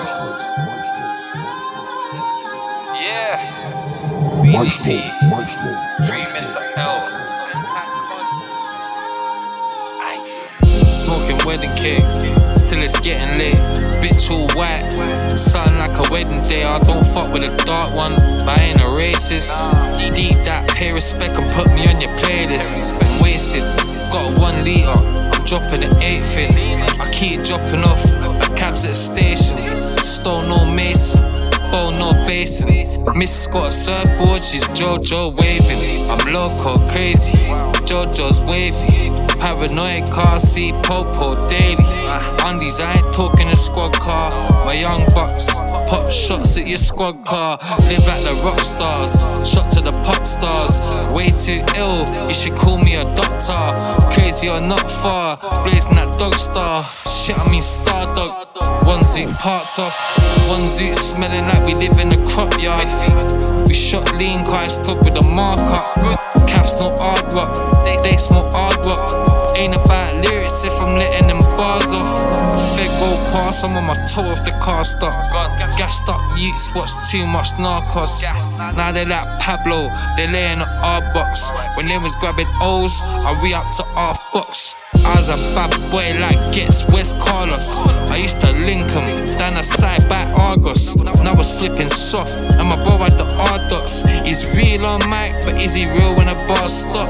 Yeah. 3.01 3.39
maestro, 4.45 4.93
BGP. 4.93 5.31
maestro. 5.31 5.71
Free 6.07 6.25
Mr. 6.25 6.77
L. 6.77 6.98
Smoking 11.09 11.41
wedding 11.47 11.75
cake 11.75 12.05
till 12.69 12.83
it's 12.83 13.01
getting 13.01 13.39
late. 13.39 13.57
Bitch 14.05 14.31
all 14.31 14.47
white, 14.55 14.85
something 15.39 15.79
like 15.79 15.97
a 15.97 16.13
wedding 16.13 16.43
day. 16.43 16.65
I 16.65 16.79
don't 16.81 17.03
fuck 17.03 17.33
with 17.33 17.45
a 17.45 17.65
dark 17.65 17.95
one, 17.95 18.13
but 18.45 18.59
I 18.59 18.61
ain't 18.69 18.81
a 18.83 18.93
racist. 18.93 19.49
Deep 20.15 20.37
that 20.45 20.69
pay 20.69 20.93
respect 20.93 21.33
and 21.39 21.51
put 21.53 21.73
me 21.73 21.89
on 21.89 22.03
your 22.03 22.11
playlist. 22.19 22.93
I'm 22.93 23.23
wasted, 23.23 23.65
got 24.13 24.39
one 24.39 24.63
liter. 24.65 24.93
I'm 25.33 25.45
dropping 25.47 25.81
the 25.81 25.99
eighth 26.05 26.37
in. 26.37 26.53
I 27.01 27.09
keep 27.11 27.43
dropping 27.43 27.81
off 27.89 28.05
like 28.21 28.55
cabs 28.55 28.85
at 28.85 28.91
the 28.91 28.95
station. 28.95 29.77
Stole 29.77 30.43
no 30.43 30.71
mason. 30.71 31.19
Bowl 31.73 31.91
no 31.93 32.13
basin. 32.27 32.69
Miss 33.17 33.47
got 33.47 33.69
a 33.69 33.73
surfboard, 33.73 34.43
she's 34.43 34.69
JoJo 34.77 35.41
waving. 35.41 36.11
I'm 36.11 36.35
loco, 36.35 36.87
crazy. 36.91 37.33
JoJo's 37.89 38.43
wavy. 38.43 39.28
Paranoid 39.41 40.11
car 40.11 40.41
seat, 40.41 40.75
popo 40.83 41.49
daily. 41.49 41.85
Undies, 42.45 42.81
I 42.81 42.95
ain't 42.99 43.15
talking 43.15 43.49
a 43.49 43.57
squad 43.57 43.93
car. 43.95 44.31
My 44.65 44.75
young 44.75 45.05
bucks, 45.15 45.47
pop 45.89 46.11
shots 46.11 46.57
at 46.57 46.67
your 46.67 46.79
squad 46.79 47.25
car. 47.25 47.59
Live 47.89 48.07
like 48.07 48.25
the 48.25 48.41
rock 48.45 48.61
stars, 48.61 49.21
shot 49.49 49.71
to 49.73 49.81
the 49.81 49.93
pop 50.03 50.27
stars. 50.27 50.81
Way 51.15 51.31
too 51.31 51.63
ill, 51.77 52.07
you 52.29 52.35
should 52.35 52.57
call 52.57 52.79
me 52.79 52.97
a 52.97 53.05
doctor. 53.15 54.13
Crazy 54.13 54.49
or 54.49 54.61
not 54.61 54.91
far, 54.91 55.37
blazing 55.63 55.95
that 55.95 56.19
dog 56.19 56.35
star. 56.35 56.83
Shit, 56.83 57.39
I 57.39 57.51
mean 57.51 57.63
star 57.63 58.07
dog. 58.17 58.48
One 58.59 59.05
zoot 59.05 59.33
parked 59.39 59.79
off, 59.79 59.97
one 60.49 60.67
zoot 60.67 60.95
smelling 60.95 61.47
like 61.47 61.65
we 61.65 61.75
live 61.75 61.99
in 61.99 62.11
a 62.11 62.27
crop 62.27 62.53
yard. 62.61 62.89
We 63.69 63.75
shot 63.75 64.17
lean, 64.17 64.45
cars 64.45 64.79
cooked 64.79 65.05
with 65.05 65.17
a 65.17 65.23
marker. 65.23 65.83
Caps 66.47 66.79
no 66.81 66.97
hard 66.97 67.23
rock, 67.35 67.85
they, 67.85 68.17
smoke 68.17 68.53
hard 68.53 68.77
rock. 68.79 69.57
Ain't 69.57 69.75
about 69.75 70.15
lyrics 70.17 70.65
if 70.65 70.73
I'm 70.81 70.99
letting 70.99 71.29
them 71.29 71.41
bars 71.57 71.93
off. 71.93 72.77
Fed 72.77 72.91
go 72.99 73.17
past, 73.31 73.65
I'm 73.65 73.77
on 73.77 73.85
my 73.85 73.97
toe 74.07 74.31
of 74.31 74.45
the 74.45 74.53
car 74.61 74.85
stop. 74.85 75.15
Gassed 75.79 76.09
up 76.09 76.21
youths, 76.39 76.75
watch 76.75 76.91
too 77.11 77.27
much 77.27 77.51
narcos. 77.59 78.23
Now 78.75 78.91
they're 78.93 79.07
like 79.07 79.41
Pablo, 79.41 79.89
they 80.17 80.27
lay 80.31 80.53
in 80.53 80.59
the 80.61 80.69
R 80.83 81.01
box. 81.15 81.51
When 81.77 81.87
they 81.87 81.99
was 81.99 82.15
grabbing 82.17 82.49
O's, 82.61 83.03
I 83.05 83.39
re 83.43 83.53
up 83.55 83.71
to 83.77 83.85
half 83.95 84.19
box. 84.33 84.75
I 85.05 85.17
was 85.17 85.29
a 85.29 85.37
bad 85.55 85.73
boy 85.91 86.19
like 86.21 86.53
gets 86.53 86.85
West 86.89 87.19
Carlos. 87.19 87.81
I 88.11 88.17
used 88.17 88.41
to 88.41 88.53
link 88.53 88.91
'em 88.95 89.39
down 89.39 89.55
the 89.55 89.63
side 89.63 90.09
by 90.09 90.23
Argos. 90.33 90.97
Now 90.97 91.33
I 91.33 91.35
was 91.35 91.53
flipping 91.53 91.89
soft, 91.89 92.33
and 92.59 92.69
my 92.69 92.77
bro 92.83 92.99
had 92.99 93.19
the 93.19 93.27
R 93.53 93.59
dots. 93.69 94.03
He's 94.25 94.47
real 94.47 94.85
on 94.87 95.01
mic, 95.09 95.33
but 95.45 95.55
is 95.61 95.75
he 95.75 95.87
real 95.87 96.15
when 96.17 96.27
the 96.27 96.37
bar 96.47 96.69
stop? 96.69 97.09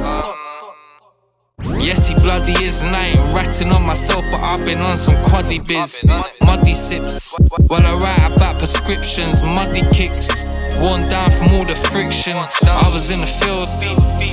Yes, 1.65 2.07
he 2.07 2.15
bloody 2.15 2.53
is, 2.53 2.83
and 2.83 2.95
I 2.95 3.07
ain't 3.07 3.35
ratting 3.35 3.73
on 3.73 3.85
myself, 3.85 4.25
but 4.31 4.41
I've 4.41 4.65
been 4.65 4.79
on 4.79 4.97
some 4.97 5.15
quaddy 5.25 5.59
biz. 5.59 6.05
Muddy 6.47 6.73
sips, 6.73 7.37
while 7.69 7.85
I 7.85 7.95
write 7.99 8.37
about 8.37 8.59
prescriptions, 8.59 9.43
muddy 9.43 9.83
kicks, 9.93 10.45
worn 10.81 11.09
down 11.09 11.33
from 11.33 11.49
all 11.55 11.65
the 11.65 11.75
friction. 11.75 12.37
I 12.37 12.89
was 12.93 13.11
in 13.11 13.21
the 13.21 13.27
field, 13.27 13.69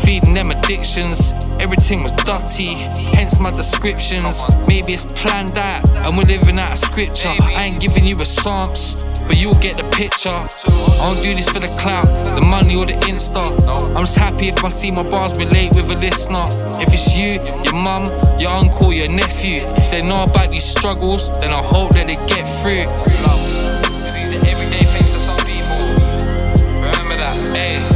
feeding 0.06 0.36
them 0.36 0.52
addictions. 0.52 1.34
Everything 1.60 2.04
was 2.04 2.12
dirty, 2.12 2.76
hence 3.18 3.40
my 3.40 3.50
descriptions. 3.50 4.46
Maybe 4.68 4.94
it's 4.94 5.06
planned 5.06 5.58
out, 5.58 5.90
and 6.06 6.16
we're 6.16 6.26
living 6.26 6.60
out 6.60 6.74
of 6.74 6.78
scripture. 6.78 7.34
I 7.42 7.64
ain't 7.64 7.82
giving 7.82 8.06
you 8.06 8.18
a 8.18 8.26
psalms. 8.26 8.98
But 9.28 9.42
you'll 9.42 9.56
get 9.56 9.76
the 9.76 9.84
picture. 9.90 10.30
I 10.30 11.14
don't 11.14 11.24
do 11.24 11.34
this 11.34 11.50
for 11.50 11.60
the 11.60 11.76
clout, 11.80 12.06
the 12.36 12.46
money 12.46 12.76
or 12.76 12.86
the 12.86 12.94
insta. 13.10 13.58
Just 14.06 14.20
happy 14.20 14.50
if 14.50 14.64
I 14.64 14.70
see 14.70 14.92
my 14.92 15.02
bars 15.02 15.36
relate 15.36 15.72
with 15.74 15.90
a 15.90 15.98
listener. 15.98 16.46
If 16.80 16.94
it's 16.94 17.18
you, 17.18 17.42
your 17.64 17.74
mum, 17.74 18.06
your 18.40 18.52
uncle, 18.52 18.94
your 18.94 19.10
nephew, 19.10 19.62
if 19.66 19.90
they 19.90 20.04
know 20.04 20.26
about 20.26 20.52
these 20.52 20.64
struggles, 20.64 21.32
then 21.40 21.50
I 21.50 21.64
hope 21.64 21.94
that 21.94 22.06
they 22.06 22.16
get 22.28 22.46
through. 22.62 22.86
Cause 22.86 24.14
these 24.14 24.36
are 24.36 24.46
everyday 24.46 24.86
things 24.86 25.12
to 25.12 25.18
some 25.18 25.40
people. 25.40 25.80
Remember 26.86 27.18
that, 27.18 27.36
hey. 27.56 27.95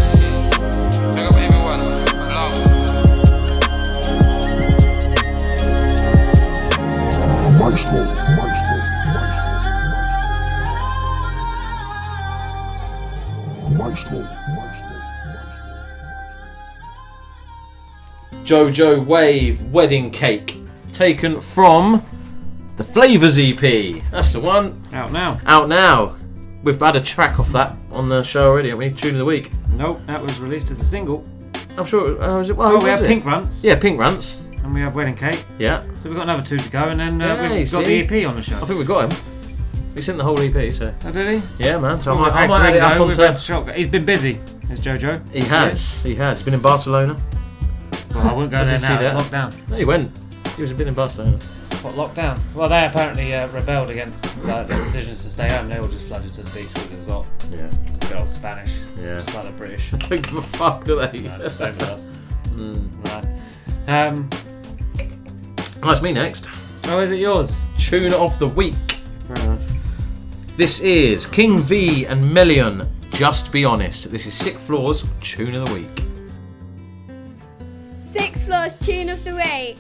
Jojo 18.50 19.06
Wave 19.06 19.62
Wedding 19.72 20.10
Cake, 20.10 20.58
taken 20.92 21.40
from 21.40 22.04
the 22.78 22.84
Flavors 22.84 23.38
EP. 23.38 24.02
That's 24.10 24.34
the 24.34 24.40
one. 24.40 24.82
Out 24.92 25.12
now. 25.12 25.40
Out 25.46 25.70
now. 25.70 26.16
We've 26.64 26.80
had 26.80 26.96
a 26.96 27.00
track 27.00 27.40
off 27.40 27.52
that 27.52 27.76
on 27.92 28.10
the 28.10 28.24
show 28.24 28.50
already, 28.50 28.70
haven't 28.70 28.88
we? 28.88 28.92
Tune 28.92 29.12
of 29.12 29.18
the 29.20 29.26
week. 29.26 29.52
Nope, 29.74 30.02
that 30.08 30.20
was 30.20 30.40
released 30.40 30.72
as 30.72 30.82
a 30.82 30.84
single. 30.84 31.24
I'm 31.78 31.86
sure. 31.86 32.20
Uh, 32.20 32.40
was 32.40 32.50
it, 32.50 32.58
well, 32.58 32.72
Oh, 32.72 32.84
we 32.84 32.90
have 32.90 33.04
it? 33.04 33.08
Pink 33.08 33.24
Runts. 33.24 33.64
Yeah, 33.64 33.76
Pink 33.76 34.00
Runts. 34.00 34.40
And 34.64 34.74
we 34.74 34.82
have 34.82 34.96
Wedding 34.96 35.16
Cake. 35.16 35.46
Yeah. 35.60 35.84
So 36.00 36.10
we've 36.10 36.16
got 36.18 36.24
another 36.24 36.42
two 36.42 36.58
to 36.58 36.70
go, 36.72 36.90
and 36.90 37.00
then 37.00 37.22
uh, 37.22 37.28
Yeah, 37.36 37.52
we've 37.54 37.72
got 37.72 37.86
see? 37.86 38.02
the 38.02 38.22
EP 38.24 38.28
on 38.28 38.36
the 38.36 38.42
show. 38.42 38.56
I 38.56 38.62
think 38.62 38.80
we've 38.80 38.88
got 38.88 39.12
him. 39.14 39.20
We 39.94 40.02
sent 40.02 40.18
the 40.18 40.24
whole 40.24 40.40
EP, 40.40 40.74
so. 40.74 40.92
Oh, 41.06 41.12
did 41.12 41.40
he? 41.40 41.64
Yeah, 41.64 41.78
man. 41.78 42.02
So 42.02 42.16
Well, 42.16 42.26
I 42.26 42.30
might, 42.32 42.36
I 42.46 42.48
might 42.48 42.70
add 42.72 42.76
it 42.78 42.82
up 42.82 42.92
we've 42.94 43.10
onto. 43.10 43.22
had 43.22 43.40
Shotgun. 43.40 43.76
He's 43.76 43.90
been 43.90 44.06
busy, 44.06 44.40
is 44.72 44.80
Jojo. 44.80 45.22
He 45.30 45.42
has. 45.42 46.02
He 46.02 46.16
has. 46.16 46.40
He's 46.40 46.46
been 46.46 46.56
in 46.56 46.62
Barcelona. 46.62 47.16
Well, 48.14 48.28
I 48.28 48.34
wouldn't 48.34 48.52
go 48.52 48.58
I 48.58 48.64
there 48.66 48.80
see 48.80 48.88
now. 48.90 49.02
It's 49.20 49.32
locked. 49.32 49.70
No, 49.70 49.76
he 49.78 49.86
went. 49.86 50.12
He 50.56 50.62
was 50.64 50.74
been 50.74 50.88
in 50.88 50.94
Barcelona. 50.94 51.38
What 51.82 51.96
lockdown? 51.96 52.38
Well, 52.54 52.68
they 52.68 52.86
apparently 52.86 53.34
uh, 53.34 53.48
rebelled 53.50 53.90
against 53.90 54.26
uh, 54.40 54.64
their 54.64 54.80
decisions 54.82 55.24
to 55.24 55.30
stay 55.30 55.48
home. 55.50 55.70
They 55.70 55.78
all 55.78 55.88
just 55.88 56.06
flooded 56.08 56.34
to 56.34 56.44
the 56.44 56.52
beach 56.52 56.74
because 56.74 56.92
it 56.92 57.00
was 57.00 57.08
hot. 57.08 57.26
Yeah. 57.52 57.72
Good 58.02 58.18
old 58.18 58.30
Spanish. 58.30 58.72
Yeah. 59.00 59.22
Just 59.22 59.34
like 59.36 59.46
the 59.46 59.52
British. 59.52 59.92
Don't 59.98 60.10
give 60.22 60.36
a 60.38 60.42
fuck, 60.42 60.84
do 60.84 61.00
they? 61.00 61.20
No, 61.20 61.48
same 61.48 61.76
with 61.78 61.84
us. 61.84 62.12
Mm. 62.50 62.90
Right. 63.06 64.10
Um, 64.12 64.30
Oh, 65.82 65.92
it's 65.92 66.02
me 66.02 66.12
next. 66.12 66.46
oh, 66.88 67.00
is 67.00 67.12
it 67.12 67.22
yours? 67.22 67.56
Tune 67.78 68.12
of 68.14 68.38
the 68.38 68.48
week. 68.48 68.76
This 70.58 70.82
is 70.82 71.26
King 71.26 71.60
V 71.60 72.06
and 72.06 72.22
Meleon. 72.22 72.90
Just 73.12 73.50
be 73.54 73.64
honest. 73.64 74.12
This 74.12 74.26
is 74.26 74.34
Sick 74.34 74.58
Floors 74.58 75.06
Tune 75.22 75.56
of 75.56 75.70
the 75.70 75.74
Week. 75.76 75.88
Tune 78.78 79.10
of 79.10 79.24
the 79.24 79.36
Week. 79.36 79.78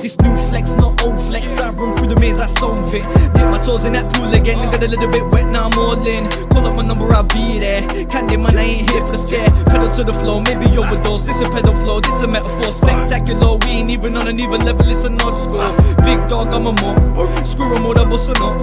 This 0.00 0.20
new 0.20 0.36
flex, 0.36 0.72
not 0.72 1.00
old 1.04 1.21
I 1.58 1.70
run 1.70 1.96
through 1.96 2.14
the 2.14 2.20
maze, 2.20 2.40
I 2.40 2.46
solve 2.46 2.94
it. 2.94 3.02
Dip 3.34 3.46
my 3.50 3.58
toes 3.58 3.84
in 3.84 3.92
that 3.94 4.06
pool 4.14 4.32
again. 4.32 4.56
Got 4.70 4.82
a 4.82 4.88
little 4.88 5.08
bit 5.08 5.24
wet, 5.30 5.50
now 5.52 5.66
I'm 5.68 5.78
all 5.78 5.98
in. 6.06 6.28
Call 6.50 6.66
up 6.66 6.76
my 6.76 6.82
number, 6.82 7.10
I'll 7.12 7.26
be 7.28 7.58
there. 7.58 7.82
Candy 8.06 8.36
man, 8.36 8.56
I 8.56 8.62
ain't 8.62 8.90
here 8.90 9.02
for 9.02 9.12
the 9.12 9.18
scare. 9.18 9.48
Pedal 9.66 9.88
to 9.96 10.04
the 10.04 10.14
floor, 10.14 10.42
maybe 10.42 10.66
overdose. 10.76 11.24
This 11.24 11.40
a 11.40 11.50
pedal 11.50 11.74
flow, 11.82 12.00
this 12.00 12.22
a 12.22 12.30
metaphor. 12.30 12.72
Spectacular, 12.72 13.58
we 13.64 13.82
ain't 13.82 13.90
even 13.90 14.16
on 14.16 14.28
an 14.28 14.38
even 14.38 14.64
level, 14.64 14.88
it's 14.88 15.04
an 15.04 15.20
odd 15.20 15.36
score. 15.36 15.70
Big 16.04 16.18
dog, 16.28 16.52
I'm 16.54 16.66
a. 16.66 16.72
Screw 17.44 17.74
'em 17.74 17.86
all, 17.86 17.98
I'm 17.98 18.08
bustin' 18.08 18.36
up. 18.42 18.54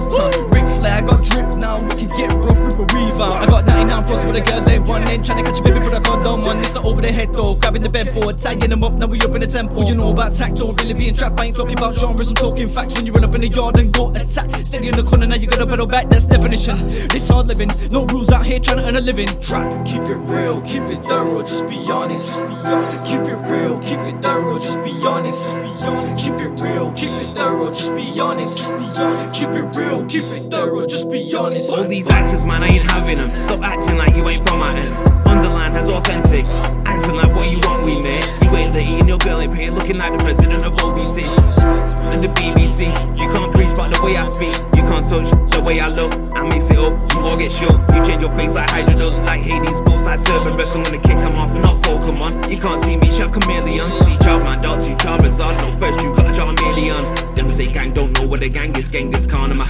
Rick 0.52 0.68
flag, 0.80 1.04
I 1.04 1.06
got 1.06 1.24
drip 1.24 1.54
now. 1.56 1.80
We 1.82 2.06
can 2.06 2.08
get 2.16 2.32
rough, 2.34 2.58
rip 2.58 2.78
a 2.80 2.84
weave 2.94 3.20
out. 3.20 3.42
I 3.42 3.46
got 3.46 3.66
99 3.66 4.04
fronts 4.06 4.24
with 4.24 4.40
a 4.40 4.44
girl, 4.44 4.60
they 4.62 4.78
one. 4.78 5.06
Ain't 5.08 5.24
tryna 5.24 5.44
catch 5.44 5.60
a 5.60 5.62
baby, 5.62 5.80
but 5.80 5.94
I 5.94 6.00
got 6.00 6.24
done 6.24 6.40
one. 6.42 6.58
It's 6.58 6.72
the 6.72 6.80
over 6.80 7.00
the 7.00 7.12
head 7.12 7.32
though. 7.32 7.54
Grabbing 7.56 7.82
the 7.82 7.90
bedboard, 7.90 8.38
tagging 8.38 8.70
them 8.70 8.82
up, 8.84 8.94
now 8.94 9.06
we 9.06 9.20
up 9.20 9.34
in 9.34 9.40
the 9.40 9.46
tempo. 9.46 9.86
You 9.86 9.94
know 9.94 10.10
about 10.10 10.34
tactile, 10.34 10.72
really 10.80 10.94
being 10.94 11.14
trapped. 11.14 11.38
I 11.40 11.46
ain't 11.46 11.56
talking 11.56 11.76
about 11.76 11.94
genres, 11.94 12.28
I'm 12.28 12.34
talking 12.34 12.68
facts. 12.70 12.94
When 12.94 13.06
you 13.06 13.12
run 13.12 13.24
up 13.24 13.34
in 13.34 13.40
the 13.40 13.48
yard 13.48 13.78
and 13.78 13.92
go 13.92 14.10
attack. 14.10 14.50
Steady 14.56 14.88
in 14.88 14.94
the 14.94 15.02
corner, 15.02 15.26
now 15.26 15.36
you 15.36 15.46
gotta 15.46 15.66
pedal 15.66 15.86
back, 15.86 16.08
that's 16.08 16.24
definition. 16.24 16.78
This 17.10 17.28
hard 17.28 17.48
living, 17.48 17.70
no 17.90 18.06
rules 18.06 18.30
out 18.30 18.46
here 18.46 18.58
trying 18.58 18.78
to 18.78 18.88
earn 18.88 18.96
a 18.96 19.00
living. 19.00 19.28
Trap, 19.42 19.84
keep 19.84 20.02
it 20.02 20.20
real, 20.30 20.60
keep 20.62 20.82
it 20.82 21.02
thorough, 21.04 21.42
just 21.42 21.66
be 21.68 21.76
honest. 21.90 22.28
Just 22.28 22.48
be 22.48 22.54
honest. 22.66 23.06
Keep 23.06 23.22
it 23.22 23.40
real, 23.50 23.78
keep 23.80 24.00
it 24.00 24.22
thorough, 24.22 24.58
just 24.58 24.78
be 24.84 24.92
honest. 25.06 25.44
Just 25.44 25.56
be 25.56 25.86
honest. 25.86 26.20
Keep 26.20 26.38
it 26.40 26.60
real, 26.60 26.92
keep 26.92 27.10
it 27.10 27.34
thorough, 27.36 27.70
just 27.70 27.94
be 27.94 28.20
honest. 28.20 28.58
Just 28.58 28.70
be 28.70 29.02
honest. 29.02 29.34
Keep 29.34 29.48
it 29.48 29.76
real, 29.76 30.06
keep 30.06 30.24
it 30.24 30.50
thorough, 30.50 30.86
just 30.86 31.10
be 31.10 31.34
honest. 31.34 31.70
All 31.70 31.84
these 31.84 32.08
actors, 32.08 32.44
man, 32.44 32.62
I 32.62 32.68
ain't 32.68 32.90
having 32.90 33.18
them. 33.18 33.30
Stop 33.30 33.62
acting 33.62 33.98
like 33.98 34.14
you 34.16 34.28
ain't 34.28 34.46
from 34.46 34.60
my 34.60 34.72
ends. 34.74 35.00
Underline 35.26 35.72
has 35.72 35.88
authentic. 35.88 36.46
Acting 36.86 37.16
like 37.16 37.34
what 37.34 37.50
you 37.50 37.58
want, 37.60 37.86
we 37.86 38.00
man. 38.00 38.22
You 38.42 38.56
ain't 38.56 38.74
the 38.74 38.80
eating 38.80 39.08
your 39.08 39.18
girl 39.18 39.40
ain't 39.40 39.54
paying, 39.54 39.74
looking 39.74 39.98
like 39.98 40.12
the 40.12 40.18
president 40.18 40.64
of 40.64 40.74
OBC. 40.74 41.59
And 42.00 42.22
the 42.22 42.28
BBC. 42.38 42.88
You 43.18 43.28
can't 43.28 43.52
preach 43.52 43.72
about 43.72 43.92
the 43.92 44.00
way 44.02 44.16
I 44.16 44.24
speak. 44.24 44.56
You 44.74 44.82
can't 44.82 45.06
touch 45.06 45.30
the 45.52 45.60
way 45.60 45.80
I 45.80 45.88
look. 45.88 46.12
I 46.34 46.42
mix 46.48 46.70
it 46.70 46.78
up, 46.78 46.94
you 47.12 47.20
all 47.20 47.36
get 47.36 47.52
shook. 47.52 47.76
You 47.94 48.02
change 48.04 48.22
your 48.22 48.32
face 48.36 48.54
like 48.54 48.68
hydros, 48.70 49.22
like 49.26 49.42
Hades, 49.42 49.80
both 49.80 50.00
sides 50.00 50.22
serving 50.24 50.56
wrestling 50.56 50.84
when 50.84 50.92
the 50.92 51.02
kick 51.06 51.18
come 51.22 51.36
off, 51.36 51.52
not 51.52 51.76
Pokemon. 51.84 52.50
You 52.50 52.58
can't 52.58 52.80
see 52.80 52.96
me, 52.96 53.10
shot 53.10 53.32
chameleon. 53.32 53.90
See 54.00 54.16
man, 54.24 54.58
dog, 54.62 54.80
two 54.80 54.96
Charizard. 54.96 55.54
No 55.60 55.76
first, 55.78 56.00
you 56.00 56.14
got 56.16 56.26
a 56.26 56.32
Charmeleon. 56.32 57.36
Them 57.36 57.50
say 57.50 57.66
gang 57.66 57.92
don't 57.92 58.12
know 58.18 58.26
what 58.26 58.40
the 58.40 58.48
gang 58.48 58.74
is, 58.76 58.88
gang 58.88 59.12
is 59.12 59.26
Karnama. 59.26 59.66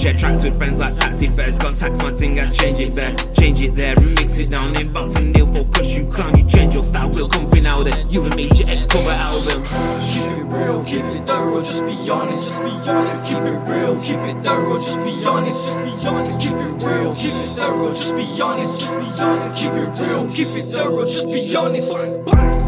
Share 0.00 0.14
tracks 0.14 0.44
with 0.44 0.58
friends 0.58 0.80
like 0.80 0.96
taxi 0.96 1.28
fares. 1.28 1.56
Tax 1.56 2.02
my 2.02 2.10
thing, 2.12 2.40
I 2.40 2.50
change 2.50 2.80
it 2.80 2.94
there. 2.94 3.14
Change 3.34 3.62
it 3.62 3.76
there 3.76 3.94
and 3.96 4.14
mix 4.16 4.38
it 4.40 4.50
down. 4.50 4.74
In 4.76 4.92
back 4.92 5.08
to 5.10 5.22
nil 5.22 5.46
for 5.54 5.64
crush 5.70 5.96
you 5.96 6.10
can't. 6.10 6.36
You 6.36 6.46
change 6.46 6.74
your 6.74 6.84
style, 6.84 7.10
we'll 7.10 7.28
come 7.28 7.46
out 7.66 7.84
there. 7.84 8.06
You 8.08 8.24
and 8.24 8.34
made 8.36 8.58
your 8.58 8.68
ex 8.68 8.86
cover 8.86 9.10
album. 9.10 10.29
Keep 10.50 10.58
it 10.58 10.64
real, 10.64 10.84
keep 10.84 11.04
it 11.04 11.26
thorough, 11.26 11.62
just 11.62 11.86
be 11.86 12.10
honest, 12.10 12.44
just 12.44 12.58
be 12.58 12.90
honest. 12.90 13.24
Keep 13.24 13.38
it 13.38 13.58
real, 13.70 14.00
keep 14.02 14.18
it 14.18 14.42
thorough, 14.42 14.78
just 14.78 14.98
be 14.98 15.24
honest, 15.24 15.64
just 15.64 15.78
be 15.78 16.08
honest. 16.08 16.40
Keep 16.40 16.52
it 16.54 16.82
real, 16.82 17.14
keep 17.14 17.34
it 17.34 17.54
thorough, 17.54 17.90
just 17.90 18.16
be 18.16 18.42
honest, 18.42 18.80
just 18.80 18.98
be 18.98 19.22
honest. 19.22 19.56
Keep 19.56 19.72
it 19.74 20.00
real, 20.00 20.28
keep 20.28 20.48
it 20.48 20.66
thorough, 20.72 21.04
just 21.04 21.26
be 21.30 21.54
honest. 21.54 21.92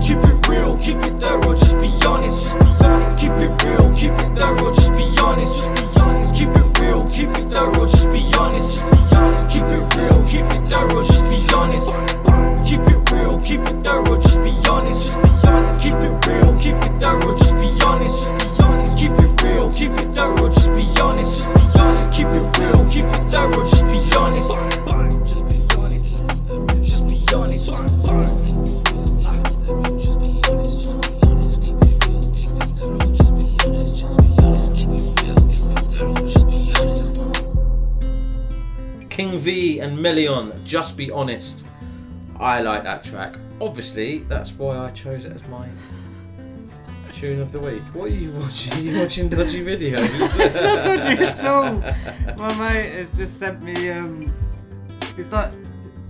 Keep 0.07 0.19
it 0.23 0.49
real, 0.49 0.79
keep 0.79 0.99
it 0.99 1.19
thorough, 1.19 1.55
just 1.57 1.75
be 1.83 1.91
honest, 2.07 2.45
just 2.45 2.61
be 2.63 2.85
honest. 2.87 3.19
Keep 3.19 3.33
it 3.33 3.65
real, 3.67 3.97
keep 3.97 4.13
it 4.13 4.31
thorough, 4.39 4.73
just 4.73 4.93
be 4.95 5.05
honest, 5.19 5.57
just 5.59 5.75
be 5.75 6.01
honest. 6.01 6.35
Keep 6.37 6.49
it 6.55 6.79
real, 6.79 7.05
keep 7.11 7.31
it 7.35 7.51
thorough, 7.51 7.87
just 7.87 8.07
be 8.15 8.23
honest, 8.39 8.79
just 8.79 8.93
be 8.93 9.17
honest. 9.17 9.51
Keep 9.51 9.67
it 9.67 9.97
real, 9.99 10.23
keep 10.31 10.47
it 10.47 10.63
thorough, 10.71 11.03
just 11.03 11.25
be 11.35 11.43
honest. 11.53 12.52
Keep 12.65 12.81
it 12.81 13.11
real, 13.11 13.41
keep 13.41 13.61
it 13.61 13.83
thorough, 13.83 14.17
just 14.19 14.41
be 14.43 14.51
honest, 14.71 15.05
just 15.05 15.23
be 15.23 15.29
honest. 15.47 15.83
Keep 15.83 15.95
it 15.95 16.27
real, 16.27 16.57
keep 16.59 16.77
it 16.77 17.01
thorough, 17.01 17.35
just 17.37 17.55
be 17.57 17.69
honest, 17.85 18.41
just 18.41 18.59
be 18.59 18.63
honest. 18.63 18.99
Keep 18.99 19.13
it 19.13 19.43
real, 19.43 19.73
keep 19.73 19.93
it 19.93 20.15
thorough, 20.15 20.49
just 20.49 20.71
be 20.71 20.85
honest, 21.01 21.39
just 21.39 21.55
be 21.55 21.63
honest. 21.79 22.15
Keep 22.15 22.29
it 22.29 22.59
real, 22.59 22.85
keep 22.89 23.05
it 23.05 23.25
thorough, 23.31 23.65
just 23.65 23.85
be 23.85 23.99
honest. 24.17 24.51
Just 26.83 27.05
be 27.09 27.17
honest, 27.35 27.67
just 27.69 27.85
be 27.89 28.09
honest. 28.09 28.43
Just 28.43 28.47
be 28.47 28.47
honest. 28.49 28.53
King 39.11 39.39
V 39.39 39.81
and 39.81 39.99
Meleon, 39.99 40.65
Just 40.65 40.97
Be 40.97 41.11
Honest. 41.11 41.65
I 42.43 42.61
like 42.61 42.83
that 42.83 43.05
track. 43.05 43.37
Obviously, 43.61 44.19
that's 44.25 44.51
why 44.51 44.77
I 44.77 44.91
chose 44.91 45.25
it 45.25 45.33
as 45.33 45.47
my 45.47 45.69
tune 47.13 47.41
of 47.41 47.53
the 47.53 47.61
week. 47.61 47.83
What 47.95 48.07
are 48.07 48.15
you 48.15 48.33
watching? 48.33 48.73
Are 48.73 48.81
you 48.81 48.99
watching 48.99 49.29
dodgy 49.29 49.65
videos? 49.65 50.09
it's 50.41 50.57
not 50.57 50.83
dodgy 50.83 51.23
at 51.23 51.45
all. 51.45 51.75
My 52.37 52.59
mate 52.59 52.91
has 52.95 53.13
just 53.13 53.39
sent 53.39 53.63
me. 53.63 53.91
Um, 53.91 54.35
it's 55.17 55.31
like 55.31 55.53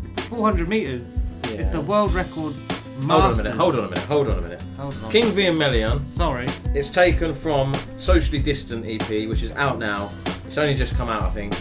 it's 0.03 0.13
the 0.13 0.23
400 0.23 0.69
meters. 0.71 1.23
It's 1.45 1.69
the 1.69 1.83
world 1.83 2.15
record. 2.15 2.55
Hold 3.03 3.11
on 3.11 3.33
a 3.33 3.37
minute, 3.37 3.53
hold 3.53 3.75
on 3.75 3.85
a 3.85 3.89
minute, 3.89 4.05
hold 4.05 4.29
on 4.29 4.39
a 4.39 4.41
minute. 4.41 4.63
Hold 4.79 4.95
on. 5.05 5.13
King 5.13 5.33
V 5.33 5.47
and 5.47 5.59
Meleon. 5.59 6.07
Sorry. 6.09 6.49
It's 6.75 6.89
taken 6.89 7.35
from 7.35 7.75
Socially 7.97 8.39
Distant 8.39 8.87
EP, 8.87 9.29
which 9.29 9.43
is 9.43 9.53
out 9.53 9.79
now. 9.79 10.11
It's 10.47 10.57
only 10.57 10.75
just 10.75 10.95
come 10.95 11.11
out, 11.11 11.25
I 11.25 11.31
think. 11.31 11.53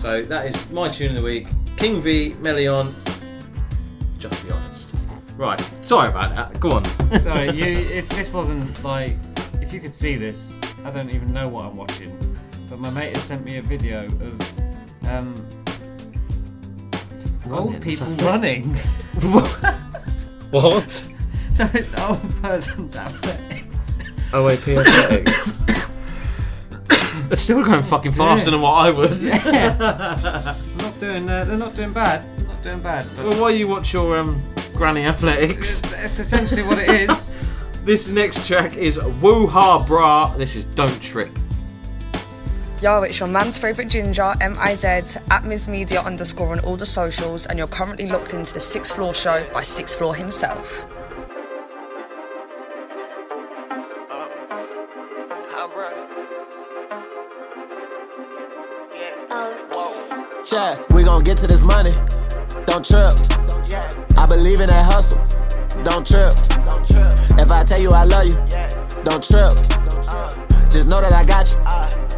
So 0.00 0.22
that 0.22 0.46
is 0.46 0.70
my 0.70 0.88
tune 0.88 1.08
of 1.08 1.22
the 1.22 1.22
week. 1.22 1.48
King 1.76 2.00
V, 2.00 2.36
Meleon. 2.40 3.17
Just 4.18 4.44
be 4.46 4.50
honest. 4.52 4.94
Right, 5.36 5.60
sorry 5.82 6.08
about 6.08 6.34
that. 6.34 6.58
Go 6.60 6.72
on. 6.72 6.84
Sorry, 7.20 7.50
you, 7.52 7.78
if 7.78 8.08
this 8.08 8.32
wasn't 8.32 8.82
like, 8.82 9.16
if 9.62 9.72
you 9.72 9.78
could 9.78 9.94
see 9.94 10.16
this, 10.16 10.58
I 10.84 10.90
don't 10.90 11.10
even 11.10 11.32
know 11.32 11.46
what 11.48 11.64
I'm 11.66 11.76
watching. 11.76 12.18
But 12.68 12.80
my 12.80 12.90
mate 12.90 13.14
has 13.14 13.22
sent 13.22 13.44
me 13.44 13.58
a 13.58 13.62
video 13.62 14.06
of 14.06 15.06
um, 15.08 15.46
old 17.50 17.80
people 17.80 18.06
running. 18.26 18.76
What? 20.50 20.90
so 21.52 21.68
it's 21.74 21.94
old 21.98 22.20
person's 22.42 22.96
athletics. 22.96 23.98
OAP 24.32 24.78
athletics. 24.78 25.52
They're 27.28 27.36
still 27.36 27.62
going 27.62 27.82
fucking 27.82 28.12
faster 28.12 28.46
Yeah. 28.46 28.50
than 28.52 28.60
what 28.62 28.72
I 28.72 28.90
was. 28.90 29.22
Yeah. 29.22 30.56
Not 30.78 30.98
doing. 30.98 31.28
Uh, 31.28 31.44
they're 31.44 31.58
not 31.58 31.74
doing 31.74 31.92
bad. 31.92 32.26
They're 32.62 32.76
not 32.76 32.82
doing 32.82 32.82
bad. 32.82 33.06
But 33.16 33.26
well, 33.26 33.42
why 33.42 33.50
you 33.50 33.68
watch 33.68 33.92
your 33.92 34.18
um, 34.18 34.40
granny 34.74 35.04
athletics? 35.04 35.80
That's 35.90 36.18
essentially 36.18 36.62
what 36.62 36.78
it 36.78 37.10
is. 37.10 37.34
This 37.84 38.06
next 38.10 38.46
track 38.46 38.76
is 38.76 38.98
WoeHuhBruH. 38.98 40.36
This 40.36 40.56
is 40.56 40.66
Don't 40.66 41.00
Trip. 41.00 41.30
Yo, 42.82 43.00
it's 43.02 43.18
your 43.18 43.30
man's 43.30 43.56
favourite 43.56 43.88
ginger, 43.88 44.34
M-I-Z, 44.42 45.18
at 45.30 45.44
Ms 45.44 45.68
Media 45.68 46.02
underscore 46.02 46.52
on 46.52 46.60
all 46.60 46.76
the 46.76 46.84
socials, 46.84 47.46
and 47.46 47.58
you're 47.58 47.66
currently 47.66 48.06
locked 48.06 48.34
into 48.34 48.52
the 48.52 48.60
Sixth 48.60 48.94
Floor 48.94 49.14
Show 49.14 49.42
by 49.54 49.62
Sixth 49.62 49.96
Floor 49.96 50.14
himself. 50.14 50.86
Yeah, 60.52 60.76
we 60.94 61.04
gon' 61.04 61.22
get 61.22 61.38
to 61.38 61.46
this 61.46 61.64
money. 61.64 61.92
Don't 62.78 62.86
trip. 62.86 64.16
I 64.16 64.24
believe 64.24 64.60
in 64.60 64.68
that 64.68 64.86
hustle. 64.86 65.18
Don't 65.82 66.06
trip. 66.06 66.30
If 67.36 67.50
I 67.50 67.64
tell 67.64 67.80
you 67.80 67.90
I 67.90 68.04
love 68.04 68.24
you, 68.24 68.34
don't 69.02 69.18
trip. 69.18 69.50
Just 70.70 70.86
know 70.86 71.00
that 71.00 71.10
I 71.10 71.24
got 71.26 71.50
you. 71.50 71.58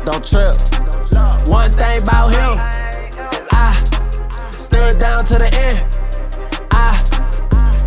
Don't 0.04 0.20
trip. 0.20 0.52
One 1.48 1.72
thing 1.72 2.02
about 2.02 2.28
him, 2.28 2.60
I 3.52 3.72
stood 4.52 5.00
down 5.00 5.24
to 5.32 5.38
the 5.38 5.48
end. 5.48 5.80
I 6.72 6.92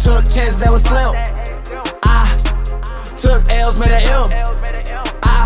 took 0.02 0.26
chances 0.34 0.58
that 0.58 0.72
was 0.72 0.82
slim. 0.82 1.14
I 2.02 2.26
took 3.16 3.48
L's, 3.52 3.78
made 3.78 3.92
an 3.92 4.02
M. 4.02 4.46
I, 5.22 5.46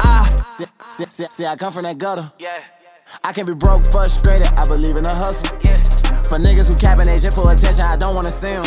I, 0.00 0.24
see, 0.56 0.64
see, 0.88 1.04
see, 1.10 1.26
see, 1.28 1.44
I 1.44 1.54
come 1.54 1.74
from 1.74 1.82
that 1.82 1.98
gutter. 1.98 2.32
I 3.22 3.34
can 3.34 3.44
be 3.44 3.52
broke, 3.52 3.84
frustrated. 3.84 4.46
I 4.56 4.66
believe 4.66 4.96
in 4.96 5.02
the 5.02 5.14
hustle. 5.14 5.58
For 6.28 6.38
niggas 6.38 6.68
who 6.68 6.76
capping 6.76 7.06
they 7.06 7.18
just 7.18 7.36
for 7.36 7.50
attention, 7.52 7.84
I 7.84 7.96
don't 7.96 8.14
wanna 8.14 8.30
see 8.30 8.52
them. 8.52 8.64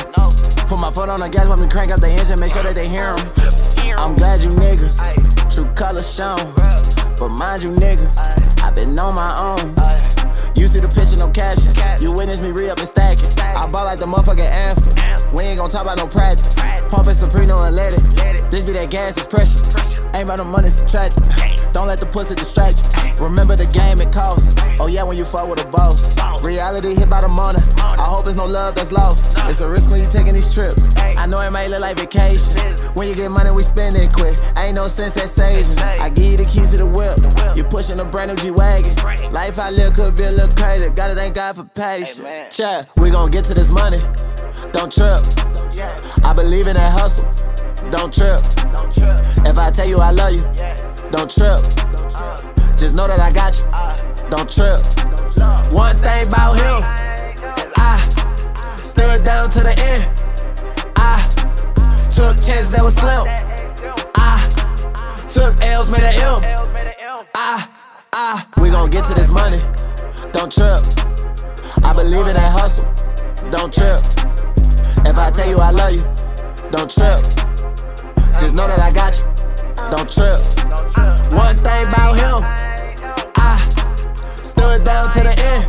Put 0.67 0.79
my 0.79 0.91
foot 0.91 1.09
on 1.09 1.19
the 1.19 1.29
gas, 1.29 1.47
want 1.47 1.61
me 1.61 1.67
crank 1.67 1.91
up 1.91 1.99
the 1.99 2.09
engine, 2.09 2.39
make 2.39 2.51
sure 2.51 2.63
that 2.63 2.75
they 2.75 2.87
hear 2.87 3.15
'em. 3.15 3.31
I'm 3.97 4.15
glad 4.15 4.41
you 4.41 4.49
niggas, 4.49 4.97
true 5.53 5.65
color 5.75 6.03
shown. 6.03 6.53
But 7.17 7.29
mind 7.29 7.63
you 7.63 7.71
niggas, 7.71 8.17
i 8.61 8.69
been 8.71 8.97
on 8.99 9.15
my 9.15 9.37
own. 9.39 10.14
You 10.55 10.67
see 10.67 10.79
the 10.79 10.87
picture, 10.87 11.17
no 11.17 11.29
caption. 11.29 11.73
You 12.01 12.11
witness 12.11 12.41
me 12.41 12.51
re 12.51 12.69
up 12.69 12.79
and 12.79 12.87
stack 12.87 13.19
it. 13.19 13.39
I 13.39 13.67
ball 13.67 13.85
like 13.85 13.99
the 13.99 14.05
motherfucking 14.05 14.51
answer. 14.67 14.91
We 15.35 15.43
ain't 15.43 15.59
gon' 15.59 15.69
talk 15.69 15.83
about 15.83 15.97
no 15.97 16.07
practice. 16.07 16.55
Pumping 16.87 17.13
Soprano 17.13 17.63
and 17.63 17.75
let 17.75 17.93
it. 17.93 18.51
This 18.51 18.63
be 18.63 18.71
that 18.73 18.89
gas 18.89 19.17
is 19.17 19.27
pressure. 19.27 19.59
Ain't 20.15 20.25
about 20.25 20.37
the 20.37 20.45
money 20.45 20.69
subtract. 20.69 21.19
Don't 21.73 21.87
let 21.87 21.99
the 21.99 22.05
pussy 22.05 22.35
distract 22.35 22.79
you. 22.79 23.25
Remember 23.25 23.55
the 23.55 23.67
game 23.67 23.99
it 23.99 24.11
costs. 24.15 24.55
Oh 24.79 24.87
yeah, 24.87 25.03
when 25.03 25.17
you 25.17 25.25
fuck 25.25 25.49
with 25.49 25.59
a 25.59 25.67
boss. 25.67 26.15
Reality 26.41 26.95
hit 26.95 27.09
by 27.09 27.19
the 27.19 27.27
money. 27.27 27.59
I 27.79 28.07
hope 28.07 28.27
it's 28.27 28.35
no 28.35 28.45
love 28.45 28.75
that's 28.75 28.91
lost. 28.91 29.35
It's 29.51 29.59
a 29.59 29.67
risk 29.67 29.91
when 29.91 29.99
you 29.99 30.07
taking 30.07 30.33
these 30.33 30.47
trips. 30.53 30.95
I 30.95 31.25
know 31.27 31.39
it 31.41 31.51
may 31.51 31.67
look 31.67 31.81
like 31.81 31.97
vacation. 31.97 32.55
When 32.95 33.07
you 33.07 33.15
get 33.15 33.31
money, 33.31 33.51
we 33.51 33.63
spend 33.63 33.95
it 33.95 34.11
quick. 34.13 34.39
Ain't 34.55 34.75
no 34.75 34.87
sense 34.87 35.15
that 35.15 35.27
saving. 35.27 35.79
I 35.99 36.07
give 36.09 36.31
you 36.31 36.37
the 36.37 36.47
keys 36.47 36.71
to 36.71 36.77
the 36.77 36.87
whip. 36.87 37.19
You 37.57 37.63
pushing 37.63 37.99
a 37.99 38.05
brand 38.05 38.31
new 38.31 38.37
G 38.39 38.51
wagon. 38.51 38.95
Life 39.31 39.59
I 39.59 39.71
live 39.71 39.93
could 39.95 40.15
be 40.15 40.23
a 40.23 40.31
little 40.31 40.44
crazy. 40.53 40.89
Gotta 40.89 41.15
thank 41.15 41.35
God 41.35 41.55
for 41.55 41.63
patience. 41.63 42.55
Chat, 42.55 42.89
we 42.97 43.09
gon' 43.09 43.31
get 43.31 43.45
to 43.45 43.53
this 43.53 43.71
money. 43.71 43.97
Don't 44.71 44.91
trip. 44.91 45.21
I 46.23 46.33
believe 46.35 46.67
in 46.67 46.75
that 46.75 46.91
hustle. 46.91 47.25
Don't 47.89 48.13
trip. 48.13 48.41
If 49.47 49.57
I 49.57 49.71
tell 49.71 49.87
you 49.87 49.99
I 49.99 50.11
love 50.11 50.33
you, 50.33 50.41
don't 51.11 51.29
trip. 51.29 51.61
Uh. 52.15 52.35
Just 52.75 52.95
know 52.95 53.07
that 53.07 53.19
I 53.19 53.31
got 53.31 53.57
you. 53.59 53.65
Uh. 53.71 53.95
Don't 54.29 54.49
trip. 54.49 54.81
One 55.71 55.95
thing 55.95 56.27
about 56.27 56.55
him, 56.55 56.81
I 57.77 57.97
stood 58.83 59.23
down 59.23 59.49
to 59.51 59.59
the 59.61 59.75
end. 59.79 60.09
I 60.95 61.21
took 62.09 62.35
chances 62.43 62.71
that 62.71 62.81
was 62.83 62.95
slim. 62.95 63.27
I 64.15 64.41
took 65.29 65.61
L's, 65.61 65.91
made 65.91 66.03
an 66.03 66.13
M. 66.15 67.25
I, 67.35 67.67
I, 68.17 68.45
we 68.61 68.69
gon' 68.69 68.89
get 68.89 69.03
to 69.05 69.13
this 69.13 69.29
money. 69.29 69.57
Don't 70.31 70.49
trip. 70.49 70.79
I 71.83 71.91
believe 71.91 72.25
in 72.27 72.35
that 72.39 72.47
hustle. 72.47 72.87
Don't 73.51 73.73
trip. 73.73 73.99
If 75.05 75.17
I 75.17 75.29
tell 75.31 75.49
you 75.49 75.59
I 75.59 75.71
love 75.71 75.91
you, 75.91 75.99
don't 76.71 76.87
trip. 76.87 77.19
Just 78.39 78.55
know 78.55 78.67
that 78.71 78.79
I 78.79 78.89
got 78.95 79.19
you. 79.19 79.27
Don't 79.91 80.07
trip. 80.07 80.39
One 81.35 81.57
thing 81.57 81.87
about 81.91 82.15
him, 82.15 82.39
I 83.35 83.59
stood 84.23 84.85
down 84.85 85.11
to 85.11 85.19
the 85.19 85.35
end. 85.51 85.67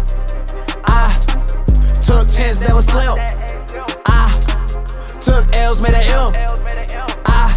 I 0.87 1.11
took 1.99 2.33
chances 2.33 2.61
that 2.61 2.73
was 2.73 2.87
slim. 2.87 3.19
I 4.07 4.31
took 5.19 5.53
L's, 5.53 5.83
made 5.83 5.95
an 5.95 6.07
M. 6.07 6.31
I. 7.27 7.56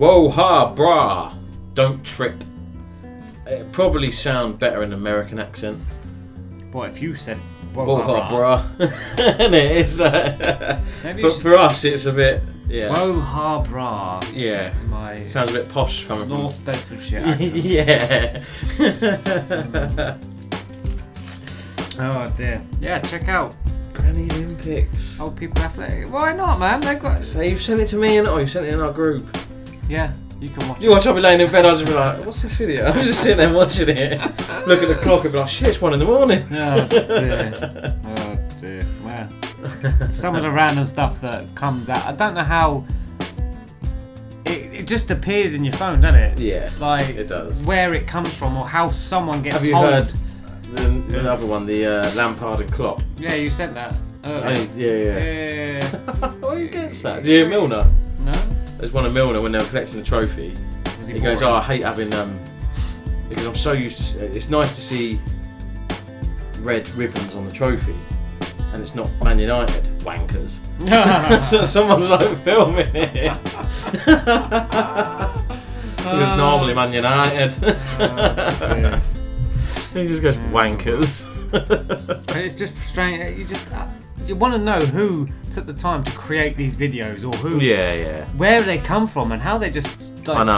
WoeHuhBruH. 0.00 1.34
Don't 1.74 2.02
trip. 2.02 2.42
It 3.46 3.70
probably 3.70 4.10
sound 4.10 4.58
better 4.58 4.82
in 4.82 4.94
American 4.94 5.38
accent. 5.38 5.78
What 6.72 6.88
if 6.88 7.02
you 7.02 7.14
said 7.14 7.36
Whoa 7.74 8.00
ha 8.02 8.28
bra? 8.28 8.64
and 9.18 9.54
it 9.54 9.76
is. 9.76 10.00
Uh, 10.00 10.80
but 11.02 11.32
for 11.40 11.54
us, 11.56 11.84
it's 11.84 12.06
a 12.06 12.12
bit. 12.12 12.42
Yeah. 12.66 12.90
Woe 12.90 13.20
ha 13.20 13.62
bra. 13.62 14.22
Yeah. 14.32 14.72
My 14.88 15.28
Sounds 15.28 15.50
a 15.50 15.52
bit 15.52 15.68
posh 15.68 16.06
coming 16.06 16.28
from 16.28 16.38
North 16.38 16.64
Bedfordshire 16.64 17.20
accent. 17.26 17.54
yeah. 17.56 18.42
Oh 21.98 22.32
dear. 22.36 22.62
Yeah, 22.80 23.00
check 23.00 23.28
out 23.28 23.54
Granny 23.92 24.30
Olympics. 24.30 25.20
Old 25.20 25.36
people 25.36 25.60
athletic. 25.62 26.10
Why 26.10 26.32
not, 26.32 26.58
man? 26.58 26.80
They've 26.80 26.98
got. 26.98 27.22
So 27.22 27.42
you 27.42 27.58
sent 27.58 27.82
it 27.82 27.88
to 27.88 27.96
me 27.96 28.16
and 28.16 28.26
oh, 28.26 28.38
you 28.38 28.46
sent 28.46 28.64
it 28.66 28.72
in 28.72 28.80
our 28.80 28.92
group. 28.92 29.26
Yeah, 29.90 30.12
you 30.40 30.48
can 30.48 30.68
watch. 30.68 30.80
You 30.80 30.90
watch, 30.90 31.06
I'll 31.08 31.14
be 31.14 31.20
laying 31.20 31.40
in 31.40 31.50
bed, 31.50 31.64
I'll 31.66 31.74
just 31.76 31.86
be 31.86 31.92
like, 31.92 32.24
what's 32.24 32.42
this 32.42 32.54
video? 32.54 32.86
I'm 32.92 33.00
just 33.00 33.20
sitting 33.22 33.38
there 33.38 33.52
watching 33.52 33.88
it. 33.88 34.20
Look 34.68 34.82
at 34.82 34.88
the 34.88 34.96
clock 35.02 35.24
and 35.24 35.32
be 35.32 35.38
like, 35.40 35.48
shit, 35.48 35.68
it's 35.68 35.80
one 35.80 35.92
in 35.92 35.98
the 35.98 36.04
morning. 36.04 36.46
Oh 36.52 36.86
dear. 36.88 37.52
Oh 38.04 38.38
dear. 38.60 38.86
Well, 39.04 40.08
some 40.08 40.36
of 40.36 40.42
the 40.42 40.50
random 40.50 40.86
stuff 40.86 41.20
that 41.22 41.52
comes 41.56 41.88
out. 41.88 42.04
I 42.06 42.12
don't 42.12 42.34
know 42.34 42.44
how. 42.44 42.84
It, 44.46 44.72
it 44.72 44.86
just 44.86 45.10
appears 45.10 45.54
in 45.54 45.64
your 45.64 45.74
phone, 45.74 46.00
doesn't 46.00 46.20
it? 46.20 46.38
Yeah, 46.40 46.70
Like 46.78 47.08
it 47.16 47.26
does. 47.28 47.60
Where 47.64 47.92
it 47.94 48.06
comes 48.06 48.32
from 48.32 48.56
or 48.56 48.66
how 48.68 48.90
someone 48.90 49.42
gets 49.42 49.56
Have 49.56 49.64
you 49.64 49.74
hold. 49.74 49.86
heard 49.92 50.06
the, 50.72 50.88
the 51.20 51.32
other 51.32 51.46
one, 51.46 51.66
the 51.66 51.84
uh, 51.86 52.14
Lampard 52.14 52.60
and 52.60 52.72
Klopp? 52.72 53.02
Yeah, 53.16 53.34
you 53.34 53.50
said 53.50 53.74
that. 53.74 53.96
earlier. 54.24 54.56
Oh, 54.56 54.76
yeah, 54.76 54.92
yeah. 54.92 55.18
yeah. 55.18 56.28
Who 56.30 56.58
you 56.58 56.68
gets 56.68 57.02
that? 57.02 57.22
Do 57.24 57.30
you 57.30 57.38
hear 57.38 57.48
Milner? 57.48 57.86
There's 58.80 58.92
one 58.94 59.04
of 59.04 59.12
Milner 59.12 59.42
when 59.42 59.52
they 59.52 59.58
were 59.58 59.66
collecting 59.66 59.98
the 59.98 60.02
trophy. 60.02 60.56
he 61.06 61.12
He, 61.12 61.20
goes, 61.20 61.42
"Oh, 61.42 61.54
I 61.54 61.62
hate 61.62 61.82
having 61.82 62.10
um, 62.14 62.40
because 63.28 63.46
I'm 63.46 63.54
so 63.54 63.72
used 63.72 64.14
to. 64.14 64.24
It's 64.24 64.48
nice 64.48 64.74
to 64.74 64.80
see 64.80 65.20
red 66.60 66.88
ribbons 66.94 67.34
on 67.34 67.44
the 67.44 67.52
trophy, 67.52 67.94
and 68.72 68.82
it's 68.82 68.94
not 68.94 69.10
Man 69.22 69.38
United 69.38 69.84
wankers." 70.00 70.60
so 71.50 71.62
someone's 71.64 72.08
like 72.08 72.34
filming 72.38 72.88
it. 72.94 73.34
because 75.96 76.36
normally 76.38 76.72
Man 76.72 76.94
United. 76.94 77.52
he 79.92 80.08
just 80.08 80.22
goes 80.22 80.38
wankers. 80.54 81.26
And 81.52 82.38
it's 82.38 82.54
just 82.54 82.78
strange. 82.78 83.38
You 83.38 83.44
just 83.44 83.70
uh, 83.72 83.86
you 84.26 84.36
want 84.36 84.54
to 84.54 84.58
know 84.60 84.78
who 84.80 85.26
took 85.50 85.66
the 85.66 85.72
time 85.72 86.04
to 86.04 86.12
create 86.12 86.56
these 86.56 86.76
videos 86.76 87.24
or 87.28 87.36
who. 87.38 87.58
Yeah, 87.60 87.92
yeah. 87.94 88.24
Where 88.36 88.62
they 88.62 88.78
come 88.78 89.06
from 89.06 89.32
and 89.32 89.40
how 89.42 89.58
they 89.58 89.70
just 89.70 90.26
like, 90.28 90.38
I 90.38 90.44
know, 90.44 90.52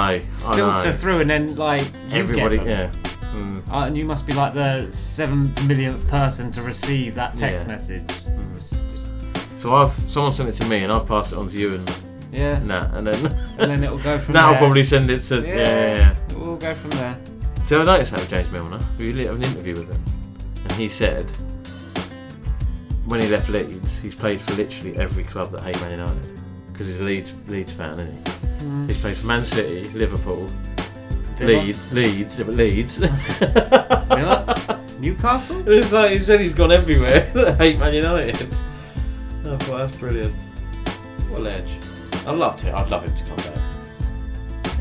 I 0.47 0.56
filter 0.56 0.86
know. 0.86 0.93
through 0.93 1.20
and 1.20 1.30
then 1.30 1.56
like 1.56 1.82
you 2.09 2.16
Everybody, 2.18 2.56
yeah. 2.56 2.90
Mm. 3.34 3.62
Uh, 3.72 3.86
and 3.86 3.97
you 3.97 4.05
must 4.05 4.26
be 4.26 4.34
like 4.34 4.52
the 4.52 4.90
seven 4.90 5.51
millionth 5.66 6.06
person 6.09 6.51
to 6.52 6.62
receive 6.62 7.14
that 7.14 7.36
text 7.36 7.66
Yeah. 7.66 7.72
message. 7.72 8.02
Mm. 8.02 8.55
Just- 8.55 9.12
So 9.59 9.74
I've 9.74 9.93
someone 10.10 10.32
sent 10.32 10.48
it 10.48 10.52
to 10.55 10.64
me, 10.66 10.82
and 10.82 10.93
I've 10.93 11.06
passed 11.06 11.32
it 11.32 11.39
on 11.39 11.48
to 11.48 11.56
you 11.56 11.74
and 11.76 11.90
Yeah. 12.32 12.59
Nat, 12.59 12.90
and 12.94 13.06
then 13.06 13.26
And 13.59 13.70
then 13.70 13.82
it'll 13.84 13.98
go 13.98 14.18
from 14.18 14.34
there. 14.34 14.43
Nat 14.43 14.47
will 14.48 14.52
there. 14.55 14.59
probably 14.60 14.84
send 14.84 15.10
it 15.10 15.20
to 15.22 15.40
yeah. 15.40 15.55
yeah, 15.55 15.97
yeah. 15.97 16.14
We'll 16.36 16.56
go 16.56 16.74
from 16.74 16.90
there. 16.90 17.16
Did 17.66 17.80
I 17.80 17.84
notice 17.84 18.10
that 18.10 18.20
with 18.20 18.28
James 18.28 18.51
Milner? 18.51 18.80
You 18.98 19.14
had 19.14 19.34
an 19.36 19.43
interview 19.44 19.74
with 19.76 19.89
him? 19.90 20.02
and 20.64 20.72
he 20.72 20.89
said 20.89 21.30
when 23.07 23.20
he 23.20 23.29
left 23.29 23.49
Leeds, 23.49 23.99
he's 23.99 24.15
played 24.15 24.41
for 24.41 24.55
literally 24.55 24.97
every 24.99 25.24
club 25.24 25.51
that 25.53 25.62
hate 25.62 25.81
Man 25.81 25.93
United 25.93 26.39
because 26.73 26.87
he's 26.87 27.01
a 27.01 27.05
Leeds 27.05 27.33
Leeds 27.49 27.73
fan, 27.73 27.99
isn't 28.01 28.15
he? 28.15 28.20
Mm. 28.65 28.87
He's 28.89 29.01
played 29.01 29.16
for 29.16 29.27
Man 29.27 29.45
City, 29.45 29.89
Liverpool, 29.91 30.47
Villa? 31.37 31.62
Leeds, 31.62 31.93
Leeds, 31.93 32.39
yeah, 32.39 32.45
but 32.45 32.55
Leeds. 32.55 33.01
Newcastle. 35.01 35.69
It's 35.69 35.91
like 35.91 36.12
he 36.12 36.19
said 36.19 36.41
he's 36.41 36.55
gone 36.55 36.70
everywhere 36.73 37.31
that 37.35 37.57
hate 37.59 37.79
Man 37.79 37.95
United. 37.95 38.49
Oh, 39.45 39.59
well, 39.69 39.79
that's 39.79 39.97
brilliant. 39.97 40.35
What 41.29 41.41
a 41.41 41.45
ledge. 41.45 41.70
I'd 42.27 42.39
love 42.39 42.57
to. 42.59 42.73
I'd 42.77 42.89
love 42.89 43.05
him 43.05 43.15
to 43.16 43.24
come 43.24 43.37
back. 43.37 43.59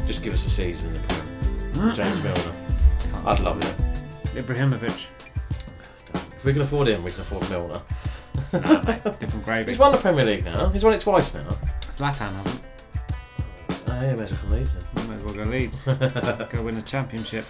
Just 0.05 0.21
give 0.21 0.33
us 0.33 0.45
a 0.45 0.49
season 0.49 0.87
in 0.87 0.93
the 0.93 0.99
Prem. 1.79 1.95
James 1.95 2.23
Milner. 2.23 2.53
I'd 3.25 3.39
love 3.39 3.59
it. 3.63 3.75
Ibrahimovic. 4.35 5.07
If 6.13 6.45
we 6.45 6.53
can 6.53 6.61
afford 6.61 6.87
him, 6.87 7.03
we 7.03 7.09
can 7.11 7.21
afford 7.21 7.49
Milner. 7.49 7.81
Nah, 8.53 8.83
mate, 8.83 9.03
different 9.19 9.45
gravy. 9.45 9.71
He's 9.71 9.79
won 9.79 9.91
the 9.91 9.97
Premier 9.97 10.25
League 10.25 10.45
now. 10.45 10.69
He's 10.69 10.83
won 10.83 10.93
it 10.93 11.01
twice 11.01 11.33
now. 11.33 11.47
It's 11.87 11.99
Zlatan 11.99 12.33
haven't. 12.33 12.61
Oh, 13.87 14.01
yeah, 14.01 14.15
may 14.15 14.23
as 14.23 14.31
well 14.31 14.39
from 14.39 14.51
Leeds 14.51 14.73
then. 14.73 15.07
Might 15.07 15.17
as 15.17 15.23
well 15.23 15.33
go 15.33 15.43
Leeds. 15.43 15.83
go 16.49 16.63
win 16.63 16.77
a 16.77 16.81
championship. 16.81 17.45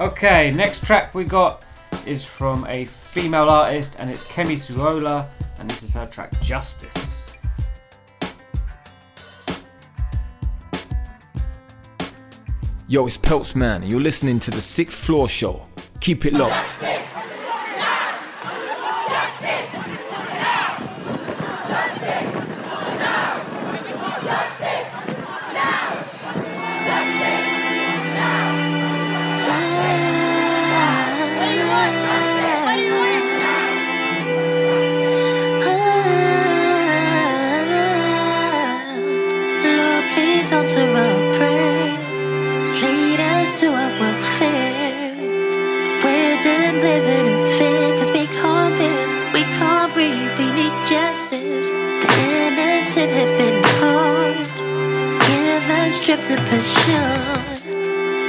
Okay, 0.00 0.52
next 0.52 0.84
track 0.84 1.14
we 1.14 1.24
got 1.24 1.64
is 2.06 2.24
from 2.24 2.66
a 2.68 2.86
female 2.86 3.48
artist 3.48 3.96
and 3.98 4.10
it's 4.10 4.26
Kemi 4.30 4.54
Sulola 4.54 5.28
and 5.58 5.70
this 5.70 5.82
is 5.82 5.94
her 5.94 6.06
track 6.06 6.32
Justice. 6.40 7.22
Yo, 12.88 13.06
it's 13.06 13.16
Peltz 13.16 13.54
Man, 13.54 13.82
and 13.82 13.90
you're 13.90 14.00
listening 14.00 14.38
to 14.40 14.50
the 14.50 14.60
Sixth 14.60 14.96
Floor 14.96 15.26
Show. 15.26 15.66
Keep 16.00 16.26
it 16.26 16.34
locked. 16.34 16.78
Answer 40.62 40.86
our 41.04 41.34
prayer. 41.34 41.90
Lead 42.82 43.18
us 43.18 43.60
to 43.60 43.66
our 43.66 43.92
welfare. 43.98 45.10
We're 46.04 46.40
done 46.40 46.76
living 46.80 47.26
in 47.32 47.58
fear, 47.58 47.98
cause 47.98 48.12
we 48.12 48.26
can't 48.28 48.74
live, 48.78 49.34
we 49.34 49.42
can't 49.58 49.92
breathe, 49.92 50.32
we 50.38 50.46
need 50.58 50.74
justice. 50.86 51.66
The 52.02 52.10
innocent 52.30 53.10
have 53.18 53.34
been 53.42 53.60
harmed. 53.80 54.52
Give 55.26 55.64
us 55.80 56.00
strength 56.00 56.28
to 56.30 56.36
push. 56.46 56.74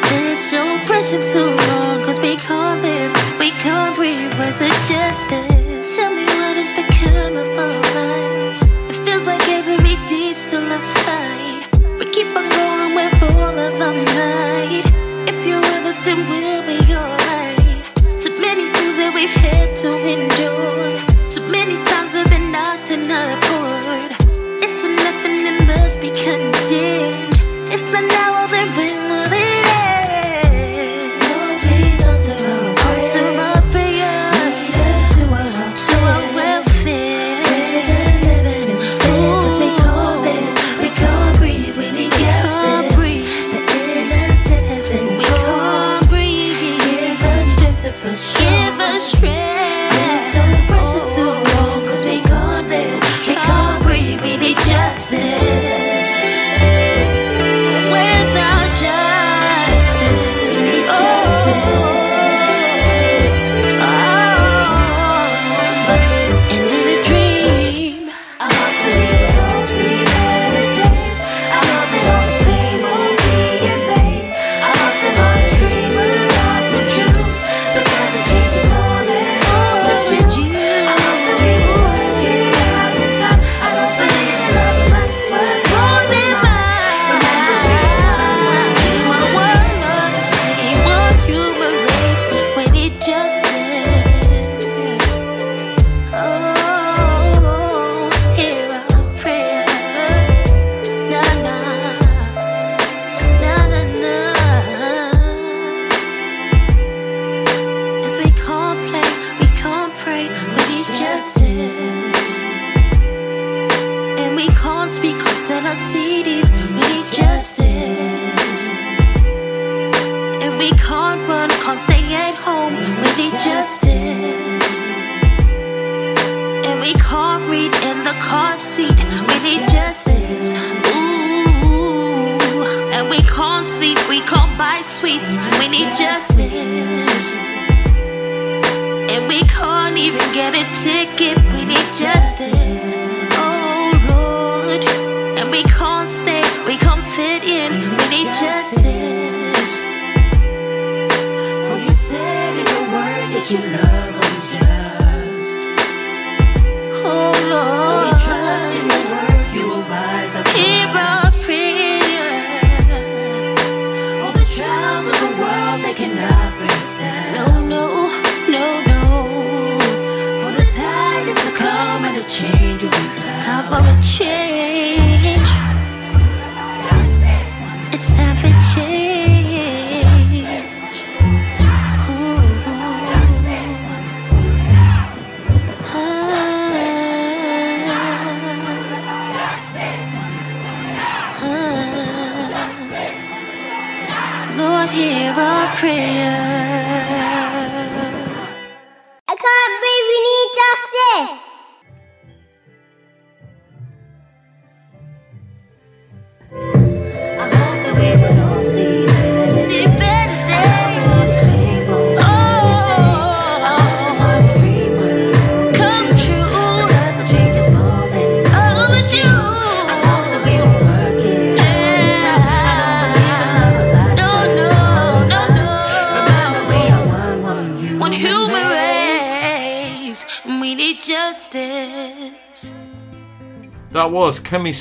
This 0.09 0.53
oppression 0.53 1.21
too 1.33 1.51
long, 1.69 2.01
cause 2.03 2.19
we 2.19 2.35
can't 2.35 2.81
live, 2.81 3.13
we 3.37 3.51
can't 3.63 3.95
breathe, 3.95 4.33
where's 4.39 4.57
the 4.57 4.69
justice? 4.89 5.95
Tell 5.95 6.09
me 6.09 6.25
what 6.25 6.57
has 6.57 6.71
become 6.81 7.37
of 7.37 7.49
our 7.65 7.81
rights. 7.93 8.63
It 8.89 8.97
feels 9.05 9.27
like 9.27 9.47
every 9.49 9.95
day's 10.07 10.37
still 10.37 10.65
a 10.65 10.79
fight. 11.05 11.42
If 13.55 15.45
you 15.45 15.55
love 15.55 15.85
us, 15.85 15.99
then 16.01 16.27
we'll 16.27 16.63
be 16.63 16.79
alright. 16.93 17.83
Too 18.21 18.35
many 18.41 18.69
things 18.71 18.95
that 18.95 19.11
we've 19.13 19.29
had 19.29 19.77
to 19.77 19.89
endure. 19.89 20.92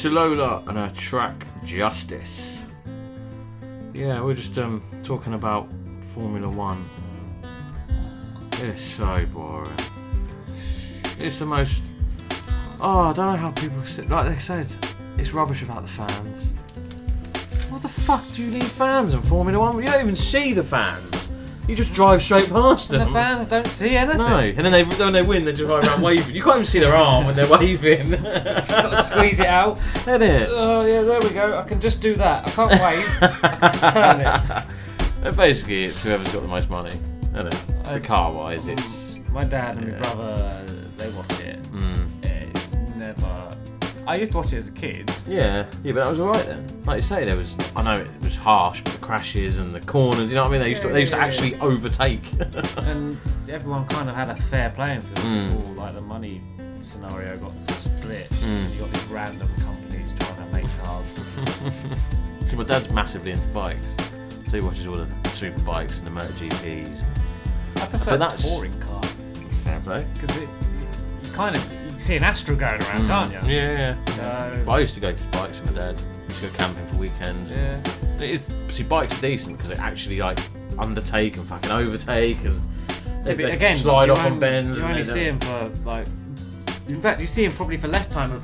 Kemi 0.02 0.66
and 0.66 0.78
her 0.78 0.92
track 0.96 1.46
Justice. 1.64 2.60
Yeah, 3.94 4.20
we're 4.20 4.34
just 4.34 4.58
um, 4.58 4.82
talking 5.04 5.34
about 5.34 5.68
Formula 6.12 6.48
One. 6.48 6.88
It's 8.54 8.82
so 8.82 9.24
boring. 9.32 9.70
It's 11.20 11.38
the 11.38 11.46
most. 11.46 11.82
Oh, 12.80 13.10
I 13.10 13.12
don't 13.12 13.26
know 13.32 13.36
how 13.36 13.52
people. 13.52 13.84
Sit, 13.86 14.10
like 14.10 14.26
they 14.26 14.40
said, 14.40 14.66
it's 15.18 15.32
rubbish 15.32 15.62
about 15.62 15.82
the 15.82 15.92
fans. 15.92 16.52
What 17.70 17.82
the 17.82 17.88
fuck 17.88 18.24
do 18.34 18.42
you 18.42 18.50
need 18.50 18.64
fans 18.64 19.14
in 19.14 19.22
Formula 19.22 19.60
One? 19.60 19.78
You 19.78 19.84
don't 19.84 20.00
even 20.00 20.16
see 20.16 20.52
the 20.52 20.64
fans. 20.64 21.11
You 21.68 21.76
just 21.76 21.94
drive 21.94 22.22
straight 22.22 22.48
past 22.48 22.90
And 22.90 23.00
them. 23.02 23.08
the 23.08 23.14
fans 23.14 23.46
don't 23.46 23.66
see 23.68 23.96
anything. 23.96 24.18
No, 24.18 24.38
and 24.38 24.58
then 24.58 24.72
they 24.72 24.82
when 24.82 25.12
they 25.12 25.22
win, 25.22 25.44
they 25.44 25.52
just 25.52 25.70
ride 25.70 25.84
around 25.84 26.02
waving. 26.08 26.34
You 26.34 26.42
can't 26.42 26.56
even 26.56 26.66
see 26.66 26.80
their 26.80 26.94
arm 26.94 27.26
when 27.26 27.36
they're 27.36 27.48
waving. 27.58 28.10
Just 28.10 28.70
Gotta 28.72 29.02
squeeze 29.02 29.38
it 29.38 29.46
out. 29.46 29.78
Isn't 30.00 30.22
it? 30.22 30.48
Oh 30.50 30.84
yeah, 30.84 31.02
there 31.02 31.20
we 31.20 31.30
go. 31.30 31.54
I 31.56 31.62
can 31.62 31.80
just 31.80 32.00
do 32.00 32.14
that. 32.16 32.46
I 32.46 32.50
can't 32.50 32.70
wave. 32.72 33.08
I 33.22 33.56
can 33.56 33.72
just 33.72 33.94
turn 33.94 34.20
it. 35.24 35.36
Basically, 35.36 35.84
it's 35.84 36.02
whoever's 36.02 36.32
got 36.32 36.42
the 36.42 36.48
most 36.48 36.68
money. 36.68 36.94
Isn't 37.34 37.46
it? 37.46 37.64
The 37.84 38.00
car 38.00 38.32
wise, 38.32 38.66
it's. 38.66 39.18
My 39.30 39.44
dad 39.44 39.78
and 39.78 39.88
Yeah. 39.90 39.98
my 39.98 40.14
brother, 40.14 40.64
they 40.98 41.10
watch 41.12 41.40
it. 41.40 41.62
Mm. 41.72 42.06
It's 42.22 42.74
never. 42.96 43.56
I 44.06 44.16
used 44.16 44.32
to 44.32 44.38
watch 44.38 44.52
it 44.52 44.58
as 44.58 44.68
a 44.68 44.72
kid. 44.72 45.10
Yeah, 45.28 45.66
yeah, 45.84 45.92
but 45.92 46.02
that 46.02 46.10
was 46.10 46.20
alright 46.20 46.44
then. 46.44 46.82
Like 46.84 46.96
you 46.96 47.02
say, 47.02 47.24
there 47.24 47.36
was. 47.36 47.56
I 47.76 47.82
know 47.82 47.98
it 48.00 48.10
was 48.22 48.36
harsh, 48.36 48.80
but 48.82 48.92
the 48.92 48.98
crashes 48.98 49.58
and 49.60 49.72
the 49.74 49.80
corners. 49.80 50.28
You 50.28 50.34
know 50.34 50.42
what 50.42 50.48
I 50.48 50.52
mean? 50.52 50.60
They 50.60 50.68
used 50.70 50.82
to. 50.82 50.88
They 50.88 51.00
used 51.00 51.12
to 51.12 51.18
actually 51.18 51.54
overtake. 51.60 52.24
and 52.78 53.16
everyone 53.48 53.86
kind 53.86 54.08
of 54.08 54.16
had 54.16 54.28
a 54.28 54.34
fair 54.34 54.70
playing 54.70 55.02
field 55.02 55.26
Mm. 55.26 55.50
before 55.50 55.74
like 55.76 55.94
the 55.94 56.00
money 56.00 56.40
scenario 56.82 57.36
got 57.38 57.54
split. 57.68 58.26
Mm. 58.28 58.74
You 58.74 58.80
got 58.80 58.90
these 58.90 59.04
random 59.04 59.48
companies 59.64 60.12
trying 60.18 60.34
to 60.36 60.44
make 60.46 60.66
cars. 60.82 61.06
See, 62.50 62.56
my 62.56 62.64
dad's 62.64 62.90
massively 62.90 63.30
into 63.30 63.48
bikes, 63.48 63.86
so 64.46 64.50
he 64.52 64.60
watches 64.60 64.86
all 64.88 64.96
the 64.96 65.28
super 65.30 65.60
bikes 65.60 65.98
and 65.98 66.06
the 66.08 66.10
MotoGPs. 66.20 67.04
I 67.76 67.86
prefer 67.86 68.04
But 68.04 68.18
that's- 68.18 68.48
touring 68.52 68.78
car 68.80 69.02
Fair 69.64 69.78
play. 69.80 70.06
because 70.14 70.36
it 70.38 70.48
you 71.22 71.32
kind 71.32 71.54
of 71.56 71.62
see 72.02 72.16
an 72.16 72.24
Astra 72.24 72.54
going 72.56 72.80
around, 72.82 73.02
Mm. 73.02 73.08
can't 73.08 73.46
you? 73.46 73.54
Yeah, 73.54 73.78
yeah. 73.78 73.94
So- 74.54 74.62
But 74.66 74.72
I 74.72 74.78
used 74.80 74.94
to 74.94 75.00
go 75.00 75.12
to 75.12 75.24
bikes 75.26 75.60
with 75.60 75.72
my 75.74 75.78
dad. 75.82 76.00
used 76.28 76.40
to 76.40 76.46
go 76.48 76.52
camping 76.56 76.86
for 76.88 76.96
weekends. 76.96 77.50
Yeah. 77.50 77.78
It 78.24 78.30
is, 78.30 78.48
see, 78.76 78.82
bikes 78.82 79.16
are 79.18 79.20
decent 79.20 79.56
because 79.58 79.70
they 79.76 79.82
actually 79.82 80.18
like 80.18 80.38
undertake 80.78 81.36
and 81.36 81.46
fucking 81.46 81.70
overtake 81.70 82.44
and 82.44 82.60
they, 83.24 83.30
but 83.34 83.36
they 83.36 83.52
again, 83.52 83.74
slide 83.74 84.06
you 84.06 84.12
off 84.12 84.20
on 84.20 84.26
only- 84.26 84.40
bends. 84.40 84.78
You 84.78 84.84
and 84.84 84.92
only 84.92 85.02
they 85.04 85.12
see 85.12 85.24
don't- 85.26 85.42
him 85.42 85.72
for 85.80 85.84
like. 85.88 86.06
In 86.88 87.00
fact, 87.00 87.20
you 87.20 87.26
see 87.26 87.44
him 87.44 87.52
probably 87.52 87.76
for 87.76 87.88
less 87.88 88.08
time 88.08 88.32
of. 88.32 88.42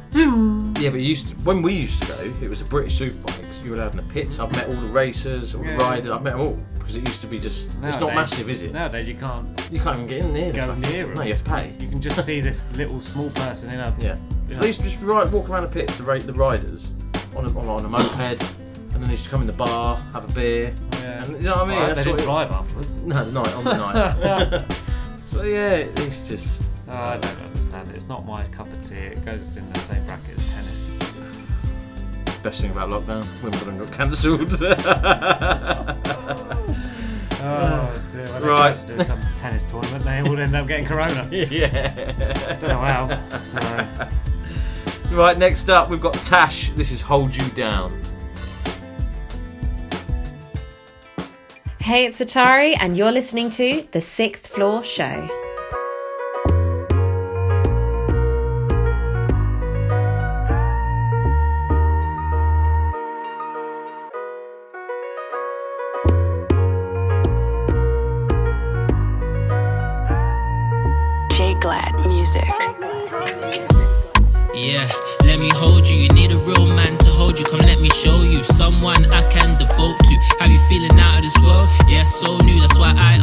Yeah, 0.81 0.90
but 0.90 1.01
you 1.01 1.09
used 1.09 1.28
to, 1.28 1.35
when 1.36 1.60
we 1.60 1.74
used 1.74 2.01
to 2.02 2.09
go, 2.09 2.15
it 2.43 2.48
was 2.48 2.60
the 2.62 2.69
British 2.69 2.98
superbikes. 2.98 3.65
You 3.65 3.70
were 3.70 3.77
allowed 3.77 3.90
in 3.90 3.97
the 3.97 4.12
pits. 4.15 4.39
I've 4.39 4.52
met 4.52 4.69
all 4.69 4.74
the 4.74 4.86
racers, 4.89 5.55
all 5.55 5.65
Yeah. 5.65 5.77
the 5.77 5.82
riders. 5.82 6.10
I've 6.12 6.23
met 6.23 6.32
them 6.36 6.40
all 6.40 6.59
because 6.78 6.94
it 6.94 7.05
used 7.06 7.20
to 7.23 7.27
be 7.27 7.39
just. 7.40 7.66
it's 7.66 7.74
not 7.77 8.01
Nowadays- 8.01 8.15
massive, 8.15 8.48
is 8.48 8.62
it? 8.62 8.73
Nowadays, 8.73 9.09
you 9.09 9.15
can't. 9.16 9.48
You 9.73 9.81
can't 9.81 9.97
even 9.97 10.06
get 10.06 10.24
in 10.24 10.32
there. 10.32 10.52
Go 10.52 10.74
near 10.77 11.06
them. 11.06 11.15
No, 11.15 11.23
you 11.23 11.35
have 11.35 11.44
to 11.44 11.51
pay. 11.51 11.74
You 11.81 11.89
can 11.89 12.01
just 12.01 12.24
see 12.24 12.40
this 12.40 12.65
little 12.74 13.01
small 13.01 13.28
person 13.31 13.70
in 13.70 13.81
a. 13.81 13.94
Yeah. 13.98 14.16
you 14.48 14.55
know- 14.55 14.60
They 14.60 14.69
used 14.69 14.81
to 14.81 14.86
just 14.89 15.02
ride, 15.02 15.31
walk 15.32 15.51
around 15.51 15.62
the 15.65 15.69
pits 15.69 15.97
to 15.97 16.05
rate 16.05 16.23
the 16.24 16.32
riders 16.32 16.93
on 17.36 17.44
a, 17.44 17.59
on, 17.59 17.69
on 17.69 17.85
a 17.85 17.89
moped, 17.89 18.19
and 18.19 18.39
then 18.93 19.02
they 19.02 19.10
used 19.10 19.24
to 19.24 19.31
come 19.31 19.40
in 19.40 19.47
the 19.48 19.52
bar, 19.52 19.97
have 20.15 20.24
a 20.31 20.32
beer. 20.32 20.73
Yeah. 20.93 21.24
And, 21.24 21.32
you 21.35 21.43
know 21.48 21.56
what 21.56 21.66
I 21.66 21.69
mean? 21.69 21.86
That's 21.86 22.05
they 22.05 22.10
what 22.10 22.16
didn't 22.19 22.20
it- 22.20 22.32
drive 22.32 22.51
afterwards. 22.52 22.97
No, 22.98 23.24
the 23.24 23.32
night 23.32 23.55
on 23.55 23.65
the 23.65 23.74
night. 23.77 24.65
so 25.27 25.43
yeah, 25.43 25.70
it's 25.97 26.20
just. 26.28 26.62
Oh, 26.90 26.93
I 26.97 27.19
don't 27.19 27.40
understand 27.43 27.90
it. 27.90 27.97
It's 27.97 28.09
not 28.09 28.24
my 28.27 28.44
cup 28.47 28.66
of 28.73 28.82
tea. 28.82 28.94
It 28.97 29.24
goes 29.24 29.56
in 29.56 29.70
the 29.73 29.78
same 29.81 30.05
bracket 30.06 30.31
as 30.39 30.52
tennis. 30.52 30.89
Best 32.43 32.60
thing 32.60 32.70
about 32.70 32.89
lockdown, 32.90 33.24
Wimbledon 33.43 33.78
got 33.78 33.93
cancelled. 33.93 34.52
Oh 37.40 37.93
dear, 38.10 38.27
when 38.27 38.43
they 38.43 38.48
Right. 38.48 38.74
try 38.77 38.85
to 38.86 38.97
do 38.98 39.05
some 39.05 39.20
tennis 39.36 39.62
tournament, 39.65 40.05
they 40.05 40.20
all 40.23 40.36
end 40.40 40.56
up 40.56 40.66
getting 40.66 40.85
corona. 40.85 41.27
Yeah. 41.31 41.94
Don't 42.60 42.62
know 42.62 42.81
how. 42.81 43.28
So, 43.39 44.09
Right, 45.16 45.39
next 45.39 45.70
up 45.70 45.89
we've 45.89 46.01
got 46.01 46.15
Tash. 46.15 46.70
This 46.73 46.90
is 46.90 47.01
Hold 47.01 47.35
You 47.36 47.48
Down. 47.51 47.97
Hey, 51.78 52.06
it's 52.06 52.20
Atari, 52.20 52.74
and 52.81 52.97
you're 52.97 53.12
listening 53.12 53.51
to 53.52 53.86
The 53.93 54.01
Sixth 54.01 54.48
Floor 54.48 54.82
Show. 54.82 55.28
Someone 78.79 79.11
I 79.11 79.23
can 79.29 79.57
devote 79.57 79.99
to. 79.99 80.19
Have 80.39 80.51
you 80.51 80.61
feeling 80.69 80.99
out 81.01 81.17
of 81.17 81.23
this 81.23 81.37
world? 81.43 81.69
Yeah, 81.89 82.03
so 82.03 82.37
new. 82.39 82.61
That's 82.61 82.79
why 82.79 82.95
I. 82.97 83.18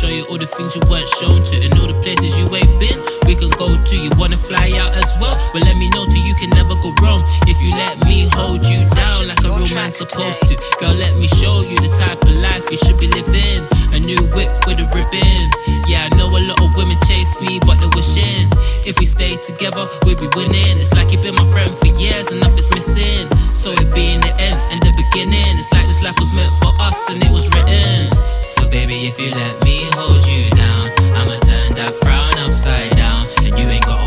Show 0.00 0.08
you 0.08 0.24
all 0.32 0.40
the 0.40 0.48
things 0.48 0.72
you 0.72 0.80
weren't 0.88 1.04
shown 1.20 1.44
to, 1.44 1.60
and 1.60 1.76
all 1.76 1.84
the 1.84 1.92
places 2.00 2.32
you 2.40 2.48
ain't 2.56 2.72
been. 2.80 2.96
We 3.28 3.36
can 3.36 3.52
go 3.60 3.76
to. 3.76 3.94
You 4.00 4.08
wanna 4.16 4.40
fly 4.40 4.72
out 4.80 4.96
as 4.96 5.12
well? 5.20 5.36
Well, 5.52 5.60
let 5.60 5.76
me 5.76 5.92
know 5.92 6.08
till 6.08 6.24
you 6.24 6.32
can 6.40 6.48
never 6.56 6.72
go 6.80 6.88
wrong. 7.04 7.20
If 7.44 7.60
you 7.60 7.68
let 7.76 8.00
me 8.08 8.24
hold 8.32 8.64
you 8.64 8.80
down 8.96 9.28
like 9.28 9.44
a 9.44 9.52
real 9.52 9.68
man's 9.76 10.00
supposed 10.00 10.40
to. 10.48 10.56
Girl, 10.80 10.96
let 10.96 11.20
me 11.20 11.28
show 11.28 11.60
you 11.60 11.76
the 11.84 11.92
type 12.00 12.16
of 12.24 12.32
life 12.32 12.64
you 12.72 12.80
should 12.80 12.96
be 12.96 13.12
living. 13.12 13.68
A 13.92 14.00
new 14.00 14.16
whip 14.32 14.48
with 14.64 14.80
a 14.80 14.88
ribbon. 14.88 15.52
Yeah, 15.84 16.08
I 16.08 16.16
know 16.16 16.32
a 16.32 16.40
lot 16.48 16.64
of 16.64 16.72
women 16.80 16.96
chase 17.04 17.36
me, 17.44 17.60
but 17.68 17.76
they're 17.76 17.92
wishing. 17.92 18.48
If 18.88 18.96
we 18.96 19.04
stay 19.04 19.36
together, 19.36 19.84
we'd 20.08 20.16
be 20.16 20.32
winning. 20.32 20.80
It's 20.80 20.96
like 20.96 21.12
you've 21.12 21.20
been 21.20 21.36
my 21.36 21.44
friend 21.52 21.76
for 21.76 21.92
years 22.00 22.32
and 22.32 22.40
nothing's 22.40 22.72
missing. 22.72 23.28
So 23.52 23.76
it 23.76 23.92
being 23.92 24.24
the 24.24 24.32
end 24.40 24.64
and 24.72 24.80
the 24.80 24.96
beginning. 24.96 25.60
It's 25.60 25.68
like 25.76 25.84
this 25.84 26.00
life 26.00 26.16
was 26.16 26.32
meant 26.32 26.56
for 26.56 26.72
us 26.80 26.96
and 27.12 27.20
it 27.20 27.28
was 27.28 27.52
written. 27.52 28.39
Baby, 28.70 29.00
if 29.08 29.18
you 29.18 29.32
let 29.32 29.64
me 29.64 29.90
hold 29.94 30.24
you 30.28 30.48
down, 30.50 30.92
I'ma 31.16 31.34
turn 31.40 31.72
that 31.72 31.92
frown 32.02 32.38
upside 32.38 32.94
down. 32.94 33.26
And 33.42 33.58
you 33.58 33.66
ain't 33.66 33.84
gotta 33.84 33.99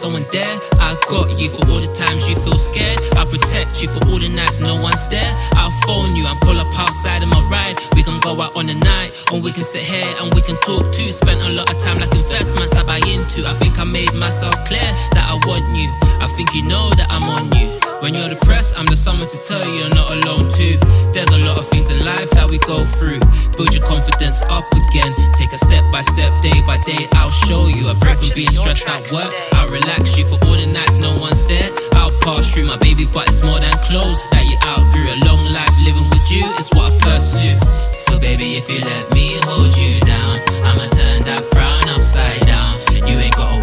someone 0.00 0.24
there, 0.32 0.48
I 0.80 0.96
got 1.08 1.38
you. 1.38 1.50
For 1.50 1.68
all 1.68 1.80
the 1.80 1.92
times 1.92 2.28
you 2.28 2.34
feel 2.36 2.56
scared, 2.56 2.98
I'll 3.16 3.26
protect 3.26 3.82
you. 3.82 3.88
For 3.88 4.00
all 4.08 4.18
the 4.18 4.28
nights 4.28 4.60
no 4.60 4.80
one's 4.80 5.04
there, 5.06 5.28
I'll 5.60 5.74
phone 5.84 6.16
you 6.16 6.26
and 6.26 6.40
pull 6.40 6.58
up 6.58 6.72
outside 6.78 7.22
in 7.22 7.28
my 7.28 7.42
ride. 7.52 7.78
We 7.94 8.02
can 8.02 8.18
go 8.20 8.40
out 8.40 8.56
on 8.56 8.66
the 8.66 8.74
night, 8.74 9.12
or 9.30 9.40
we 9.40 9.52
can 9.52 9.62
sit 9.62 9.82
here 9.82 10.08
and 10.18 10.32
we 10.32 10.40
can 10.40 10.56
talk 10.64 10.90
too. 10.90 11.10
Spent 11.10 11.40
a 11.42 11.50
lot 11.50 11.70
of 11.70 11.78
time 11.78 12.00
like 12.00 12.14
investments 12.14 12.74
I 12.76 12.82
buy 12.82 13.00
into. 13.04 13.46
I 13.46 13.52
think 13.60 13.78
I 13.78 13.84
made 13.84 14.14
myself 14.14 14.54
clear 14.64 14.88
that 15.12 15.26
I 15.28 15.36
want 15.46 15.68
you. 15.76 15.92
I 16.18 16.28
think 16.34 16.54
you 16.54 16.62
know 16.62 16.88
that 16.96 17.08
I'm 17.10 17.28
on 17.28 17.52
you. 17.52 17.89
When 18.00 18.14
you're 18.14 18.32
depressed, 18.32 18.78
I'm 18.80 18.86
the 18.86 18.96
someone 18.96 19.28
to 19.28 19.36
tell 19.36 19.60
you 19.60 19.84
you're 19.84 19.92
not 19.92 20.08
alone 20.08 20.48
too. 20.48 20.80
There's 21.12 21.28
a 21.36 21.40
lot 21.44 21.60
of 21.60 21.68
things 21.68 21.92
in 21.92 22.00
life 22.00 22.30
that 22.32 22.48
we 22.48 22.56
go 22.64 22.88
through. 22.96 23.20
Build 23.60 23.76
your 23.76 23.84
confidence 23.84 24.40
up 24.56 24.64
again. 24.88 25.12
Take 25.36 25.52
a 25.52 25.60
step 25.60 25.84
by 25.92 26.00
step, 26.00 26.32
day 26.40 26.64
by 26.64 26.80
day. 26.88 27.04
I'll 27.20 27.28
show 27.44 27.68
you. 27.68 27.92
I 27.92 27.94
break 28.00 28.16
from 28.16 28.32
being 28.32 28.48
stressed 28.56 28.88
at 28.88 29.04
work. 29.12 29.28
I'll 29.60 29.68
relax 29.68 30.16
you 30.16 30.24
for 30.24 30.40
all 30.48 30.56
the 30.56 30.64
nights 30.72 30.96
no 30.96 31.12
one's 31.12 31.44
there. 31.44 31.68
I'll 31.92 32.16
pass 32.24 32.48
through 32.48 32.72
my 32.72 32.80
baby, 32.80 33.04
but 33.04 33.28
it's 33.28 33.44
more 33.44 33.60
than 33.60 33.76
clothes 33.84 34.24
that 34.32 34.48
you 34.48 34.56
outgrew. 34.64 35.04
A 35.04 35.20
long 35.28 35.44
life 35.52 35.76
living 35.84 36.08
with 36.08 36.24
you 36.32 36.48
is 36.56 36.72
what 36.72 36.96
I 36.96 36.96
pursue. 37.04 37.52
So 38.00 38.16
baby, 38.16 38.56
if 38.56 38.64
you 38.64 38.80
let 38.80 39.12
me 39.12 39.36
hold 39.44 39.76
you 39.76 40.00
down, 40.08 40.40
I'ma 40.64 40.88
turn 40.96 41.20
that 41.28 41.44
frown 41.52 41.84
upside 41.92 42.48
down. 42.48 42.80
You 42.96 43.20
ain't 43.20 43.36
gotta 43.36 43.59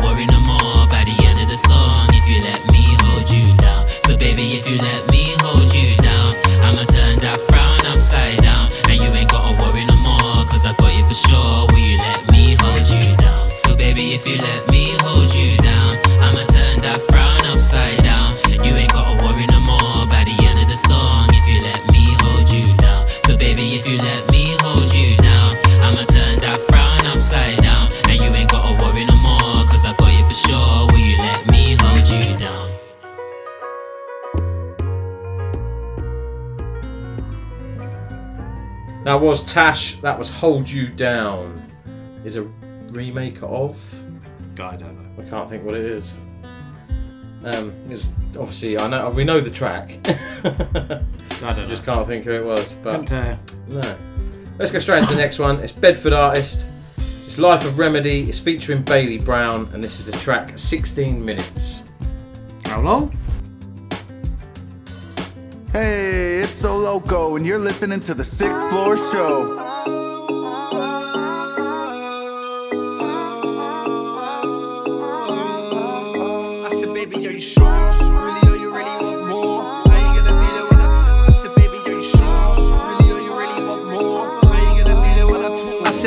Tash. 39.58 39.96
That 40.02 40.20
was 40.20 40.30
Hold 40.30 40.70
You 40.70 40.88
Down. 40.88 41.60
Is 42.24 42.36
a 42.36 42.44
remake 42.92 43.42
of. 43.42 43.76
I 44.60 44.76
don't 44.76 44.82
know. 44.82 45.24
I 45.24 45.28
can't 45.28 45.50
think 45.50 45.64
what 45.64 45.74
it 45.74 45.84
is. 45.84 46.14
Um, 47.44 47.74
it's 47.90 48.06
obviously 48.38 48.78
I 48.78 48.88
know 48.88 49.10
we 49.10 49.24
know 49.24 49.40
the 49.42 49.50
track. 49.50 49.96
I 50.06 51.02
don't 51.42 51.58
know. 51.58 51.68
just 51.68 51.84
can't 51.84 52.06
think 52.06 52.26
who 52.26 52.34
it 52.34 52.46
was. 52.46 52.72
But 52.84 52.92
Couldn't 52.92 53.06
tell 53.08 53.26
you. 53.32 53.82
no. 53.82 53.96
Let's 54.60 54.72
go 54.72 54.78
straight 54.78 55.00
into 55.00 55.16
the 55.16 55.20
next 55.20 55.40
one. 55.40 55.60
It's 55.62 55.72
Bedford 55.72 56.14
artist. 56.14 56.64
It's 56.98 57.40
Life 57.40 57.66
of 57.66 57.80
Remedy. 57.80 58.30
It's 58.30 58.38
featuring 58.38 58.84
Bailey 58.84 59.18
Browne, 59.18 59.68
and 59.74 59.84
this 59.84 60.00
is 60.00 60.06
the 60.06 60.12
track 60.20 60.56
16 60.56 61.26
minutes. 61.26 61.82
How 62.66 62.82
long? 62.82 63.12
Hey, 65.80 66.40
it's 66.40 66.56
So 66.56 66.76
Loco, 66.76 67.36
and 67.36 67.46
you're 67.46 67.60
listening 67.60 68.00
to 68.00 68.16
the 68.16 68.24
Sixth 68.24 68.68
Floor 68.72 68.98
Show. 68.98 69.76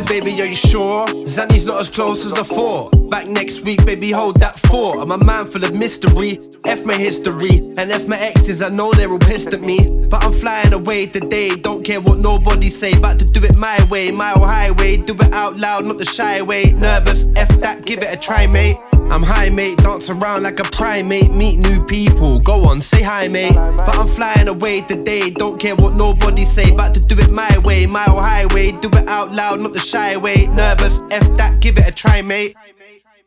Baby, 0.09 0.43
are 0.43 0.45
you 0.45 0.57
sure? 0.57 1.07
Zanny's 1.25 1.67
not 1.67 1.79
as 1.79 1.89
close 1.89 2.27
as 2.27 2.33
I 2.33 2.43
thought. 2.43 3.00
Back 3.11 3.27
next 3.27 3.63
week, 3.65 3.85
baby, 3.85 4.13
hold 4.13 4.37
that 4.39 4.55
thought. 4.55 5.03
I'm 5.03 5.11
a 5.11 5.19
man 5.19 5.45
full 5.45 5.65
of 5.65 5.75
mystery. 5.75 6.39
F 6.65 6.85
my 6.87 6.95
history, 6.95 7.59
and 7.77 7.91
F 7.91 8.07
my 8.07 8.17
exes. 8.17 8.63
I 8.63 8.69
know 8.69 8.93
they're 8.93 9.11
all 9.11 9.19
pissed 9.19 9.53
at 9.53 9.61
me, 9.61 10.07
but 10.07 10.23
I'm 10.25 10.31
flying 10.31 10.73
away 10.73 11.07
today. 11.07 11.51
Don't 11.51 11.85
care 11.85 12.01
what 12.01 12.21
nobody 12.21 12.69
say. 12.69 12.93
About 12.93 13.19
to 13.19 13.25
do 13.25 13.43
it 13.43 13.59
my 13.59 13.77
way, 13.91 14.13
my 14.13 14.33
mile 14.33 14.47
highway. 14.47 14.99
Do 14.99 15.15
it 15.15 15.33
out 15.35 15.57
loud, 15.57 15.87
not 15.87 15.99
the 15.99 16.05
shy 16.05 16.41
way. 16.41 16.71
Nervous, 16.71 17.27
F 17.35 17.49
that, 17.61 17.85
give 17.85 18.01
it 18.05 18.15
a 18.15 18.17
try, 18.17 18.47
mate. 18.47 18.77
I'm 19.11 19.23
high, 19.23 19.51
mate, 19.51 19.79
dance 19.79 20.09
around 20.09 20.45
like 20.45 20.61
a 20.61 20.65
primate, 20.71 21.33
meet 21.33 21.59
new 21.59 21.85
people. 21.87 22.39
Go 22.39 22.63
on, 22.67 22.79
say 22.79 23.03
hi, 23.03 23.27
mate. 23.27 23.57
But 23.57 23.99
I'm 23.99 24.07
flying 24.07 24.47
away 24.47 24.83
today, 24.83 25.31
don't 25.31 25.59
care 25.59 25.75
what 25.75 25.95
nobody 25.95 26.45
say. 26.45 26.71
About 26.71 26.95
to 26.95 27.01
do 27.01 27.19
it 27.19 27.33
my 27.33 27.59
way, 27.65 27.87
my 27.87 28.07
mile 28.07 28.21
highway. 28.21 28.71
Do 28.71 28.89
it 28.91 29.09
out 29.09 29.33
loud, 29.33 29.59
not 29.59 29.73
the 29.73 29.81
shy 29.81 30.17
way. 30.17 30.47
Nervous, 30.47 31.03
F 31.11 31.37
that, 31.39 31.59
give 31.59 31.77
it 31.77 31.89
a 31.89 31.93
try, 31.93 32.23
mate. 32.23 32.55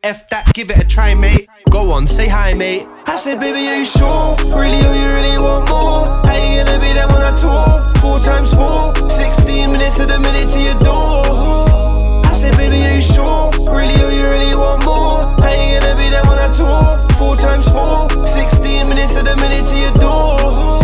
F 0.04 0.28
that, 0.28 0.52
give 0.52 0.68
it 0.68 0.76
a 0.76 0.86
try, 0.86 1.14
mate. 1.14 1.48
Go 1.70 1.90
on, 1.90 2.06
say 2.06 2.28
hi, 2.28 2.52
mate. 2.52 2.86
I 3.06 3.16
said, 3.16 3.40
baby, 3.40 3.66
are 3.68 3.78
you 3.78 3.86
sure? 3.86 4.36
Really, 4.52 4.76
or 4.84 4.92
you 4.92 5.08
really 5.16 5.40
want 5.40 5.66
more? 5.70 6.04
How 6.28 6.36
you 6.36 6.60
gonna 6.60 6.78
be 6.78 6.92
there 6.92 7.08
when 7.08 7.24
I 7.24 7.32
tour? 7.40 7.64
Four 8.04 8.20
times 8.20 8.52
four, 8.52 8.92
16 9.08 9.72
minutes 9.72 9.96
to 9.96 10.04
the 10.04 10.20
minute 10.20 10.50
to 10.50 10.60
your 10.60 10.78
door. 10.84 12.20
I 12.20 12.36
said, 12.36 12.54
baby, 12.60 12.84
are 12.84 12.96
you 12.96 13.00
sure? 13.00 13.48
Really, 13.64 13.96
or 14.04 14.12
you 14.12 14.28
really 14.28 14.54
want 14.54 14.84
more? 14.84 15.24
How 15.40 15.56
you 15.56 15.80
gonna 15.80 15.96
be 15.96 16.12
there 16.12 16.24
when 16.28 16.36
I 16.36 16.52
tour? 16.52 16.84
Four 17.16 17.36
times 17.36 17.64
four, 17.72 18.04
16 18.26 18.86
minutes 18.86 19.14
to 19.16 19.24
the 19.24 19.34
minute 19.40 19.64
to 19.64 19.76
your 19.80 19.92
door. 19.96 20.83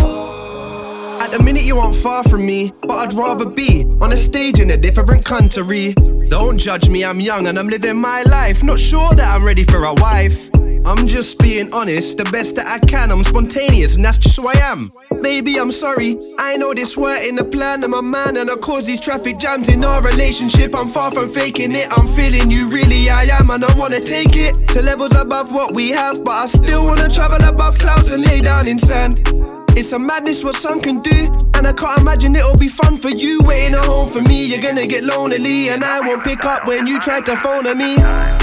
At 1.31 1.39
the 1.39 1.44
minute 1.44 1.62
you 1.62 1.78
aren't 1.78 1.94
far 1.94 2.24
from 2.24 2.44
me, 2.44 2.73
but 2.82 2.90
I'd 2.90 3.12
rather 3.15 3.48
be 3.48 3.85
on 4.01 4.12
a 4.12 4.16
stage 4.16 4.59
in 4.59 4.73
a 4.73 4.77
different 4.77 5.24
country. 5.24 5.94
Don't 6.28 6.59
judge 6.59 6.89
me, 6.89 7.05
I'm 7.05 7.20
young 7.20 7.47
and 7.47 7.57
I'm 7.57 7.69
living 7.69 7.98
my 7.98 8.23
life. 8.23 8.65
Not 8.65 8.81
sure 8.81 9.15
that 9.15 9.32
I'm 9.32 9.44
ready 9.44 9.62
for 9.62 9.85
a 9.85 9.94
wife. 9.94 10.51
I'm 10.85 11.07
just 11.07 11.39
being 11.39 11.73
honest, 11.73 12.16
the 12.16 12.24
best 12.32 12.57
that 12.57 12.66
I 12.66 12.85
can. 12.85 13.12
I'm 13.12 13.23
spontaneous, 13.23 13.94
and 13.94 14.05
that's 14.05 14.19
just 14.19 14.40
who 14.40 14.48
I 14.48 14.59
am. 14.59 14.90
Maybe 15.20 15.57
I'm 15.59 15.70
sorry, 15.70 16.19
I 16.36 16.57
know 16.57 16.74
this 16.74 16.97
weren't 16.97 17.24
in 17.24 17.36
the 17.36 17.44
plan. 17.44 17.85
I'm 17.85 17.94
a 17.94 18.02
man, 18.02 18.36
and 18.36 18.51
I 18.51 18.57
cause 18.57 18.86
these 18.86 19.01
traffic 19.01 19.39
jams 19.39 19.69
in 19.69 19.85
our 19.85 20.02
relationship. 20.02 20.74
I'm 20.74 20.89
far 20.89 21.12
from 21.12 21.28
faking 21.28 21.77
it. 21.77 21.97
I'm 21.97 22.09
feeling 22.09 22.51
you, 22.51 22.69
really, 22.70 23.09
I 23.09 23.23
am, 23.24 23.48
and 23.51 23.65
I 23.65 23.73
wanna 23.78 24.01
take 24.01 24.35
it 24.35 24.55
to 24.70 24.82
levels 24.82 25.15
above 25.15 25.52
what 25.52 25.74
we 25.74 25.90
have. 25.90 26.24
But 26.24 26.32
I 26.32 26.47
still 26.47 26.86
wanna 26.86 27.09
travel 27.09 27.47
above 27.48 27.78
clouds 27.78 28.11
and 28.11 28.27
lay 28.27 28.40
down 28.40 28.66
in 28.66 28.81
sand. 28.81 29.60
It's 29.77 29.93
a 29.93 29.99
madness 29.99 30.45
what 30.45 30.55
some 30.55 30.81
can 30.81 31.01
do, 31.01 31.27
and 31.55 31.67
I 31.67 31.73
can't 31.73 32.01
imagine 32.01 32.35
it'll 32.37 32.59
be 32.59 32.69
fun 32.69 32.99
for 32.99 33.09
you 33.09 33.41
waiting 33.45 33.75
at 33.75 33.85
home 33.85 34.09
for 34.11 34.21
me. 34.23 34.45
You're 34.47 34.61
gonna 34.61 34.87
get 34.87 35.05
lonely, 35.05 35.69
and 35.71 35.85
I 35.85 36.01
won't 36.01 36.25
pick 36.25 36.45
up 36.45 36.67
when 36.67 36.87
you 36.87 37.01
try 37.01 37.21
to 37.21 37.37
phone 37.37 37.67
at 37.67 37.77
me. 37.77 37.97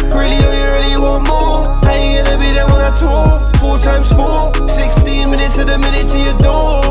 Really, 0.09 0.39
oh, 0.39 0.53
you 0.57 0.67
really 0.77 0.95
want 0.99 1.27
more? 1.27 1.67
How 1.85 1.95
you 1.95 2.23
gonna 2.23 2.37
be 2.37 2.51
there 2.53 2.65
when 2.67 2.81
I 2.81 2.91
tour? 2.95 3.27
Four 3.59 3.77
times 3.79 4.11
four, 4.13 4.51
16 4.67 5.29
minutes 5.29 5.55
to 5.57 5.65
the 5.65 5.77
minute 5.77 6.07
to 6.09 6.17
your 6.17 6.37
door. 6.39 6.81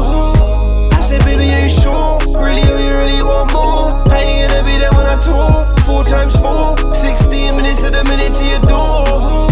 I 0.93 1.01
said, 1.01 1.25
baby, 1.25 1.51
are 1.53 1.63
you 1.63 1.69
sure? 1.69 2.19
Really, 2.39 2.63
oh, 2.63 2.79
you 2.79 2.95
really 2.97 3.23
want 3.23 3.53
more? 3.53 3.93
How 4.13 4.21
you 4.21 4.47
gonna 4.47 4.65
be 4.65 4.79
there 4.79 4.93
when 4.93 5.07
I 5.07 5.19
tour? 5.19 5.51
Four 5.85 6.05
times 6.05 6.37
four, 6.37 6.77
16 6.95 7.57
minutes 7.57 7.83
to 7.83 7.91
the 7.91 8.05
minute 8.05 8.35
to 8.35 8.45
your 8.45 8.61
door. 8.61 9.46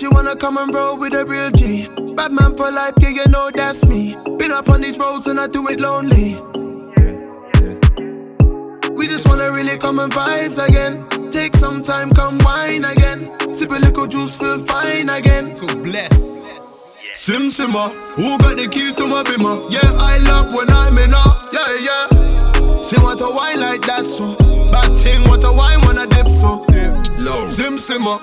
Since 0.00 0.12
you 0.12 0.16
wanna 0.16 0.34
come 0.34 0.56
and 0.56 0.72
roll 0.72 0.96
with 0.96 1.12
a 1.12 1.26
real 1.26 1.50
G. 1.50 1.86
Bad 2.14 2.32
man 2.32 2.56
for 2.56 2.70
life, 2.70 2.94
yeah, 3.02 3.10
you 3.10 3.24
know 3.28 3.50
that's 3.52 3.84
me. 3.84 4.16
Been 4.38 4.50
up 4.50 4.70
on 4.70 4.80
these 4.80 4.98
roads 4.98 5.26
and 5.26 5.38
I 5.38 5.46
do 5.46 5.68
it 5.68 5.78
lonely. 5.78 6.40
We 8.96 9.06
just 9.08 9.28
wanna 9.28 9.52
really 9.52 9.76
come 9.76 9.98
and 9.98 10.10
vibes 10.10 10.56
again. 10.56 11.04
Take 11.30 11.54
some 11.54 11.82
time, 11.82 12.10
come 12.12 12.34
wine 12.40 12.86
again. 12.86 13.28
Sip 13.52 13.72
a 13.72 13.74
little 13.74 14.06
juice, 14.06 14.38
feel 14.38 14.58
fine 14.60 15.10
again. 15.10 15.54
Feel 15.54 15.76
blessed. 15.82 16.50
Sim 17.12 17.50
simmer, 17.50 17.90
who 18.16 18.38
got 18.38 18.56
the 18.56 18.68
keys 18.72 18.94
to 18.94 19.06
my 19.06 19.22
bimmer? 19.22 19.70
Yeah, 19.70 19.92
I 20.00 20.16
love 20.24 20.54
when 20.54 20.70
I'm 20.70 20.96
in 20.96 21.10
her. 21.10 21.30
Yeah, 21.52 21.76
yeah. 21.84 22.80
She 22.80 22.96
want 23.02 23.20
a 23.20 23.28
wine 23.28 23.60
like 23.60 23.82
that, 23.82 24.06
so. 24.06 24.34
Bad 24.72 24.96
thing, 24.96 25.28
want 25.28 25.44
a 25.44 25.52
wine 25.52 25.82
when 25.82 25.98
I 25.98 26.06
dip, 26.06 26.26
so. 26.26 26.64
Yeah. 26.72 27.02
Low. 27.18 27.44
Sim 27.44 27.76
simmer, 27.76 28.16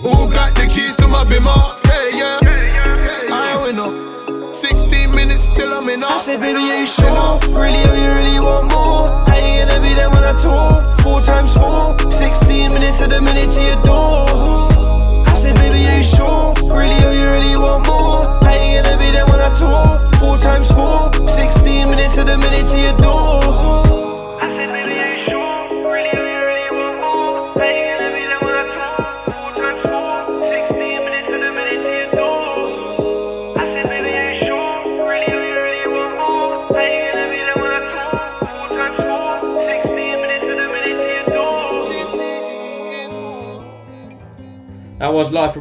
who 0.00 0.28
got 0.30 0.54
the 0.54 0.66
keys 0.68 0.94
to 0.96 1.08
my 1.08 1.24
bimmer? 1.24 1.56
Yeah, 1.88 2.40
yeah. 2.40 3.32
I 3.32 3.58
win 3.62 3.78
up. 3.78 4.54
16 4.54 5.10
minutes 5.14 5.52
till 5.52 5.72
I'm 5.72 5.88
in 5.88 6.02
I 6.02 6.18
said, 6.18 6.40
baby, 6.40 6.58
are 6.58 6.80
you 6.80 6.86
sure? 6.86 7.38
Really, 7.52 7.82
or 7.88 7.96
you 7.96 8.10
really 8.16 8.40
want 8.40 8.72
more? 8.72 9.08
How 9.28 9.36
you 9.36 9.64
gonna 9.64 9.80
be 9.80 9.94
there 9.94 10.10
when 10.10 10.24
I 10.24 10.32
tour? 10.40 10.72
Four 11.02 11.20
times 11.20 11.52
four, 11.54 11.96
16 12.10 12.72
minutes 12.72 12.98
to 12.98 13.08
the 13.08 13.20
minute 13.20 13.50
to 13.52 13.60
your 13.60 13.80
door. 13.82 14.28
I 15.26 15.34
said, 15.36 15.54
baby, 15.56 15.84
are 15.86 15.98
you 15.98 16.04
sure? 16.04 16.54
Really, 16.72 16.96
or 17.04 17.12
you 17.12 17.28
really 17.32 17.56
want 17.56 17.86
more? 17.86 18.24
How 18.44 18.54
you 18.56 18.82
gonna 18.82 18.95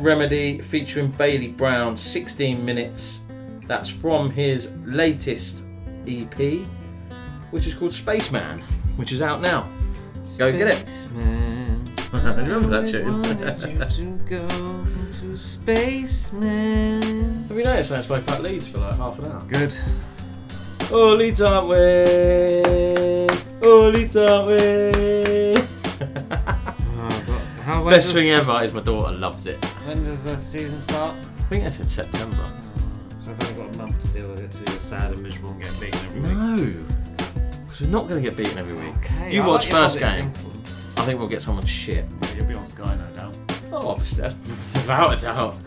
Remedy 0.05 0.59
featuring 0.59 1.09
Bailey 1.09 1.47
Browne, 1.47 1.97
16 1.97 2.63
minutes. 2.63 3.21
That's 3.65 3.89
from 3.89 4.29
his 4.29 4.69
latest 4.85 5.63
EP, 6.07 6.61
which 7.49 7.65
is 7.65 7.73
called 7.73 7.91
Spaceman, 7.91 8.59
which 8.97 9.11
is 9.11 9.23
out 9.23 9.41
now. 9.41 9.67
Go 10.37 10.51
get 10.51 10.67
it. 10.67 10.87
Spaceman. 10.87 11.83
Remember 12.13 12.69
that 12.69 12.87
I 12.87 12.91
tune? 12.91 14.19
to 14.19 14.29
go 14.29 14.85
into 14.99 15.35
space, 15.35 16.31
man. 16.33 17.01
Have 17.47 17.57
you 17.57 17.63
noticed 17.63 17.91
I 17.91 18.01
spoke 18.01 18.21
about 18.21 18.43
Leeds 18.43 18.67
for 18.67 18.77
like 18.77 18.95
half 18.97 19.17
an 19.17 19.25
hour? 19.25 19.41
Good. 19.47 19.75
Oh, 20.91 21.13
Leeds 21.13 21.41
aren't 21.41 21.67
we? 21.67 21.75
Oh, 23.63 23.89
Leeds 23.89 24.15
aren't 24.15 24.47
we? 24.49 25.44
When 27.85 27.93
Best 27.93 28.07
does- 28.07 28.15
thing 28.15 28.31
ever 28.31 28.63
is 28.63 28.73
my 28.73 28.81
daughter 28.81 29.15
loves 29.15 29.45
it. 29.45 29.63
When 29.85 30.03
does 30.03 30.23
the 30.23 30.37
season 30.39 30.79
start? 30.79 31.15
I 31.37 31.43
think 31.49 31.63
that's 31.65 31.79
in 31.79 31.87
September. 31.87 32.51
So 33.19 33.29
I've 33.29 33.41
only 33.47 33.63
got 33.63 33.75
a 33.75 33.77
month 33.77 33.99
to 34.01 34.07
deal 34.07 34.27
with 34.29 34.39
it, 34.39 34.51
so 34.53 34.61
you're 34.71 34.79
sad 34.79 35.11
and 35.11 35.21
miserable 35.21 35.51
and 35.51 35.61
getting 35.61 35.79
beaten 35.79 35.99
every 36.07 36.21
week. 36.21 36.33
No, 36.33 37.65
because 37.67 37.81
we're 37.81 37.89
not 37.91 38.07
going 38.07 38.23
to 38.23 38.27
get 38.27 38.35
beaten 38.35 38.57
every 38.57 38.73
week. 38.75 38.95
Okay, 39.03 39.33
you 39.35 39.43
I 39.43 39.47
watch 39.47 39.65
like 39.65 39.69
your 39.71 39.79
first 39.81 39.99
positive 39.99 40.17
game. 40.17 40.25
influence. 40.25 40.93
I 40.97 41.05
think 41.05 41.19
we'll 41.19 41.27
get 41.29 41.41
someone 41.43 41.65
shit. 41.67 42.05
You'll 42.35 42.45
be 42.45 42.55
on 42.55 42.65
Sky, 42.65 42.95
no 42.95 43.19
doubt. 43.19 43.37
Oh, 43.71 43.89
obviously, 43.89 44.21
that's 44.21 44.35
without 44.73 45.13
a 45.13 45.17
doubt. 45.23 45.57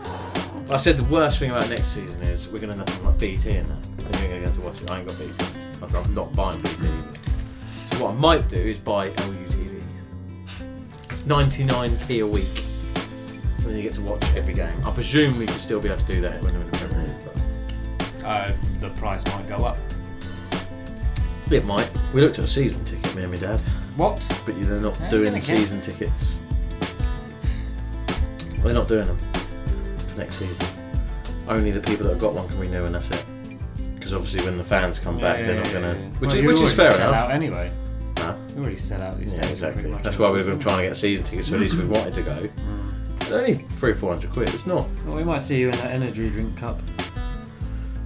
I 0.69 0.75
said 0.75 0.97
the 0.97 1.03
worst 1.05 1.39
thing 1.39 1.51
about 1.51 1.69
next 1.69 1.87
season 1.93 2.21
is 2.23 2.49
we're 2.49 2.59
going 2.59 2.77
to 2.77 2.79
have 2.91 3.03
like 3.05 3.17
BT 3.17 3.51
in 3.51 3.65
that. 3.65 3.77
And 3.77 4.19
you're 4.19 4.29
going 4.29 4.41
to 4.41 4.47
get 4.47 4.53
to 4.55 4.61
watch 4.61 4.81
it. 4.81 4.89
I 4.89 4.99
ain't 4.99 5.07
got 5.07 5.17
BT. 5.17 5.33
Like, 5.81 5.95
I'm 6.05 6.13
not 6.13 6.35
buying 6.35 6.59
BT. 6.61 6.75
So 7.91 8.03
what 8.03 8.11
I 8.11 8.13
might 8.15 8.49
do 8.49 8.57
is 8.57 8.77
buy 8.77 9.07
LUTV. 9.09 9.58
99p 11.29 12.21
a 12.21 12.27
week. 12.27 12.63
And 13.59 13.67
then 13.67 13.75
you 13.77 13.83
get 13.83 13.93
to 13.93 14.01
watch 14.01 14.23
every 14.35 14.55
game. 14.55 14.73
I 14.83 14.91
presume 14.91 15.37
we 15.37 15.45
could 15.45 15.61
still 15.61 15.79
be 15.79 15.87
able 15.89 16.01
to 16.01 16.05
do 16.07 16.21
that 16.21 16.41
when 16.41 16.55
we're 16.55 16.61
in 16.61 16.71
the 16.71 16.77
Premier 16.77 17.03
League. 17.07 17.15
But 17.23 18.25
Uh, 18.25 18.51
the 18.79 18.89
price 18.89 19.23
might 19.27 19.47
go 19.47 19.57
up. 19.57 19.77
It 21.51 21.65
might. 21.65 21.89
We 22.13 22.21
looked 22.21 22.39
at 22.39 22.45
a 22.45 22.47
season 22.47 22.83
ticket, 22.83 23.15
me 23.15 23.23
and 23.23 23.31
my 23.31 23.37
dad. 23.37 23.61
What? 23.95 24.17
But 24.45 24.55
they're 24.59 24.79
not 24.79 24.99
Yeah, 24.99 25.09
doing 25.09 25.29
okay. 25.33 25.39
season 25.41 25.81
tickets. 25.81 26.37
They're 28.63 28.73
not 28.73 28.87
doing 28.87 29.05
them 29.05 29.17
for 29.17 30.17
next 30.19 30.35
season. 30.35 30.65
Only 31.47 31.71
the 31.71 31.79
people 31.79 32.05
that 32.05 32.13
have 32.13 32.19
got 32.21 32.33
one 32.33 32.47
can 32.47 32.59
renew, 32.59 32.85
and 32.85 32.95
that's 32.95 33.09
it. 33.11 33.23
Because 33.95 34.13
obviously, 34.13 34.43
when 34.45 34.57
the 34.57 34.63
fans 34.63 34.97
come 34.99 35.17
back, 35.17 35.37
they're 35.37 35.55
not 35.63 35.71
going 35.71 35.83
to. 35.95 36.19
Which, 36.19 36.33
is 36.33 36.45
which 36.45 36.61
is 36.61 36.73
fair 36.73 36.93
sell 36.93 37.09
enough. 37.09 37.25
out 37.25 37.31
anyway. 37.31 37.71
You 38.19 38.61
already 38.61 38.75
sell 38.75 39.01
out 39.01 39.17
these 39.19 39.33
Yeah, 39.33 39.45
stadium 39.45 39.69
exactly. 39.71 40.03
That's 40.03 40.19
why 40.19 40.29
we've 40.31 40.45
been 40.45 40.59
trying 40.59 40.77
to 40.77 40.83
get 40.89 40.97
season 40.97 41.23
tickets. 41.25 41.49
So 41.49 41.55
at 41.55 41.61
least 41.61 41.75
we 41.75 41.85
wanted 41.85 42.13
to 42.15 42.21
go. 42.21 42.49
It's 43.21 43.31
only 43.31 43.53
three 43.53 43.91
or 43.91 43.95
four 43.95 44.13
hundred 44.13 44.31
quid. 44.31 44.49
It's 44.53 44.65
not. 44.65 44.87
Well, 45.05 45.17
we 45.17 45.23
might 45.23 45.39
see 45.41 45.59
you 45.59 45.69
in 45.69 45.75
that 45.77 45.91
energy 45.91 46.29
drink 46.29 46.57
cup. 46.57 46.79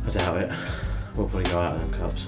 I 0.06 0.10
doubt 0.11 0.38
it. 0.38 0.52
We'll 1.15 1.27
probably 1.27 1.49
go 1.49 1.60
out 1.60 1.76
of 1.76 1.81
them 1.81 1.91
cups. 1.99 2.27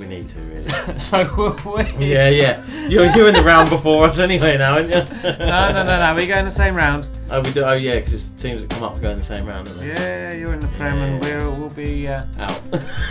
We 0.00 0.06
need 0.06 0.30
to, 0.30 0.40
really. 0.40 0.62
so 0.98 1.30
will 1.36 1.76
we. 1.98 2.06
yeah, 2.06 2.28
yeah. 2.30 2.88
You're, 2.88 3.14
you're 3.14 3.28
in 3.28 3.34
the 3.34 3.42
round 3.42 3.68
before 3.68 4.06
us 4.08 4.18
anyway 4.18 4.56
now, 4.56 4.76
aren't 4.76 4.88
you? 4.88 4.94
no, 4.94 5.72
no, 5.72 5.84
no, 5.84 5.98
no. 5.98 6.14
We 6.16 6.26
go 6.26 6.38
in 6.38 6.46
the 6.46 6.50
same 6.50 6.74
round. 6.74 7.06
Oh, 7.30 7.42
we 7.42 7.52
do. 7.52 7.62
Oh, 7.64 7.74
yeah, 7.74 7.96
because 7.96 8.14
it's 8.14 8.30
the 8.30 8.38
teams 8.40 8.62
that 8.62 8.70
come 8.70 8.82
up 8.82 8.98
go 9.02 9.10
in 9.10 9.18
the 9.18 9.24
same 9.24 9.44
round, 9.44 9.66
don't 9.66 9.76
they? 9.78 9.88
Yeah, 9.88 10.32
you're 10.32 10.54
in 10.54 10.60
the 10.60 10.68
Prem 10.68 10.96
and 11.02 11.20
we'll, 11.22 11.52
we'll 11.52 11.68
be 11.68 12.08
uh, 12.08 12.24
Out. 12.38 12.62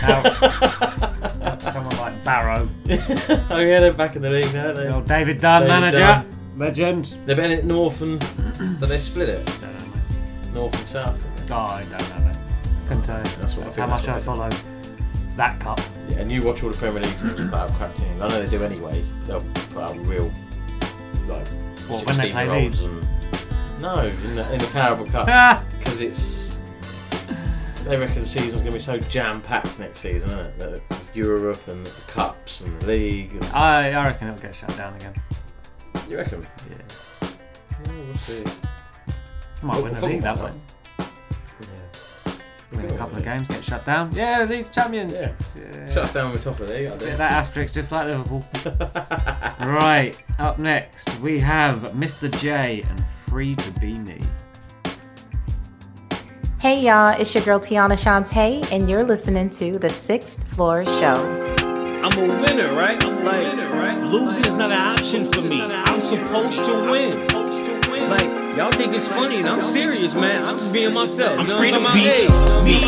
out. 0.02 1.62
Someone 1.62 1.96
like 1.98 2.24
Barrow. 2.24 2.68
oh 2.88 3.58
yeah, 3.60 3.78
they're 3.78 3.92
back 3.92 4.16
in 4.16 4.22
the 4.22 4.30
league 4.30 4.52
now. 4.52 4.72
They. 4.72 4.88
old 4.88 5.06
David 5.06 5.38
Dunn, 5.40 5.68
manager. 5.68 5.98
Dunn. 6.00 6.26
Legend. 6.56 7.14
They've 7.24 7.36
been 7.36 7.52
at 7.52 7.64
North 7.64 8.02
and. 8.02 8.18
but 8.80 8.88
they 8.88 8.98
split 8.98 9.28
it. 9.28 9.48
North 10.52 10.74
and 10.76 10.88
South. 10.88 11.14
didn't 11.36 11.46
they? 11.46 11.54
Oh, 11.54 11.58
I 11.58 11.84
don't 11.84 12.10
know, 12.18 12.26
mate. 12.26 12.36
Couldn't 12.88 13.04
tell 13.04 13.18
you. 13.18 13.30
That's 13.38 13.54
what 13.54 13.60
I 13.60 13.64
That's 13.64 13.76
think 13.76 13.88
how 13.88 13.94
much 13.96 14.08
I 14.08 14.12
that's 14.14 14.26
what 14.26 14.36
follow 14.36 14.79
that 15.40 15.58
cup. 15.58 15.80
Yeah, 16.08 16.18
and 16.18 16.30
you 16.30 16.42
watch 16.44 16.62
all 16.62 16.70
the 16.70 16.76
Premier 16.76 17.00
League 17.02 17.18
teams 17.18 17.40
about 17.40 17.70
crap 17.72 17.94
teams. 17.96 18.20
I 18.20 18.28
know 18.28 18.42
they 18.42 18.48
do 18.48 18.62
anyway. 18.62 19.02
They'll 19.24 19.40
put 19.72 19.82
out 19.82 19.96
real 20.06 20.30
like. 21.26 21.46
What, 21.88 22.06
when 22.06 22.16
they 22.18 22.30
play 22.30 22.44
16-year-olds 22.46 22.82
Leeds? 22.84 22.92
and- 22.92 23.80
No, 23.80 23.96
in 24.06 24.34
the 24.36 24.52
in 24.52 24.58
the 24.60 24.66
Carabao 24.66 25.04
Cup 25.06 25.28
Ah! 25.30 25.64
because 25.78 26.00
it's. 26.00 26.56
They 27.84 27.96
reckon 27.96 28.20
the 28.20 28.28
season's 28.28 28.60
going 28.60 28.66
to 28.66 28.72
be 28.72 28.80
so 28.80 28.98
jam 29.08 29.40
packed 29.40 29.78
next 29.78 30.00
season, 30.00 30.28
isn't 30.28 30.46
it? 30.46 30.58
The 30.58 30.82
Europe 31.14 31.66
and 31.66 31.84
the 31.86 32.12
cups 32.12 32.60
and 32.60 32.78
the 32.82 32.86
league. 32.86 33.32
And... 33.32 33.44
I, 33.46 33.90
I 33.92 34.04
reckon 34.04 34.28
it'll 34.28 34.40
get 34.40 34.54
shut 34.54 34.76
down 34.76 34.94
again. 34.96 35.14
You 36.08 36.18
reckon? 36.18 36.46
Yeah. 36.70 37.28
Yeah, 37.86 37.92
we'll 37.94 38.18
see. 38.18 38.44
Might 39.62 39.82
win 39.82 39.94
the 39.94 40.04
league 40.04 40.22
that 40.22 40.38
way. 40.38 40.52
Win 42.82 42.94
a 42.94 42.98
couple 42.98 43.18
of 43.18 43.24
games, 43.24 43.48
get 43.48 43.64
shut 43.64 43.84
down. 43.84 44.12
Yeah, 44.14 44.44
these 44.44 44.68
champions. 44.68 45.12
Yeah. 45.12 45.32
Yeah. 45.56 45.86
Shut 45.92 46.04
us 46.04 46.12
down 46.12 46.32
with 46.32 46.44
top 46.44 46.60
of 46.60 46.68
the 46.68 46.74
league. 46.74 46.86
I 46.86 46.90
Bit 46.90 47.00
think. 47.00 47.12
of 47.12 47.18
that 47.18 47.32
asterisk 47.32 47.74
just 47.74 47.92
like 47.92 48.06
Liverpool. 48.06 48.44
right, 49.66 50.16
up 50.38 50.58
next 50.58 51.18
we 51.20 51.38
have 51.40 51.80
Mr. 51.94 52.30
J 52.40 52.82
and 52.88 53.04
Free 53.28 53.54
to 53.54 53.70
Be 53.80 53.94
Me. 53.98 54.20
Hey 56.60 56.80
y'all, 56.80 57.18
it's 57.18 57.34
your 57.34 57.42
girl 57.44 57.58
Tiana 57.58 57.92
Shantae, 57.92 58.70
and 58.70 58.88
you're 58.88 59.04
listening 59.04 59.48
to 59.50 59.78
the 59.78 59.88
Sixth 59.88 60.46
Floor 60.54 60.84
Show. 60.84 61.16
I'm 62.02 62.18
a 62.18 62.42
winner, 62.42 62.74
right? 62.74 63.02
I'm 63.02 63.24
like, 63.24 64.12
losing 64.12 64.44
is 64.44 64.54
not 64.56 64.70
an 64.72 64.78
option 64.98 65.30
for 65.30 65.40
me. 65.40 65.62
I'm 65.62 66.00
supposed 66.00 66.58
to 66.64 66.90
win. 66.90 67.39
Y'all 68.56 68.72
think 68.72 68.92
it's 68.92 69.06
funny, 69.06 69.36
and 69.36 69.48
I'm 69.48 69.62
serious, 69.62 70.14
man. 70.14 70.44
I'm 70.44 70.58
just 70.58 70.72
being 70.72 70.92
myself. 70.92 71.38
I'm 71.38 71.46
You 71.46 71.52
know 71.52 71.58
free 71.58 71.70
to 71.70 71.78
be 71.94 72.26
me. 72.64 72.82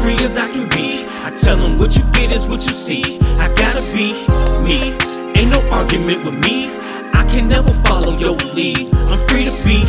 Free 0.00 0.24
as 0.24 0.38
I 0.38 0.48
can 0.50 0.68
be. 0.68 1.04
I 1.24 1.30
tell 1.30 1.56
them 1.56 1.76
what 1.78 1.96
you 1.96 2.04
get 2.12 2.32
is 2.32 2.46
what 2.46 2.64
you 2.64 2.72
see. 2.72 3.18
I 3.40 3.52
gotta 3.54 3.82
be 3.92 4.12
me. 4.64 4.94
Ain't 5.36 5.50
no 5.50 5.60
argument 5.70 6.24
with 6.24 6.44
me. 6.44 6.70
I 7.12 7.26
can 7.28 7.48
never 7.48 7.72
follow 7.86 8.16
your 8.16 8.36
lead. 8.54 8.94
I'm 8.94 9.18
free 9.26 9.46
to 9.46 9.64
be 9.64 9.82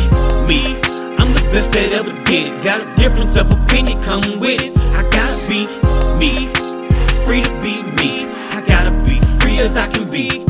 me. 0.48 0.74
I'm 1.18 1.32
the 1.34 1.48
best 1.52 1.70
that 1.72 1.92
ever 1.92 2.12
did. 2.24 2.60
Got 2.62 2.82
a 2.82 2.94
difference 2.96 3.36
of 3.36 3.48
opinion, 3.52 4.02
come 4.02 4.22
with 4.40 4.60
it. 4.60 4.76
I 4.96 5.08
gotta 5.10 5.38
be 5.48 5.66
me. 6.18 6.52
Free 7.24 7.42
to 7.42 7.50
be 7.62 7.84
me. 7.94 8.26
I 8.50 8.60
gotta 8.66 8.90
be 9.08 9.20
free 9.38 9.60
as 9.60 9.76
I 9.76 9.88
can 9.88 10.10
be. 10.10 10.49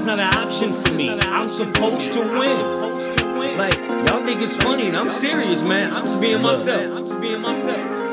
Is 0.00 0.06
not 0.06 0.18
an 0.18 0.34
option 0.34 0.72
for 0.72 0.92
me. 0.94 1.10
I'm 1.10 1.48
supposed 1.48 2.12
to 2.14 2.20
win. 2.20 3.58
Like, 3.58 3.76
y'all 4.06 4.24
think 4.24 4.40
it's 4.40 4.56
funny, 4.56 4.86
and 4.88 4.96
I'm 4.96 5.10
serious, 5.10 5.62
man. 5.62 5.92
I'm 5.92 6.06
just 6.06 6.22
being 6.22 6.40
myself. 6.40 6.96
I'm 6.96 7.06
just 7.06 7.20
being 7.20 7.40
myself. 7.40 8.09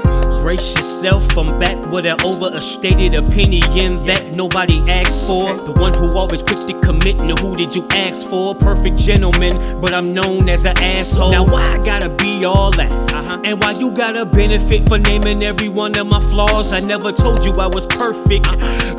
Brace 0.47 0.75
yourself, 0.77 1.37
I'm 1.37 1.59
back 1.59 1.91
with 1.91 2.05
an 2.05 2.21
over 2.23 2.47
a 2.57 2.61
stated 2.61 3.15
opinion 3.15 3.97
that 4.05 4.37
nobody 4.37 4.81
asked 4.87 5.27
for. 5.27 5.57
The 5.57 5.73
one 5.73 5.93
who 5.93 6.17
always 6.17 6.41
quick 6.41 6.59
to 6.67 6.79
commit, 6.79 7.21
and 7.21 7.37
who 7.37 7.53
did 7.53 7.75
you 7.75 7.85
ask 7.91 8.29
for? 8.29 8.55
Perfect 8.55 8.97
gentleman, 8.97 9.59
but 9.81 9.93
I'm 9.93 10.13
known 10.13 10.47
as 10.47 10.63
an 10.63 10.77
asshole. 10.77 11.31
Now, 11.31 11.43
why 11.43 11.63
I 11.63 11.77
gotta 11.79 12.07
be 12.07 12.45
all 12.45 12.71
that? 12.79 12.93
Uh-huh. 13.11 13.41
And 13.43 13.61
why 13.61 13.71
you 13.71 13.91
gotta 13.91 14.25
benefit 14.25 14.87
for 14.87 14.97
naming 14.97 15.43
every 15.43 15.67
one 15.67 15.97
of 15.97 16.07
my 16.07 16.21
flaws? 16.21 16.71
I 16.71 16.79
never 16.79 17.11
told 17.11 17.43
you 17.43 17.51
I 17.59 17.67
was 17.67 17.85
perfect, 17.85 18.47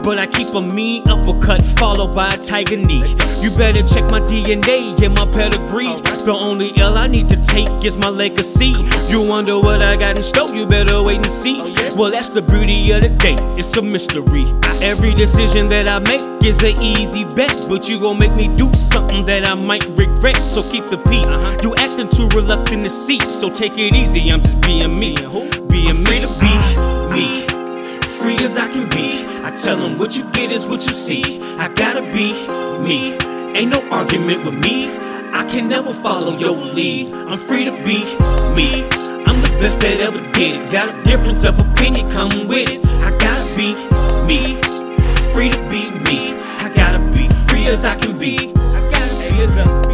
but 0.05 0.19
I 0.19 0.27
keep 0.27 0.55
a 0.55 0.61
mean 0.61 1.09
uppercut 1.09 1.63
followed 1.79 2.15
by 2.15 2.29
a 2.35 2.37
tiger 2.37 2.77
knee. 2.77 3.17
You 3.41 3.57
better 3.57 3.83
check 3.83 4.05
my 4.11 4.21
DNA 4.21 5.03
and 5.03 5.15
my 5.15 5.25
pedigree. 5.33 5.97
The 6.27 6.37
only 6.39 6.77
L 6.77 6.99
I 6.99 7.07
need 7.07 7.31
to 7.31 7.43
take 7.43 7.71
is 7.87 7.97
my 7.97 8.11
legacy. 8.11 8.75
You 9.09 9.27
wonder 9.27 9.59
what 9.59 9.83
I 9.83 9.97
got 9.97 10.19
in 10.19 10.23
store, 10.23 10.55
you 10.55 10.67
better 10.67 11.03
wait 11.03 11.25
and 11.25 11.31
see. 11.31 11.38
Well, 11.39 12.11
that's 12.11 12.31
the 12.31 12.43
beauty 12.43 12.91
of 12.91 13.03
the 13.03 13.11
day, 13.11 13.37
it's 13.57 13.77
a 13.77 13.83
mystery. 13.83 14.43
Every 14.83 15.15
decision 15.15 15.69
that 15.69 15.87
I 15.87 16.01
make 16.01 16.43
is 16.43 16.61
an 16.65 16.83
easy 16.83 17.23
bet, 17.37 17.67
but 17.69 17.89
you 17.89 18.01
gon' 18.01 18.19
make 18.19 18.35
me 18.35 18.53
do 18.53 18.73
something 18.75 19.25
that 19.27 19.47
I 19.47 19.55
might 19.55 19.87
regret. 19.97 20.37
So 20.37 20.69
keep 20.69 20.87
the 20.89 20.99
peace. 21.07 21.31
You 21.63 21.77
acting 21.77 22.09
too 22.09 22.27
reluctant 22.35 22.83
to 22.83 22.91
see, 22.91 23.21
so 23.21 23.51
take 23.51 23.79
it 23.79 23.95
easy. 23.95 24.33
I'm 24.33 24.43
just 24.43 24.61
being 24.63 24.97
me, 24.97 25.15
being 25.69 25.95
free 26.05 26.19
to 26.19 26.31
be 26.41 27.15
me 27.15 27.47
free 28.19 28.45
as 28.45 28.59
I 28.59 28.67
can 28.67 28.89
be. 28.89 29.25
I 29.45 29.55
tell 29.55 29.77
them 29.77 29.97
what 29.97 30.17
you 30.17 30.29
get 30.33 30.51
is 30.51 30.67
what 30.67 30.85
you 30.87 30.93
see. 30.93 31.41
I 31.57 31.69
gotta 31.69 32.03
be 32.03 32.33
me. 32.83 33.13
Ain't 33.57 33.71
no 33.71 33.81
argument 33.91 34.45
with 34.45 34.55
me. 34.55 34.89
I 35.33 35.47
can 35.49 35.69
never 35.69 35.95
follow 35.95 36.37
your 36.37 36.57
lead. 36.57 37.13
I'm 37.15 37.39
free 37.39 37.65
to 37.65 37.73
be 37.85 38.03
me. 38.57 39.08
Best 39.61 39.81
that 39.81 40.01
ever 40.01 40.21
did. 40.33 40.71
Got 40.71 40.95
a 40.95 41.03
difference 41.03 41.45
of 41.45 41.59
opinion, 41.59 42.09
come 42.13 42.29
with 42.47 42.71
it. 42.71 42.87
I 43.03 43.11
gotta 43.19 43.57
be 43.57 43.75
me. 44.29 44.55
Free 45.33 45.51
to 45.51 45.59
be 45.69 45.91
me. 46.07 46.39
I 46.63 46.71
gotta 46.73 47.01
be 47.11 47.29
free 47.49 47.67
as 47.67 47.85
I 47.85 47.97
can 47.97 48.17
be. 48.17 48.39
I 48.39 48.91
gotta 48.91 49.35
be 49.35 49.43
as 49.43 49.59
I 49.59 49.65
can 49.65 49.83
be. 49.83 49.88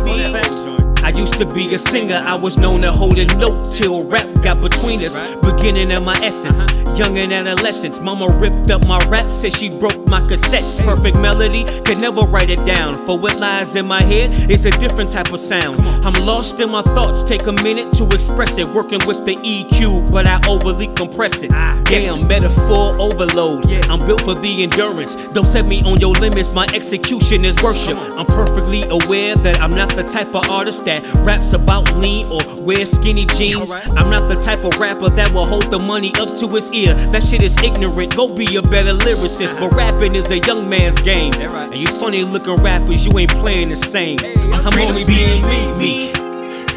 I 1.04 1.10
used 1.10 1.36
to 1.36 1.44
be 1.44 1.74
a 1.74 1.76
singer, 1.76 2.18
I 2.24 2.34
was 2.34 2.56
known 2.56 2.80
to 2.80 2.90
hold 2.90 3.18
a 3.18 3.26
note 3.36 3.70
till 3.70 4.00
rap 4.08 4.26
got 4.42 4.62
between 4.62 5.00
us. 5.04 5.20
Beginning 5.36 5.92
of 5.92 6.02
my 6.02 6.14
essence, 6.22 6.64
young 6.98 7.18
and 7.18 7.30
adolescence. 7.30 8.00
Mama 8.00 8.34
ripped 8.38 8.70
up 8.70 8.86
my 8.86 8.96
rap, 9.08 9.30
said 9.30 9.54
she 9.54 9.68
broke 9.68 10.08
my 10.08 10.22
cassettes. 10.22 10.82
Perfect 10.82 11.20
melody, 11.20 11.64
could 11.84 12.00
never 12.00 12.22
write 12.22 12.48
it 12.48 12.64
down. 12.64 12.94
For 13.04 13.18
what 13.18 13.38
lies 13.38 13.76
in 13.76 13.86
my 13.86 14.02
head, 14.02 14.30
it's 14.50 14.64
a 14.64 14.70
different 14.70 15.12
type 15.12 15.30
of 15.30 15.40
sound. 15.40 15.78
I'm 16.06 16.14
lost 16.24 16.60
in 16.60 16.72
my 16.72 16.80
thoughts, 16.80 17.22
take 17.22 17.46
a 17.48 17.52
minute 17.52 17.92
to 17.98 18.06
express 18.06 18.56
it. 18.56 18.66
Working 18.68 19.00
with 19.06 19.26
the 19.26 19.36
EQ, 19.36 20.10
but 20.10 20.26
I 20.26 20.40
overly 20.48 20.86
compress 20.94 21.42
it. 21.42 21.50
Damn, 21.50 22.26
metaphor 22.26 22.98
overload. 22.98 23.70
I'm 23.90 23.98
built 24.06 24.22
for 24.22 24.34
the 24.34 24.62
endurance. 24.62 25.28
Don't 25.28 25.46
set 25.46 25.66
me 25.66 25.82
on 25.82 26.00
your 26.00 26.14
limits, 26.14 26.54
my 26.54 26.66
execution 26.72 27.44
is 27.44 27.62
worship. 27.62 27.98
I'm 28.16 28.24
perfectly 28.24 28.84
aware 28.84 29.36
that 29.36 29.60
I'm 29.60 29.70
not 29.70 29.94
the 29.94 30.02
type 30.02 30.34
of 30.34 30.48
artist 30.48 30.86
that 30.86 30.93
raps 31.20 31.52
about 31.52 31.94
lean 31.96 32.26
or 32.30 32.40
wear 32.64 32.84
skinny 32.86 33.26
jeans. 33.26 33.72
I'm 33.72 34.10
not 34.10 34.28
the 34.28 34.36
type 34.36 34.64
of 34.64 34.78
rapper 34.78 35.08
that 35.10 35.32
will 35.32 35.46
hold 35.46 35.70
the 35.70 35.78
money 35.78 36.12
up 36.20 36.28
to 36.38 36.48
his 36.48 36.72
ear. 36.72 36.94
That 37.12 37.22
shit 37.22 37.42
is 37.42 37.56
ignorant. 37.62 38.16
Go 38.16 38.32
be 38.34 38.56
a 38.56 38.62
better 38.62 38.92
lyricist. 38.92 39.58
But 39.58 39.74
rapping 39.74 40.14
is 40.14 40.30
a 40.30 40.38
young 40.38 40.68
man's 40.68 41.00
game. 41.02 41.32
And 41.34 41.74
you 41.74 41.86
funny 41.86 42.22
looking 42.22 42.56
rappers, 42.56 43.06
you 43.06 43.18
ain't 43.18 43.30
playing 43.32 43.70
the 43.70 43.76
same. 43.76 44.18
I'm 44.20 44.78
only 44.78 45.04
being 45.04 45.42
me, 45.44 45.74
me. 45.78 46.12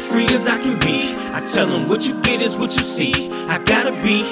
Free 0.08 0.26
as 0.26 0.48
I 0.48 0.60
can 0.60 0.78
be. 0.78 1.14
I 1.32 1.40
tell 1.40 1.66
them 1.66 1.88
what 1.88 2.06
you 2.06 2.20
get 2.22 2.40
is 2.40 2.56
what 2.56 2.74
you 2.76 2.82
see. 2.82 3.30
I 3.48 3.58
gotta 3.58 3.92
be 4.02 4.22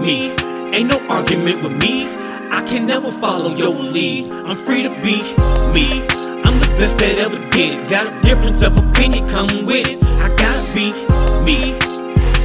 me. 0.00 0.30
Ain't 0.74 0.88
no 0.88 0.98
argument 1.08 1.62
with 1.62 1.80
me. 1.80 2.06
I 2.50 2.64
can 2.68 2.86
never 2.86 3.10
follow 3.10 3.54
your 3.54 3.74
lead. 3.74 4.30
I'm 4.30 4.56
free 4.56 4.82
to 4.82 4.90
be 5.02 5.22
me. 5.72 6.25
I'm 6.76 6.82
the 6.82 6.88
best 6.88 6.98
that 6.98 7.18
ever 7.18 7.50
did. 7.50 7.88
Got 7.88 8.06
a 8.06 8.20
difference 8.20 8.60
of 8.60 8.76
opinion, 8.76 9.26
come 9.30 9.46
with 9.64 9.88
it. 9.88 10.04
I 10.20 10.28
gotta 10.36 10.74
be 10.74 10.92
me. 11.42 11.72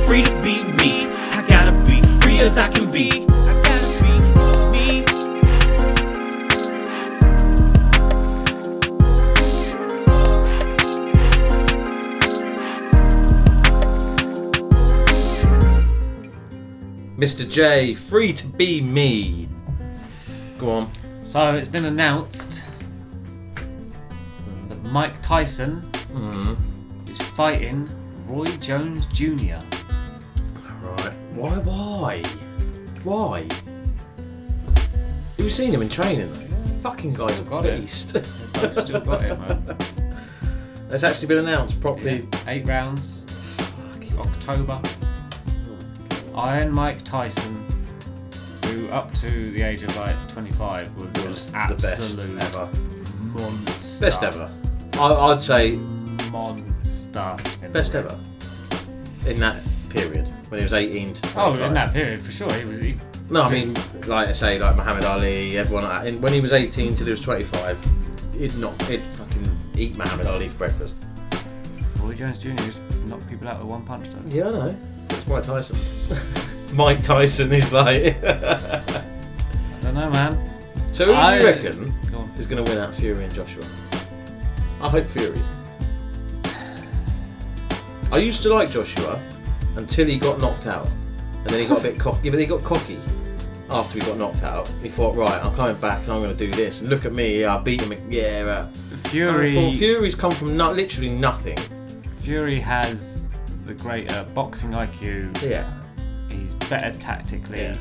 Free 0.06 0.24
to 0.24 0.32
be 0.42 0.64
me. 0.78 1.12
I 1.34 1.44
gotta 1.50 1.74
be 1.86 2.02
free 2.22 2.40
as 2.40 2.58
I 2.58 2.70
can 2.70 2.90
be. 2.90 3.12
I 3.28 3.62
gotta 3.62 3.92
be 4.02 4.14
me. 4.72 5.04
Mr. 17.18 17.50
J, 17.50 17.96
free 17.96 18.32
to 18.32 18.48
be 18.48 18.80
me. 18.80 19.50
Go 20.58 20.70
on. 20.72 20.90
So 21.24 21.56
it's 21.56 21.68
been 21.68 21.86
announced 21.86 22.51
that 22.51 22.51
Mike 24.92 25.22
Tyson 25.22 25.82
Mm. 26.14 26.58
is 27.10 27.22
fighting 27.22 27.90
Roy 28.28 28.46
Jones 28.58 29.06
Jr. 29.08 29.60
Right. 30.82 31.14
Why? 31.34 31.52
Why? 31.60 32.24
Why? 33.04 33.44
Have 35.38 35.46
you 35.46 35.50
seen 35.50 35.72
him 35.74 35.82
in 35.82 35.90
training 35.90 36.32
though? 36.34 36.48
Fucking 36.82 37.14
guy's 37.14 37.40
a 37.40 37.44
got 37.44 37.66
it. 37.66 37.82
beast. 37.82 38.14
They've 38.14 38.26
still 38.26 39.00
got 39.02 39.22
him, 39.22 39.40
man. 39.40 39.78
It's 40.94 41.06
actually 41.06 41.28
been 41.30 41.38
announced 41.38 41.80
properly. 41.80 42.28
Eight 42.48 42.68
rounds. 42.68 43.26
October. 44.20 44.82
Iron 46.36 46.70
Mike 46.74 47.02
Tyson, 47.06 47.66
who 48.66 48.90
up 48.90 49.14
to 49.16 49.52
the 49.54 49.62
age 49.62 49.84
of 49.84 49.96
like 49.96 50.18
25 50.34 50.94
was, 50.98 51.06
Was 51.26 51.52
the 51.54 51.76
best 51.82 52.20
ever. 52.20 52.70
monster. 53.24 54.06
Best 54.06 54.22
ever. 54.24 54.52
I, 55.02 55.32
I'd 55.32 55.42
say 55.42 55.76
Monster. 56.32 57.38
best 57.72 57.96
ever 57.96 58.18
in 59.28 59.40
that 59.40 59.62
period 59.90 60.28
when 60.50 60.60
he 60.60 60.64
was 60.64 60.74
18 60.74 61.14
to 61.14 61.22
25. 61.22 61.62
Oh, 61.62 61.66
in 61.66 61.74
that 61.74 61.92
period 61.94 62.22
for 62.22 62.32
sure. 62.32 62.52
He 62.54 62.66
was. 62.66 62.80
He, 62.80 62.96
No, 63.30 63.44
I 63.44 63.52
mean, 63.52 63.74
like 64.08 64.28
I 64.30 64.32
say, 64.34 64.60
like 64.60 64.76
Muhammad 64.76 65.04
Ali, 65.06 65.58
everyone. 65.58 65.84
like 65.86 66.04
that. 66.04 66.08
In- 66.08 66.22
When 66.22 66.34
he 66.34 66.42
was 66.42 66.54
18 66.54 66.96
till 66.96 67.06
he 67.06 67.12
was 67.12 67.22
25, 67.22 67.78
he'd 68.38 68.56
not, 68.58 68.80
he'd 68.84 69.02
fucking 69.14 69.58
eat 69.78 69.96
Muhammad 69.98 70.28
Ali 70.28 70.50
for 70.50 70.58
breakfast. 70.60 70.96
Roy 72.00 72.14
Jones 72.14 72.38
Jr. 72.40 72.56
just 72.58 72.80
knocked 73.06 73.28
people 73.30 73.48
out 73.48 73.60
with 73.60 73.68
one 73.70 73.86
punch, 73.86 74.08
though. 74.10 74.30
Yeah, 74.30 74.48
I 74.48 74.52
know. 74.52 74.76
It's 75.10 75.28
Mike 75.28 75.44
Tyson. 75.46 76.76
Mike 76.76 77.04
Tyson 77.04 77.52
is 77.54 77.72
like. 77.74 78.18
I 78.26 78.60
don't 79.82 79.94
know, 79.96 80.10
man. 80.10 80.38
so 80.94 81.06
who 81.06 81.12
do 81.12 81.18
I- 81.18 81.38
you 81.40 81.46
reckon 81.46 81.94
Go 82.12 82.20
on. 82.20 82.30
is 82.38 82.46
going 82.46 82.64
to 82.64 82.70
win 82.72 82.80
out 82.82 82.94
Fury 82.96 83.24
and 83.24 83.34
Joshua? 83.34 83.64
I 84.82 84.90
hope 84.90 85.06
Fury. 85.06 85.42
I 88.12 88.18
used 88.18 88.44
to 88.44 88.54
like 88.54 88.70
Joshua 88.72 89.22
until 89.78 90.08
he 90.08 90.20
got 90.20 90.40
knocked 90.40 90.68
out, 90.68 90.90
and 90.90 91.48
then 91.48 91.62
he 91.62 91.66
got 91.68 91.80
a 91.80 91.82
bit 91.84 92.00
cocky. 92.00 92.20
Yeah, 92.26 92.32
but 92.32 92.40
he 92.40 92.46
got 92.46 92.64
cocky 92.64 93.00
after 93.70 94.00
he 94.00 94.06
got 94.06 94.18
knocked 94.18 94.44
out. 94.44 94.68
He 94.82 94.90
thought, 94.90 95.16
right, 95.16 95.44
I'm 95.44 95.56
coming 95.56 95.78
back 95.78 96.04
and 96.04 96.12
I'm 96.12 96.22
going 96.22 96.36
to 96.36 96.46
do 96.48 96.52
this. 96.52 96.82
And 96.82 96.90
look 96.90 97.06
at 97.06 97.14
me, 97.14 97.46
I 97.46 97.58
beat 97.60 97.82
him. 97.82 97.94
Yeah, 98.12 98.44
uh, 98.46 98.68
Fury- 99.10 99.56
And 99.56 99.60
I 99.68 99.70
thought, 99.72 99.78
Fury's 99.80 100.16
come 100.16 100.32
from 100.32 100.58
no, 100.58 100.72
literally 100.74 101.10
nothing. 101.10 101.58
Fury 102.20 102.60
has 102.60 103.24
the 103.66 103.74
greater 103.74 104.26
boxing 104.34 104.72
IQ. 104.72 105.42
Yeah. 105.42 105.72
He's 106.30 106.54
better 106.70 106.98
tactically. 107.00 107.62
Yeah. 107.62 107.76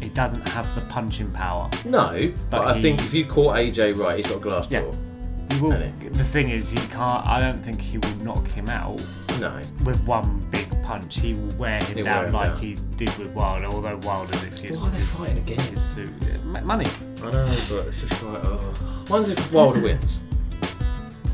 He 0.00 0.08
doesn't 0.10 0.46
have 0.48 0.72
the 0.74 0.80
punching 0.82 1.30
power. 1.32 1.68
No, 1.84 2.32
but, 2.50 2.66
I 2.66 2.74
he- 2.74 2.82
think 2.82 3.00
if 3.00 3.12
you 3.12 3.24
caught 3.26 3.56
AJ 3.56 3.96
right, 3.98 4.16
he's 4.18 4.26
got 4.26 4.36
a 4.36 4.40
glass 4.40 4.66
Yeah. 4.70 4.82
will, 4.82 5.70
the 6.12 6.24
thing 6.24 6.50
is, 6.50 6.70
he 6.70 6.78
can't. 6.88 7.26
I 7.26 7.40
don't 7.40 7.58
think 7.58 7.80
he 7.80 7.98
will 7.98 8.14
knock 8.16 8.46
him 8.48 8.68
out. 8.68 9.00
No. 9.40 9.52
With 9.84 10.00
one 10.06 10.42
big 10.50 10.66
punch, 10.84 11.18
he 11.20 11.34
will 11.34 11.54
wear 11.56 11.82
him 11.82 11.96
He'll 11.96 12.04
wear 12.04 12.14
down 12.14 12.26
him 12.26 12.32
like 12.32 12.48
down. 12.50 12.58
he 12.58 12.74
did 12.96 13.16
with 13.18 13.28
Wilder. 13.32 13.66
Although 13.66 13.96
Wilder's 13.98 14.42
excuse 14.44 14.76
Why 14.76 14.82
are 14.82 14.84
was 14.84 14.92
they 14.94 15.00
his, 15.00 15.14
fighting 15.16 15.38
again? 15.38 15.58
his 15.60 15.82
suit. 15.82 16.44
Money. 16.64 16.86
I 17.22 17.30
know, 17.32 17.46
but 17.46 17.86
it's 17.86 18.00
just 18.00 18.22
like, 18.22 18.44
oh. 18.44 19.04
One's 19.08 19.30
if 19.30 19.52
Wilder 19.52 19.80
wins, 19.80 20.18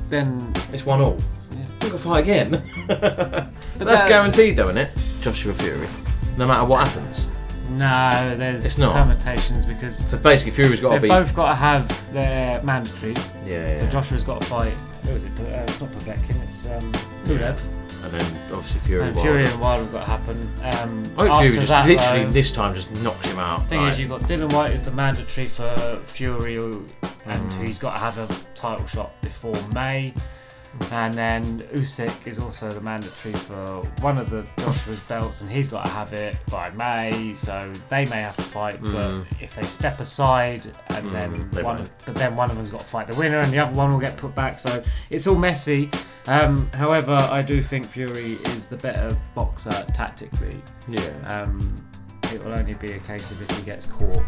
then 0.09 0.53
it's 0.73 0.87
one 0.87 1.01
all. 1.01 1.19
Yeah. 1.51 1.59
We 1.83 1.89
can 1.91 1.99
fight 1.99 2.21
again. 2.21 2.51
but 2.87 2.99
that's 3.79 4.03
that- 4.03 4.09
guaranteed, 4.09 4.57
though, 4.57 4.69
isn't 4.71 4.79
it? 4.79 4.91
Joshua 5.23 5.53
Fury. 5.55 5.89
No 6.39 6.47
matter 6.47 6.65
what 6.65 6.87
happens. 6.89 7.27
No, 7.71 8.35
there's 8.37 8.65
It's 8.65 8.79
not. 8.79 8.93
permutations 8.95 9.65
because 9.65 9.97
So 10.09 10.17
basically, 10.19 10.53
Fury's 10.53 10.81
got 10.81 10.95
to 10.95 11.01
be. 11.01 11.09
they've 11.09 11.19
be. 11.19 11.25
both 11.25 11.35
got 11.35 11.49
to 11.49 11.55
have 11.55 12.13
their 12.13 12.63
mandatory. 12.63 13.13
Yeah, 13.47 13.77
So 13.77 13.85
yeah. 13.85 13.91
Joshua's 13.91 14.23
got 14.23 14.41
to 14.41 14.47
fight. 14.47 14.75
Who 15.05 15.11
is 15.13 15.25
it? 15.25 15.31
Uh, 15.41 15.45
it's 15.67 15.81
not 15.81 15.91
Povetkin. 15.91 16.43
It's 16.43 16.67
um, 16.67 16.93
Pulev. 17.25 17.61
And 18.05 18.13
then 18.13 18.27
obviously 18.53 18.81
Fury. 18.81 19.07
And 19.07 19.17
Wilder. 19.17 19.31
Fury 19.33 19.51
and 19.51 19.61
Wilder 19.61 19.85
have 19.85 19.93
got 19.93 20.01
to 20.01 20.11
happen. 20.11 20.53
Um, 20.63 21.03
I 21.17 21.23
hope 21.23 21.31
after 21.31 21.43
Fury 21.45 21.55
just 21.57 21.69
that, 21.69 21.87
literally 21.89 22.25
though, 22.25 22.31
this 22.33 22.51
time 22.53 22.75
just 22.75 22.91
knocks 23.03 23.27
him 23.27 23.39
out. 23.39 23.67
thing 23.67 23.81
like- 23.81 23.93
is, 23.93 23.99
you've 24.01 24.11
got 24.11 24.21
Dillian 24.23 24.53
Whyte 24.53 24.73
is 24.73 24.83
the 24.85 24.91
mandatory 24.91 25.47
for 25.47 26.01
Fury, 26.07 26.57
who- 26.57 26.85
and 27.27 27.41
Mhm. 27.53 27.67
he's 27.67 27.79
got 27.79 27.97
to 27.97 28.03
have 28.03 28.19
a 28.19 28.29
title 28.55 28.87
shot 28.87 29.19
before 29.23 29.57
May. 29.73 30.13
And 30.91 31.15
then 31.15 31.61
Usyk 31.73 32.27
is 32.27 32.39
also 32.39 32.71
the 32.71 32.81
mandatory 32.81 33.35
for 33.35 33.83
one 34.01 34.19
of 34.19 34.31
the 34.31 34.45
Joshua's 34.59 35.01
belts, 35.09 35.41
and 35.41 35.51
he's 35.51 35.69
got 35.69 35.85
to 35.87 35.91
have 35.91 36.13
it 36.13 36.37
by 36.51 36.71
May. 36.71 37.35
So 37.37 37.73
they 37.89 38.05
may 38.07 38.21
have 38.23 38.37
to 38.37 38.43
fight, 38.43 38.81
Mm. 38.83 38.93
but 38.93 39.43
if 39.43 39.55
they 39.57 39.63
step 39.65 40.01
aside, 40.01 40.67
and 40.89 41.09
Mm, 41.09 41.13
then 41.53 41.65
one, 41.65 41.77
won't. 41.79 41.91
but 42.05 42.15
then 42.15 42.37
one 42.37 42.51
of 42.51 42.57
them's 42.57 42.71
got 42.71 42.81
to 42.81 42.87
fight 42.87 43.07
the 43.09 43.17
winner, 43.17 43.39
and 43.39 43.53
the 43.53 43.59
other 43.59 43.73
one 43.73 43.93
will 43.93 44.01
get 44.01 44.17
put 44.17 44.35
back. 44.35 44.59
So 44.59 44.83
it's 45.11 45.27
all 45.27 45.37
messy. 45.37 45.91
Um, 46.27 46.69
however, 46.73 47.15
I 47.31 47.43
do 47.43 47.63
think 47.63 47.87
Fury 47.87 48.33
is 48.55 48.69
the 48.69 48.77
better 48.77 49.17
boxer 49.35 49.85
tactically. 49.95 50.57
Yeah. 50.89 51.01
Um, 51.27 51.75
it 52.33 52.43
will 52.45 52.53
only 52.53 52.75
be 52.75 52.93
a 52.93 52.99
case 52.99 53.31
of 53.31 53.43
if 53.49 53.57
he 53.59 53.63
gets 53.65 53.87
caught. 53.87 54.23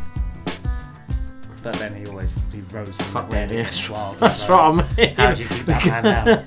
But 1.67 1.81
then 1.81 1.97
he 1.97 2.07
always 2.07 2.33
he 2.53 2.61
rose 2.73 2.95
from 2.95 3.07
Fuck 3.07 3.29
the 3.29 3.35
dead 3.35 3.51
me, 3.51 3.59
against 3.59 3.81
yes. 3.81 3.91
Wilder. 3.91 4.19
That's 4.21 4.47
so 4.47 4.57
what 4.57 4.61
I 4.63 4.97
mean. 4.97 5.15
How 5.17 5.35
do 5.35 5.43
you 5.43 5.49
keep 5.49 5.67
that 5.67 5.85
man 5.85 6.47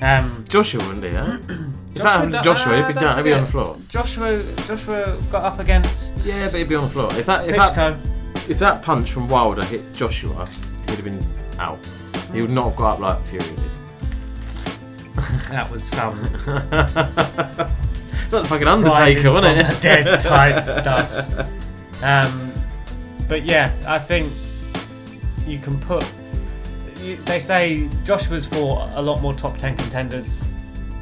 down? 0.00 0.24
Um, 0.24 0.44
Joshua 0.48 0.82
wouldn't 0.82 1.02
do 1.02 1.12
that. 1.12 1.40
If 1.94 2.02
that 2.02 2.08
happened 2.10 2.32
to 2.32 2.42
Joshua, 2.42 2.76
he'd 2.78 2.94
be, 2.94 3.00
down, 3.00 3.16
he'd 3.18 3.22
be 3.22 3.34
on 3.34 3.42
the 3.42 3.46
floor. 3.46 3.76
Joshua, 3.88 4.42
Joshua 4.66 5.16
got 5.30 5.44
up 5.44 5.58
against. 5.60 6.26
Yeah, 6.26 6.48
but 6.50 6.58
he'd 6.58 6.68
be 6.68 6.74
on 6.74 6.84
the 6.84 6.88
floor. 6.90 7.12
If 7.12 7.26
that, 7.26 7.46
if 7.46 7.54
that, 7.54 7.74
Klitschko. 7.76 8.50
if 8.50 8.58
that 8.58 8.82
punch 8.82 9.12
from 9.12 9.28
Wilder 9.28 9.62
hit 9.64 9.92
Joshua, 9.92 10.48
he'd 10.88 10.94
have 10.96 11.04
been 11.04 11.22
out. 11.60 11.78
He 12.32 12.40
would 12.40 12.50
not 12.50 12.64
have 12.70 12.76
got 12.76 12.94
up 12.94 12.98
like 13.00 13.26
Fury 13.26 13.44
did. 13.44 13.72
That 15.50 15.70
was 15.70 15.84
some 15.84 16.18
It's 16.24 16.46
like 18.32 18.42
the 18.42 18.44
fucking 18.48 18.66
Undertaker, 18.66 19.30
rising 19.30 19.32
wasn't 19.32 19.58
from 19.58 19.70
it? 19.70 19.74
the 19.74 19.80
dead 19.82 20.20
type 20.20 20.64
stuff. 20.64 22.02
Um, 22.02 22.51
but 23.28 23.42
yeah, 23.42 23.72
I 23.86 23.98
think 23.98 24.32
you 25.46 25.58
can 25.58 25.78
put. 25.80 26.04
They 27.24 27.40
say 27.40 27.88
Joshua's 28.04 28.46
fought 28.46 28.88
a 28.94 29.02
lot 29.02 29.20
more 29.22 29.34
top 29.34 29.58
ten 29.58 29.76
contenders 29.76 30.44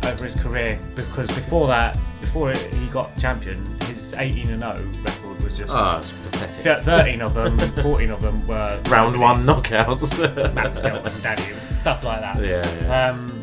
over 0.05 0.25
his 0.25 0.35
career 0.35 0.79
because 0.95 1.27
before 1.29 1.67
that, 1.67 1.99
before 2.23 2.53
he 2.53 2.87
got 2.87 3.15
champion, 3.19 3.65
his 3.83 4.15
18 4.15 4.49
and 4.51 4.63
0 4.63 4.89
record 5.03 5.45
was 5.45 5.59
just. 5.59 5.71
Oh, 5.75 5.99
it's 5.99 6.11
pathetic. 6.31 6.85
13 6.85 7.21
of 7.21 7.35
them, 7.35 7.59
14 7.83 8.11
of 8.11 8.23
them 8.23 8.47
were 8.47 8.81
Round 8.89 9.21
one 9.21 9.41
knockouts. 9.41 10.55
Matt 10.55 10.75
Skelton, 10.75 11.13
Daniel, 11.23 11.59
stuff 11.77 12.03
like 12.05 12.21
that. 12.21 12.41
Yeah, 12.43 12.67
yeah. 12.83 13.11
Um, 13.11 13.37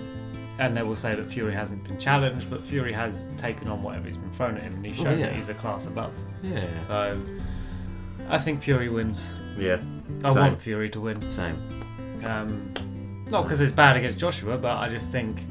and 0.59 0.75
they 0.75 0.81
will 0.81 0.95
say 0.95 1.13
that 1.13 1.27
Fury 1.27 1.53
hasn't 1.53 1.83
been 1.83 1.99
challenged, 1.99 2.49
but 2.49 2.65
Fury 2.65 2.91
has 2.91 3.27
taken 3.37 3.67
on 3.67 3.83
whatever 3.83 4.07
he's 4.07 4.17
been 4.17 4.31
thrown 4.31 4.55
at 4.57 4.63
him, 4.63 4.73
and 4.73 4.83
he's 4.87 4.99
Oh, 4.99 5.03
shown 5.03 5.19
yeah. 5.19 5.27
that 5.27 5.35
he's 5.35 5.49
a 5.49 5.53
class 5.53 5.85
above. 5.85 6.11
Yeah. 6.41 6.65
So 6.87 7.19
I 8.29 8.37
think 8.39 8.61
Fury 8.61 8.89
wins. 8.89 9.31
Yeah. 9.57 9.77
I 10.23 10.29
Same. 10.29 10.37
want 10.37 10.61
Fury 10.61 10.89
to 10.91 10.99
win. 11.01 11.21
Same. 11.31 11.55
Um, 12.25 12.73
not 13.29 13.43
because 13.43 13.61
it's 13.61 13.71
bad 13.71 13.95
against 13.97 14.19
Joshua, 14.19 14.57
but 14.57 14.77
I 14.77 14.89
just 14.89 15.11
think 15.11 15.41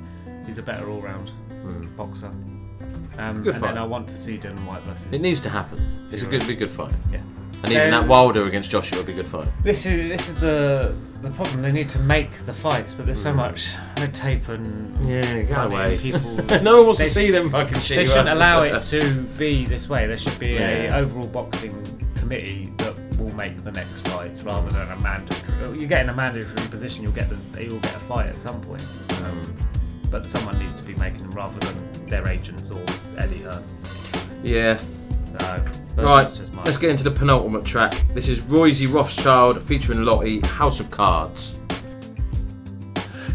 he's 0.46 0.58
a 0.58 0.62
better 0.62 0.88
all-round 0.90 1.30
boxer. 1.96 2.30
Um, 3.18 3.42
Good 3.42 3.54
and 3.54 3.62
fight. 3.64 3.74
then 3.74 3.78
I 3.82 3.86
want 3.86 4.08
to 4.08 4.16
see 4.18 4.36
Dillian 4.36 4.66
Whyte 4.66 4.82
versus. 4.82 5.10
It 5.12 5.20
needs 5.22 5.40
to 5.40 5.48
happen. 5.50 6.08
It's 6.12 6.22
a 6.22 6.26
good, 6.26 6.46
be 6.46 6.52
a 6.52 6.56
good 6.56 6.70
fight. 6.70 6.92
Yeah. 7.10 7.20
And 7.62 7.72
even 7.72 7.94
Um, 7.94 8.02
that 8.02 8.08
Wilder 8.08 8.46
against 8.46 8.70
Joshua 8.70 8.98
would 8.98 9.06
be 9.06 9.12
a 9.12 9.16
good 9.16 9.28
fight. 9.28 9.48
This 9.62 9.86
is 9.86 10.10
this 10.10 10.28
is 10.28 10.34
the 10.40 10.94
the 11.22 11.30
problem. 11.30 11.62
They 11.62 11.72
need 11.72 11.88
to 11.90 11.98
make 12.00 12.30
the 12.44 12.52
fights, 12.52 12.92
but 12.92 13.06
there's 13.06 13.20
so 13.22 13.32
Mm. 13.32 13.36
much 13.36 13.68
red 13.96 14.12
tape 14.12 14.46
and 14.48 15.08
Yeah, 15.08 15.42
go 15.44 15.54
money 15.54 15.74
away. 15.74 15.92
and 15.94 16.02
People, 16.02 16.20
No 16.62 16.76
one 16.76 16.86
wants 16.88 16.98
to 17.00 17.04
they- 17.06 17.10
see 17.10 17.30
them 17.30 17.48
fucking 17.50 17.78
shit 17.80 17.96
They 17.96 18.04
shouldn't 18.04 18.28
allow 18.28 18.62
it 18.64 18.78
to 18.90 19.22
be 19.38 19.64
this 19.64 19.88
way. 19.88 20.06
There 20.06 20.18
should 20.18 20.38
be 20.38 20.48
Yeah. 20.48 20.94
a 20.94 21.00
overall 21.00 21.26
boxing 21.26 21.74
committee 22.26 22.68
that 22.78 22.92
will 23.20 23.32
make 23.34 23.62
the 23.62 23.70
next 23.70 24.00
fights 24.08 24.42
rather 24.42 24.68
than 24.70 24.90
a 24.90 24.96
mandatory. 24.96 25.78
You 25.78 25.86
get 25.86 26.02
in 26.02 26.08
a 26.08 26.14
mandatory 26.14 26.68
position, 26.68 27.04
you'll 27.04 27.12
get 27.12 27.28
the 27.28 27.36
they 27.52 27.68
will 27.68 27.78
get 27.78 27.94
a 27.94 28.00
fight 28.00 28.26
at 28.26 28.40
some 28.40 28.60
point. 28.62 28.82
Um, 29.22 29.56
but 30.10 30.26
someone 30.26 30.58
needs 30.58 30.74
to 30.74 30.82
be 30.82 30.94
making 30.96 31.22
them 31.22 31.30
rather 31.30 31.58
than 31.60 32.06
their 32.06 32.26
agents 32.26 32.72
or 32.72 32.80
Eddie 33.16 33.42
Hearn. 33.42 33.62
Yeah. 34.42 34.76
So, 35.38 35.64
Right, 35.98 36.28
just 36.28 36.52
my 36.52 36.64
let's 36.64 36.78
get 36.78 36.90
into 36.90 37.04
the 37.04 37.12
penultimate 37.12 37.64
track. 37.64 37.94
This 38.12 38.28
is 38.28 38.40
Royzy 38.40 38.92
Rothschild 38.92 39.62
featuring 39.62 40.02
Lotty, 40.02 40.40
House 40.40 40.80
of 40.80 40.90
Cards. 40.90 41.52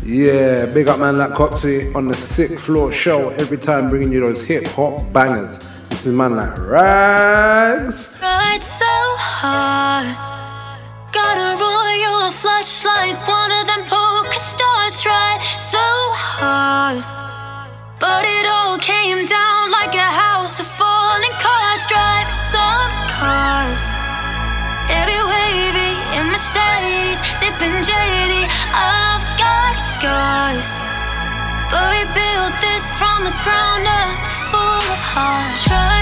Yeah, 0.04 0.66
big 0.74 0.90
up 0.90 1.00
man 1.00 1.18
like 1.18 1.34
Coxy 1.34 1.94
on 1.96 2.10
the 2.10 2.18
Sixth 2.18 2.60
Floor 2.60 2.92
Show 2.92 3.30
every 3.30 3.58
time 3.58 3.90
bringing 3.90 4.12
you 4.12 4.20
those 4.20 4.44
hip 4.44 4.66
hop 4.66 5.14
bangers. 5.14 5.60
This 5.92 6.08
is 6.08 6.16
man 6.16 6.38
like 6.38 6.56
rags. 6.58 8.16
Tried 8.16 8.64
so 8.64 8.96
hard. 9.20 10.08
Gotta 11.12 11.60
royal 11.60 12.32
flush 12.32 12.88
like 12.88 13.20
one 13.28 13.52
of 13.52 13.68
them 13.68 13.84
poker 13.92 14.32
stars. 14.32 15.04
Tried 15.04 15.44
so 15.44 15.84
hard. 16.16 17.04
But 18.00 18.24
it 18.24 18.48
all 18.48 18.80
came 18.80 19.28
down 19.28 19.72
like 19.76 19.92
a 19.92 20.08
house 20.08 20.64
of 20.64 20.68
falling 20.80 21.36
cards. 21.44 21.84
Drive 21.92 22.32
some 22.40 22.96
cars. 23.12 23.84
Every 24.96 25.20
wavy 25.20 25.92
in 26.16 26.32
Mercedes, 26.32 27.20
sipping 27.36 27.84
JD. 27.84 28.48
I've 28.72 29.28
got 29.36 29.76
scars. 29.76 30.80
But 31.68 31.84
we 31.92 32.08
built 32.16 32.56
this 32.64 32.88
from 32.96 33.28
the 33.28 33.36
ground 33.44 33.92
up 33.92 34.31
full 34.52 34.60
of 34.96 35.02
heart. 35.14 35.56
Tried 35.66 36.01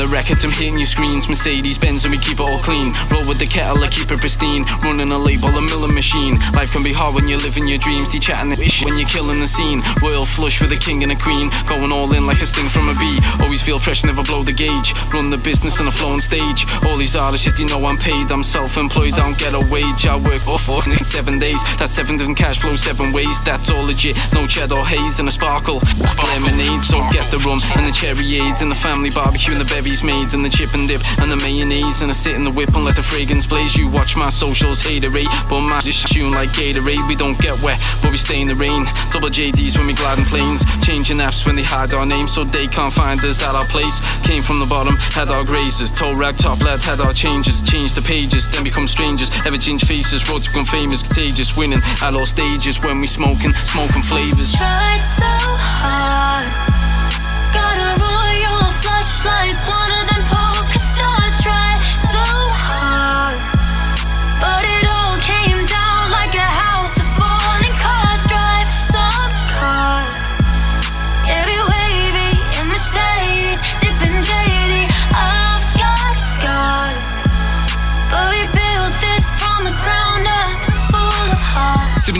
the 0.00 0.08
records, 0.08 0.44
I'm 0.44 0.50
hitting 0.50 0.78
your 0.78 0.86
screens. 0.86 1.28
Mercedes 1.28 1.76
Benz, 1.76 2.06
and 2.06 2.12
we 2.12 2.18
keep 2.18 2.40
it 2.40 2.46
all 2.48 2.58
clean. 2.60 2.94
Roll 3.12 3.28
with 3.28 3.38
the 3.38 3.46
kettle, 3.46 3.84
I 3.84 3.88
keep 3.88 4.10
it 4.10 4.18
pristine. 4.18 4.64
Running 4.80 5.12
a 5.12 5.18
label, 5.18 5.48
a 5.48 5.60
milling 5.60 5.92
machine. 5.92 6.40
Life 6.56 6.72
can 6.72 6.82
be 6.82 6.92
hard 6.92 7.14
when 7.14 7.28
you're 7.28 7.38
living 7.38 7.68
your 7.68 7.76
dreams. 7.76 8.10
They 8.10 8.18
chatting 8.18 8.48
the 8.48 8.56
ish 8.64 8.82
when 8.82 8.96
you're 8.96 9.08
killing 9.08 9.40
the 9.40 9.46
scene. 9.48 9.82
Royal 10.00 10.24
flush 10.24 10.62
with 10.62 10.72
a 10.72 10.76
king 10.76 11.02
and 11.02 11.12
a 11.12 11.16
queen. 11.16 11.50
Going 11.68 11.92
all 11.92 12.10
in 12.14 12.26
like 12.26 12.40
a 12.40 12.46
sting 12.46 12.68
from 12.68 12.88
a 12.88 12.94
bee. 12.94 13.20
Always 13.44 13.62
feel 13.62 13.78
pressure, 13.78 14.06
never 14.06 14.22
blow 14.22 14.42
the 14.42 14.56
gauge. 14.56 14.94
Run 15.12 15.28
the 15.28 15.36
business 15.36 15.78
on 15.80 15.86
a 15.86 15.92
flowing 15.92 16.20
stage. 16.20 16.64
All 16.86 16.96
these 16.96 17.14
artists, 17.14 17.44
yet 17.44 17.58
you 17.58 17.66
know 17.66 17.84
I'm 17.84 17.98
paid. 17.98 18.32
I'm 18.32 18.42
self 18.42 18.78
employed, 18.78 19.14
don't 19.16 19.36
get 19.36 19.52
a 19.52 19.60
wage. 19.60 20.06
I 20.06 20.16
work 20.16 20.46
off 20.48 20.64
in 20.86 20.96
seven 21.04 21.38
days. 21.38 21.60
That's 21.76 21.92
seven 21.92 22.16
different 22.16 22.38
cash 22.38 22.58
flow, 22.58 22.74
seven 22.74 23.12
ways. 23.12 23.36
That's 23.44 23.68
all 23.70 23.84
legit. 23.84 24.16
No 24.32 24.46
cheddar 24.46 24.80
haze 24.80 25.20
and 25.20 25.28
a 25.28 25.32
sparkle. 25.32 25.80
Lemonade, 26.30 26.84
so 26.84 26.96
get 27.10 27.28
the 27.30 27.38
rum 27.44 27.58
and 27.76 27.86
the 27.86 27.92
cherry 27.92 28.24
aid. 28.40 28.62
And 28.62 28.70
the 28.70 28.80
family 28.80 29.10
barbecue 29.10 29.52
and 29.52 29.60
the 29.60 29.68
bevies 29.90 30.04
made. 30.04 30.32
And 30.34 30.44
the 30.44 30.48
chip 30.48 30.74
and 30.74 30.86
dip 30.86 31.02
and 31.18 31.30
the 31.30 31.36
mayonnaise. 31.36 32.02
And 32.02 32.10
I 32.10 32.14
sit 32.14 32.34
in 32.36 32.44
the 32.44 32.50
whip 32.50 32.74
and 32.74 32.84
let 32.84 32.96
the 32.96 33.02
fragrance 33.02 33.46
blaze. 33.46 33.76
You 33.76 33.88
watch 33.88 34.16
my 34.16 34.30
socials, 34.30 34.82
haterade. 34.82 35.30
But 35.48 35.62
my 35.62 35.80
dish 35.80 36.04
tune 36.04 36.32
like 36.32 36.50
Gatorade. 36.50 37.06
We 37.08 37.14
don't 37.14 37.38
get 37.38 37.60
wet, 37.62 37.80
but 38.02 38.10
we 38.10 38.16
stay 38.16 38.40
in 38.40 38.48
the 38.48 38.54
rain. 38.54 38.84
Double 39.10 39.28
JDs 39.28 39.76
when 39.76 39.86
we 39.86 39.94
glide 39.94 40.18
in 40.18 40.24
planes. 40.24 40.64
Changing 40.80 41.18
apps 41.18 41.44
when 41.44 41.56
they 41.56 41.62
hide 41.62 41.92
our 41.94 42.06
names 42.06 42.32
so 42.32 42.44
they 42.44 42.66
can't 42.66 42.92
find 42.92 43.20
us 43.24 43.42
at 43.42 43.54
our 43.54 43.66
place. 43.66 44.00
Came 44.22 44.42
from 44.42 44.60
the 44.60 44.66
bottom, 44.66 44.96
had 45.10 45.28
our 45.28 45.44
grazes. 45.44 45.90
Toe 45.90 46.14
rag 46.14 46.36
top 46.36 46.60
lad, 46.60 46.80
had 46.82 47.00
our 47.00 47.12
changes. 47.12 47.62
Changed 47.62 47.96
the 47.96 48.02
pages, 48.02 48.48
then 48.48 48.62
become 48.62 48.86
strangers. 48.86 49.30
Ever 49.46 49.58
change 49.58 49.84
faces, 49.84 50.28
roads 50.30 50.46
become 50.46 50.66
famous, 50.66 51.02
contagious. 51.02 51.56
Winning 51.56 51.82
at 52.02 52.14
all 52.14 52.26
stages 52.26 52.80
when 52.80 53.00
we 53.00 53.06
smoking, 53.06 53.52
smoking 53.64 54.02
flavors. 54.02 54.54
Tried 54.54 55.00
so 55.02 55.26
hard. 55.26 56.79
Got 57.52 57.78
a 57.78 57.90
royal 58.00 58.70
flush 58.80 59.24
like 59.24 59.56
one 59.68 59.92
of 60.00 60.04
them 60.10 60.29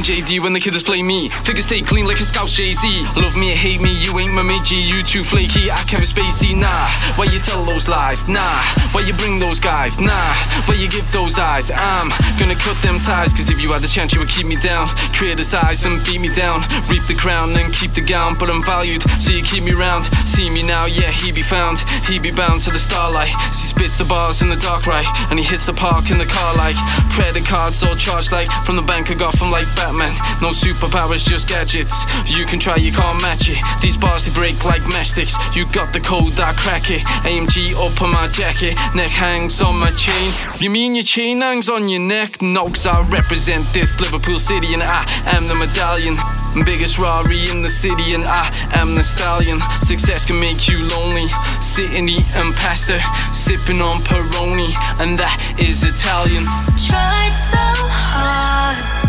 Sipping 0.01 0.25
JD 0.25 0.43
when 0.43 0.53
the 0.53 0.61
kiddos 0.61 0.85
play 0.85 1.03
me. 1.03 1.29
Figures 1.45 1.67
stay 1.67 1.81
clean 1.81 2.07
like 2.07 2.19
a 2.21 2.23
Scouse 2.23 2.53
Jay 2.53 2.73
Z. 2.73 2.87
Love 3.17 3.37
me 3.37 3.53
or 3.53 3.57
hate 3.57 3.81
me, 3.81 3.93
you 4.05 4.19
ain't 4.19 4.33
my 4.33 4.43
mate 4.43 4.71
You 4.71 5.03
too 5.03 5.23
flaky, 5.23 5.71
I 5.71 5.83
Kevin 5.85 6.07
Spacey. 6.07 6.55
Nah, 6.57 6.89
why 7.17 7.25
you 7.25 7.39
tell 7.41 7.65
those 7.65 7.89
lies? 7.89 8.27
Nah, 8.29 8.63
why 8.93 9.01
you 9.01 9.13
bring 9.15 9.39
those 9.39 9.61
guys? 9.61 9.99
Nah, 9.99 10.35
why 10.67 10.75
you 10.75 10.89
give 10.89 11.11
those 11.13 11.39
eyes? 11.39 11.71
I'm 11.75 12.11
gonna 12.39 12.55
cut 12.55 12.77
them 12.83 13.01
ties, 13.01 13.33
cause 13.33 13.51
if 13.51 13.61
you 13.61 13.73
had 13.73 13.83
the 13.83 13.89
chance, 13.89 14.15
you 14.15 14.21
would 14.21 14.29
keep 14.29 14.47
me 14.47 14.57
down. 14.57 14.89
Criticize 15.13 15.85
and 15.85 16.05
beat 16.05 16.21
me 16.21 16.33
down. 16.35 16.61
Reap 16.89 17.05
the 17.07 17.17
crown 17.19 17.57
and 17.57 17.73
keep 17.73 17.93
the 17.93 18.03
gown, 18.03 18.37
but 18.39 18.51
I'm 18.51 18.63
valued, 18.63 19.03
so 19.21 19.33
you 19.33 19.43
keep 19.43 19.65
me 19.65 19.73
round. 19.73 20.05
See 20.27 20.51
me 20.51 20.63
now, 20.63 20.87
yeah, 20.87 21.11
he 21.11 21.33
be 21.33 21.43
found. 21.43 21.81
He 22.07 22.19
be 22.19 22.31
bound 22.31 22.61
to 22.63 22.71
the 22.71 22.79
starlight. 22.79 23.33
She 23.53 23.69
spits 23.75 23.99
the 23.99 24.05
bars 24.05 24.43
in 24.43 24.49
the 24.49 24.57
dark, 24.57 24.87
right? 24.87 25.07
And 25.31 25.39
he 25.39 25.45
hits 25.45 25.67
the 25.67 25.75
park 25.75 26.11
in 26.11 26.19
the 26.19 26.27
car 26.27 26.55
like 26.57 26.77
credit 27.11 27.45
cards 27.45 27.83
all 27.83 27.95
charged 27.95 28.33
like 28.33 28.49
from 28.65 28.77
the 28.77 28.83
bank 28.83 29.11
I 29.11 29.15
got 29.15 29.37
from 29.37 29.51
like 29.51 29.67
Batman. 29.91 30.15
No 30.41 30.51
superpowers, 30.51 31.27
just 31.27 31.49
gadgets. 31.49 32.05
You 32.27 32.47
can 32.47 32.61
try, 32.61 32.77
you 32.77 32.93
can't 32.93 33.21
match 33.21 33.49
it. 33.49 33.59
These 33.83 33.97
bars 33.97 34.25
they 34.25 34.33
break 34.33 34.65
like 34.65 34.83
matchsticks. 34.83 35.35
You 35.55 35.67
got 35.73 35.93
the 35.93 36.01
code, 36.01 36.39
I 36.39 36.53
crack 36.53 36.91
it. 36.91 37.03
AMG 37.27 37.75
up 37.75 38.01
on 38.01 38.12
my 38.12 38.29
jacket, 38.29 38.77
neck 38.95 39.11
hangs 39.11 39.61
on 39.61 39.79
my 39.79 39.91
chain. 39.93 40.33
You 40.61 40.71
mean 40.71 40.95
your 40.95 41.03
chain 41.03 41.41
hangs 41.41 41.69
on 41.69 41.89
your 41.89 42.01
neck? 42.01 42.41
No, 42.41 42.67
cause 42.67 42.87
I 42.87 43.03
represent 43.09 43.67
this 43.73 43.99
Liverpool 44.01 44.39
city 44.39 44.75
and 44.75 44.83
I 44.83 45.05
am 45.27 45.49
the 45.49 45.55
medallion. 45.57 46.17
Biggest 46.65 46.99
Rari 46.99 47.51
in 47.51 47.62
the 47.62 47.69
city 47.69 48.15
and 48.15 48.25
I 48.25 48.47
am 48.75 48.95
the 48.95 49.03
stallion. 49.03 49.61
Success 49.81 50.25
can 50.25 50.39
make 50.39 50.69
you 50.69 50.79
lonely. 50.87 51.27
Sitting 51.61 52.09
eating 52.09 52.53
pasta, 52.55 53.01
sipping 53.33 53.81
on 53.81 53.99
Peroni, 54.03 54.71
and 55.01 55.19
that 55.19 55.35
is 55.59 55.83
Italian. 55.83 56.45
Tried 56.79 57.33
so 57.35 57.59
hard. 57.59 59.00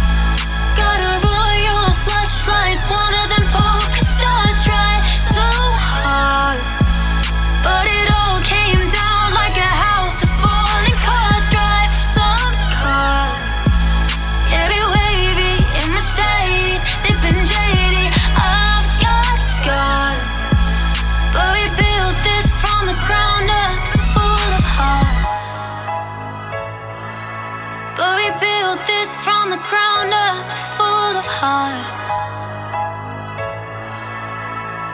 But 7.63 7.85
it 7.85 8.10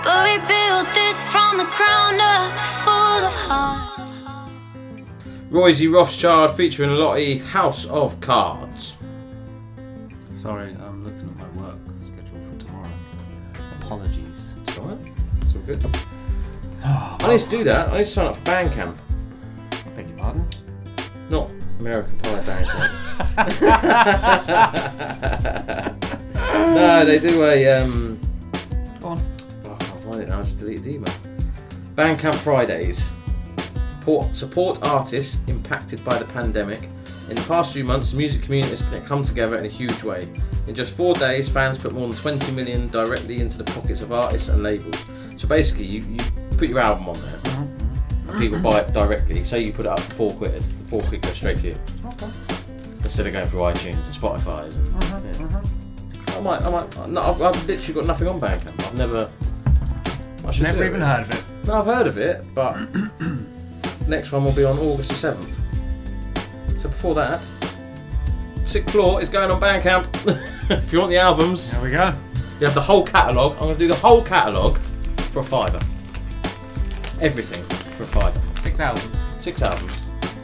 But 0.08 0.24
we 0.24 0.38
built 0.48 0.88
this 0.94 1.22
from 1.34 1.58
the 1.58 1.66
ground 1.66 2.22
up, 2.22 2.58
full 2.62 3.26
of 3.26 3.34
heart. 3.34 4.00
Royzy 5.52 5.92
Rothschild 5.94 6.56
featuring 6.56 6.92
Lotty 6.92 7.40
House 7.40 7.86
of 7.88 8.18
Cards. 8.22 8.96
Sorry, 10.34 10.74
I'm 10.82 11.04
looking 11.04 11.28
at 11.28 11.36
my 11.36 11.62
work 11.62 11.76
schedule 12.00 12.40
for 12.54 12.58
tomorrow. 12.58 12.90
Apologies. 13.82 14.56
It's 14.66 14.80
alright. 14.80 14.98
It's 15.42 15.54
all 15.54 15.62
good. 15.64 15.86
I 16.86 17.28
need 17.30 17.42
to 17.42 17.50
do 17.50 17.66
that. 17.66 17.90
I 17.90 17.98
need 17.98 18.06
to 18.06 18.10
sign 18.10 18.28
up 18.28 18.38
for 18.38 18.46
Bandcamp. 18.46 18.96
Beg 19.98 20.08
your 20.08 20.18
pardon? 20.18 20.48
Not 21.30 21.52
American 21.80 22.18
Pie 22.20 22.44
Bandcamp. 22.48 22.94
no, 26.76 27.04
they 27.04 27.20
do 27.20 27.44
a. 27.44 27.82
Um, 27.82 28.18
Go 29.02 29.10
on. 29.10 29.37
Find 30.18 30.30
it 30.30 30.32
now. 30.32 30.40
I 30.40 30.44
just 30.44 30.58
deleted 30.58 30.84
the 30.84 30.96
email. 30.96 31.14
Bandcamp 31.96 32.36
Fridays. 32.36 33.06
Support, 34.00 34.36
support 34.36 34.80
artists 34.82 35.38
impacted 35.48 36.04
by 36.04 36.18
the 36.18 36.26
pandemic. 36.26 36.82
In 37.30 37.36
the 37.36 37.46
past 37.48 37.74
few 37.74 37.84
months, 37.84 38.12
the 38.12 38.18
music 38.18 38.42
community 38.42 38.78
has 38.84 39.08
come 39.08 39.24
together 39.24 39.58
in 39.58 39.66
a 39.66 39.70
huge 39.70 40.02
way. 40.02 40.28
In 40.68 40.74
just 40.74 40.96
four 40.96 41.14
days, 41.14 41.48
fans 41.50 41.78
put 41.78 41.94
more 41.94 42.08
than 42.08 42.18
20 42.18 42.52
million 42.54 42.88
directly 42.88 43.42
into 43.42 43.60
the 43.60 43.66
pockets 43.66 44.02
of 44.02 44.12
artists 44.12 44.50
and 44.50 44.64
labels. 44.64 44.96
So 45.36 45.48
basically, 45.48 45.86
you, 45.86 46.02
you 46.04 46.20
put 46.58 46.70
your 46.70 46.80
album 46.80 47.10
on 47.10 47.20
there, 47.22 47.68
and 48.30 48.40
people 48.40 48.60
buy 48.60 48.80
it 48.80 48.94
directly. 48.94 49.44
Say 49.44 49.62
you 49.62 49.74
put 49.74 49.86
it 49.86 49.92
up 49.92 50.00
for 50.00 50.14
four 50.16 50.32
quid, 50.32 50.56
the 50.56 50.86
four 50.86 51.02
quid 51.02 51.22
goes 51.22 51.36
straight 51.36 51.60
to 51.60 51.68
you. 51.68 51.80
Okay. 52.06 52.28
Instead 53.04 53.28
of 53.28 53.34
going 53.34 53.50
through 53.50 53.60
iTunes 53.60 54.04
and 54.06 54.16
Spotify's. 54.16 54.78
And, 54.78 54.88
mm-hmm, 54.88 55.28
yeah. 55.28 55.48
Mm-hmm. 55.48 56.38
I 56.38 56.42
might, 56.42 56.62
I 56.62 56.70
might. 56.70 57.10
No, 57.10 57.22
I've, 57.22 57.42
I've 57.42 57.68
literally 57.68 57.94
got 57.94 58.06
nothing 58.06 58.28
on 58.28 58.40
Bandcamp. 58.40 58.88
I've 58.88 58.96
never. 58.96 59.30
I 60.48 60.52
should 60.52 60.64
Never 60.64 60.78
do 60.80 60.84
even 60.86 61.02
heard 61.02 61.24
of 61.24 61.32
it. 61.32 61.44
No, 61.68 61.74
I've 61.80 61.86
heard 61.86 62.08
of 62.08 62.18
it, 62.18 62.46
but 62.56 62.78
next 64.08 64.32
one 64.32 64.46
will 64.46 64.54
be 64.54 64.64
on 64.64 64.80
August 64.80 65.10
the 65.10 65.16
seventh. 65.16 65.54
So 66.82 66.88
before 66.88 67.16
that, 67.16 67.42
Sixth 68.66 68.90
Floor 68.92 69.22
is 69.22 69.28
going 69.28 69.52
on 69.52 69.60
Bandcamp. 69.60 70.08
if 70.70 70.94
you 70.94 71.00
want 71.00 71.10
the 71.12 71.18
albums, 71.18 71.72
there 71.72 71.82
we 71.82 71.92
go. 71.92 72.14
You 72.60 72.66
have 72.66 72.76
the 72.76 72.82
whole 72.82 73.04
catalogue. 73.04 73.54
I'm 73.54 73.60
going 73.64 73.74
to 73.76 73.80
do 73.80 73.88
the 73.90 73.96
whole 73.96 74.24
catalogue 74.24 74.78
for 75.32 75.40
a 75.42 75.44
fiver. 75.44 75.80
Everything 77.22 77.64
for 77.98 78.04
a 78.04 78.08
fiver. 78.08 78.42
Six 78.62 78.80
albums. 78.80 79.18
Six 79.40 79.62
albums. 79.62 79.96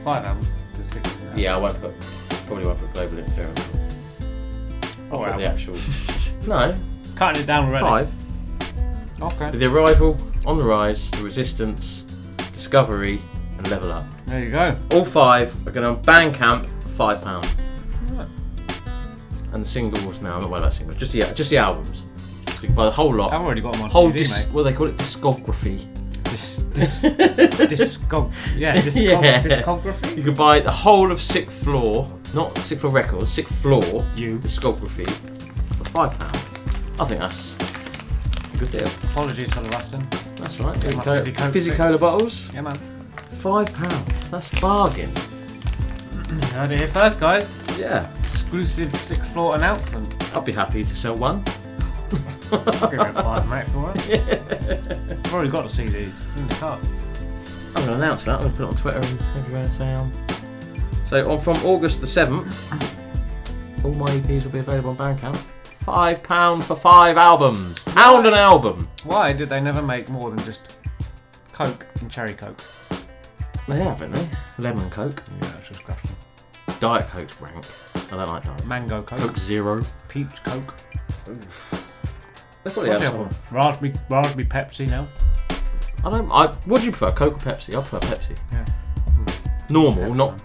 Five 0.04 0.26
albums. 0.26 0.48
There's 0.74 0.88
six. 0.88 1.26
Yeah, 1.36 1.56
I 1.56 1.60
won't 1.60 1.80
put. 1.82 1.94
Probably 2.48 2.66
won't 2.66 2.80
put 2.80 2.92
global 2.92 3.20
interference. 3.20 3.70
Oh, 5.12 5.18
I'll 5.18 5.18
Four 5.18 5.26
put 5.32 5.38
the 5.38 5.46
albums. 5.46 5.70
actual. 5.70 6.24
No. 6.48 6.78
Cutting 7.16 7.42
it 7.44 7.46
down 7.46 7.70
already. 7.70 7.86
Five. 7.86 8.23
Okay. 9.24 9.52
With 9.52 9.60
the 9.60 9.66
arrival, 9.68 10.18
On 10.45 10.58
the 10.58 10.64
Rise, 10.64 11.10
The 11.12 11.24
Resistance, 11.24 12.02
Discovery, 12.52 13.22
and 13.58 13.70
Level 13.70 13.91
Up. 13.91 14.04
There 14.26 14.44
you 14.44 14.52
go. 14.52 14.76
All 14.91 15.06
five 15.06 15.56
are 15.68 15.72
going 15.72 15.86
on 15.86 16.02
Bandcamp 16.04 16.66
for 16.82 16.90
five 16.90 17.22
pound. 17.24 17.48
Right. 18.12 18.28
And 19.54 19.64
the 19.64 19.68
singles 19.68 20.22
now, 20.22 20.40
not 20.40 20.50
worried 20.50 20.62
about 20.64 20.74
singles, 20.74 20.98
just 20.98 21.12
the 21.12 21.22
just 21.34 21.50
the 21.50 21.58
albums. 21.58 22.04
So 22.48 22.52
you 22.62 22.68
can 22.68 22.76
buy 22.76 22.86
the 22.86 22.91
whole 22.91 23.14
lot. 23.14 23.32
I've 23.34 23.41
already 23.41 23.62
got 23.62 23.74
them 23.74 23.84
on 23.84 23.90
whole 23.90 24.08
CD, 24.08 24.20
dis- 24.20 24.45
mate. 24.48 24.54
What 24.54 24.64
they 24.64 24.74
call 24.74 24.88
it? 24.88 24.98
Discography. 24.98 25.88
Dis, 26.24 26.58
dis, 26.74 27.04
discog, 27.04 28.32
yeah, 28.58 28.76
discog, 28.82 29.44
discography. 29.44 30.18
You 30.18 30.24
could 30.24 30.36
buy 30.36 30.60
the 30.62 30.72
whole 30.72 31.12
of 31.12 31.22
Sixth 31.22 31.64
Floor, 31.64 32.08
not 32.34 32.58
Sixth 32.58 32.82
Floor 32.82 32.91
Records, 32.91 33.32
Sixth 33.32 33.54
Floor 33.62 33.84
You. 34.16 34.40
discography 34.40 35.08
for 35.78 35.86
five 35.91 36.18
pound. 36.18 36.36
I 37.00 37.06
think 37.06 37.20
that's 37.20 37.54
good 38.65 38.80
deal. 38.80 38.88
Apologies 39.11 39.53
for 39.53 39.61
the 39.61 39.69
rusting. 39.69 40.06
That's 40.35 40.60
right. 40.60 40.95
My 40.95 41.03
fizzy 41.03 41.31
coke 41.31 41.53
Fizzy 41.53 41.72
fix. 41.72 41.81
Cola 41.81 41.98
bottles. 41.98 42.53
Yeah, 42.53 42.61
man. 42.61 42.80
Five 43.31 43.73
pound. 43.73 44.07
That's 44.31 44.60
bargain. 44.60 45.11
You 46.34 46.40
heard 46.48 46.72
it 46.72 46.80
here 46.80 46.88
first, 46.88 47.19
guys. 47.19 47.64
Yeah. 47.77 48.11
Exclusive 48.23 48.95
sixth 48.95 49.34
floor 49.34 49.56
announcement. 49.56 50.35
I'd 50.35 50.44
be 50.44 50.52
happy 50.52 50.84
to 50.84 50.95
sell 50.95 51.15
one. 51.15 51.44
I'll 52.52 52.90
give 52.90 52.99
it 53.02 53.10
a 53.10 53.14
five, 53.14 53.48
mate, 53.48 53.68
for 53.68 53.94
it. 53.95 54.41
I've 55.26 55.34
already 55.34 55.52
got 55.52 55.69
the 55.69 55.84
CDs 55.84 56.11
in 56.35 56.48
the 56.48 56.56
car. 56.56 56.80
I'm 57.68 57.85
going 57.85 57.88
to 57.88 57.94
announce 57.94 58.26
that. 58.26 58.41
I'm 58.41 58.52
going 58.52 58.52
to 58.52 58.57
put 58.57 58.64
it 58.64 58.69
on 58.69 58.76
Twitter 58.76 58.98
and 58.98 59.38
everywhere 59.38 59.64
and 59.64 59.73
say 59.73 59.94
um. 59.94 60.11
So 61.07 61.31
on 61.31 61.40
from 61.40 61.57
August 61.57 62.02
the 62.02 62.07
seventh, 62.07 62.73
all 63.85 63.94
my 63.94 64.10
EPs 64.10 64.45
will 64.45 64.52
be 64.52 64.60
available 64.60 64.90
on 64.91 64.98
Bandcamp. 64.98 65.40
Five 65.85 66.23
pound 66.23 66.64
for 66.64 66.76
five 66.76 67.18
albums. 67.18 67.80
Pound 67.84 68.26
an 68.26 68.34
album. 68.34 68.88
Why 69.03 69.34
did 69.34 69.49
they 69.49 69.60
never 69.61 69.81
make 69.81 70.10
more 70.10 70.30
than 70.30 70.39
just 70.45 70.77
Coke 71.51 71.85
and 71.99 72.10
Cherry 72.10 72.34
Coke? 72.34 72.61
They 73.68 73.77
have, 73.80 73.99
haven't 73.99 74.14
they? 74.14 74.27
Lemon 74.60 74.89
Coke. 74.89 75.22
Yeah, 75.41 75.57
it's 75.57 75.69
disgusting. 75.69 76.15
Diet 76.80 77.05
Coke's 77.07 77.39
rank. 77.41 77.65
I 78.11 78.18
don't 78.18 78.27
like 78.30 78.43
Diet. 78.43 78.65
Mango 78.65 79.01
Coke. 79.01 79.19
Coke 79.19 79.38
Zero. 79.38 79.81
Peach 80.07 80.43
Coke. 80.45 80.73
They 81.26 81.34
probably 82.72 82.73
What's 82.73 82.76
have 82.76 82.85
the 82.85 82.93
other 82.93 83.05
some. 83.07 83.19
one? 83.19 83.35
Raspberry, 83.51 83.93
raspberry 84.10 84.45
Pepsi 84.45 84.88
now. 84.89 85.07
I 86.05 86.10
don't. 86.10 86.31
I. 86.31 86.47
What 86.65 86.80
do 86.80 86.85
you 86.85 86.91
prefer, 86.91 87.11
Coke 87.11 87.35
or 87.35 87.39
Pepsi? 87.39 87.69
I 87.77 87.81
prefer 87.85 87.99
Pepsi. 87.99 88.38
Yeah. 88.53 88.65
Normal, 89.69 90.14
not 90.14 90.41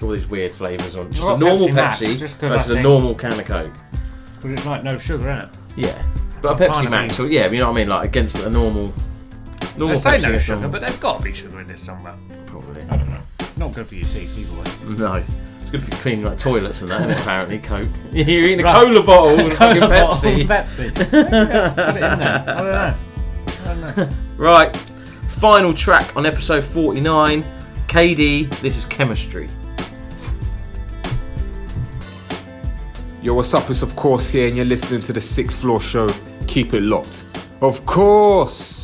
all 0.00 0.08
these 0.10 0.28
weird 0.28 0.50
flavours 0.52 0.96
on. 0.96 1.10
Just 1.10 1.22
a 1.22 1.36
normal 1.38 1.68
Pepsi 1.68 1.74
Max, 1.74 1.98
just 2.00 2.40
'cause 2.40 2.52
I 2.52 2.56
versus 2.56 2.70
a 2.70 2.74
think- 2.74 2.82
normal 2.84 3.14
can 3.14 3.32
of 3.38 3.44
Coke. 3.44 3.70
Because 4.42 4.52
it's 4.58 4.66
like 4.66 4.82
no 4.84 4.98
sugar 4.98 5.30
in 5.30 5.38
it. 5.38 5.48
Yeah, 5.76 6.02
but 6.42 6.60
a 6.60 6.64
I'm 6.64 6.70
Pepsi 6.70 6.74
kinda 6.82 6.90
Max, 6.90 7.18
mean- 7.18 7.28
or 7.28 7.30
yeah, 7.32 7.46
you 7.50 7.58
know 7.60 7.68
what 7.68 7.76
I 7.76 7.80
mean, 7.80 7.88
like 7.88 8.08
against 8.08 8.36
a 8.36 8.50
normal, 8.50 8.92
normal 9.76 9.94
They 9.96 10.00
say 10.00 10.18
Pepsi. 10.18 10.22
no 10.22 10.30
is 10.32 10.42
sugar, 10.42 10.54
normal. 10.62 10.70
but 10.72 10.80
there's 10.80 10.96
got 10.98 11.18
to 11.18 11.24
be 11.24 11.32
sugar 11.34 11.60
in 11.60 11.68
this 11.68 11.82
somewhere. 11.82 12.14
Probably. 12.46 12.82
I 12.90 12.96
don't 12.96 13.08
know. 13.10 13.18
Not 13.56 13.74
good 13.74 13.86
for 13.86 13.94
your 13.94 14.06
teeth 14.08 14.36
either 14.38 14.60
way. 14.90 14.96
No, 14.98 15.24
it's 15.60 15.70
good 15.70 15.82
for 15.82 15.90
cleaning 16.02 16.24
like 16.24 16.38
toilets 16.38 16.80
and 16.80 16.90
that. 16.90 17.00
isn't 17.02 17.10
it, 17.12 17.20
apparently, 17.20 17.58
Coke. 17.58 17.88
You're 18.12 18.26
eating 18.44 18.60
a 18.60 18.64
Rust. 18.64 18.86
cola 18.88 19.02
bottle 19.04 19.36
with 19.44 19.56
Cola 19.56 19.74
fucking 19.74 19.88
bottle 19.88 20.08
Pepsi. 20.16 20.46
Pepsi. 20.46 21.12
Maybe 21.12 21.52
let's 21.54 21.72
put 21.72 21.88
it 21.88 21.94
in 21.96 22.18
there. 22.18 22.44
I 22.46 22.56
don't 22.56 22.64
know. 22.66 22.96
I 23.46 23.74
don't 23.74 23.96
know. 23.96 24.08
Right, 24.38 24.76
final 25.28 25.72
track 25.72 26.16
on 26.16 26.26
episode 26.26 26.64
49. 26.64 27.44
Kaydee, 27.86 28.48
this 28.60 28.76
is 28.76 28.84
Kemistry. 28.86 29.48
Yo, 33.22 33.34
what's 33.34 33.54
up? 33.54 33.70
It's 33.70 33.82
of 33.82 33.94
course 33.94 34.28
here, 34.28 34.48
and 34.48 34.56
you're 34.56 34.66
listening 34.66 35.00
to 35.02 35.12
the 35.12 35.20
Sixth 35.20 35.56
Floor 35.60 35.80
Show. 35.80 36.08
Keep 36.48 36.74
it 36.74 36.80
locked. 36.80 37.24
Of 37.60 37.86
course. 37.86 38.81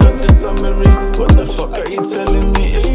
On 0.00 0.18
the 0.18 0.32
summary. 0.32 0.86
What 1.18 1.36
the 1.36 1.46
fuck 1.46 1.72
are 1.72 1.88
you 1.88 1.98
telling 2.08 2.52
me? 2.54 2.91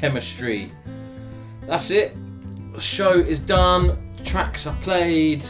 Kemistry. 0.00 0.70
That's 1.66 1.90
it. 1.90 2.16
The 2.72 2.80
show 2.80 3.12
is 3.12 3.38
done. 3.38 3.96
Tracks 4.24 4.66
are 4.66 4.76
played. 4.76 5.44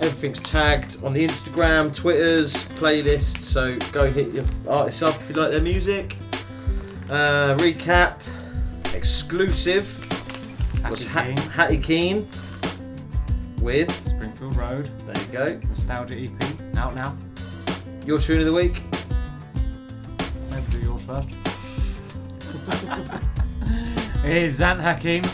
Everything's 0.00 0.38
tagged 0.40 1.02
on 1.04 1.12
the 1.12 1.26
Instagram, 1.26 1.94
Twitters, 1.94 2.54
playlists. 2.76 3.38
So 3.38 3.76
go 3.90 4.10
hit 4.10 4.34
your 4.34 4.44
artists 4.68 5.02
up 5.02 5.16
if 5.16 5.28
you 5.28 5.34
like 5.34 5.50
their 5.50 5.60
music. 5.60 6.16
Uh, 7.10 7.56
recap. 7.58 8.20
Exclusive 8.94 9.96
was 10.88 11.04
Hatty 11.04 11.32
ha- 11.32 11.50
Hatty 11.50 11.78
Keane 11.78 12.28
with 13.58 13.90
Springfield 14.06 14.56
Road. 14.56 14.90
There 15.06 15.18
you 15.18 15.26
go. 15.32 15.68
Nostalgia 15.68 16.18
EP 16.18 16.76
out 16.76 16.94
now. 16.94 17.16
Your 18.06 18.20
tune 18.20 18.38
of 18.38 18.46
the 18.46 18.52
week. 18.52 18.80
Maybe 20.50 20.70
do 20.70 20.78
yours 20.78 21.04
first. 21.04 21.30
Is 24.30 24.60
Zant 24.60 24.78
Hakeem. 24.80 25.24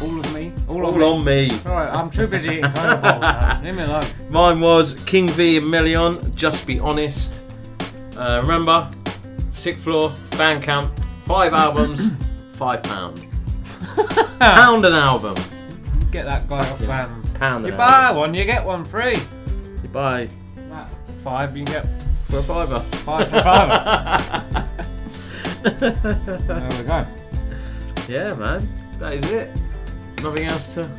All 0.00 0.20
of 0.20 0.32
me. 0.34 0.52
All, 0.68 0.86
All 0.86 0.96
me. 0.96 1.04
on 1.04 1.24
me. 1.24 1.50
Alright, 1.66 1.92
I'm 1.92 2.08
too 2.08 2.28
busy 2.28 2.48
eating 2.50 2.62
cocoa 2.70 2.96
bowl 2.98 3.20
now. 3.20 3.60
Leave 3.64 3.74
me 3.74 3.82
alone. 3.82 4.04
Mine 4.30 4.60
was 4.60 4.94
King 5.04 5.28
V 5.30 5.56
and 5.56 5.66
Meleon, 5.66 6.32
Just 6.36 6.66
Be 6.68 6.78
Honest. 6.78 7.42
Uh, 8.16 8.38
remember, 8.42 8.88
Sixth 9.50 9.82
Floor, 9.82 10.10
Bandcamp, 10.38 10.90
five 11.26 11.52
albums, 11.52 12.12
five 12.52 12.80
pound. 12.84 13.26
pound 14.38 14.84
an 14.84 14.94
album. 14.94 15.34
Get 16.12 16.26
that 16.26 16.48
guy 16.48 16.60
off 16.60 16.80
um, 16.80 17.22
Pound 17.34 17.64
You 17.66 17.72
an 17.72 17.76
buy 17.76 18.02
album. 18.04 18.18
one, 18.20 18.34
you 18.34 18.44
get 18.44 18.64
one 18.64 18.84
free. 18.84 19.18
You 19.82 19.88
buy 19.92 20.28
That 20.70 20.88
five, 21.24 21.56
you 21.56 21.64
can 21.64 21.74
get 21.74 21.86
for 22.28 22.38
a 22.38 22.42
fiver. 22.42 22.78
five 22.80 23.28
for 23.28 23.42
five. 23.42 24.64
there 25.78 26.70
we 26.78 26.84
go. 26.84 27.06
Yeah, 28.08 28.34
man. 28.34 28.66
That 28.98 29.14
is 29.14 29.30
it. 29.30 29.50
Nothing 30.22 30.46
else 30.46 30.74
to. 30.74 30.90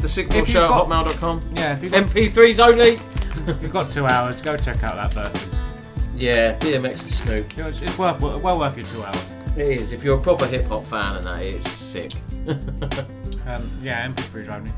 The 0.00 0.08
Sixth 0.08 0.32
Floor 0.32 0.46
Show 0.46 0.68
got- 0.68 0.90
at 0.90 1.06
hotmail.com. 1.06 1.40
Yeah, 1.54 1.74
if 1.76 1.82
you've 1.82 1.92
got, 1.92 2.04
MP3s 2.04 2.58
only. 2.66 2.88
if 3.52 3.62
you've 3.62 3.72
got 3.72 3.90
two 3.90 4.06
hours, 4.06 4.40
go 4.42 4.56
check 4.56 4.82
out 4.82 4.96
that 4.96 5.12
versus. 5.14 5.60
Yeah, 6.16 6.58
DMX 6.58 7.02
and 7.02 7.12
Snoop. 7.12 7.58
It's, 7.66 7.82
it's 7.82 7.98
worth 7.98 8.20
well 8.20 8.58
worth 8.58 8.76
your 8.76 8.86
two 8.86 9.02
hours. 9.02 9.32
It 9.56 9.66
is. 9.80 9.92
If 9.92 10.02
you're 10.04 10.18
a 10.18 10.20
proper 10.20 10.46
hip 10.46 10.64
hop 10.66 10.84
fan 10.84 11.16
and 11.16 11.26
that, 11.26 11.42
it's 11.42 11.70
sick. 11.70 12.12
Um, 13.46 13.70
yeah, 13.82 14.08
MP3s 14.08 14.48
only. 14.54 14.72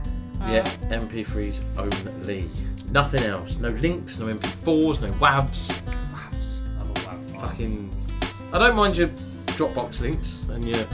yeah, 0.52 0.64
MP3s 0.90 1.62
only. 1.78 2.50
Nothing 2.90 3.22
else. 3.22 3.58
No 3.58 3.68
links, 3.68 4.18
no 4.18 4.26
MP4s, 4.26 5.00
no 5.02 5.08
WAVs. 5.20 5.70
WAVs. 6.12 6.78
Love 6.78 6.90
a 6.90 6.94
WAV. 6.94 7.40
Fucking. 7.42 8.06
I 8.52 8.58
don't 8.58 8.74
mind 8.74 8.96
your 8.96 9.06
Dropbox 9.56 10.00
links 10.00 10.40
and 10.50 10.64
your 10.64 10.84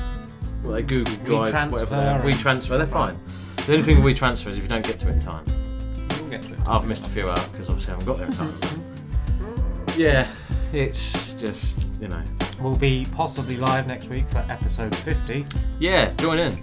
well, 0.62 0.74
they 0.74 0.82
Google 0.82 1.14
Drive, 1.24 1.72
whatever. 1.72 1.96
they 1.96 2.06
are. 2.06 2.24
We 2.24 2.32
and- 2.32 2.40
transfer, 2.40 2.78
they're 2.78 2.86
fine. 2.86 3.18
The 3.66 3.74
only 3.74 3.84
thing 3.84 3.98
WeTransfer 3.98 4.48
is 4.48 4.56
if 4.56 4.62
you 4.62 4.68
don't 4.68 4.84
get 4.84 4.98
to 5.00 5.08
it 5.08 5.12
in 5.12 5.20
time. 5.20 5.44
We'll 6.20 6.30
get 6.30 6.42
to 6.42 6.54
it. 6.54 6.60
I've 6.66 6.84
missed 6.84 7.06
a 7.06 7.08
few 7.10 7.28
out 7.28 7.50
because 7.52 7.68
obviously 7.68 7.92
I 7.94 7.96
haven't 7.96 8.06
got 8.06 8.16
there 8.18 8.26
in 8.26 8.32
time. 8.32 9.96
yeah, 9.96 10.26
it's 10.72 11.34
just 11.34 11.80
you 12.00 12.08
know. 12.08 12.22
We'll 12.60 12.76
be 12.76 13.06
possibly 13.12 13.56
live 13.56 13.86
next 13.86 14.08
week 14.08 14.28
for 14.28 14.38
episode 14.48 14.94
50. 14.96 15.44
Yeah, 15.78 16.12
join 16.14 16.38
in. 16.38 16.60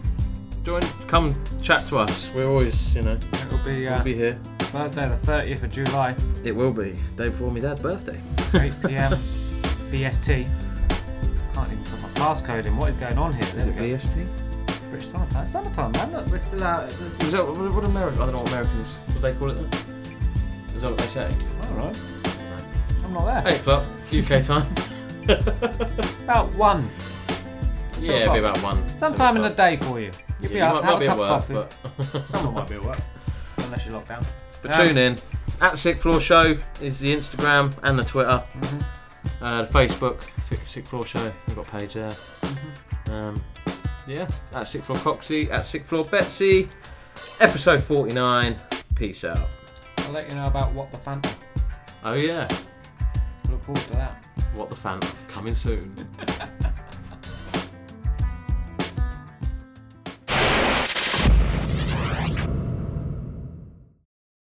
Join. 0.64 0.82
Come 1.08 1.42
chat 1.62 1.86
to 1.88 1.98
us. 1.98 2.30
We're 2.34 2.50
always 2.50 2.94
you 2.96 3.02
know. 3.02 3.18
It'll 3.34 3.58
be, 3.66 3.88
uh, 3.88 3.96
we'll 3.96 4.04
be 4.04 4.14
here. 4.16 4.40
Thursday, 4.60 5.08
the 5.08 5.16
30th 5.16 5.64
of 5.64 5.72
July, 5.72 6.16
It 6.44 6.56
will 6.56 6.72
be 6.72 6.96
day 7.18 7.30
before 7.30 7.50
my 7.52 7.60
dad's 7.60 7.82
birthday. 7.82 8.20
8 8.54 8.74
pm, 8.88 9.12
BST. 9.92 10.48
Can't 11.60 11.72
even 11.74 11.84
put 11.84 12.02
my 12.02 12.10
passcode 12.10 12.66
in. 12.66 12.78
What 12.78 12.90
is 12.90 12.96
going 12.96 13.18
on 13.18 13.34
here? 13.34 13.44
Is 13.44 13.54
There 13.54 13.70
it 13.70 13.76
BST? 13.76 13.76
go. 13.76 13.84
VST? 13.86 14.90
British 14.90 15.10
summertime. 15.10 15.46
Summertime, 15.46 15.92
man. 15.92 16.12
Look, 16.12 16.28
we're 16.28 16.40
still 16.40 16.64
out. 16.64 16.90
Is 16.90 17.32
that 17.32 17.46
what, 17.46 17.74
what 17.74 17.84
America? 17.86 18.16
I 18.22 18.26
don't 18.26 18.32
know 18.34 18.40
what 18.40 18.48
Americans. 18.52 18.98
What 19.08 19.22
they 19.22 19.34
call 19.34 19.52
it 19.52 19.56
then? 19.56 20.76
Is 20.76 20.82
that 20.84 20.92
what 20.92 20.98
they 21.00 21.06
say? 21.08 21.30
Alright. 21.74 21.98
I'm 23.04 23.14
not 23.14 23.44
there. 23.44 23.54
Eight 23.54 23.60
o'clock 23.60 23.86
UK 24.14 24.44
time. 24.44 24.66
It's 25.28 26.22
about 26.24 26.54
one. 26.56 26.90
Yeah, 28.00 28.14
it'll 28.14 28.34
be 28.36 28.40
about 28.40 28.58
one. 28.64 28.88
Sometime 28.98 29.36
in 29.36 29.42
the 29.42 29.50
day 29.50 29.76
for 29.76 30.00
you. 30.00 30.12
You'll 30.40 30.52
be 30.52 30.58
you 30.60 30.64
out, 30.64 30.76
might- 30.76 30.86
have 30.86 30.94
might 30.94 30.96
a 30.96 31.00
be 31.00 31.08
at 31.08 31.18
cup 31.18 31.50
of 31.50 31.50
work, 31.50 31.70
coffee. 31.98 32.20
Someone 32.20 32.54
might 32.56 32.70
be 32.70 32.76
at 32.76 32.84
work. 32.86 32.98
Unless 33.58 33.86
you're 33.86 33.94
locked 33.96 34.08
down. 34.08 34.26
But 34.62 34.72
Um, 34.80 34.88
tune 34.88 34.98
in. 34.98 35.18
At 35.60 35.78
Sixth 35.78 36.04
Floor 36.04 36.22
Show 36.22 36.58
is 36.82 37.00
the 37.00 37.14
Instagram 37.14 37.78
and 37.84 38.00
the 38.00 38.04
Twitter. 38.04 38.42
Mm-hmm. 38.54 38.80
Uh, 39.42 39.64
the 39.64 39.74
Facebook, 39.74 40.24
Sick- 40.48 40.66
Sixth 40.66 40.90
Floor 40.90 41.06
Show. 41.06 41.32
We've 41.48 41.56
got 41.56 41.68
a 41.68 41.72
page 41.72 41.94
there. 41.94 42.10
Mm-hmm. 42.12 43.12
Um, 43.12 43.44
yeah, 44.08 44.28
at 44.54 44.64
Sixth 44.68 44.86
Floor 44.88 45.00
Coxy, 45.00 45.50
at 45.52 45.64
Sixth 45.64 45.90
Floor 45.90 46.06
Betsy. 46.06 46.68
Episode 47.40 47.82
49. 47.84 48.56
Peace 48.96 49.24
out. 49.24 49.48
I'll 50.00 50.12
let 50.12 50.30
you 50.30 50.36
know 50.36 50.48
about 50.48 50.74
what 50.74 50.92
the 50.92 50.98
Phantom. 50.98 51.32
Oh, 52.04 52.14
yeah. 52.14 52.48
Look 53.50 53.64
forward 53.64 53.84
to 53.84 53.92
that. 53.94 54.26
What 54.56 54.70
the 54.70 54.76
Phantom. 54.76 55.12
Coming 55.28 55.56
soon. 55.56 55.96